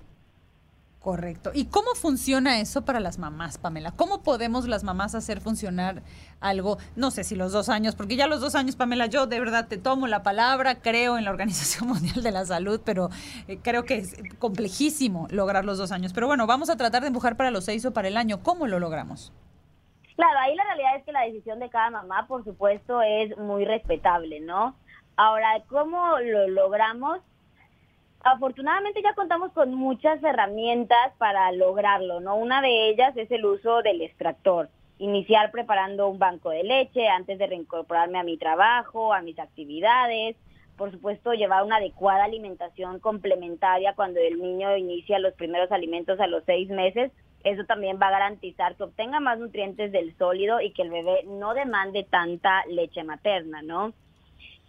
Correcto. 1.04 1.50
¿Y 1.52 1.66
cómo 1.66 1.94
funciona 1.94 2.60
eso 2.60 2.86
para 2.86 2.98
las 2.98 3.18
mamás, 3.18 3.58
Pamela? 3.58 3.92
¿Cómo 3.92 4.22
podemos 4.22 4.66
las 4.66 4.84
mamás 4.84 5.14
hacer 5.14 5.42
funcionar 5.42 6.00
algo? 6.40 6.78
No 6.96 7.10
sé 7.10 7.24
si 7.24 7.36
los 7.36 7.52
dos 7.52 7.68
años, 7.68 7.94
porque 7.94 8.16
ya 8.16 8.26
los 8.26 8.40
dos 8.40 8.54
años, 8.54 8.74
Pamela, 8.74 9.04
yo 9.04 9.26
de 9.26 9.38
verdad 9.38 9.68
te 9.68 9.76
tomo 9.76 10.06
la 10.06 10.22
palabra, 10.22 10.76
creo 10.76 11.18
en 11.18 11.26
la 11.26 11.30
Organización 11.30 11.88
Mundial 11.90 12.22
de 12.22 12.30
la 12.30 12.46
Salud, 12.46 12.80
pero 12.82 13.10
eh, 13.48 13.58
creo 13.62 13.84
que 13.84 13.96
es 13.98 14.16
complejísimo 14.38 15.28
lograr 15.30 15.66
los 15.66 15.76
dos 15.76 15.92
años. 15.92 16.14
Pero 16.14 16.26
bueno, 16.26 16.46
vamos 16.46 16.70
a 16.70 16.78
tratar 16.78 17.02
de 17.02 17.08
empujar 17.08 17.36
para 17.36 17.50
los 17.50 17.66
seis 17.66 17.84
o 17.84 17.92
para 17.92 18.08
el 18.08 18.16
año. 18.16 18.42
¿Cómo 18.42 18.66
lo 18.66 18.78
logramos? 18.78 19.30
Claro, 20.16 20.38
ahí 20.38 20.54
la 20.54 20.64
realidad 20.64 20.96
es 20.96 21.04
que 21.04 21.12
la 21.12 21.26
decisión 21.26 21.60
de 21.60 21.68
cada 21.68 21.90
mamá, 21.90 22.26
por 22.26 22.44
supuesto, 22.44 23.02
es 23.02 23.36
muy 23.36 23.66
respetable, 23.66 24.40
¿no? 24.40 24.74
Ahora, 25.16 25.62
¿cómo 25.68 26.18
lo 26.20 26.48
logramos? 26.48 27.20
Afortunadamente 28.24 29.02
ya 29.02 29.14
contamos 29.14 29.52
con 29.52 29.74
muchas 29.74 30.22
herramientas 30.22 31.12
para 31.18 31.52
lograrlo, 31.52 32.20
¿no? 32.20 32.36
Una 32.36 32.62
de 32.62 32.88
ellas 32.88 33.16
es 33.16 33.30
el 33.30 33.44
uso 33.44 33.82
del 33.82 34.00
extractor. 34.02 34.70
Iniciar 34.98 35.50
preparando 35.50 36.08
un 36.08 36.18
banco 36.18 36.50
de 36.50 36.64
leche 36.64 37.08
antes 37.08 37.38
de 37.38 37.46
reincorporarme 37.46 38.18
a 38.18 38.24
mi 38.24 38.38
trabajo, 38.38 39.12
a 39.12 39.20
mis 39.20 39.38
actividades. 39.38 40.36
Por 40.76 40.90
supuesto, 40.90 41.34
llevar 41.34 41.64
una 41.64 41.76
adecuada 41.76 42.24
alimentación 42.24 42.98
complementaria 42.98 43.94
cuando 43.94 44.20
el 44.20 44.40
niño 44.40 44.76
inicia 44.76 45.18
los 45.18 45.34
primeros 45.34 45.70
alimentos 45.70 46.18
a 46.18 46.26
los 46.26 46.42
seis 46.44 46.68
meses. 46.70 47.12
Eso 47.44 47.64
también 47.64 47.98
va 48.00 48.08
a 48.08 48.12
garantizar 48.12 48.74
que 48.74 48.84
obtenga 48.84 49.20
más 49.20 49.38
nutrientes 49.38 49.92
del 49.92 50.16
sólido 50.16 50.62
y 50.62 50.72
que 50.72 50.82
el 50.82 50.90
bebé 50.90 51.24
no 51.26 51.52
demande 51.52 52.04
tanta 52.04 52.64
leche 52.66 53.04
materna, 53.04 53.60
¿no? 53.60 53.92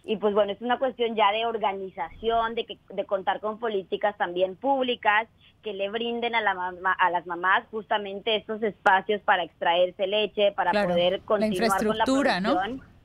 Y 0.06 0.16
pues 0.16 0.34
bueno, 0.34 0.52
es 0.52 0.60
una 0.62 0.78
cuestión 0.78 1.16
ya 1.16 1.32
de 1.32 1.46
organización, 1.46 2.54
de, 2.54 2.64
que, 2.64 2.78
de 2.90 3.04
contar 3.04 3.40
con 3.40 3.58
políticas 3.58 4.16
también 4.16 4.54
públicas 4.54 5.28
que 5.62 5.74
le 5.74 5.90
brinden 5.90 6.36
a, 6.36 6.40
la 6.40 6.52
a 6.96 7.10
las 7.10 7.26
mamás 7.26 7.64
justamente 7.72 8.36
estos 8.36 8.62
espacios 8.62 9.20
para 9.22 9.42
extraerse 9.42 10.06
leche, 10.06 10.52
para 10.52 10.70
poder 10.70 11.22
continuar 11.22 11.84
con 11.84 11.98
la 11.98 12.04
producción. 12.04 12.42
¿no? 12.76 12.95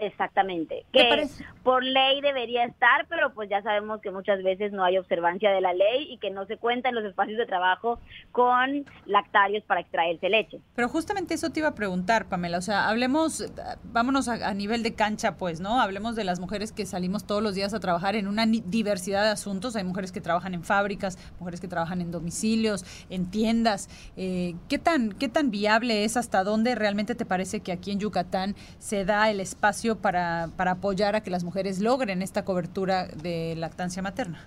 Exactamente. 0.00 0.84
Que 0.92 1.28
por 1.62 1.84
ley 1.84 2.20
debería 2.20 2.64
estar, 2.64 3.06
pero 3.08 3.32
pues 3.34 3.50
ya 3.50 3.62
sabemos 3.62 4.00
que 4.00 4.10
muchas 4.10 4.42
veces 4.42 4.72
no 4.72 4.84
hay 4.84 4.98
observancia 4.98 5.50
de 5.50 5.60
la 5.60 5.72
ley 5.72 6.08
y 6.10 6.18
que 6.18 6.30
no 6.30 6.46
se 6.46 6.56
cuenta 6.56 6.88
en 6.88 6.94
los 6.94 7.04
espacios 7.04 7.38
de 7.38 7.46
trabajo 7.46 7.98
con 8.32 8.84
lactarios 9.06 9.64
para 9.64 9.80
extraerse 9.80 10.28
leche. 10.28 10.60
Pero 10.74 10.88
justamente 10.88 11.34
eso 11.34 11.50
te 11.50 11.60
iba 11.60 11.68
a 11.68 11.74
preguntar, 11.74 12.28
Pamela. 12.28 12.58
O 12.58 12.62
sea, 12.62 12.88
hablemos, 12.88 13.52
vámonos 13.84 14.28
a, 14.28 14.54
nivel 14.54 14.82
de 14.82 14.94
cancha, 14.94 15.36
pues, 15.36 15.60
¿no? 15.60 15.80
Hablemos 15.80 16.16
de 16.16 16.24
las 16.24 16.40
mujeres 16.40 16.72
que 16.72 16.86
salimos 16.86 17.26
todos 17.26 17.42
los 17.42 17.54
días 17.54 17.74
a 17.74 17.80
trabajar 17.80 18.16
en 18.16 18.28
una 18.28 18.46
diversidad 18.46 19.24
de 19.24 19.30
asuntos. 19.30 19.76
Hay 19.76 19.84
mujeres 19.84 20.12
que 20.12 20.20
trabajan 20.20 20.54
en 20.54 20.64
fábricas, 20.64 21.18
mujeres 21.38 21.60
que 21.60 21.68
trabajan 21.68 22.00
en 22.00 22.10
domicilios, 22.10 22.84
en 23.10 23.30
tiendas. 23.30 23.88
Eh, 24.16 24.54
¿qué, 24.68 24.78
tan, 24.78 25.12
¿Qué 25.12 25.28
tan 25.28 25.50
viable 25.50 26.04
es? 26.04 26.16
¿Hasta 26.16 26.44
dónde 26.44 26.74
realmente 26.74 27.14
te 27.14 27.24
parece 27.24 27.60
que 27.60 27.72
aquí 27.72 27.90
en 27.90 28.00
Yucatán 28.00 28.56
se 28.78 29.04
da 29.04 29.30
el 29.30 29.40
espacio 29.40 29.87
para, 29.96 30.50
apoyar 30.58 31.16
a 31.16 31.22
que 31.22 31.30
las 31.30 31.44
mujeres 31.44 31.80
logren 31.80 32.22
esta 32.22 32.44
cobertura 32.44 33.06
de 33.06 33.54
lactancia 33.56 34.02
materna? 34.02 34.46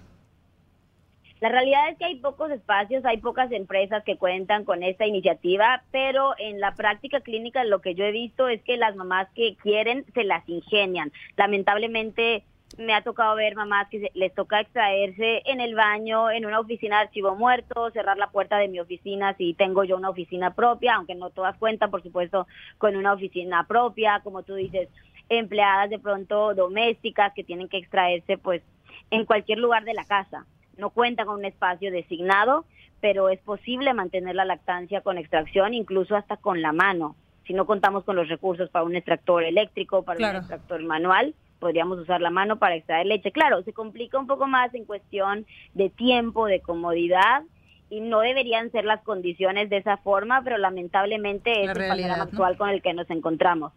La 1.39 1.49
realidad 1.49 1.89
es 1.89 1.97
que 1.97 2.05
hay 2.05 2.15
pocos 2.17 2.51
espacios, 2.51 3.03
hay 3.03 3.17
pocas 3.17 3.51
empresas 3.51 4.03
que 4.03 4.17
cuentan 4.17 4.63
con 4.63 4.83
esta 4.83 5.07
iniciativa, 5.07 5.83
pero 5.91 6.35
en 6.37 6.59
la 6.59 6.75
práctica 6.75 7.21
clínica 7.21 7.63
lo 7.63 7.81
que 7.81 7.95
yo 7.95 8.05
he 8.05 8.11
visto 8.11 8.47
es 8.47 8.61
que 8.61 8.77
las 8.77 8.95
mamás 8.95 9.27
que 9.33 9.55
quieren 9.55 10.05
se 10.13 10.23
las 10.23 10.47
ingenian. 10.47 11.11
Lamentablemente 11.37 12.43
me 12.77 12.93
ha 12.93 13.01
tocado 13.01 13.35
ver 13.35 13.55
mamás 13.55 13.87
que 13.89 14.11
les 14.13 14.33
toca 14.33 14.61
extraerse 14.61 15.41
en 15.45 15.61
el 15.61 15.75
baño, 15.75 16.29
en 16.29 16.45
una 16.45 16.59
oficina 16.59 16.97
de 16.97 17.03
archivo 17.03 17.35
muerto, 17.35 17.89
cerrar 17.91 18.17
la 18.17 18.31
puerta 18.31 18.57
de 18.57 18.67
mi 18.67 18.79
oficina 18.79 19.35
si 19.35 19.53
tengo 19.53 19.83
yo 19.83 19.97
una 19.97 20.09
oficina 20.09 20.53
propia, 20.53 20.95
aunque 20.95 21.15
no 21.15 21.29
todas 21.29 21.57
cuentan, 21.57 21.91
por 21.91 22.03
supuesto, 22.03 22.47
con 22.77 22.95
una 22.95 23.13
oficina 23.13 23.65
propia, 23.67 24.21
como 24.23 24.43
tú 24.43 24.55
dices, 24.55 24.89
empleadas 25.37 25.89
de 25.89 25.99
pronto 25.99 26.53
domésticas 26.53 27.33
que 27.33 27.43
tienen 27.43 27.69
que 27.69 27.77
extraerse 27.77 28.37
pues 28.37 28.61
en 29.09 29.25
cualquier 29.25 29.59
lugar 29.59 29.83
de 29.83 29.93
la 29.93 30.05
casa 30.05 30.45
no 30.77 30.89
cuenta 30.89 31.25
con 31.25 31.35
un 31.35 31.45
espacio 31.45 31.91
designado, 31.91 32.65
pero 32.99 33.29
es 33.29 33.39
posible 33.39 33.93
mantener 33.93 34.35
la 34.35 34.45
lactancia 34.45 35.01
con 35.01 35.17
extracción, 35.17 35.73
incluso 35.73 36.15
hasta 36.15 36.37
con 36.37 36.61
la 36.61 36.71
mano. 36.71 37.15
Si 37.45 37.53
no 37.53 37.65
contamos 37.65 38.03
con 38.03 38.15
los 38.15 38.29
recursos 38.29 38.69
para 38.69 38.85
un 38.85 38.95
extractor 38.95 39.43
eléctrico, 39.43 40.03
para 40.03 40.29
un 40.29 40.35
extractor 40.37 40.83
manual, 40.83 41.33
podríamos 41.59 41.99
usar 41.99 42.21
la 42.21 42.29
mano 42.29 42.57
para 42.57 42.75
extraer 42.75 43.05
leche. 43.05 43.31
Claro, 43.31 43.61
se 43.63 43.73
complica 43.73 44.17
un 44.17 44.27
poco 44.27 44.47
más 44.47 44.73
en 44.73 44.85
cuestión 44.85 45.45
de 45.73 45.89
tiempo, 45.89 46.45
de 46.47 46.61
comodidad, 46.61 47.43
y 47.91 47.99
no 47.99 48.21
deberían 48.21 48.71
ser 48.71 48.85
las 48.85 49.03
condiciones 49.03 49.69
de 49.69 49.77
esa 49.77 49.97
forma, 49.97 50.41
pero 50.43 50.57
lamentablemente 50.57 51.65
es 51.65 51.69
el 51.69 51.87
panorama 51.87 52.23
actual 52.23 52.57
con 52.57 52.69
el 52.69 52.81
que 52.81 52.93
nos 52.93 53.09
encontramos. 53.09 53.73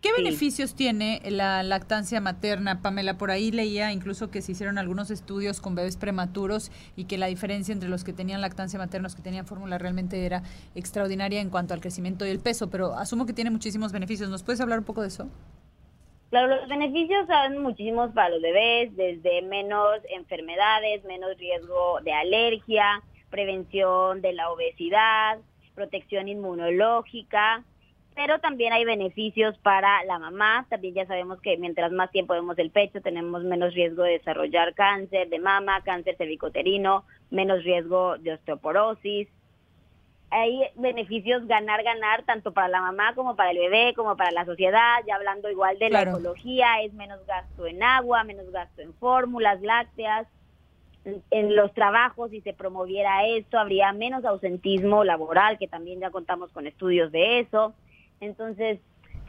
¿Qué 0.00 0.12
beneficios 0.12 0.76
tiene 0.76 1.20
la 1.24 1.64
lactancia 1.64 2.20
materna, 2.20 2.80
Pamela? 2.80 3.18
Por 3.18 3.32
ahí 3.32 3.50
leía 3.50 3.90
incluso 3.90 4.30
que 4.30 4.40
se 4.40 4.52
hicieron 4.52 4.78
algunos 4.78 5.10
estudios 5.10 5.60
con 5.60 5.74
bebés 5.74 5.96
prematuros 5.96 6.70
y 6.94 7.06
que 7.06 7.18
la 7.18 7.26
diferencia 7.26 7.72
entre 7.72 7.88
los 7.88 8.04
que 8.04 8.12
tenían 8.12 8.40
lactancia 8.40 8.78
materna 8.78 9.02
y 9.02 9.08
los 9.08 9.16
que 9.16 9.22
tenían 9.22 9.46
fórmula 9.46 9.78
realmente 9.78 10.24
era 10.24 10.44
extraordinaria 10.76 11.40
en 11.40 11.50
cuanto 11.50 11.74
al 11.74 11.80
crecimiento 11.80 12.24
y 12.24 12.30
el 12.30 12.38
peso, 12.38 12.70
pero 12.70 12.94
asumo 12.94 13.26
que 13.26 13.32
tiene 13.32 13.50
muchísimos 13.50 13.92
beneficios. 13.92 14.30
¿Nos 14.30 14.44
puedes 14.44 14.60
hablar 14.60 14.78
un 14.78 14.84
poco 14.84 15.02
de 15.02 15.08
eso? 15.08 15.28
Claro, 16.30 16.54
los 16.54 16.68
beneficios 16.68 17.26
son 17.26 17.62
muchísimos 17.62 18.12
para 18.12 18.28
los 18.28 18.42
bebés, 18.42 18.94
desde 18.96 19.42
menos 19.42 19.98
enfermedades, 20.14 21.04
menos 21.04 21.36
riesgo 21.36 22.00
de 22.04 22.12
alergia, 22.12 23.02
prevención 23.30 24.20
de 24.20 24.32
la 24.32 24.50
obesidad, 24.50 25.38
protección 25.74 26.28
inmunológica, 26.28 27.64
pero 28.16 28.38
también 28.40 28.72
hay 28.72 28.84
beneficios 28.86 29.56
para 29.58 30.02
la 30.04 30.18
mamá. 30.18 30.66
También 30.70 30.94
ya 30.94 31.06
sabemos 31.06 31.38
que 31.42 31.58
mientras 31.58 31.92
más 31.92 32.10
tiempo 32.10 32.32
vemos 32.32 32.58
el 32.58 32.70
pecho, 32.70 33.02
tenemos 33.02 33.44
menos 33.44 33.74
riesgo 33.74 34.04
de 34.04 34.12
desarrollar 34.12 34.74
cáncer 34.74 35.28
de 35.28 35.38
mama, 35.38 35.82
cáncer 35.82 36.16
cervicoterino, 36.16 37.04
menos 37.30 37.62
riesgo 37.62 38.16
de 38.16 38.32
osteoporosis. 38.32 39.28
Hay 40.30 40.62
beneficios 40.76 41.46
ganar, 41.46 41.84
ganar, 41.84 42.24
tanto 42.24 42.52
para 42.52 42.68
la 42.68 42.80
mamá 42.80 43.14
como 43.14 43.36
para 43.36 43.50
el 43.50 43.58
bebé, 43.58 43.92
como 43.94 44.16
para 44.16 44.32
la 44.32 44.46
sociedad. 44.46 44.96
Ya 45.06 45.16
hablando 45.16 45.50
igual 45.50 45.78
de 45.78 45.90
la 45.90 46.02
ecología, 46.02 46.80
es 46.82 46.94
menos 46.94 47.24
gasto 47.26 47.66
en 47.66 47.82
agua, 47.82 48.24
menos 48.24 48.50
gasto 48.50 48.80
en 48.80 48.94
fórmulas 48.94 49.60
lácteas 49.60 50.26
en 51.30 51.54
los 51.54 51.72
trabajos, 51.72 52.30
si 52.30 52.40
se 52.40 52.52
promoviera 52.52 53.26
esto, 53.26 53.58
habría 53.58 53.92
menos 53.92 54.24
ausentismo 54.24 55.04
laboral, 55.04 55.58
que 55.58 55.68
también 55.68 56.00
ya 56.00 56.10
contamos 56.10 56.50
con 56.50 56.66
estudios 56.66 57.12
de 57.12 57.40
eso. 57.40 57.74
Entonces, 58.20 58.80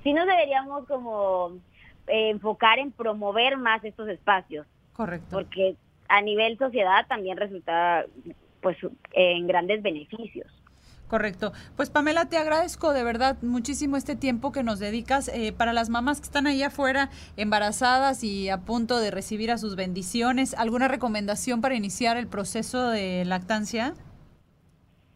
sí 0.04 0.14
nos 0.14 0.26
deberíamos 0.26 0.88
como 0.88 1.60
eh, 2.08 2.30
enfocar 2.30 2.80
en 2.80 2.91
promover 2.91 3.58
más 3.58 3.84
estos 3.84 4.08
espacios. 4.10 4.66
Correcto. 4.94 5.28
Porque 5.30 5.76
a 6.10 6.22
nivel 6.22 6.58
sociedad 6.58 7.06
también 7.08 7.38
resulta 7.38 8.06
pues 8.62 8.78
en 9.14 9.48
grandes 9.48 9.84
beneficios. 9.84 10.48
Correcto. 11.08 11.54
Pues 11.78 11.90
Pamela, 11.90 12.26
te 12.26 12.38
agradezco 12.38 12.92
de 12.92 13.04
verdad 13.04 13.38
muchísimo 13.42 13.96
este 13.96 14.18
tiempo 14.18 14.52
que 14.52 14.64
nos 14.64 14.80
dedicas 14.80 15.30
eh, 15.30 15.54
para 15.54 15.72
las 15.72 15.90
mamás 15.90 16.20
que 16.20 16.26
están 16.26 16.48
ahí 16.48 16.62
afuera 16.64 17.10
embarazadas 17.38 18.26
y 18.26 18.50
a 18.50 18.58
punto 18.58 19.00
de 19.00 19.10
recibir 19.10 19.52
a 19.52 19.58
sus 19.58 19.78
bendiciones. 19.78 20.54
¿Alguna 20.54 20.90
recomendación 20.90 21.62
para 21.62 21.76
iniciar 21.76 22.18
el 22.18 22.28
proceso 22.28 22.90
de 22.90 23.24
lactancia? 23.26 23.94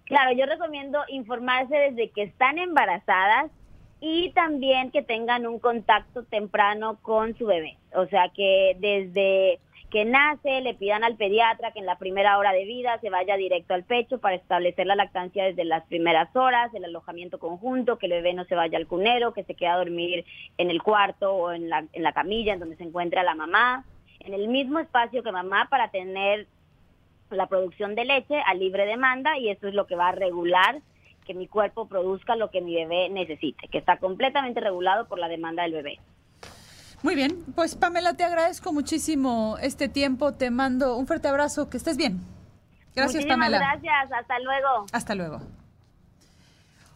Claro, 0.05 0.31
yo 0.37 0.45
recomiendo 0.45 0.99
informarse 1.09 1.75
desde 1.75 2.09
que 2.11 2.23
están 2.23 2.57
embarazadas 2.57 3.51
y 3.99 4.31
también 4.31 4.91
que 4.91 5.03
tengan 5.03 5.45
un 5.45 5.59
contacto 5.59 6.23
temprano 6.23 6.99
con 7.01 7.37
su 7.37 7.45
bebé. 7.45 7.77
O 7.95 8.05
sea, 8.07 8.29
que 8.33 8.75
desde 8.79 9.59
que 9.91 10.05
nace, 10.05 10.61
le 10.61 10.73
pidan 10.73 11.03
al 11.03 11.17
pediatra 11.17 11.73
que 11.73 11.79
en 11.79 11.85
la 11.85 11.97
primera 11.97 12.37
hora 12.37 12.53
de 12.53 12.63
vida 12.63 12.97
se 13.01 13.09
vaya 13.09 13.35
directo 13.35 13.73
al 13.73 13.83
pecho 13.83 14.19
para 14.19 14.35
establecer 14.35 14.87
la 14.87 14.95
lactancia 14.95 15.43
desde 15.43 15.65
las 15.65 15.85
primeras 15.87 16.33
horas, 16.33 16.73
el 16.73 16.85
alojamiento 16.85 17.39
conjunto, 17.39 17.97
que 17.97 18.05
el 18.05 18.13
bebé 18.13 18.33
no 18.33 18.45
se 18.45 18.55
vaya 18.55 18.77
al 18.77 18.87
cunero, 18.87 19.33
que 19.33 19.43
se 19.43 19.53
quede 19.53 19.67
a 19.67 19.77
dormir 19.77 20.25
en 20.57 20.69
el 20.69 20.81
cuarto 20.81 21.33
o 21.33 21.51
en 21.51 21.69
la, 21.69 21.85
en 21.91 22.03
la 22.03 22.13
camilla 22.13 22.53
en 22.53 22.61
donde 22.61 22.77
se 22.77 22.83
encuentra 22.83 23.21
la 23.21 23.35
mamá, 23.35 23.83
en 24.21 24.33
el 24.33 24.47
mismo 24.47 24.79
espacio 24.79 25.23
que 25.23 25.31
mamá 25.31 25.67
para 25.69 25.91
tener 25.91 26.47
la 27.29 27.47
producción 27.47 27.93
de 27.93 28.05
leche 28.05 28.41
a 28.45 28.53
libre 28.53 28.85
demanda 28.85 29.37
y 29.37 29.49
eso 29.49 29.67
es 29.67 29.73
lo 29.73 29.87
que 29.87 29.95
va 29.95 30.09
a 30.09 30.13
regular 30.13 30.79
que 31.25 31.33
mi 31.33 31.47
cuerpo 31.47 31.87
produzca 31.87 32.35
lo 32.35 32.49
que 32.49 32.61
mi 32.61 32.75
bebé 32.75 33.09
necesite, 33.09 33.67
que 33.67 33.77
está 33.77 33.97
completamente 33.97 34.61
regulado 34.61 35.07
por 35.07 35.19
la 35.19 35.27
demanda 35.27 35.63
del 35.63 35.73
bebé. 35.73 35.99
Muy 37.03 37.15
bien, 37.15 37.43
pues 37.55 37.75
Pamela, 37.75 38.13
te 38.13 38.23
agradezco 38.23 38.71
muchísimo 38.73 39.57
este 39.61 39.89
tiempo, 39.89 40.33
te 40.33 40.51
mando 40.51 40.97
un 40.97 41.07
fuerte 41.07 41.27
abrazo, 41.27 41.69
que 41.69 41.77
estés 41.77 41.97
bien. 41.97 42.21
Gracias, 42.95 43.25
Pamela. 43.25 43.57
Gracias, 43.57 44.11
hasta 44.11 44.39
luego. 44.39 44.85
Hasta 44.91 45.15
luego. 45.15 45.41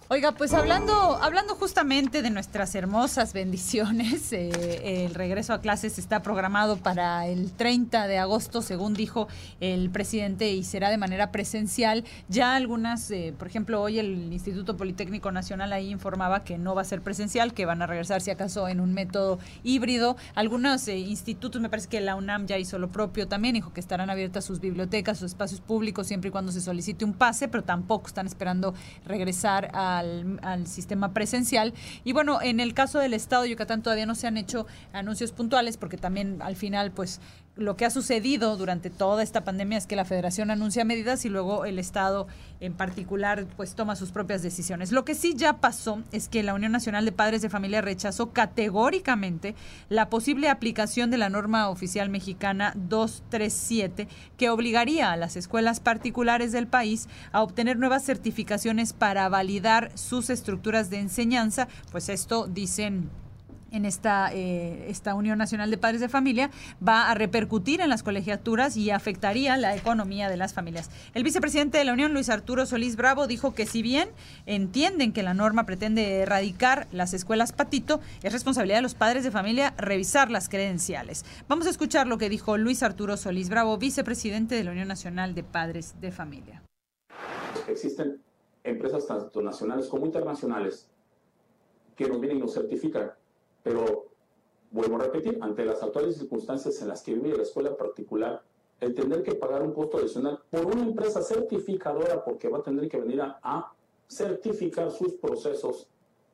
Oiga, 0.08 0.34
pues 0.34 0.54
hablando, 0.54 0.94
hablando 1.20 1.56
justamente 1.56 2.22
de 2.22 2.30
nuestras 2.30 2.76
hermosas 2.76 3.34
bendiciones, 3.34 4.32
eh, 4.34 5.04
el 5.04 5.16
regreso 5.16 5.52
a 5.52 5.62
clases 5.62 5.98
está 5.98 6.22
programado 6.22 6.78
para 6.78 7.26
el 7.26 7.52
30 7.52 8.06
de 8.06 8.20
agosto, 8.20 8.62
según 8.62 8.94
dijo 8.94 9.28
el 9.62 9.90
presidente, 9.90 10.52
y 10.52 10.64
será 10.64 10.92
de 10.92 11.00
manera 11.00 11.32
presencial. 11.32 12.04
Ya 12.30 12.56
algunas, 12.56 13.10
eh, 13.10 13.34
por 13.36 13.48
ejemplo, 13.48 13.82
hoy 13.82 13.98
el 13.98 14.32
Instituto 14.32 14.78
Politécnico 14.78 15.32
Nacional 15.32 15.74
ahí 15.74 15.90
informaba 15.90 16.44
que 16.44 16.60
no 16.60 16.76
va 16.76 16.84
a 16.84 16.86
ser 16.86 17.02
presencial, 17.02 17.56
que 17.56 17.66
van 17.66 17.82
a 17.82 17.88
regresar 17.88 18.22
si 18.22 18.30
acaso 18.30 18.68
en 18.68 18.82
un 18.82 18.94
método 18.94 19.40
híbrido. 19.64 20.18
Algunos 20.36 20.88
eh, 20.88 21.00
institutos, 21.00 21.60
me 21.64 21.70
parece 21.70 21.90
que 21.90 22.00
la 22.00 22.14
UNAM 22.14 22.46
ya 22.46 22.60
hizo 22.60 22.78
lo 22.78 22.90
propio 22.90 23.28
también, 23.28 23.56
dijo 23.56 23.74
que 23.74 23.80
estarán 23.80 24.12
abiertas 24.12 24.46
sus 24.46 24.60
bibliotecas, 24.60 25.18
sus 25.18 25.32
espacios 25.32 25.62
públicos, 25.62 26.06
siempre 26.06 26.28
y 26.28 26.32
cuando 26.32 26.52
se 26.52 26.62
solicite 26.62 27.06
un 27.06 27.14
pase, 27.14 27.48
pero 27.48 27.64
tampoco 27.64 28.06
están 28.06 28.28
esperando 28.28 28.76
regresar 29.08 29.72
a 29.74 29.95
al, 30.00 30.68
sistema 30.68 31.14
presencial. 31.14 31.74
Y 32.04 32.14
bueno, 32.14 32.42
en 32.42 32.60
el 32.60 32.74
caso 32.74 33.00
del 33.00 33.14
Estado 33.14 33.44
de 33.44 33.50
Yucatán 33.50 33.84
todavía 33.84 34.06
no 34.06 34.16
se 34.16 34.28
han 34.28 34.38
hecho 34.38 34.66
anuncios 34.94 35.32
puntuales 35.32 35.78
porque 35.78 35.98
también 35.98 36.42
al 36.42 36.56
final 36.56 36.92
pues 36.92 37.20
lo 37.56 37.78
que 37.78 37.86
ha 37.86 37.90
sucedido 37.90 38.58
durante 38.58 38.90
toda 38.90 39.24
esta 39.24 39.46
pandemia 39.46 39.78
es 39.78 39.88
que 39.88 39.96
la 39.96 40.04
federación 40.04 40.52
anuncia 40.52 40.84
medidas 40.84 41.24
y 41.24 41.30
luego 41.30 41.66
el 41.66 41.80
Estado 41.80 42.28
en 42.60 42.74
particular 42.74 43.46
pues 43.56 43.76
toma 43.76 43.96
sus 43.96 44.12
propias 44.12 44.44
decisiones. 44.44 44.92
Lo 44.92 45.06
que 45.06 45.16
sí 45.16 45.36
ya 45.36 45.58
pasó 45.58 46.04
es 46.12 46.28
que 46.28 46.44
la 46.44 46.54
Unión 46.54 46.74
Nacional 46.74 47.06
de 47.06 47.14
Padres 47.14 47.42
de 47.42 47.50
Familia 47.50 47.82
rechazó 47.82 48.32
categóricamente 48.32 49.56
la 49.88 50.10
posible 50.10 50.50
aplicación 50.50 51.12
de 51.12 51.18
la 51.18 51.30
norma 51.30 51.70
oficial 51.70 52.10
mexicana 52.10 52.74
237 52.76 54.10
que 54.38 54.50
obligaría 54.50 55.12
a 55.12 55.18
las 55.18 55.38
escuelas 55.38 55.80
particulares 55.80 56.52
del 56.52 56.68
país 56.68 57.08
a 57.32 57.42
obtener 57.42 57.78
nuevas 57.78 58.04
certificaciones 58.04 58.92
para 58.92 59.30
validar 59.30 59.92
sus 59.98 60.30
estructuras 60.30 60.90
de 60.90 61.00
enseñanza, 61.00 61.70
pues 61.92 62.10
esto 62.10 62.48
dicen 62.48 63.10
en 63.76 63.86
esta, 63.86 64.34
eh, 64.34 64.86
esta 64.90 65.14
Unión 65.16 65.38
Nacional 65.38 65.70
de 65.70 65.78
Padres 65.78 66.00
de 66.00 66.10
Familia 66.10 66.50
va 66.86 67.12
a 67.12 67.14
repercutir 67.14 67.82
en 67.82 67.90
las 67.90 68.04
colegiaturas 68.04 68.78
y 68.78 68.90
afectaría 68.90 69.58
la 69.58 69.76
economía 69.76 70.30
de 70.30 70.38
las 70.38 70.54
familias. 70.54 70.90
El 71.14 71.24
vicepresidente 71.24 71.78
de 71.78 71.84
la 71.84 71.94
Unión, 71.94 72.14
Luis 72.14 72.30
Arturo 72.30 72.66
Solís 72.66 72.96
Bravo, 72.96 73.28
dijo 73.28 73.54
que 73.54 73.66
si 73.66 73.82
bien 73.82 74.10
entienden 74.46 75.12
que 75.12 75.24
la 75.24 75.34
norma 75.34 75.66
pretende 75.66 76.20
erradicar 76.20 76.88
las 76.92 77.14
escuelas 77.14 77.52
patito, 77.52 78.00
es 78.24 78.32
responsabilidad 78.32 78.78
de 78.78 78.84
los 78.84 78.96
padres 78.96 79.24
de 79.24 79.32
familia 79.32 79.74
revisar 79.78 80.32
las 80.32 80.48
credenciales. 80.48 81.26
Vamos 81.50 81.68
a 81.68 81.70
escuchar 81.70 82.08
lo 82.08 82.18
que 82.18 82.30
dijo 82.30 82.58
Luis 82.58 82.82
Arturo 82.82 83.18
Solís 83.18 83.50
Bravo, 83.50 83.78
vicepresidente 83.78 84.56
de 84.56 84.64
la 84.64 84.72
Unión 84.72 84.88
Nacional 84.88 85.36
de 85.36 85.44
Padres 85.44 85.96
de 86.00 86.12
Familia. 86.12 86.62
Existen 87.68 88.22
empresas 88.64 89.06
tanto 89.06 89.42
nacionales 89.42 89.88
como 89.88 90.06
internacionales 90.06 90.88
que 91.96 92.08
nos 92.08 92.20
vienen 92.20 92.38
y 92.38 92.42
nos 92.42 92.54
certifican 92.54 93.12
pero 93.66 94.12
vuelvo 94.70 94.98
a 94.98 95.06
repetir, 95.06 95.40
ante 95.42 95.66
las 95.66 95.82
actuales 95.82 96.18
circunstancias 96.18 96.80
en 96.84 96.88
las 96.88 97.02
que 97.02 97.16
vive 97.16 97.36
la 97.36 97.42
escuela 97.42 97.76
particular, 97.76 98.44
el 98.80 98.94
tener 98.94 99.24
que 99.24 99.34
pagar 99.34 99.64
un 99.64 99.74
costo 99.74 99.98
adicional 99.98 100.40
por 100.52 100.68
una 100.68 100.84
empresa 100.84 101.24
certificadora 101.24 102.24
porque 102.24 102.48
va 102.48 102.60
a 102.60 102.62
tener 102.64 102.88
que 102.88 103.02
venir 103.02 103.22
a, 103.22 103.72
certificar 104.08 104.92
sus 104.92 105.14
procesos 105.14 105.88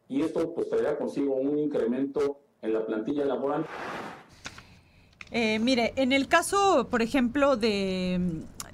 y 0.10 0.22
esto 0.24 0.54
pues 0.54 0.68
traerá 0.68 0.98
consigo 0.98 1.36
un 1.36 1.58
incremento 1.58 2.40
en 2.62 2.74
la 2.74 2.86
plantilla 2.86 3.24
laboral. 3.24 3.66
Eh, 5.32 5.58
mire, 5.60 5.94
en 5.96 6.12
el 6.12 6.28
caso, 6.28 6.90
por 6.92 7.02
ejemplo, 7.02 7.56
de 7.56 8.20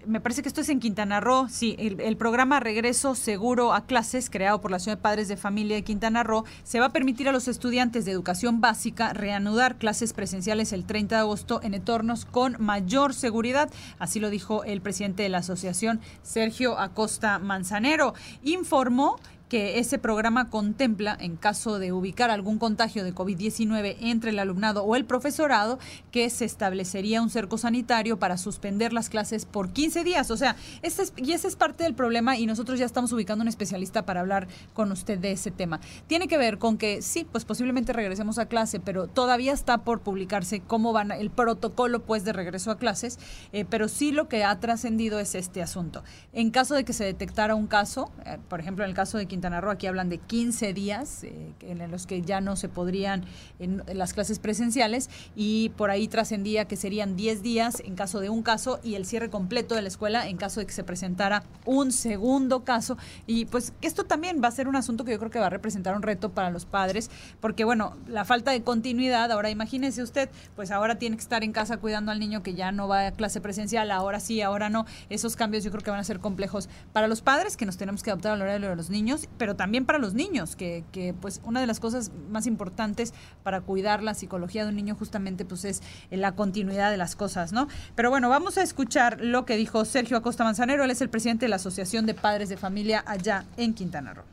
me 0.08 0.22
parece 0.22 0.42
que 0.42 0.48
esto 0.48 0.62
es 0.62 0.70
en 0.70 0.80
Quintana 0.80 1.20
Roo, 1.20 1.48
sí, 1.50 1.76
el, 1.78 2.18
programa 2.18 2.60
Regreso 2.60 3.14
Seguro 3.14 3.74
a 3.74 3.86
Clases, 3.86 4.30
creado 4.30 4.62
por 4.62 4.72
la 4.72 4.78
Asociación 4.78 4.98
de 4.98 5.02
Padres 5.02 5.28
de 5.28 5.38
Familia 5.38 5.76
de 5.76 5.84
Quintana 5.84 6.24
Roo, 6.24 6.46
se 6.64 6.80
va 6.80 6.88
a 6.88 6.94
permitir 6.94 7.28
a 7.28 7.32
los 7.32 7.48
estudiantes 7.48 8.06
de 8.06 8.12
educación 8.12 8.62
básica 8.62 9.12
reanudar 9.14 9.78
clases 9.78 10.14
presenciales 10.14 10.72
el 10.72 10.86
30 10.86 11.16
de 11.16 11.22
agosto 11.22 11.62
en 11.62 11.74
entornos 11.74 12.26
con 12.26 12.56
mayor 12.60 13.14
seguridad. 13.14 13.70
Así 14.00 14.20
lo 14.20 14.30
dijo 14.30 14.64
el 14.64 14.82
presidente 14.82 15.24
de 15.24 15.30
la 15.30 15.40
asociación, 15.40 16.00
Sergio 16.24 16.80
Acosta 16.80 17.38
Manzanero. 17.40 18.14
Informó 18.44 19.20
que 19.50 19.80
ese 19.80 19.98
programa 19.98 20.50
contempla, 20.50 21.18
en 21.20 21.38
caso 21.38 21.80
de 21.80 21.92
ubicar 21.92 22.30
algún 22.30 22.60
contagio 22.60 23.04
de 23.04 23.14
COVID-19 23.14 23.98
entre 24.02 24.32
el 24.32 24.40
alumnado 24.40 24.84
o 24.84 24.96
el 24.96 25.06
profesorado, 25.06 25.80
que 26.12 26.30
se 26.30 26.46
establecería 26.46 27.22
un 27.22 27.30
cerco 27.30 27.58
sanitario 27.58 28.20
para 28.20 28.38
suspender 28.38 28.94
las 28.94 29.10
clases 29.10 29.46
por 29.46 29.72
15 29.72 30.04
días. 30.04 30.32
O 30.32 30.38
sea, 30.38 30.56
este 30.82 31.04
y 31.18 31.32
ese 31.32 31.48
es 31.48 31.56
parte 31.56 31.84
del 31.84 31.94
problema 31.94 32.38
y 32.38 32.46
nosotros 32.46 32.80
ya 32.80 32.86
estamos 32.86 33.12
ubicando 33.14 33.44
un 33.44 33.48
especialista 33.48 34.06
para 34.06 34.22
hablar 34.22 34.48
con 34.74 34.92
usted 34.92 35.20
de 35.20 35.32
ese 35.32 35.52
tema. 35.52 35.80
Tiene 36.08 36.28
que 36.28 36.38
ver 36.38 36.58
con 36.58 36.78
que 36.78 37.02
sí, 37.02 37.26
pues 37.30 37.46
posiblemente 37.46 37.94
regresemos 37.94 38.40
a 38.40 38.48
clase, 38.48 38.80
pero 38.80 39.08
todavía 39.08 39.54
está 39.54 39.80
por 39.80 40.02
publicarse 40.02 40.60
cómo 40.60 40.94
van 40.94 41.12
el 41.12 41.30
protocolo 41.30 42.02
pues 42.02 42.24
de 42.24 42.34
regreso 42.34 42.72
a 42.72 42.78
clases, 42.78 43.20
eh, 43.54 43.66
pero 43.70 43.88
sí 43.88 44.12
lo 44.12 44.28
que 44.28 44.44
ha 44.44 44.60
trascendido 44.60 45.20
es 45.20 45.36
este 45.36 45.62
asunto. 45.62 46.04
En 46.34 46.52
caso 46.52 46.76
de 46.76 46.84
que 46.84 46.94
se 46.94 47.06
detectara 47.06 47.56
un 47.56 47.68
caso, 47.68 48.12
eh, 48.26 48.38
por 48.50 48.60
ejemplo, 48.60 48.84
en 48.84 48.90
el 48.90 48.96
caso 48.96 49.18
de 49.18 49.28
Quintana 49.38 49.62
Roo, 49.62 49.70
aquí 49.70 49.86
hablan 49.86 50.10
de 50.10 50.18
15 50.18 50.74
días 50.74 51.24
eh, 51.24 51.54
en 51.62 51.92
los 51.92 52.08
que 52.08 52.24
ya 52.24 52.42
no 52.42 52.56
se 52.56 52.70
podrían 52.70 53.24
en, 53.60 53.84
las 53.94 54.14
clases 54.14 54.40
presenciales 54.40 55.12
y 55.36 55.70
por 55.78 55.92
ahí 55.92 56.08
trascendía 56.08 56.66
que 56.66 56.76
serían 56.76 57.16
10 57.16 57.44
días 57.44 57.84
en 57.86 57.94
caso 57.94 58.20
de 58.20 58.32
un 58.32 58.42
caso 58.42 58.80
y 58.84 58.96
el 58.96 59.06
cierre 59.06 59.30
completo 59.30 59.76
de 59.76 59.84
la 59.84 59.90
escuela 59.90 60.28
en 60.28 60.38
caso 60.38 60.60
de 60.60 60.66
que 60.66 60.74
se 60.74 60.84
presentara 60.84 61.44
un 61.66 61.92
segundo 61.92 62.64
caso. 62.64 62.98
Y 63.28 63.46
pues 63.46 63.74
esto 63.84 64.06
también 64.06 64.42
va 64.44 64.48
a 64.48 64.52
ser 64.52 64.68
un 64.68 64.76
asunto 64.76 65.06
que 65.06 65.12
yo 65.12 65.20
creo 65.20 65.30
que 65.30 65.38
va 65.38 65.46
a 65.46 65.52
representar 65.52 65.96
un 65.96 66.02
reto 66.02 66.32
para 66.32 66.50
los 66.50 66.66
padres, 66.66 67.12
porque 67.40 67.64
bueno, 67.64 67.96
la 68.08 68.26
falta 68.26 68.50
de 68.50 68.64
continuidad, 68.64 69.32
ahora 69.32 69.52
imagínese 69.52 70.02
usted, 70.02 70.32
pues 70.56 70.72
ahora 70.72 70.98
tiene 70.98 71.16
que 71.16 71.22
estar 71.22 71.44
en 71.44 71.52
casa 71.52 71.78
cuidando 71.78 72.12
al 72.12 72.20
niño 72.20 72.42
que 72.42 72.56
ya 72.56 72.72
no 72.72 72.88
va 72.88 73.06
a 73.06 73.12
clase 73.12 73.40
presencial, 73.40 73.92
ahora 73.92 74.20
sí, 74.20 74.42
ahora 74.42 74.72
no. 74.72 74.88
Esos 75.12 75.36
cambios 75.36 75.64
yo 75.64 75.70
creo 75.70 75.84
que 75.84 75.92
van 75.92 76.00
a 76.00 76.04
ser 76.04 76.20
complejos 76.20 76.70
para 76.92 77.08
los 77.08 77.22
padres, 77.22 77.56
que 77.56 77.68
nos 77.68 77.78
tenemos 77.78 78.02
que 78.02 78.10
adaptar 78.10 78.32
al 78.32 78.42
horario 78.42 78.70
de 78.70 78.76
los 78.76 78.90
niños, 78.90 79.27
pero 79.38 79.56
también 79.56 79.86
para 79.86 80.00
los 80.00 80.14
niños, 80.14 80.56
que, 80.56 80.84
pues 81.22 81.42
una 81.44 81.62
de 81.62 81.68
las 81.68 81.80
cosas 81.80 82.12
más 82.30 82.48
importantes 82.48 83.14
para 83.44 83.62
cuidar 83.62 84.04
la 84.04 84.14
psicología 84.14 84.64
de 84.64 84.70
un 84.70 84.76
niño 84.76 84.96
justamente 84.96 85.46
pues 85.46 85.66
es 85.66 85.82
la 86.10 86.34
continuidad 86.34 86.92
de 86.92 86.98
las 86.98 87.16
cosas, 87.16 87.54
¿no? 87.54 87.68
Pero 87.96 88.10
bueno, 88.10 88.30
vamos 88.30 88.58
a 88.58 88.64
escuchar 88.64 89.22
lo 89.22 89.46
que 89.46 89.58
dijo 89.58 89.86
Sergio 89.86 90.18
Acosta 90.18 90.44
Manzanero, 90.44 90.84
él 90.84 90.92
es 90.92 91.02
el 91.02 91.10
presidente 91.10 91.46
de 91.46 91.50
la 91.50 91.58
Asociación 91.58 92.06
de 92.06 92.14
Padres 92.14 92.50
de 92.50 92.58
Familia 92.58 93.04
allá 93.06 93.46
en 93.58 93.74
Quintana 93.74 94.14
Roo. 94.14 94.26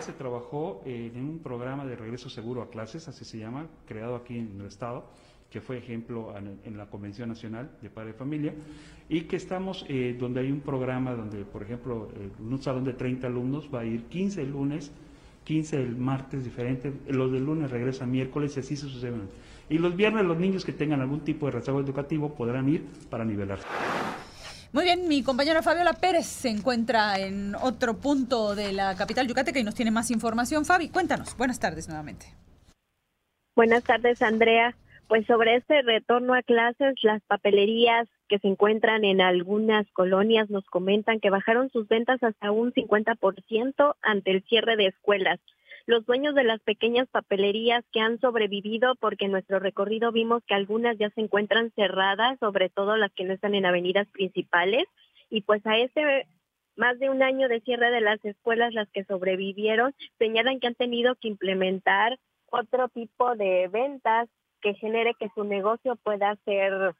Se 0.00 0.12
trabajó 0.12 0.82
en 0.84 1.16
un 1.16 1.38
programa 1.38 1.84
de 1.84 1.94
regreso 1.94 2.28
seguro 2.28 2.62
a 2.62 2.70
clases, 2.70 3.06
así 3.06 3.24
se 3.24 3.38
llama, 3.38 3.68
creado 3.86 4.16
aquí 4.16 4.38
en 4.38 4.60
el 4.60 4.66
Estado, 4.66 5.06
que 5.52 5.60
fue 5.60 5.76
ejemplo 5.76 6.34
en 6.64 6.78
la 6.78 6.86
Convención 6.86 7.28
Nacional 7.28 7.70
de 7.82 7.90
Padre 7.90 8.12
de 8.12 8.18
Familia, 8.18 8.54
y 9.08 9.22
que 9.22 9.36
estamos 9.36 9.84
eh, 9.88 10.16
donde 10.18 10.40
hay 10.40 10.50
un 10.50 10.60
programa 10.60 11.12
donde, 11.12 11.44
por 11.44 11.62
ejemplo, 11.62 12.08
en 12.16 12.52
un 12.52 12.62
salón 12.62 12.84
de 12.84 12.94
30 12.94 13.26
alumnos 13.26 13.68
va 13.72 13.80
a 13.80 13.84
ir 13.84 14.04
15 14.04 14.40
el 14.40 14.50
lunes, 14.50 14.90
15 15.44 15.76
el 15.76 15.96
martes 15.96 16.44
diferente, 16.44 16.92
los 17.08 17.30
del 17.30 17.44
lunes 17.44 17.70
regresan 17.70 18.10
miércoles 18.10 18.56
y 18.56 18.60
así 18.60 18.76
se 18.76 18.88
suceden. 18.88 19.28
Y 19.68 19.76
los 19.76 19.94
viernes 19.94 20.24
los 20.24 20.38
niños 20.38 20.64
que 20.64 20.72
tengan 20.72 21.02
algún 21.02 21.20
tipo 21.20 21.46
de 21.46 21.52
rezago 21.52 21.80
educativo 21.80 22.34
podrán 22.34 22.68
ir 22.70 22.86
para 23.10 23.24
nivelarse. 23.24 23.66
Muy 24.72 24.84
bien, 24.84 25.06
mi 25.06 25.22
compañera 25.22 25.60
Fabiola 25.62 25.92
Pérez 25.92 26.24
se 26.24 26.48
encuentra 26.48 27.18
en 27.18 27.54
otro 27.56 27.98
punto 27.98 28.54
de 28.54 28.72
la 28.72 28.96
capital 28.96 29.28
yucateca 29.28 29.58
y 29.58 29.64
nos 29.64 29.74
tiene 29.74 29.90
más 29.90 30.10
información. 30.10 30.64
Fabi, 30.64 30.88
cuéntanos. 30.88 31.36
Buenas 31.36 31.60
tardes 31.60 31.88
nuevamente. 31.88 32.26
Buenas 33.54 33.84
tardes, 33.84 34.22
Andrea. 34.22 34.74
Pues 35.08 35.26
sobre 35.26 35.56
este 35.56 35.82
retorno 35.82 36.34
a 36.34 36.42
clases, 36.42 36.94
las 37.02 37.22
papelerías 37.24 38.08
que 38.28 38.38
se 38.38 38.48
encuentran 38.48 39.04
en 39.04 39.20
algunas 39.20 39.86
colonias 39.92 40.48
nos 40.48 40.64
comentan 40.66 41.20
que 41.20 41.30
bajaron 41.30 41.70
sus 41.70 41.86
ventas 41.86 42.22
hasta 42.22 42.50
un 42.50 42.72
50% 42.72 43.94
ante 44.00 44.30
el 44.30 44.42
cierre 44.44 44.76
de 44.76 44.86
escuelas. 44.86 45.38
Los 45.84 46.06
dueños 46.06 46.34
de 46.34 46.44
las 46.44 46.60
pequeñas 46.60 47.08
papelerías 47.08 47.84
que 47.92 48.00
han 48.00 48.20
sobrevivido, 48.20 48.94
porque 48.94 49.26
en 49.26 49.32
nuestro 49.32 49.58
recorrido 49.58 50.12
vimos 50.12 50.42
que 50.46 50.54
algunas 50.54 50.96
ya 50.96 51.10
se 51.10 51.20
encuentran 51.20 51.72
cerradas, 51.72 52.38
sobre 52.38 52.70
todo 52.70 52.96
las 52.96 53.12
que 53.12 53.24
no 53.24 53.34
están 53.34 53.54
en 53.54 53.66
avenidas 53.66 54.08
principales, 54.08 54.84
y 55.28 55.42
pues 55.42 55.66
a 55.66 55.76
este 55.76 56.26
más 56.76 56.98
de 56.98 57.10
un 57.10 57.22
año 57.22 57.48
de 57.48 57.60
cierre 57.60 57.90
de 57.90 58.00
las 58.00 58.24
escuelas, 58.24 58.72
las 58.72 58.88
que 58.90 59.04
sobrevivieron, 59.04 59.94
señalan 60.18 60.58
que 60.58 60.68
han 60.68 60.74
tenido 60.74 61.16
que 61.16 61.28
implementar 61.28 62.18
otro 62.50 62.88
tipo 62.88 63.34
de 63.34 63.68
ventas 63.68 64.28
que 64.62 64.74
genere 64.74 65.14
que 65.18 65.28
su 65.34 65.44
negocio 65.44 65.96
pueda 65.96 66.36
ser 66.44 66.94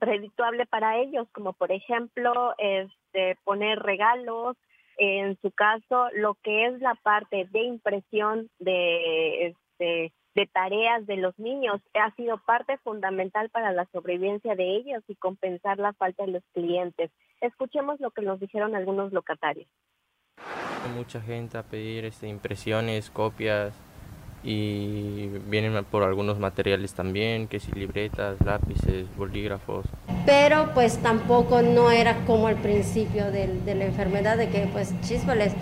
redituable 0.00 0.66
para 0.66 0.98
ellos, 0.98 1.26
como 1.32 1.52
por 1.52 1.72
ejemplo 1.72 2.54
este, 2.58 3.36
poner 3.44 3.78
regalos, 3.78 4.56
en 4.98 5.38
su 5.40 5.50
caso 5.52 6.08
lo 6.14 6.34
que 6.42 6.66
es 6.66 6.80
la 6.80 6.94
parte 7.02 7.48
de 7.50 7.62
impresión 7.62 8.48
de, 8.58 9.46
este, 9.46 10.12
de 10.34 10.46
tareas 10.46 11.06
de 11.06 11.16
los 11.16 11.38
niños 11.38 11.80
ha 11.94 12.14
sido 12.14 12.38
parte 12.38 12.78
fundamental 12.78 13.48
para 13.50 13.72
la 13.72 13.86
sobrevivencia 13.92 14.54
de 14.54 14.76
ellos 14.76 15.02
y 15.08 15.14
compensar 15.16 15.78
la 15.78 15.92
falta 15.92 16.24
de 16.24 16.32
los 16.32 16.44
clientes. 16.52 17.10
Escuchemos 17.40 18.00
lo 18.00 18.10
que 18.10 18.22
nos 18.22 18.40
dijeron 18.40 18.74
algunos 18.74 19.12
locatarios. 19.12 19.68
Mucha 20.94 21.20
gente 21.20 21.58
a 21.58 21.62
pedir 21.62 22.04
este, 22.04 22.28
impresiones, 22.28 23.10
copias, 23.10 23.80
y 24.44 25.28
vienen 25.48 25.84
por 25.84 26.02
algunos 26.02 26.38
materiales 26.38 26.94
también, 26.94 27.46
que 27.46 27.60
si 27.60 27.70
libretas, 27.72 28.36
lápices, 28.44 29.06
bolígrafos. 29.16 29.86
Pero 30.26 30.70
pues 30.74 30.98
tampoco 30.98 31.62
no 31.62 31.90
era 31.90 32.24
como 32.26 32.48
al 32.48 32.56
principio 32.56 33.30
de, 33.30 33.48
la 33.64 33.84
enfermedad, 33.84 34.36
de 34.36 34.48
que 34.48 34.68
pues 34.72 34.92
chispoles, 35.02 35.52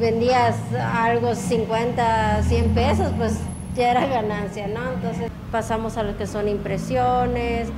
vendías 0.00 0.56
algo 0.74 1.34
50, 1.34 2.42
100 2.42 2.74
pesos, 2.74 3.12
pues 3.16 3.38
ya 3.76 3.92
era 3.92 4.06
ganancia, 4.06 4.66
¿no? 4.66 4.92
Entonces 4.92 5.30
pasamos 5.52 5.96
a 5.96 6.02
lo 6.02 6.16
que 6.16 6.26
son 6.26 6.48
impresiones, 6.48 7.68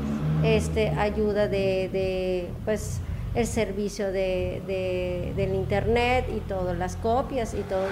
este, 0.42 0.88
ayuda 0.90 1.48
de, 1.48 2.48
pues 2.64 3.00
el 3.34 3.46
servicio 3.46 4.10
de, 4.10 5.32
del 5.36 5.54
internet 5.54 6.26
y 6.34 6.40
todas 6.40 6.78
las 6.78 6.96
copias 6.96 7.52
y 7.52 7.60
todo. 7.62 7.86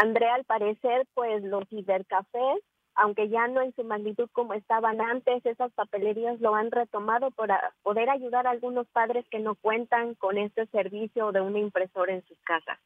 Andrea, 0.00 0.34
al 0.34 0.44
parecer, 0.44 1.06
pues 1.12 1.42
los 1.42 1.68
cibercafés, 1.68 2.62
aunque 2.94 3.28
ya 3.28 3.48
no 3.48 3.60
en 3.60 3.74
su 3.74 3.84
magnitud 3.84 4.30
como 4.32 4.54
estaban 4.54 4.98
antes, 4.98 5.44
esas 5.44 5.70
papelerías 5.72 6.40
lo 6.40 6.54
han 6.54 6.70
retomado 6.70 7.30
para 7.32 7.74
poder 7.82 8.08
ayudar 8.08 8.46
a 8.46 8.50
algunos 8.50 8.86
padres 8.88 9.26
que 9.30 9.40
no 9.40 9.56
cuentan 9.56 10.14
con 10.14 10.38
este 10.38 10.66
servicio 10.68 11.32
de 11.32 11.42
una 11.42 11.58
impresora 11.58 12.14
en 12.14 12.24
sus 12.24 12.38
casas. 12.44 12.78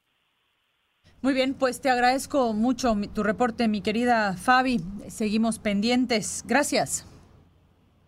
Muy 1.22 1.34
bien, 1.34 1.54
pues 1.54 1.80
te 1.80 1.88
agradezco 1.88 2.52
mucho 2.52 2.96
tu 3.14 3.22
reporte, 3.22 3.68
mi 3.68 3.80
querida 3.80 4.36
Fabi. 4.36 4.80
Seguimos 5.06 5.60
pendientes. 5.60 6.42
Gracias. 6.44 7.08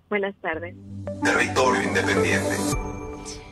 Buenas 0.08 0.34
tardes. 0.40 0.74
Territorio 1.22 1.82
Independiente. 1.82 2.56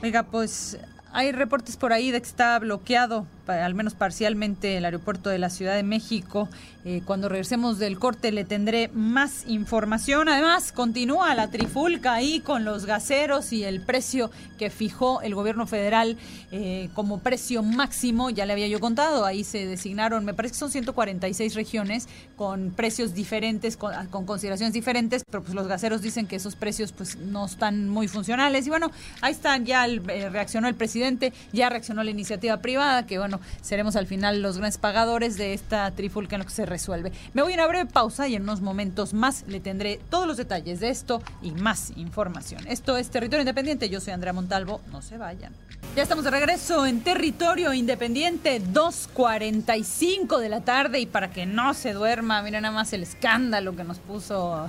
Oiga, 0.03 0.25
pues 0.25 0.79
hay 1.15 1.33
reportes 1.33 1.77
por 1.77 1.93
ahí 1.93 2.11
de 2.11 2.21
que 2.21 2.27
está 2.27 2.59
bloqueado 2.59 3.27
al 3.47 3.75
menos 3.75 3.95
parcialmente 3.95 4.77
el 4.77 4.85
aeropuerto 4.85 5.31
de 5.31 5.39
la 5.39 5.51
Ciudad 5.51 5.75
de 5.75 5.83
México. 5.83 6.49
Eh, 6.87 7.01
cuando 7.07 7.31
regresemos 7.31 7.79
del 7.79 7.99
corte 7.99 8.31
le 8.31 8.45
tendré 8.45 8.89
más 8.89 9.45
información. 9.47 10.29
Además, 10.29 10.73
continúa 10.73 11.35
la 11.35 11.49
trifulca 11.49 12.13
ahí 12.13 12.41
con 12.41 12.65
los 12.65 12.85
gaseros 12.85 13.53
y 13.53 13.65
el 13.65 13.81
precio 13.81 14.31
que 14.59 14.69
fijó 14.69 15.23
el 15.23 15.35
gobierno 15.35 15.67
federal 15.67 16.19
eh, 16.53 16.91
como 16.95 17.21
precio 17.21 17.63
máximo. 17.63 18.29
Ya 18.31 18.45
le 18.45 18.53
había 18.53 18.69
yo 18.69 18.81
contado, 18.81 19.25
ahí 19.25 19.45
se 19.45 19.67
designaron, 19.67 20.25
me 20.25 20.35
parece 20.35 20.53
que 20.53 20.59
son 20.59 20.71
146 20.71 21.55
regiones 21.55 22.09
con 22.37 22.71
precios 22.71 23.15
diferentes, 23.15 23.77
con, 23.77 23.95
con 24.09 24.27
consideraciones 24.27 24.75
diferentes, 24.75 25.25
pero 25.25 25.43
pues 25.43 25.55
los 25.55 25.67
gaseros 25.67 26.03
dicen 26.03 26.27
que 26.27 26.37
esos 26.37 26.55
precios 26.55 26.93
pues 26.93 27.17
no 27.17 27.47
están 27.47 27.89
muy 27.89 28.09
funcionales. 28.09 28.67
Y 28.67 28.71
bueno, 28.71 28.91
ahí 29.23 29.33
están, 29.33 29.65
ya 29.65 29.87
eh, 29.87 30.29
reaccionó 30.31 30.69
el 30.69 30.75
presidente, 30.75 31.04
ya 31.53 31.69
reaccionó 31.69 32.03
la 32.03 32.11
iniciativa 32.11 32.57
privada, 32.59 33.07
que 33.07 33.19
bueno, 33.19 33.41
seremos 33.63 33.97
al 33.97 34.07
final 34.07 34.43
los 34.43 34.59
grandes 34.59 34.79
pagadores 34.79 35.37
de 35.37 35.55
esta 35.55 35.91
trifulca 35.91 36.37
en 36.37 36.43
lo 36.43 36.49
se 36.49 36.67
resuelve. 36.67 37.13
Me 37.33 37.43
voy 37.43 37.53
a 37.53 37.57
una 37.57 37.67
breve 37.67 37.91
pausa 37.91 38.29
y 38.29 38.35
en 38.35 38.43
unos 38.43 38.61
momentos 38.61 39.13
más 39.15 39.45
le 39.49 39.61
tendré 39.61 40.01
todos 40.11 40.27
los 40.27 40.37
detalles 40.37 40.81
de 40.81 40.89
esto 40.89 41.23
y 41.43 41.53
más 41.53 41.93
información. 41.97 42.67
Esto 42.69 42.97
es 42.97 43.11
Territorio 43.11 43.43
Independiente. 43.43 43.89
Yo 43.89 44.01
soy 44.01 44.13
Andrea 44.13 44.33
Montalvo. 44.33 44.81
No 44.91 45.03
se 45.03 45.19
vayan. 45.19 45.53
Ya 45.97 46.03
estamos 46.03 46.25
de 46.25 46.31
regreso 46.33 46.87
en 46.87 47.03
Territorio 47.03 47.73
Independiente, 47.73 48.61
2.45 48.61 50.39
de 50.41 50.49
la 50.49 50.61
tarde 50.63 50.99
y 50.99 51.07
para 51.07 51.31
que 51.31 51.47
no 51.47 51.73
se 51.73 51.93
duerma, 51.93 52.43
miren 52.43 52.63
nada 52.63 52.75
más 52.75 52.93
el 52.93 53.05
escándalo 53.05 53.77
que 53.77 53.85
nos 53.85 53.99
puso. 53.99 54.67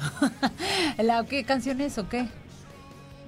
¿La, 1.00 1.24
¿Qué 1.24 1.44
canción 1.44 1.82
es 1.82 1.98
o 1.98 2.08
qué? 2.08 2.28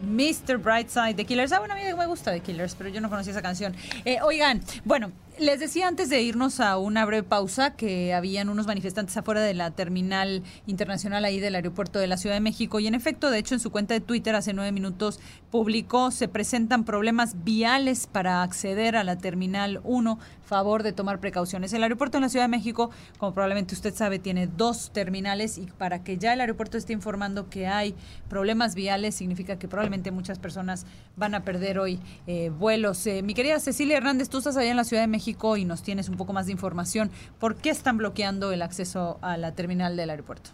Mr. 0.02 0.58
Brightside 0.58 1.16
de 1.16 1.26
Killers. 1.26 1.52
Ah, 1.52 1.60
bueno, 1.60 1.74
a 1.74 1.78
mí 1.78 1.84
me 1.84 2.06
gusta 2.06 2.32
de 2.32 2.40
Killers, 2.40 2.76
pero 2.76 2.90
yo 2.90 3.02
no 3.02 3.10
conocía 3.10 3.32
esa 3.32 3.42
canción. 3.42 3.76
Eh, 4.06 4.20
oigan, 4.22 4.62
bueno, 4.86 5.12
les 5.40 5.60
decía 5.60 5.88
antes 5.88 6.10
de 6.10 6.22
irnos 6.22 6.60
a 6.60 6.78
una 6.78 7.06
breve 7.06 7.24
pausa 7.24 7.76
que 7.76 8.14
habían 8.14 8.50
unos 8.50 8.68
manifestantes 8.68 9.16
afuera 9.18 9.42
de 9.42 9.54
la 9.54 9.72
terminal 9.72 10.44
internacional 10.66 11.26
ahí 11.26 11.40
del 11.40 11.56
aeropuerto 11.56 12.00
de 12.00 12.08
la 12.08 12.18
Ciudad 12.18 12.36
de 12.36 12.42
México 12.42 12.80
y 12.80 12.88
en 12.88 12.96
efecto, 12.96 13.30
de 13.30 13.38
hecho, 13.38 13.54
en 13.54 13.60
su 13.60 13.72
cuenta 13.72 13.94
de 13.94 14.00
Twitter 14.00 14.36
hace 14.36 14.54
nueve 14.54 14.72
minutos 14.72 15.20
publicó 15.52 16.12
se 16.12 16.28
presentan 16.28 16.84
problemas 16.84 17.44
viales 17.44 18.08
para 18.08 18.42
acceder 18.42 18.96
a 18.96 19.04
la 19.04 19.18
terminal 19.18 19.80
1, 19.84 20.20
favor 20.44 20.84
de 20.84 20.94
tomar 20.94 21.20
precauciones. 21.20 21.74
El 21.74 21.84
aeropuerto 21.84 22.18
en 22.18 22.24
la 22.24 22.30
Ciudad 22.30 22.46
de 22.46 22.50
México, 22.50 22.90
como 23.18 23.34
probablemente 23.34 23.76
usted 23.76 23.94
sabe, 23.94 24.20
tiene 24.20 24.48
dos 24.48 24.92
terminales 24.92 25.58
y 25.58 25.66
para 25.66 26.04
que 26.04 26.18
ya 26.18 26.34
el 26.34 26.42
aeropuerto 26.42 26.78
esté 26.78 26.94
informando 26.94 27.50
que 27.50 27.68
hay 27.68 27.96
problemas 28.30 28.76
viales 28.76 29.16
significa 29.16 29.60
que 29.60 29.68
probablemente 29.68 30.12
muchas 30.12 30.40
personas 30.40 30.86
van 31.16 31.36
a 31.36 31.44
perder 31.44 31.80
hoy 31.80 32.00
eh, 32.26 32.50
vuelos. 32.50 33.06
Eh, 33.08 33.22
mi 33.22 33.34
querida 33.34 33.60
Cecilia 33.60 33.98
Hernández, 33.98 34.30
tú 34.30 34.40
estás 34.40 34.58
allá 34.58 34.72
en 34.72 34.78
la 34.78 34.84
Ciudad 34.84 35.04
de 35.04 35.08
México 35.08 35.27
y 35.58 35.66
nos 35.66 35.84
tienes 35.84 36.10
un 36.10 36.18
poco 36.18 36.34
más 36.34 36.46
de 36.46 36.54
información. 36.54 37.12
¿Por 37.40 37.56
qué 37.56 37.70
están 37.70 37.98
bloqueando 37.98 38.52
el 38.52 38.62
acceso 38.62 39.20
a 39.22 39.38
la 39.38 39.54
terminal 39.56 39.98
del 39.98 40.10
aeropuerto? 40.10 40.52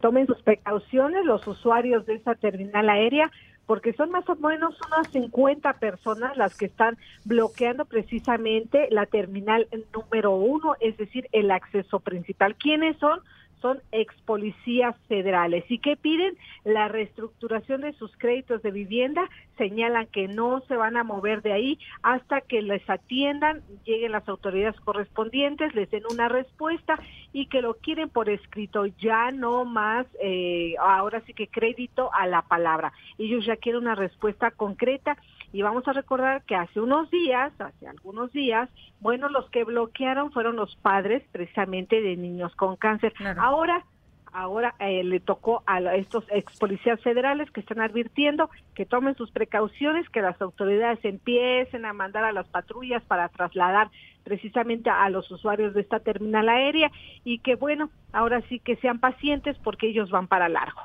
Tomen 0.00 0.26
sus 0.26 0.42
precauciones 0.42 1.24
los 1.24 1.46
usuarios 1.46 2.06
de 2.06 2.14
esta 2.14 2.34
terminal 2.34 2.88
aérea 2.88 3.30
porque 3.66 3.92
son 3.92 4.10
más 4.10 4.28
o 4.28 4.34
menos 4.36 4.74
unas 4.88 5.08
50 5.12 5.74
personas 5.74 6.36
las 6.36 6.56
que 6.56 6.66
están 6.66 6.98
bloqueando 7.24 7.84
precisamente 7.84 8.88
la 8.90 9.06
terminal 9.06 9.68
número 9.94 10.32
uno, 10.32 10.74
es 10.80 10.96
decir, 10.96 11.28
el 11.32 11.50
acceso 11.50 12.00
principal. 12.00 12.56
¿Quiénes 12.56 12.96
son? 12.98 13.20
Son 13.62 13.80
ex 13.92 14.14
policías 14.26 14.94
federales. 15.08 15.64
Y 15.70 15.78
que 15.78 15.96
piden 15.96 16.36
la 16.64 16.88
reestructuración 16.88 17.80
de 17.80 17.92
sus 17.94 18.14
créditos 18.18 18.62
de 18.62 18.72
vivienda, 18.72 19.22
señalan 19.56 20.06
que 20.08 20.28
no 20.28 20.60
se 20.68 20.76
van 20.76 20.96
a 20.96 21.04
mover 21.04 21.40
de 21.40 21.52
ahí 21.52 21.78
hasta 22.02 22.40
que 22.42 22.60
les 22.60 22.88
atiendan, 22.90 23.62
lleguen 23.84 24.12
las 24.12 24.28
autoridades 24.28 24.78
correspondientes, 24.80 25.74
les 25.74 25.90
den 25.90 26.02
una 26.10 26.28
respuesta 26.28 26.98
y 27.32 27.46
que 27.46 27.62
lo 27.62 27.74
quieren 27.74 28.10
por 28.10 28.28
escrito, 28.28 28.86
ya 28.86 29.30
no 29.30 29.64
más, 29.64 30.06
eh, 30.20 30.74
ahora 30.80 31.22
sí 31.24 31.32
que 31.32 31.46
crédito 31.46 32.10
a 32.12 32.26
la 32.26 32.42
palabra. 32.42 32.92
Ellos 33.18 33.46
ya 33.46 33.56
quieren 33.56 33.82
una 33.82 33.94
respuesta 33.94 34.50
concreta 34.50 35.16
y 35.52 35.62
vamos 35.62 35.86
a 35.86 35.92
recordar 35.92 36.42
que 36.44 36.54
hace 36.54 36.80
unos 36.80 37.10
días, 37.10 37.52
hace 37.58 37.86
algunos 37.86 38.32
días, 38.32 38.68
bueno, 39.00 39.28
los 39.28 39.48
que 39.50 39.64
bloquearon 39.64 40.32
fueron 40.32 40.56
los 40.56 40.74
padres 40.76 41.22
precisamente 41.30 42.00
de 42.00 42.16
niños 42.16 42.54
con 42.56 42.76
cáncer. 42.76 43.12
Ahora 43.38 43.84
ahora 44.32 44.74
eh, 44.78 45.04
le 45.04 45.20
tocó 45.20 45.62
a 45.66 45.78
estos 45.94 46.24
ex 46.30 46.56
policías 46.58 47.00
federales 47.02 47.50
que 47.50 47.60
están 47.60 47.80
advirtiendo 47.80 48.50
que 48.74 48.86
tomen 48.86 49.14
sus 49.14 49.30
precauciones, 49.30 50.08
que 50.08 50.22
las 50.22 50.40
autoridades 50.40 51.04
empiecen 51.04 51.84
a 51.84 51.92
mandar 51.92 52.24
a 52.24 52.32
las 52.32 52.48
patrullas 52.48 53.02
para 53.04 53.28
trasladar 53.28 53.90
precisamente 54.24 54.88
a 54.88 55.08
los 55.10 55.30
usuarios 55.30 55.74
de 55.74 55.82
esta 55.82 56.00
terminal 56.00 56.48
aérea 56.48 56.90
y 57.24 57.40
que 57.40 57.56
bueno, 57.56 57.90
ahora 58.12 58.42
sí 58.48 58.58
que 58.58 58.76
sean 58.76 58.98
pacientes 58.98 59.56
porque 59.62 59.88
ellos 59.88 60.10
van 60.10 60.28
para 60.28 60.48
largo. 60.48 60.80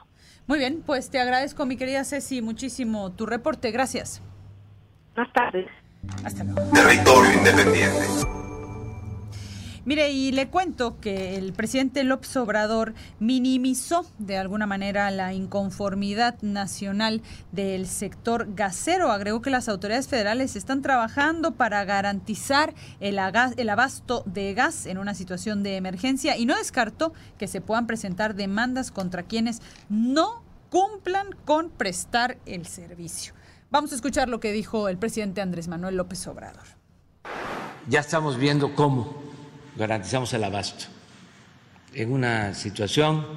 Muy 0.47 0.59
bien, 0.59 0.83
pues 0.85 1.09
te 1.09 1.19
agradezco 1.19 1.65
mi 1.65 1.77
querida 1.77 2.03
Ceci 2.03 2.41
muchísimo 2.41 3.13
tu 3.13 3.25
reporte, 3.25 3.71
gracias. 3.71 4.21
Buenas 5.17 5.33
tardes. 5.33 5.67
Hasta 6.23 6.43
luego. 6.43 6.61
Territorio 6.73 7.33
Independiente. 7.33 8.05
Mire, 9.83 10.11
y 10.11 10.31
le 10.31 10.47
cuento 10.49 10.99
que 10.99 11.37
el 11.37 11.53
presidente 11.53 12.03
López 12.03 12.37
Obrador 12.37 12.93
minimizó 13.19 14.05
de 14.19 14.37
alguna 14.37 14.67
manera 14.67 15.09
la 15.09 15.33
inconformidad 15.33 16.39
nacional 16.43 17.23
del 17.51 17.87
sector 17.87 18.53
gasero. 18.53 19.11
Agregó 19.11 19.41
que 19.41 19.49
las 19.49 19.69
autoridades 19.69 20.07
federales 20.07 20.55
están 20.55 20.83
trabajando 20.83 21.55
para 21.55 21.83
garantizar 21.83 22.75
el, 22.99 23.17
el 23.57 23.69
abasto 23.69 24.21
de 24.27 24.53
gas 24.53 24.85
en 24.85 24.99
una 24.99 25.15
situación 25.15 25.63
de 25.63 25.77
emergencia 25.77 26.37
y 26.37 26.45
no 26.45 26.55
descartó 26.55 27.13
que 27.39 27.47
se 27.47 27.59
puedan 27.59 27.87
presentar 27.87 28.35
demandas 28.35 28.91
contra 28.91 29.23
quienes 29.23 29.63
no 29.89 30.43
cumplan 30.69 31.29
con 31.43 31.71
prestar 31.71 32.37
el 32.45 32.67
servicio. 32.67 33.36
Vamos 33.69 33.91
a 33.91 33.95
escuchar 33.95 34.29
lo 34.29 34.39
que 34.39 34.53
dijo 34.53 34.87
el 34.87 34.97
presidente 34.97 35.41
Andrés 35.41 35.67
Manuel 35.67 35.97
López 35.97 36.25
Obrador. 36.27 36.63
Ya 37.89 37.99
estamos 37.99 38.37
viendo 38.37 38.73
cómo 38.73 39.21
garantizamos 39.75 40.31
el 40.31 40.45
abasto 40.45 40.85
en 41.93 42.13
una 42.13 42.53
situación 42.53 43.27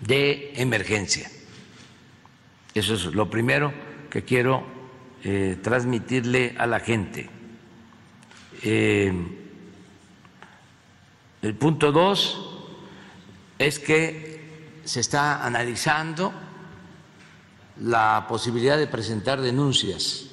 de 0.00 0.52
emergencia. 0.56 1.30
Eso 2.74 2.94
es 2.94 3.04
lo 3.04 3.30
primero 3.30 3.72
que 4.10 4.24
quiero 4.24 4.64
eh, 5.22 5.58
transmitirle 5.62 6.56
a 6.58 6.66
la 6.66 6.80
gente. 6.80 7.30
Eh, 8.62 9.12
el 11.40 11.54
punto 11.54 11.92
dos 11.92 12.66
es 13.60 13.78
que 13.78 14.80
se 14.84 14.98
está 14.98 15.46
analizando 15.46 16.32
la 17.80 18.26
posibilidad 18.28 18.78
de 18.78 18.86
presentar 18.86 19.40
denuncias 19.40 20.26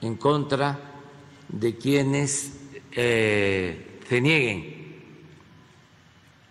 en 0.00 0.16
contra 0.16 0.78
de 1.48 1.76
quienes 1.76 2.52
eh, 2.92 4.00
se 4.08 4.20
nieguen 4.20 4.80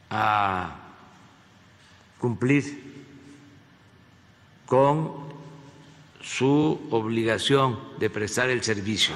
a 0.09 0.75
cumplir 2.19 2.89
con 4.65 5.29
su 6.21 6.79
obligación 6.91 7.79
de 7.97 8.09
prestar 8.09 8.49
el 8.49 8.63
servicio. 8.63 9.15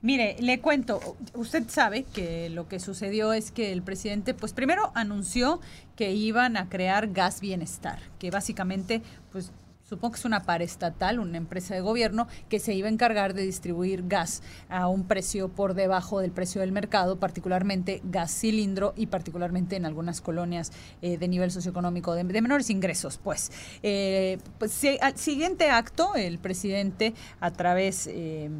Mire, 0.00 0.36
le 0.40 0.60
cuento, 0.60 1.00
usted 1.34 1.64
sabe 1.68 2.04
que 2.04 2.50
lo 2.50 2.68
que 2.68 2.78
sucedió 2.78 3.32
es 3.32 3.50
que 3.50 3.72
el 3.72 3.82
presidente, 3.82 4.32
pues 4.32 4.52
primero 4.52 4.92
anunció 4.94 5.60
que 5.96 6.12
iban 6.12 6.56
a 6.56 6.68
crear 6.68 7.08
gas 7.08 7.40
bienestar, 7.40 7.98
que 8.20 8.30
básicamente, 8.30 9.02
pues 9.32 9.50
supongo 9.88 10.12
que 10.12 10.18
es 10.18 10.24
una 10.24 10.42
paraestatal, 10.42 11.18
una 11.18 11.38
empresa 11.38 11.74
de 11.74 11.80
gobierno, 11.80 12.28
que 12.48 12.60
se 12.60 12.74
iba 12.74 12.88
a 12.88 12.90
encargar 12.90 13.34
de 13.34 13.42
distribuir 13.42 14.06
gas 14.06 14.42
a 14.68 14.88
un 14.88 15.04
precio 15.04 15.48
por 15.48 15.74
debajo 15.74 16.20
del 16.20 16.30
precio 16.30 16.60
del 16.60 16.72
mercado, 16.72 17.16
particularmente 17.16 18.02
gas 18.04 18.32
cilindro 18.32 18.92
y 18.96 19.06
particularmente 19.06 19.76
en 19.76 19.86
algunas 19.86 20.20
colonias 20.20 20.72
eh, 21.00 21.16
de 21.16 21.28
nivel 21.28 21.50
socioeconómico 21.50 22.14
de, 22.14 22.24
menores 22.24 22.70
ingresos. 22.70 23.18
Pues, 23.18 23.50
eh, 23.82 24.38
pues 24.58 24.78
al 25.00 25.16
siguiente 25.16 25.70
acto, 25.70 26.14
el 26.14 26.38
presidente 26.38 27.14
a 27.40 27.50
través 27.50 28.06
eh, 28.10 28.50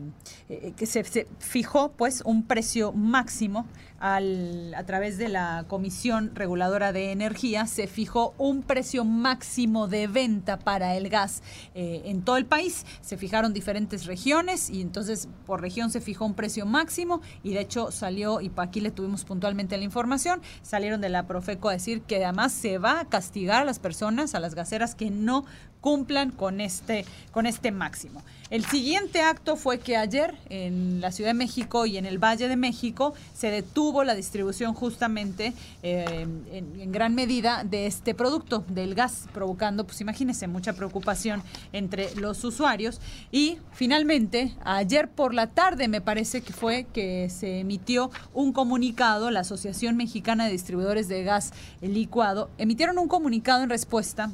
que 0.77 0.87
se, 0.87 1.05
se, 1.05 1.27
fijó 1.39 1.93
pues 1.93 2.23
un 2.25 2.45
precio 2.45 2.93
máximo 2.93 3.67
al, 4.01 4.75
a 4.75 4.85
través 4.85 5.19
de 5.19 5.29
la 5.29 5.65
Comisión 5.69 6.33
Reguladora 6.35 6.93
de 6.93 7.13
Energía, 7.13 7.67
se 7.67 7.87
fijó 7.87 8.35
un 8.39 8.63
precio 8.63 9.05
máximo 9.05 9.89
de 9.89 10.07
venta 10.07 10.59
para 10.59 10.97
el 10.97 11.09
gas 11.09 11.43
eh, 11.75 12.03
en 12.05 12.23
todo 12.23 12.37
el 12.37 12.47
país. 12.47 12.87
Se 13.01 13.17
fijaron 13.17 13.53
diferentes 13.53 14.07
regiones 14.07 14.71
y 14.71 14.81
entonces 14.81 15.29
por 15.47 15.61
región 15.61 15.91
se 15.91 16.01
fijó 16.01 16.25
un 16.25 16.35
precio 16.35 16.67
máximo 16.67 17.21
y 17.43 17.55
de 17.55 17.61
hecho 17.61 17.91
salió, 17.91 18.41
y 18.41 18.51
aquí 18.57 18.81
le 18.81 18.91
tuvimos 18.91 19.25
puntualmente 19.25 19.77
la 19.77 19.85
información, 19.85 20.41
salieron 20.63 21.01
de 21.01 21.09
la 21.09 21.27
Profeco 21.27 21.69
a 21.69 21.73
decir 21.73 22.03
que 22.03 22.25
además 22.25 22.53
se 22.53 22.79
va 22.79 23.01
a 23.01 23.05
castigar 23.05 23.63
a 23.63 23.65
las 23.65 23.79
personas, 23.79 24.35
a 24.35 24.41
las 24.41 24.55
gaseras 24.55 24.95
que 24.95 25.11
no 25.11 25.45
cumplan 25.81 26.31
con 26.31 26.61
este, 26.61 27.05
con 27.33 27.47
este 27.47 27.71
máximo. 27.71 28.23
El 28.51 28.65
siguiente 28.65 29.21
acto 29.21 29.57
fue 29.57 29.79
que 29.79 29.99
ayer 29.99 30.35
en 30.49 31.03
la 31.03 31.13
Ciudad 31.13 31.31
de 31.31 31.35
México 31.35 31.85
y 31.85 31.99
en 31.99 32.07
el 32.07 32.17
Valle 32.17 32.49
de 32.49 32.57
México 32.57 33.13
se 33.35 33.51
detuvo 33.51 34.05
la 34.05 34.15
distribución 34.15 34.73
justamente 34.73 35.53
eh, 35.83 36.27
en, 36.51 36.91
gran 36.91 37.15
medida 37.15 37.63
de 37.65 37.87
este 37.87 38.15
producto, 38.15 38.65
del 38.69 38.95
gas, 38.95 39.27
provocando, 39.35 39.85
pues 39.85 40.01
imagínense, 40.01 40.49
mucha 40.49 40.73
preocupación 40.73 41.43
entre 41.75 42.15
los 42.15 42.43
usuarios. 42.43 43.03
Y 43.31 43.59
finalmente, 43.73 44.55
ayer 44.65 45.11
por 45.11 45.35
la 45.35 45.49
tarde 45.49 45.87
me 45.87 46.01
parece 46.01 46.41
que 46.41 46.55
fue 46.55 46.87
que 46.91 47.29
se 47.29 47.61
emitió 47.61 48.11
un 48.33 48.55
comunicado, 48.55 49.31
la 49.31 49.41
Asociación 49.41 49.99
Mexicana 49.99 50.47
de 50.47 50.53
Distribuidores 50.53 51.09
de 51.09 51.23
Gas 51.23 51.53
Licuado, 51.83 52.49
emitieron 52.57 52.99
un 52.99 53.09
comunicado 53.09 53.63
en 53.63 53.69
respuesta 53.69 54.31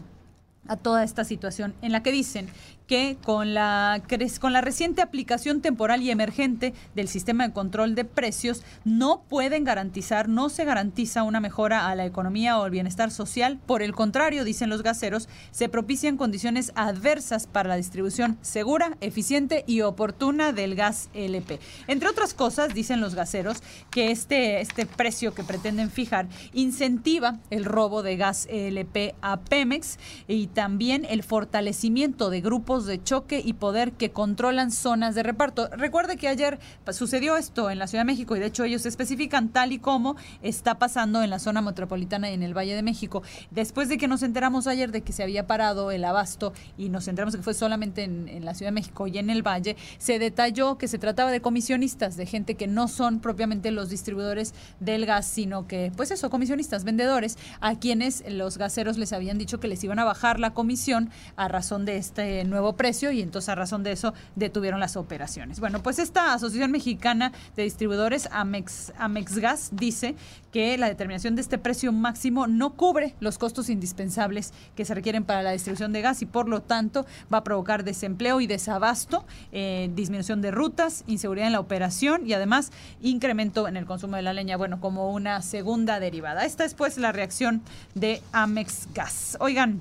a 0.68 0.76
toda 0.76 1.04
esta 1.04 1.24
situación 1.24 1.74
en 1.82 1.92
la 1.92 2.02
que 2.02 2.12
dicen 2.12 2.48
que 2.86 3.16
con 3.24 3.54
la, 3.54 4.02
con 4.40 4.52
la 4.52 4.60
reciente 4.60 5.02
aplicación 5.02 5.60
temporal 5.60 6.02
y 6.02 6.10
emergente 6.10 6.74
del 6.94 7.08
sistema 7.08 7.46
de 7.46 7.52
control 7.52 7.94
de 7.94 8.04
precios 8.04 8.62
no 8.84 9.22
pueden 9.28 9.64
garantizar, 9.64 10.28
no 10.28 10.48
se 10.48 10.64
garantiza 10.64 11.22
una 11.22 11.40
mejora 11.40 11.88
a 11.88 11.94
la 11.94 12.04
economía 12.04 12.58
o 12.58 12.66
el 12.66 12.70
bienestar 12.70 13.10
social. 13.10 13.58
Por 13.66 13.82
el 13.82 13.94
contrario, 13.94 14.44
dicen 14.44 14.68
los 14.68 14.82
gaseros, 14.82 15.28
se 15.50 15.68
propician 15.68 16.16
condiciones 16.16 16.72
adversas 16.74 17.46
para 17.46 17.68
la 17.68 17.76
distribución 17.76 18.38
segura, 18.42 18.96
eficiente 19.00 19.64
y 19.66 19.80
oportuna 19.80 20.52
del 20.52 20.74
gas 20.74 21.08
LP. 21.14 21.60
Entre 21.86 22.08
otras 22.08 22.34
cosas, 22.34 22.74
dicen 22.74 23.00
los 23.00 23.14
gaseros, 23.14 23.62
que 23.90 24.10
este, 24.10 24.60
este 24.60 24.86
precio 24.86 25.34
que 25.34 25.42
pretenden 25.42 25.90
fijar 25.90 26.26
incentiva 26.52 27.38
el 27.50 27.64
robo 27.64 28.02
de 28.02 28.16
gas 28.16 28.46
LP 28.50 29.14
a 29.22 29.40
Pemex 29.40 29.98
y 30.28 30.48
también 30.48 31.06
el 31.08 31.22
fortalecimiento 31.22 32.30
de 32.30 32.40
grupos 32.40 32.73
de 32.80 33.02
choque 33.02 33.40
y 33.44 33.52
poder 33.52 33.92
que 33.92 34.10
controlan 34.10 34.72
zonas 34.72 35.14
de 35.14 35.22
reparto. 35.22 35.68
Recuerde 35.68 36.16
que 36.16 36.28
ayer 36.28 36.58
sucedió 36.90 37.36
esto 37.36 37.70
en 37.70 37.78
la 37.78 37.86
Ciudad 37.86 38.02
de 38.02 38.12
México 38.12 38.34
y 38.34 38.40
de 38.40 38.46
hecho 38.46 38.64
ellos 38.64 38.84
especifican 38.86 39.50
tal 39.50 39.72
y 39.72 39.78
como 39.78 40.16
está 40.42 40.78
pasando 40.78 41.22
en 41.22 41.30
la 41.30 41.38
zona 41.38 41.62
metropolitana 41.62 42.30
y 42.30 42.34
en 42.34 42.42
el 42.42 42.56
Valle 42.56 42.74
de 42.74 42.82
México. 42.82 43.22
Después 43.52 43.88
de 43.88 43.96
que 43.96 44.08
nos 44.08 44.22
enteramos 44.22 44.66
ayer 44.66 44.90
de 44.90 45.02
que 45.02 45.12
se 45.12 45.22
había 45.22 45.46
parado 45.46 45.92
el 45.92 46.04
abasto 46.04 46.52
y 46.76 46.88
nos 46.88 47.06
enteramos 47.06 47.36
que 47.36 47.42
fue 47.42 47.54
solamente 47.54 48.02
en, 48.02 48.28
en 48.28 48.44
la 48.44 48.54
Ciudad 48.54 48.72
de 48.72 48.74
México 48.74 49.06
y 49.06 49.18
en 49.18 49.30
el 49.30 49.46
Valle, 49.46 49.76
se 49.98 50.18
detalló 50.18 50.76
que 50.76 50.88
se 50.88 50.98
trataba 50.98 51.30
de 51.30 51.40
comisionistas, 51.40 52.16
de 52.16 52.26
gente 52.26 52.56
que 52.56 52.66
no 52.66 52.88
son 52.88 53.20
propiamente 53.20 53.70
los 53.70 53.90
distribuidores 53.90 54.54
del 54.80 55.06
gas, 55.06 55.26
sino 55.26 55.66
que, 55.66 55.92
pues 55.96 56.10
eso, 56.10 56.30
comisionistas, 56.30 56.84
vendedores, 56.84 57.38
a 57.60 57.78
quienes 57.78 58.24
los 58.28 58.58
gaseros 58.58 58.98
les 58.98 59.12
habían 59.12 59.38
dicho 59.38 59.60
que 59.60 59.68
les 59.68 59.82
iban 59.84 59.98
a 59.98 60.04
bajar 60.04 60.40
la 60.40 60.54
comisión 60.54 61.10
a 61.36 61.48
razón 61.48 61.84
de 61.84 61.96
este 61.96 62.44
nuevo 62.44 62.63
precio 62.72 63.12
y 63.12 63.20
entonces 63.20 63.50
a 63.50 63.54
razón 63.54 63.82
de 63.82 63.92
eso 63.92 64.14
detuvieron 64.34 64.80
las 64.80 64.96
operaciones. 64.96 65.60
Bueno, 65.60 65.82
pues 65.82 65.98
esta 65.98 66.32
Asociación 66.32 66.70
Mexicana 66.70 67.30
de 67.54 67.62
Distribuidores, 67.62 68.28
Amex, 68.32 68.92
Amexgas, 68.98 69.70
dice 69.72 70.16
que 70.50 70.78
la 70.78 70.88
determinación 70.88 71.34
de 71.34 71.42
este 71.42 71.58
precio 71.58 71.92
máximo 71.92 72.46
no 72.46 72.74
cubre 72.74 73.14
los 73.20 73.38
costos 73.38 73.68
indispensables 73.68 74.52
que 74.74 74.84
se 74.84 74.94
requieren 74.94 75.24
para 75.24 75.42
la 75.42 75.50
distribución 75.50 75.92
de 75.92 76.00
gas 76.00 76.22
y 76.22 76.26
por 76.26 76.48
lo 76.48 76.62
tanto 76.62 77.06
va 77.32 77.38
a 77.38 77.44
provocar 77.44 77.84
desempleo 77.84 78.40
y 78.40 78.46
desabasto, 78.46 79.24
eh, 79.52 79.90
disminución 79.94 80.40
de 80.42 80.50
rutas, 80.50 81.04
inseguridad 81.06 81.48
en 81.48 81.52
la 81.52 81.60
operación 81.60 82.26
y 82.26 82.32
además 82.32 82.70
incremento 83.02 83.68
en 83.68 83.76
el 83.76 83.84
consumo 83.84 84.16
de 84.16 84.22
la 84.22 84.32
leña, 84.32 84.56
bueno, 84.56 84.80
como 84.80 85.10
una 85.10 85.42
segunda 85.42 86.00
derivada. 86.00 86.44
Esta 86.44 86.64
es 86.64 86.74
pues 86.74 86.98
la 86.98 87.12
reacción 87.12 87.62
de 87.94 88.22
Amex 88.32 88.88
Gas. 88.94 89.36
Oigan, 89.40 89.80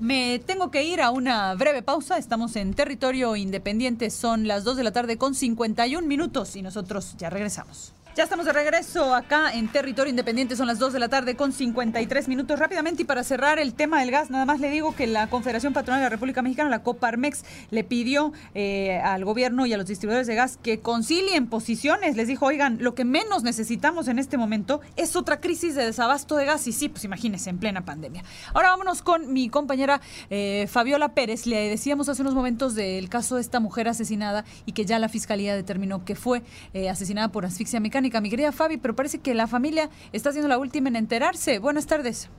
me 0.00 0.38
tengo 0.38 0.70
que 0.70 0.82
ir 0.82 1.00
a 1.00 1.10
una 1.10 1.54
breve 1.54 1.82
pausa. 1.82 2.18
Estamos 2.18 2.56
en 2.56 2.74
territorio 2.74 3.36
independiente. 3.36 4.10
Son 4.10 4.48
las 4.48 4.64
2 4.64 4.78
de 4.78 4.84
la 4.84 4.92
tarde 4.92 5.18
con 5.18 5.34
51 5.34 6.06
minutos 6.06 6.56
y 6.56 6.62
nosotros 6.62 7.14
ya 7.18 7.30
regresamos. 7.30 7.92
Ya 8.16 8.24
estamos 8.24 8.44
de 8.44 8.52
regreso 8.52 9.14
acá 9.14 9.52
en 9.52 9.68
Territorio 9.68 10.10
Independiente, 10.10 10.56
son 10.56 10.66
las 10.66 10.80
2 10.80 10.94
de 10.94 10.98
la 10.98 11.08
tarde 11.08 11.36
con 11.36 11.52
53 11.52 12.26
minutos. 12.26 12.58
Rápidamente 12.58 13.02
y 13.02 13.04
para 13.04 13.22
cerrar 13.22 13.60
el 13.60 13.72
tema 13.72 14.00
del 14.00 14.10
gas, 14.10 14.30
nada 14.30 14.44
más 14.44 14.58
le 14.58 14.68
digo 14.68 14.96
que 14.96 15.06
la 15.06 15.28
Confederación 15.28 15.72
Patronal 15.72 16.00
de 16.00 16.06
la 16.06 16.10
República 16.10 16.42
Mexicana, 16.42 16.68
la 16.68 16.82
Coparmex, 16.82 17.44
le 17.70 17.84
pidió 17.84 18.32
eh, 18.54 18.98
al 18.98 19.24
gobierno 19.24 19.64
y 19.64 19.72
a 19.74 19.76
los 19.76 19.86
distribuidores 19.86 20.26
de 20.26 20.34
gas 20.34 20.58
que 20.60 20.80
concilien 20.80 21.46
posiciones. 21.46 22.16
Les 22.16 22.26
dijo, 22.26 22.46
oigan, 22.46 22.78
lo 22.80 22.96
que 22.96 23.04
menos 23.04 23.44
necesitamos 23.44 24.08
en 24.08 24.18
este 24.18 24.36
momento 24.36 24.80
es 24.96 25.14
otra 25.14 25.40
crisis 25.40 25.76
de 25.76 25.84
desabasto 25.86 26.34
de 26.34 26.46
gas. 26.46 26.66
Y 26.66 26.72
sí, 26.72 26.88
pues 26.88 27.04
imagínense, 27.04 27.48
en 27.48 27.58
plena 27.58 27.84
pandemia. 27.84 28.24
Ahora 28.54 28.70
vámonos 28.70 29.02
con 29.02 29.32
mi 29.32 29.48
compañera 29.48 30.00
eh, 30.30 30.66
Fabiola 30.68 31.14
Pérez. 31.14 31.46
Le 31.46 31.68
decíamos 31.68 32.08
hace 32.08 32.22
unos 32.22 32.34
momentos 32.34 32.74
del 32.74 33.08
caso 33.08 33.36
de 33.36 33.42
esta 33.42 33.60
mujer 33.60 33.86
asesinada 33.86 34.44
y 34.66 34.72
que 34.72 34.84
ya 34.84 34.98
la 34.98 35.08
fiscalía 35.08 35.54
determinó 35.54 36.04
que 36.04 36.16
fue 36.16 36.42
eh, 36.74 36.90
asesinada 36.90 37.28
por 37.28 37.46
asfixia 37.46 37.78
mecánica 37.78 37.99
mi 38.00 38.30
querida 38.30 38.52
Fabi, 38.52 38.78
pero 38.78 38.96
parece 38.96 39.20
que 39.20 39.34
la 39.34 39.46
familia 39.46 39.90
está 40.12 40.32
siendo 40.32 40.48
la 40.48 40.58
última 40.58 40.88
en 40.88 40.96
enterarse. 40.96 41.58
Buenas 41.58 41.86
tardes. 41.86 42.30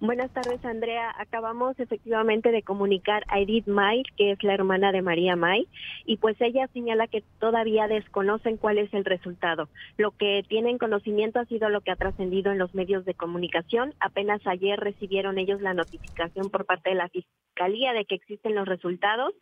Buenas 0.00 0.30
tardes, 0.32 0.64
Andrea. 0.64 1.12
Acabamos 1.18 1.78
efectivamente 1.80 2.52
de 2.52 2.62
comunicar 2.62 3.24
a 3.26 3.40
Edith 3.40 3.66
May, 3.66 4.04
que 4.16 4.30
es 4.30 4.44
la 4.44 4.54
hermana 4.54 4.92
de 4.92 5.02
María 5.02 5.34
May, 5.34 5.66
y 6.06 6.18
pues 6.18 6.40
ella 6.40 6.68
señala 6.68 7.08
que 7.08 7.24
todavía 7.40 7.88
desconocen 7.88 8.58
cuál 8.58 8.78
es 8.78 8.94
el 8.94 9.04
resultado. 9.04 9.68
Lo 9.96 10.12
que 10.12 10.44
tienen 10.48 10.78
conocimiento 10.78 11.40
ha 11.40 11.46
sido 11.46 11.68
lo 11.68 11.80
que 11.80 11.90
ha 11.90 11.96
trascendido 11.96 12.52
en 12.52 12.58
los 12.58 12.76
medios 12.76 13.04
de 13.06 13.14
comunicación. 13.14 13.92
Apenas 13.98 14.40
ayer 14.46 14.78
recibieron 14.78 15.36
ellos 15.36 15.60
la 15.60 15.74
notificación 15.74 16.48
por 16.48 16.64
parte 16.64 16.90
de 16.90 16.96
la 16.96 17.08
Fiscalía 17.08 17.92
de 17.92 18.04
que 18.04 18.14
existen 18.14 18.54
los 18.54 18.68
resultados 18.68 19.34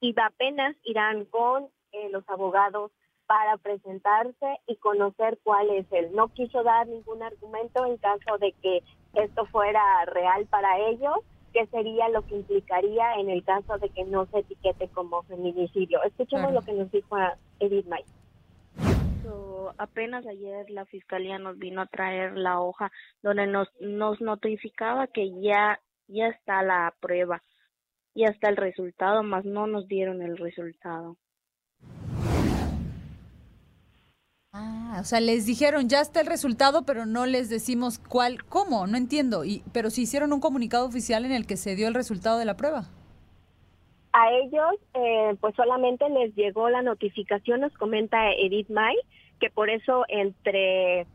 y 0.00 0.14
apenas 0.18 0.74
irán 0.84 1.26
con 1.26 1.64
eh, 1.92 2.08
los 2.10 2.26
abogados 2.30 2.92
para 3.28 3.58
presentarse 3.58 4.58
y 4.66 4.76
conocer 4.76 5.38
cuál 5.44 5.68
es 5.70 5.86
él. 5.92 6.08
No 6.14 6.28
quiso 6.28 6.62
dar 6.62 6.88
ningún 6.88 7.22
argumento 7.22 7.84
en 7.84 7.98
caso 7.98 8.38
de 8.40 8.52
que 8.62 8.82
esto 9.12 9.44
fuera 9.46 9.82
real 10.06 10.46
para 10.46 10.78
ellos, 10.88 11.14
que 11.52 11.66
sería 11.66 12.08
lo 12.08 12.26
que 12.26 12.36
implicaría 12.36 13.16
en 13.16 13.28
el 13.28 13.44
caso 13.44 13.76
de 13.76 13.90
que 13.90 14.04
no 14.04 14.24
se 14.26 14.38
etiquete 14.38 14.88
como 14.88 15.22
feminicidio. 15.24 16.02
Escuchemos 16.04 16.54
lo 16.54 16.62
que 16.62 16.72
nos 16.72 16.90
dijo 16.90 17.18
Edith 17.60 17.86
May. 17.86 18.02
apenas 19.76 20.26
ayer 20.26 20.70
la 20.70 20.86
fiscalía 20.86 21.38
nos 21.38 21.58
vino 21.58 21.82
a 21.82 21.86
traer 21.86 22.32
la 22.34 22.60
hoja 22.60 22.90
donde 23.22 23.46
nos, 23.46 23.68
nos 23.78 24.22
notificaba 24.22 25.06
que 25.06 25.38
ya, 25.42 25.78
ya 26.06 26.28
está 26.28 26.62
la 26.62 26.94
prueba, 26.98 27.42
ya 28.14 28.28
está 28.28 28.48
el 28.48 28.56
resultado, 28.56 29.22
más 29.22 29.44
no 29.44 29.66
nos 29.66 29.86
dieron 29.86 30.22
el 30.22 30.38
resultado. 30.38 31.18
Ah, 34.52 34.98
o 35.00 35.04
sea, 35.04 35.20
les 35.20 35.44
dijeron 35.44 35.88
ya 35.88 36.00
está 36.00 36.20
el 36.20 36.26
resultado, 36.26 36.82
pero 36.86 37.04
no 37.04 37.26
les 37.26 37.50
decimos 37.50 37.98
cuál, 37.98 38.44
cómo, 38.44 38.86
no 38.86 38.96
entiendo. 38.96 39.44
Y, 39.44 39.62
pero 39.72 39.90
si 39.90 40.02
hicieron 40.02 40.32
un 40.32 40.40
comunicado 40.40 40.86
oficial 40.86 41.24
en 41.24 41.32
el 41.32 41.46
que 41.46 41.56
se 41.56 41.76
dio 41.76 41.86
el 41.86 41.94
resultado 41.94 42.38
de 42.38 42.44
la 42.46 42.56
prueba. 42.56 42.84
A 44.12 44.32
ellos, 44.32 44.74
eh, 44.94 45.36
pues 45.40 45.54
solamente 45.54 46.08
les 46.08 46.34
llegó 46.34 46.70
la 46.70 46.82
notificación, 46.82 47.60
nos 47.60 47.74
comenta 47.74 48.32
Edith 48.32 48.70
May, 48.70 48.96
que 49.38 49.50
por 49.50 49.68
eso 49.68 50.04
entre 50.08 51.06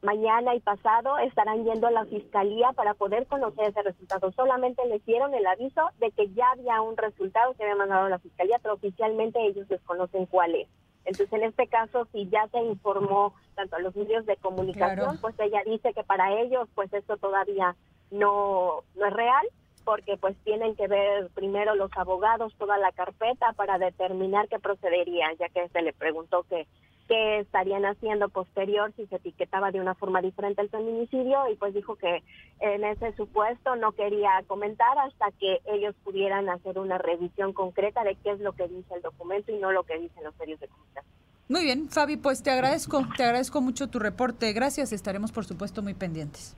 mañana 0.00 0.54
y 0.54 0.60
pasado 0.60 1.18
estarán 1.18 1.64
yendo 1.64 1.88
a 1.88 1.90
la 1.90 2.04
fiscalía 2.04 2.72
para 2.72 2.94
poder 2.94 3.26
conocer 3.26 3.70
ese 3.70 3.82
resultado. 3.82 4.30
Solamente 4.32 4.86
les 4.86 5.04
dieron 5.04 5.34
el 5.34 5.44
aviso 5.46 5.90
de 5.98 6.12
que 6.12 6.30
ya 6.30 6.48
había 6.52 6.80
un 6.80 6.96
resultado 6.96 7.54
que 7.54 7.64
había 7.64 7.74
mandado 7.74 8.08
la 8.08 8.20
fiscalía, 8.20 8.60
pero 8.62 8.74
oficialmente 8.74 9.44
ellos 9.44 9.66
desconocen 9.68 10.26
cuál 10.26 10.54
es. 10.54 10.68
Entonces, 11.08 11.32
en 11.32 11.44
este 11.44 11.66
caso, 11.68 12.06
si 12.12 12.28
ya 12.28 12.46
se 12.48 12.58
informó 12.58 13.34
tanto 13.54 13.76
a 13.76 13.80
los 13.80 13.96
medios 13.96 14.26
de 14.26 14.36
comunicación, 14.36 15.16
pues 15.18 15.34
ella 15.40 15.62
dice 15.64 15.94
que 15.94 16.04
para 16.04 16.38
ellos, 16.38 16.68
pues 16.74 16.92
esto 16.92 17.16
todavía 17.16 17.74
no, 18.10 18.82
no 18.94 19.06
es 19.06 19.12
real, 19.14 19.46
porque 19.88 20.18
pues 20.18 20.36
tienen 20.44 20.76
que 20.76 20.86
ver 20.86 21.30
primero 21.30 21.74
los 21.74 21.90
abogados 21.96 22.52
toda 22.58 22.76
la 22.76 22.92
carpeta 22.92 23.54
para 23.54 23.78
determinar 23.78 24.46
qué 24.46 24.58
procedería, 24.58 25.32
ya 25.40 25.48
que 25.48 25.66
se 25.70 25.80
le 25.80 25.94
preguntó 25.94 26.42
que 26.42 26.66
qué 27.08 27.38
estarían 27.38 27.86
haciendo 27.86 28.28
posterior 28.28 28.92
si 28.96 29.06
se 29.06 29.16
etiquetaba 29.16 29.70
de 29.70 29.80
una 29.80 29.94
forma 29.94 30.20
diferente 30.20 30.60
el 30.60 30.68
feminicidio 30.68 31.48
y 31.50 31.56
pues 31.56 31.72
dijo 31.72 31.96
que 31.96 32.22
en 32.60 32.84
ese 32.84 33.16
supuesto 33.16 33.76
no 33.76 33.92
quería 33.92 34.28
comentar 34.46 34.98
hasta 34.98 35.30
que 35.40 35.62
ellos 35.64 35.94
pudieran 36.04 36.50
hacer 36.50 36.78
una 36.78 36.98
revisión 36.98 37.54
concreta 37.54 38.04
de 38.04 38.14
qué 38.16 38.32
es 38.32 38.40
lo 38.40 38.52
que 38.52 38.68
dice 38.68 38.94
el 38.94 39.00
documento 39.00 39.52
y 39.52 39.56
no 39.56 39.72
lo 39.72 39.84
que 39.84 39.98
dicen 39.98 40.22
los 40.22 40.36
medios 40.36 40.60
de 40.60 40.68
comunicación. 40.68 41.14
Muy 41.48 41.64
bien, 41.64 41.88
Fabi, 41.88 42.18
pues 42.18 42.42
te 42.42 42.50
agradezco, 42.50 43.00
te 43.16 43.24
agradezco 43.24 43.62
mucho 43.62 43.88
tu 43.88 43.98
reporte. 43.98 44.52
Gracias, 44.52 44.92
estaremos 44.92 45.32
por 45.32 45.46
supuesto 45.46 45.82
muy 45.82 45.94
pendientes. 45.94 46.54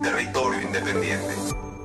Territorio 0.00 0.60
Independiente. 0.60 1.79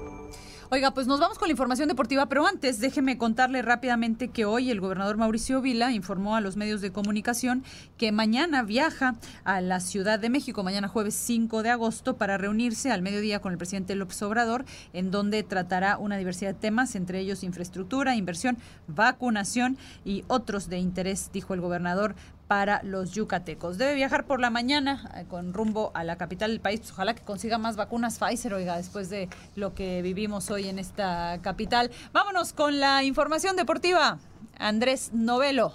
Oiga, 0.71 0.95
pues 0.95 1.05
nos 1.05 1.19
vamos 1.19 1.37
con 1.37 1.47
la 1.47 1.51
información 1.51 1.89
deportiva, 1.89 2.25
pero 2.25 2.47
antes 2.47 2.79
déjeme 2.79 3.19
contarle 3.19 3.61
rápidamente 3.61 4.29
que 4.29 4.45
hoy 4.45 4.71
el 4.71 4.81
gobernador 4.81 5.15
Mauricio 5.15 5.61
Vila 5.61 5.91
informó 5.91 6.35
a 6.35 6.41
los 6.41 6.57
medios 6.57 6.81
de 6.81 6.91
comunicación 6.91 7.63
que 7.97 8.11
mañana 8.11 8.63
viaja 8.63 9.13
a 9.43 9.61
la 9.61 9.79
Ciudad 9.79 10.17
de 10.17 10.31
México, 10.31 10.63
mañana 10.63 10.87
jueves 10.87 11.13
5 11.13 11.61
de 11.61 11.69
agosto, 11.69 12.17
para 12.17 12.39
reunirse 12.39 12.91
al 12.91 13.03
mediodía 13.03 13.41
con 13.41 13.51
el 13.51 13.59
presidente 13.59 13.93
López 13.93 14.19
Obrador, 14.23 14.65
en 14.93 15.11
donde 15.11 15.43
tratará 15.43 15.99
una 15.99 16.17
diversidad 16.17 16.55
de 16.55 16.59
temas, 16.59 16.95
entre 16.95 17.19
ellos 17.19 17.43
infraestructura, 17.43 18.15
inversión, 18.15 18.57
vacunación 18.87 19.77
y 20.03 20.23
otros 20.27 20.67
de 20.67 20.79
interés, 20.79 21.29
dijo 21.31 21.53
el 21.53 21.61
gobernador 21.61 22.15
para 22.47 22.81
los 22.83 23.11
yucatecos. 23.11 23.77
Debe 23.77 23.95
viajar 23.95 24.25
por 24.25 24.39
la 24.39 24.49
mañana 24.49 25.11
eh, 25.15 25.25
con 25.27 25.53
rumbo 25.53 25.91
a 25.93 26.03
la 26.03 26.17
capital 26.17 26.51
del 26.51 26.59
país. 26.59 26.81
Ojalá 26.91 27.15
que 27.15 27.23
consiga 27.23 27.57
más 27.57 27.75
vacunas 27.75 28.19
Pfizer, 28.19 28.53
oiga, 28.53 28.77
después 28.77 29.09
de 29.09 29.29
lo 29.55 29.73
que 29.73 30.01
vivimos 30.01 30.51
hoy 30.51 30.67
en 30.67 30.79
esta 30.79 31.39
capital. 31.41 31.91
Vámonos 32.13 32.53
con 32.53 32.79
la 32.79 33.03
información 33.03 33.55
deportiva. 33.55 34.19
Andrés 34.57 35.11
Novelo. 35.13 35.73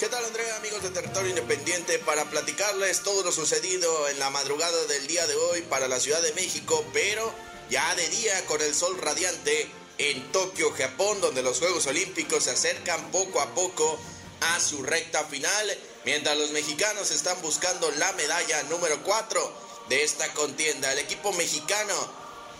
¿Qué 0.00 0.08
tal? 0.08 0.24
Andrea, 0.24 0.56
amigos 0.56 0.82
de 0.82 0.88
Territorio 0.88 1.28
Independiente, 1.28 1.98
para 1.98 2.24
platicarles 2.30 3.02
todo 3.02 3.22
lo 3.22 3.30
sucedido 3.32 4.08
en 4.08 4.18
la 4.18 4.30
madrugada 4.30 4.86
del 4.86 5.06
día 5.06 5.26
de 5.26 5.34
hoy 5.34 5.60
para 5.60 5.88
la 5.88 6.00
Ciudad 6.00 6.22
de 6.22 6.32
México, 6.32 6.82
pero 6.94 7.30
ya 7.68 7.94
de 7.96 8.08
día 8.08 8.46
con 8.46 8.62
el 8.62 8.74
sol 8.74 8.96
radiante 8.98 9.68
en 9.98 10.32
Tokio, 10.32 10.72
Japón, 10.72 11.20
donde 11.20 11.42
los 11.42 11.58
Juegos 11.58 11.86
Olímpicos 11.86 12.44
se 12.44 12.52
acercan 12.52 13.10
poco 13.10 13.42
a 13.42 13.54
poco 13.54 14.00
a 14.40 14.58
su 14.58 14.82
recta 14.82 15.24
final, 15.24 15.78
mientras 16.06 16.38
los 16.38 16.52
mexicanos 16.52 17.10
están 17.10 17.36
buscando 17.42 17.90
la 17.98 18.10
medalla 18.14 18.62
número 18.70 19.02
4 19.02 19.52
de 19.90 20.02
esta 20.02 20.32
contienda. 20.32 20.90
El 20.92 21.00
equipo 21.00 21.30
mexicano, 21.34 21.94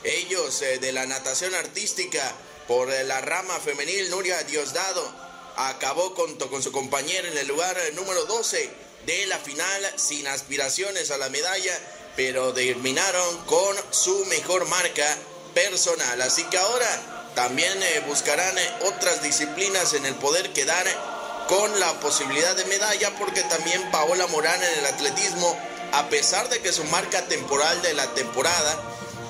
ellos 0.04 0.60
eh, 0.60 0.78
de 0.78 0.92
la 0.92 1.06
natación 1.06 1.54
artística 1.54 2.34
por 2.68 2.92
eh, 2.92 3.02
la 3.04 3.22
rama 3.22 3.58
femenil, 3.60 4.10
Nuria 4.10 4.42
Diosdado, 4.42 5.29
acabó 5.56 6.14
con, 6.14 6.36
con 6.36 6.62
su 6.62 6.72
compañera 6.72 7.28
en 7.28 7.38
el 7.38 7.48
lugar 7.48 7.76
número 7.94 8.24
12 8.24 8.70
de 9.06 9.26
la 9.26 9.38
final 9.38 9.92
sin 9.96 10.26
aspiraciones 10.26 11.10
a 11.10 11.18
la 11.18 11.28
medalla, 11.28 11.78
pero 12.16 12.52
terminaron 12.52 13.38
con 13.46 13.76
su 13.90 14.24
mejor 14.26 14.66
marca 14.66 15.16
personal. 15.54 16.20
Así 16.22 16.44
que 16.44 16.58
ahora 16.58 17.30
también 17.34 17.82
eh, 17.82 18.04
buscarán 18.06 18.56
eh, 18.58 18.72
otras 18.86 19.22
disciplinas 19.22 19.94
en 19.94 20.06
el 20.06 20.14
poder 20.16 20.52
quedar 20.52 20.86
con 21.48 21.80
la 21.80 21.98
posibilidad 22.00 22.54
de 22.54 22.64
medalla, 22.66 23.16
porque 23.18 23.42
también 23.44 23.90
Paola 23.90 24.26
Morán 24.28 24.62
en 24.62 24.78
el 24.78 24.86
atletismo, 24.86 25.58
a 25.92 26.08
pesar 26.08 26.48
de 26.48 26.60
que 26.60 26.72
su 26.72 26.84
marca 26.84 27.26
temporal 27.26 27.80
de 27.82 27.94
la 27.94 28.06
temporada 28.14 28.80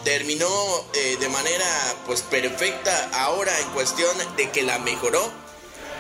terminó 0.04 0.48
eh, 0.94 1.16
de 1.20 1.28
manera 1.28 1.66
pues 2.06 2.22
perfecta 2.22 3.10
ahora 3.12 3.58
en 3.60 3.68
cuestión 3.70 4.10
de 4.36 4.50
que 4.50 4.62
la 4.62 4.78
mejoró 4.78 5.30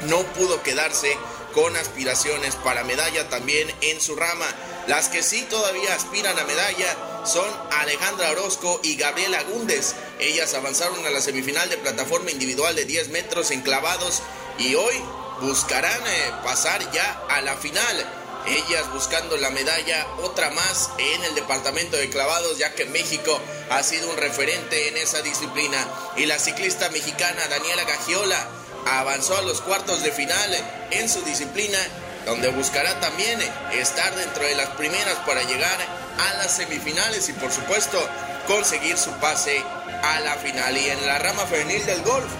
no 0.02 0.22
pudo 0.34 0.62
quedarse 0.62 1.16
con 1.52 1.76
aspiraciones 1.76 2.56
para 2.56 2.84
medalla 2.84 3.28
también 3.28 3.72
en 3.80 4.00
su 4.00 4.16
rama. 4.16 4.46
Las 4.86 5.08
que 5.08 5.22
sí 5.22 5.42
todavía 5.48 5.94
aspiran 5.94 6.38
a 6.38 6.44
medalla 6.44 6.96
son 7.24 7.48
Alejandra 7.72 8.30
Orozco 8.30 8.80
y 8.82 8.96
Gabriela 8.96 9.42
Gúndez. 9.44 9.94
Ellas 10.18 10.54
avanzaron 10.54 11.04
a 11.06 11.10
la 11.10 11.20
semifinal 11.20 11.68
de 11.68 11.76
plataforma 11.76 12.30
individual 12.30 12.74
de 12.74 12.84
10 12.84 13.08
metros 13.10 13.50
enclavados 13.50 14.22
y 14.58 14.74
hoy 14.74 14.94
buscarán 15.40 16.00
eh, 16.06 16.32
pasar 16.44 16.90
ya 16.92 17.22
a 17.28 17.40
la 17.42 17.56
final. 17.56 18.16
Ellas 18.46 18.90
buscando 18.92 19.36
la 19.36 19.50
medalla, 19.50 20.06
otra 20.22 20.50
más 20.50 20.90
en 20.96 21.24
el 21.24 21.34
departamento 21.34 21.98
de 21.98 22.08
clavados, 22.08 22.56
ya 22.56 22.74
que 22.74 22.86
México 22.86 23.38
ha 23.68 23.82
sido 23.82 24.10
un 24.10 24.16
referente 24.16 24.88
en 24.88 24.96
esa 24.96 25.20
disciplina. 25.20 25.86
Y 26.16 26.24
la 26.24 26.38
ciclista 26.38 26.88
mexicana 26.88 27.46
Daniela 27.48 27.84
Gagiola 27.84 28.48
avanzó 28.86 29.36
a 29.36 29.42
los 29.42 29.60
cuartos 29.60 30.02
de 30.02 30.12
final 30.12 30.56
en 30.90 31.08
su 31.08 31.22
disciplina, 31.22 31.78
donde 32.26 32.48
buscará 32.48 32.98
también 33.00 33.40
estar 33.72 34.14
dentro 34.14 34.44
de 34.44 34.54
las 34.54 34.68
primeras 34.70 35.16
para 35.26 35.42
llegar 35.42 35.78
a 36.18 36.34
las 36.38 36.52
semifinales 36.56 37.28
y 37.28 37.32
por 37.34 37.50
supuesto 37.50 37.98
conseguir 38.46 38.98
su 38.98 39.10
pase 39.12 39.62
a 40.02 40.20
la 40.20 40.34
final. 40.36 40.76
Y 40.76 40.90
en 40.90 41.06
la 41.06 41.18
rama 41.18 41.46
femenil 41.46 41.84
del 41.86 42.02
golf, 42.02 42.30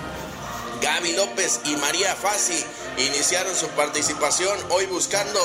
Gaby 0.82 1.12
López 1.12 1.60
y 1.64 1.76
María 1.76 2.14
Fassi 2.14 2.64
iniciaron 2.98 3.54
su 3.54 3.68
participación 3.68 4.58
hoy 4.70 4.86
buscando 4.86 5.40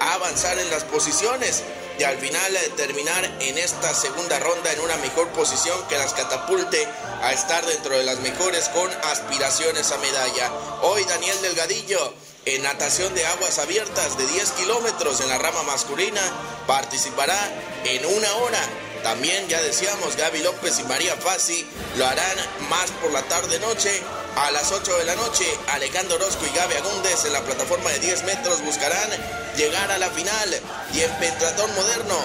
avanzar 0.00 0.58
en 0.58 0.70
las 0.70 0.84
posiciones 0.84 1.62
y 2.00 2.02
al 2.02 2.16
final 2.16 2.56
eh, 2.56 2.72
terminar 2.78 3.30
en 3.40 3.58
esta 3.58 3.92
segunda 3.92 4.38
ronda 4.38 4.72
en 4.72 4.80
una 4.80 4.96
mejor 4.96 5.28
posición 5.32 5.76
que 5.86 5.98
las 5.98 6.14
catapulte 6.14 6.88
a 7.20 7.34
estar 7.34 7.64
dentro 7.66 7.94
de 7.94 8.04
las 8.04 8.20
mejores 8.20 8.70
con 8.70 8.90
aspiraciones 9.12 9.92
a 9.92 9.98
medalla. 9.98 10.50
Hoy 10.80 11.04
Daniel 11.04 11.36
Delgadillo 11.42 12.14
en 12.46 12.62
natación 12.62 13.14
de 13.14 13.26
aguas 13.26 13.58
abiertas 13.58 14.16
de 14.16 14.26
10 14.26 14.50
kilómetros 14.52 15.20
en 15.20 15.28
la 15.28 15.36
rama 15.36 15.62
masculina 15.64 16.22
participará 16.66 17.38
en 17.84 18.06
una 18.06 18.34
hora. 18.36 18.60
También 19.02 19.48
ya 19.48 19.60
decíamos 19.62 20.16
Gaby 20.16 20.42
López 20.42 20.78
y 20.78 20.84
María 20.84 21.16
Fassi 21.16 21.66
lo 21.96 22.06
harán 22.06 22.36
más 22.68 22.90
por 23.02 23.10
la 23.12 23.22
tarde 23.22 23.58
noche 23.60 24.02
a 24.36 24.50
las 24.52 24.70
8 24.70 24.98
de 24.98 25.04
la 25.04 25.16
noche, 25.16 25.44
Alejandro 25.72 26.16
Orozco 26.16 26.46
y 26.46 26.56
Gaby 26.56 26.74
Agúndez 26.74 27.24
en 27.24 27.32
la 27.32 27.40
plataforma 27.42 27.90
de 27.90 27.98
10 27.98 28.24
metros 28.24 28.62
buscarán 28.64 29.10
llegar 29.56 29.90
a 29.90 29.98
la 29.98 30.08
final. 30.10 30.60
Y 30.94 31.00
en 31.00 31.10
Pentratón 31.18 31.74
Moderno, 31.74 32.16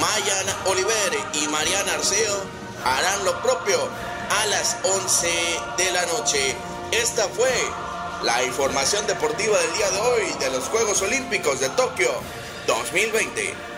Mayan 0.00 0.46
Oliver 0.66 1.18
y 1.34 1.48
Mariana 1.48 1.94
Arceo 1.94 2.42
harán 2.84 3.24
lo 3.24 3.40
propio 3.42 3.88
a 4.30 4.46
las 4.46 4.76
11 4.82 5.28
de 5.78 5.92
la 5.92 6.06
noche. 6.06 6.56
Esta 6.90 7.28
fue 7.28 7.52
la 8.22 8.42
información 8.42 9.06
deportiva 9.06 9.58
del 9.58 9.72
día 9.74 9.90
de 9.90 10.00
hoy 10.00 10.32
de 10.40 10.50
los 10.50 10.64
Juegos 10.64 11.02
Olímpicos 11.02 11.60
de 11.60 11.68
Tokio 11.70 12.10
2020. 12.66 13.73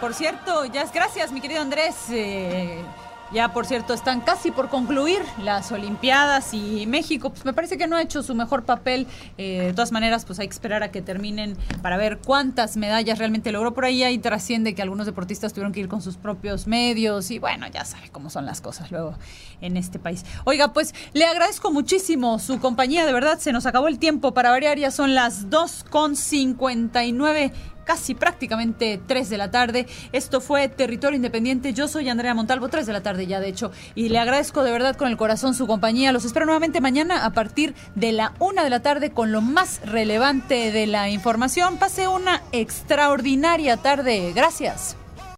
Por 0.00 0.14
cierto, 0.14 0.64
ya 0.66 0.84
gracias, 0.92 1.32
mi 1.32 1.40
querido 1.40 1.60
Andrés. 1.60 1.94
Eh, 2.10 2.82
ya, 3.32 3.52
por 3.52 3.66
cierto, 3.66 3.94
están 3.94 4.20
casi 4.20 4.52
por 4.52 4.68
concluir 4.68 5.20
las 5.42 5.72
Olimpiadas 5.72 6.54
y 6.54 6.86
México, 6.86 7.30
pues 7.30 7.44
me 7.44 7.52
parece 7.52 7.76
que 7.76 7.88
no 7.88 7.96
ha 7.96 8.02
hecho 8.02 8.22
su 8.22 8.32
mejor 8.34 8.64
papel. 8.64 9.08
Eh, 9.38 9.62
de 9.66 9.72
todas 9.72 9.90
maneras, 9.90 10.24
pues 10.24 10.38
hay 10.38 10.46
que 10.46 10.52
esperar 10.52 10.84
a 10.84 10.92
que 10.92 11.02
terminen 11.02 11.56
para 11.82 11.96
ver 11.96 12.18
cuántas 12.18 12.76
medallas 12.76 13.18
realmente 13.18 13.50
logró. 13.50 13.74
Por 13.74 13.86
ahí 13.86 14.04
ahí 14.04 14.18
trasciende 14.18 14.76
que 14.76 14.82
algunos 14.82 15.06
deportistas 15.06 15.52
tuvieron 15.52 15.72
que 15.72 15.80
ir 15.80 15.88
con 15.88 16.00
sus 16.00 16.16
propios 16.16 16.68
medios 16.68 17.32
y 17.32 17.40
bueno, 17.40 17.66
ya 17.66 17.84
sabe 17.84 18.08
cómo 18.10 18.30
son 18.30 18.46
las 18.46 18.60
cosas 18.60 18.92
luego 18.92 19.16
en 19.60 19.76
este 19.76 19.98
país. 19.98 20.24
Oiga, 20.44 20.72
pues 20.72 20.94
le 21.12 21.24
agradezco 21.24 21.72
muchísimo 21.72 22.38
su 22.38 22.60
compañía, 22.60 23.04
de 23.04 23.12
verdad, 23.12 23.40
se 23.40 23.52
nos 23.52 23.66
acabó 23.66 23.88
el 23.88 23.98
tiempo 23.98 24.32
para 24.32 24.50
variar, 24.50 24.78
ya 24.78 24.92
son 24.92 25.14
las 25.14 25.50
2.59 25.50 27.50
casi 27.84 28.14
prácticamente 28.14 29.00
3 29.06 29.30
de 29.30 29.38
la 29.38 29.50
tarde. 29.50 29.86
Esto 30.12 30.40
fue 30.40 30.68
Territorio 30.68 31.16
Independiente. 31.16 31.72
Yo 31.72 31.88
soy 31.88 32.08
Andrea 32.08 32.34
Montalvo, 32.34 32.68
3 32.68 32.86
de 32.86 32.92
la 32.92 33.02
tarde 33.02 33.26
ya 33.26 33.40
de 33.40 33.48
hecho, 33.48 33.70
y 33.94 34.08
le 34.08 34.18
agradezco 34.18 34.62
de 34.62 34.72
verdad 34.72 34.96
con 34.96 35.08
el 35.08 35.16
corazón 35.16 35.54
su 35.54 35.66
compañía. 35.66 36.12
Los 36.12 36.24
espero 36.24 36.46
nuevamente 36.46 36.80
mañana 36.80 37.24
a 37.24 37.30
partir 37.30 37.74
de 37.94 38.12
la 38.12 38.32
1 38.38 38.64
de 38.64 38.70
la 38.70 38.80
tarde 38.80 39.10
con 39.10 39.32
lo 39.32 39.40
más 39.40 39.80
relevante 39.84 40.72
de 40.72 40.86
la 40.86 41.08
información. 41.10 41.78
Pase 41.78 42.08
una 42.08 42.42
extraordinaria 42.52 43.76
tarde. 43.76 44.32
Gracias. 44.34 44.96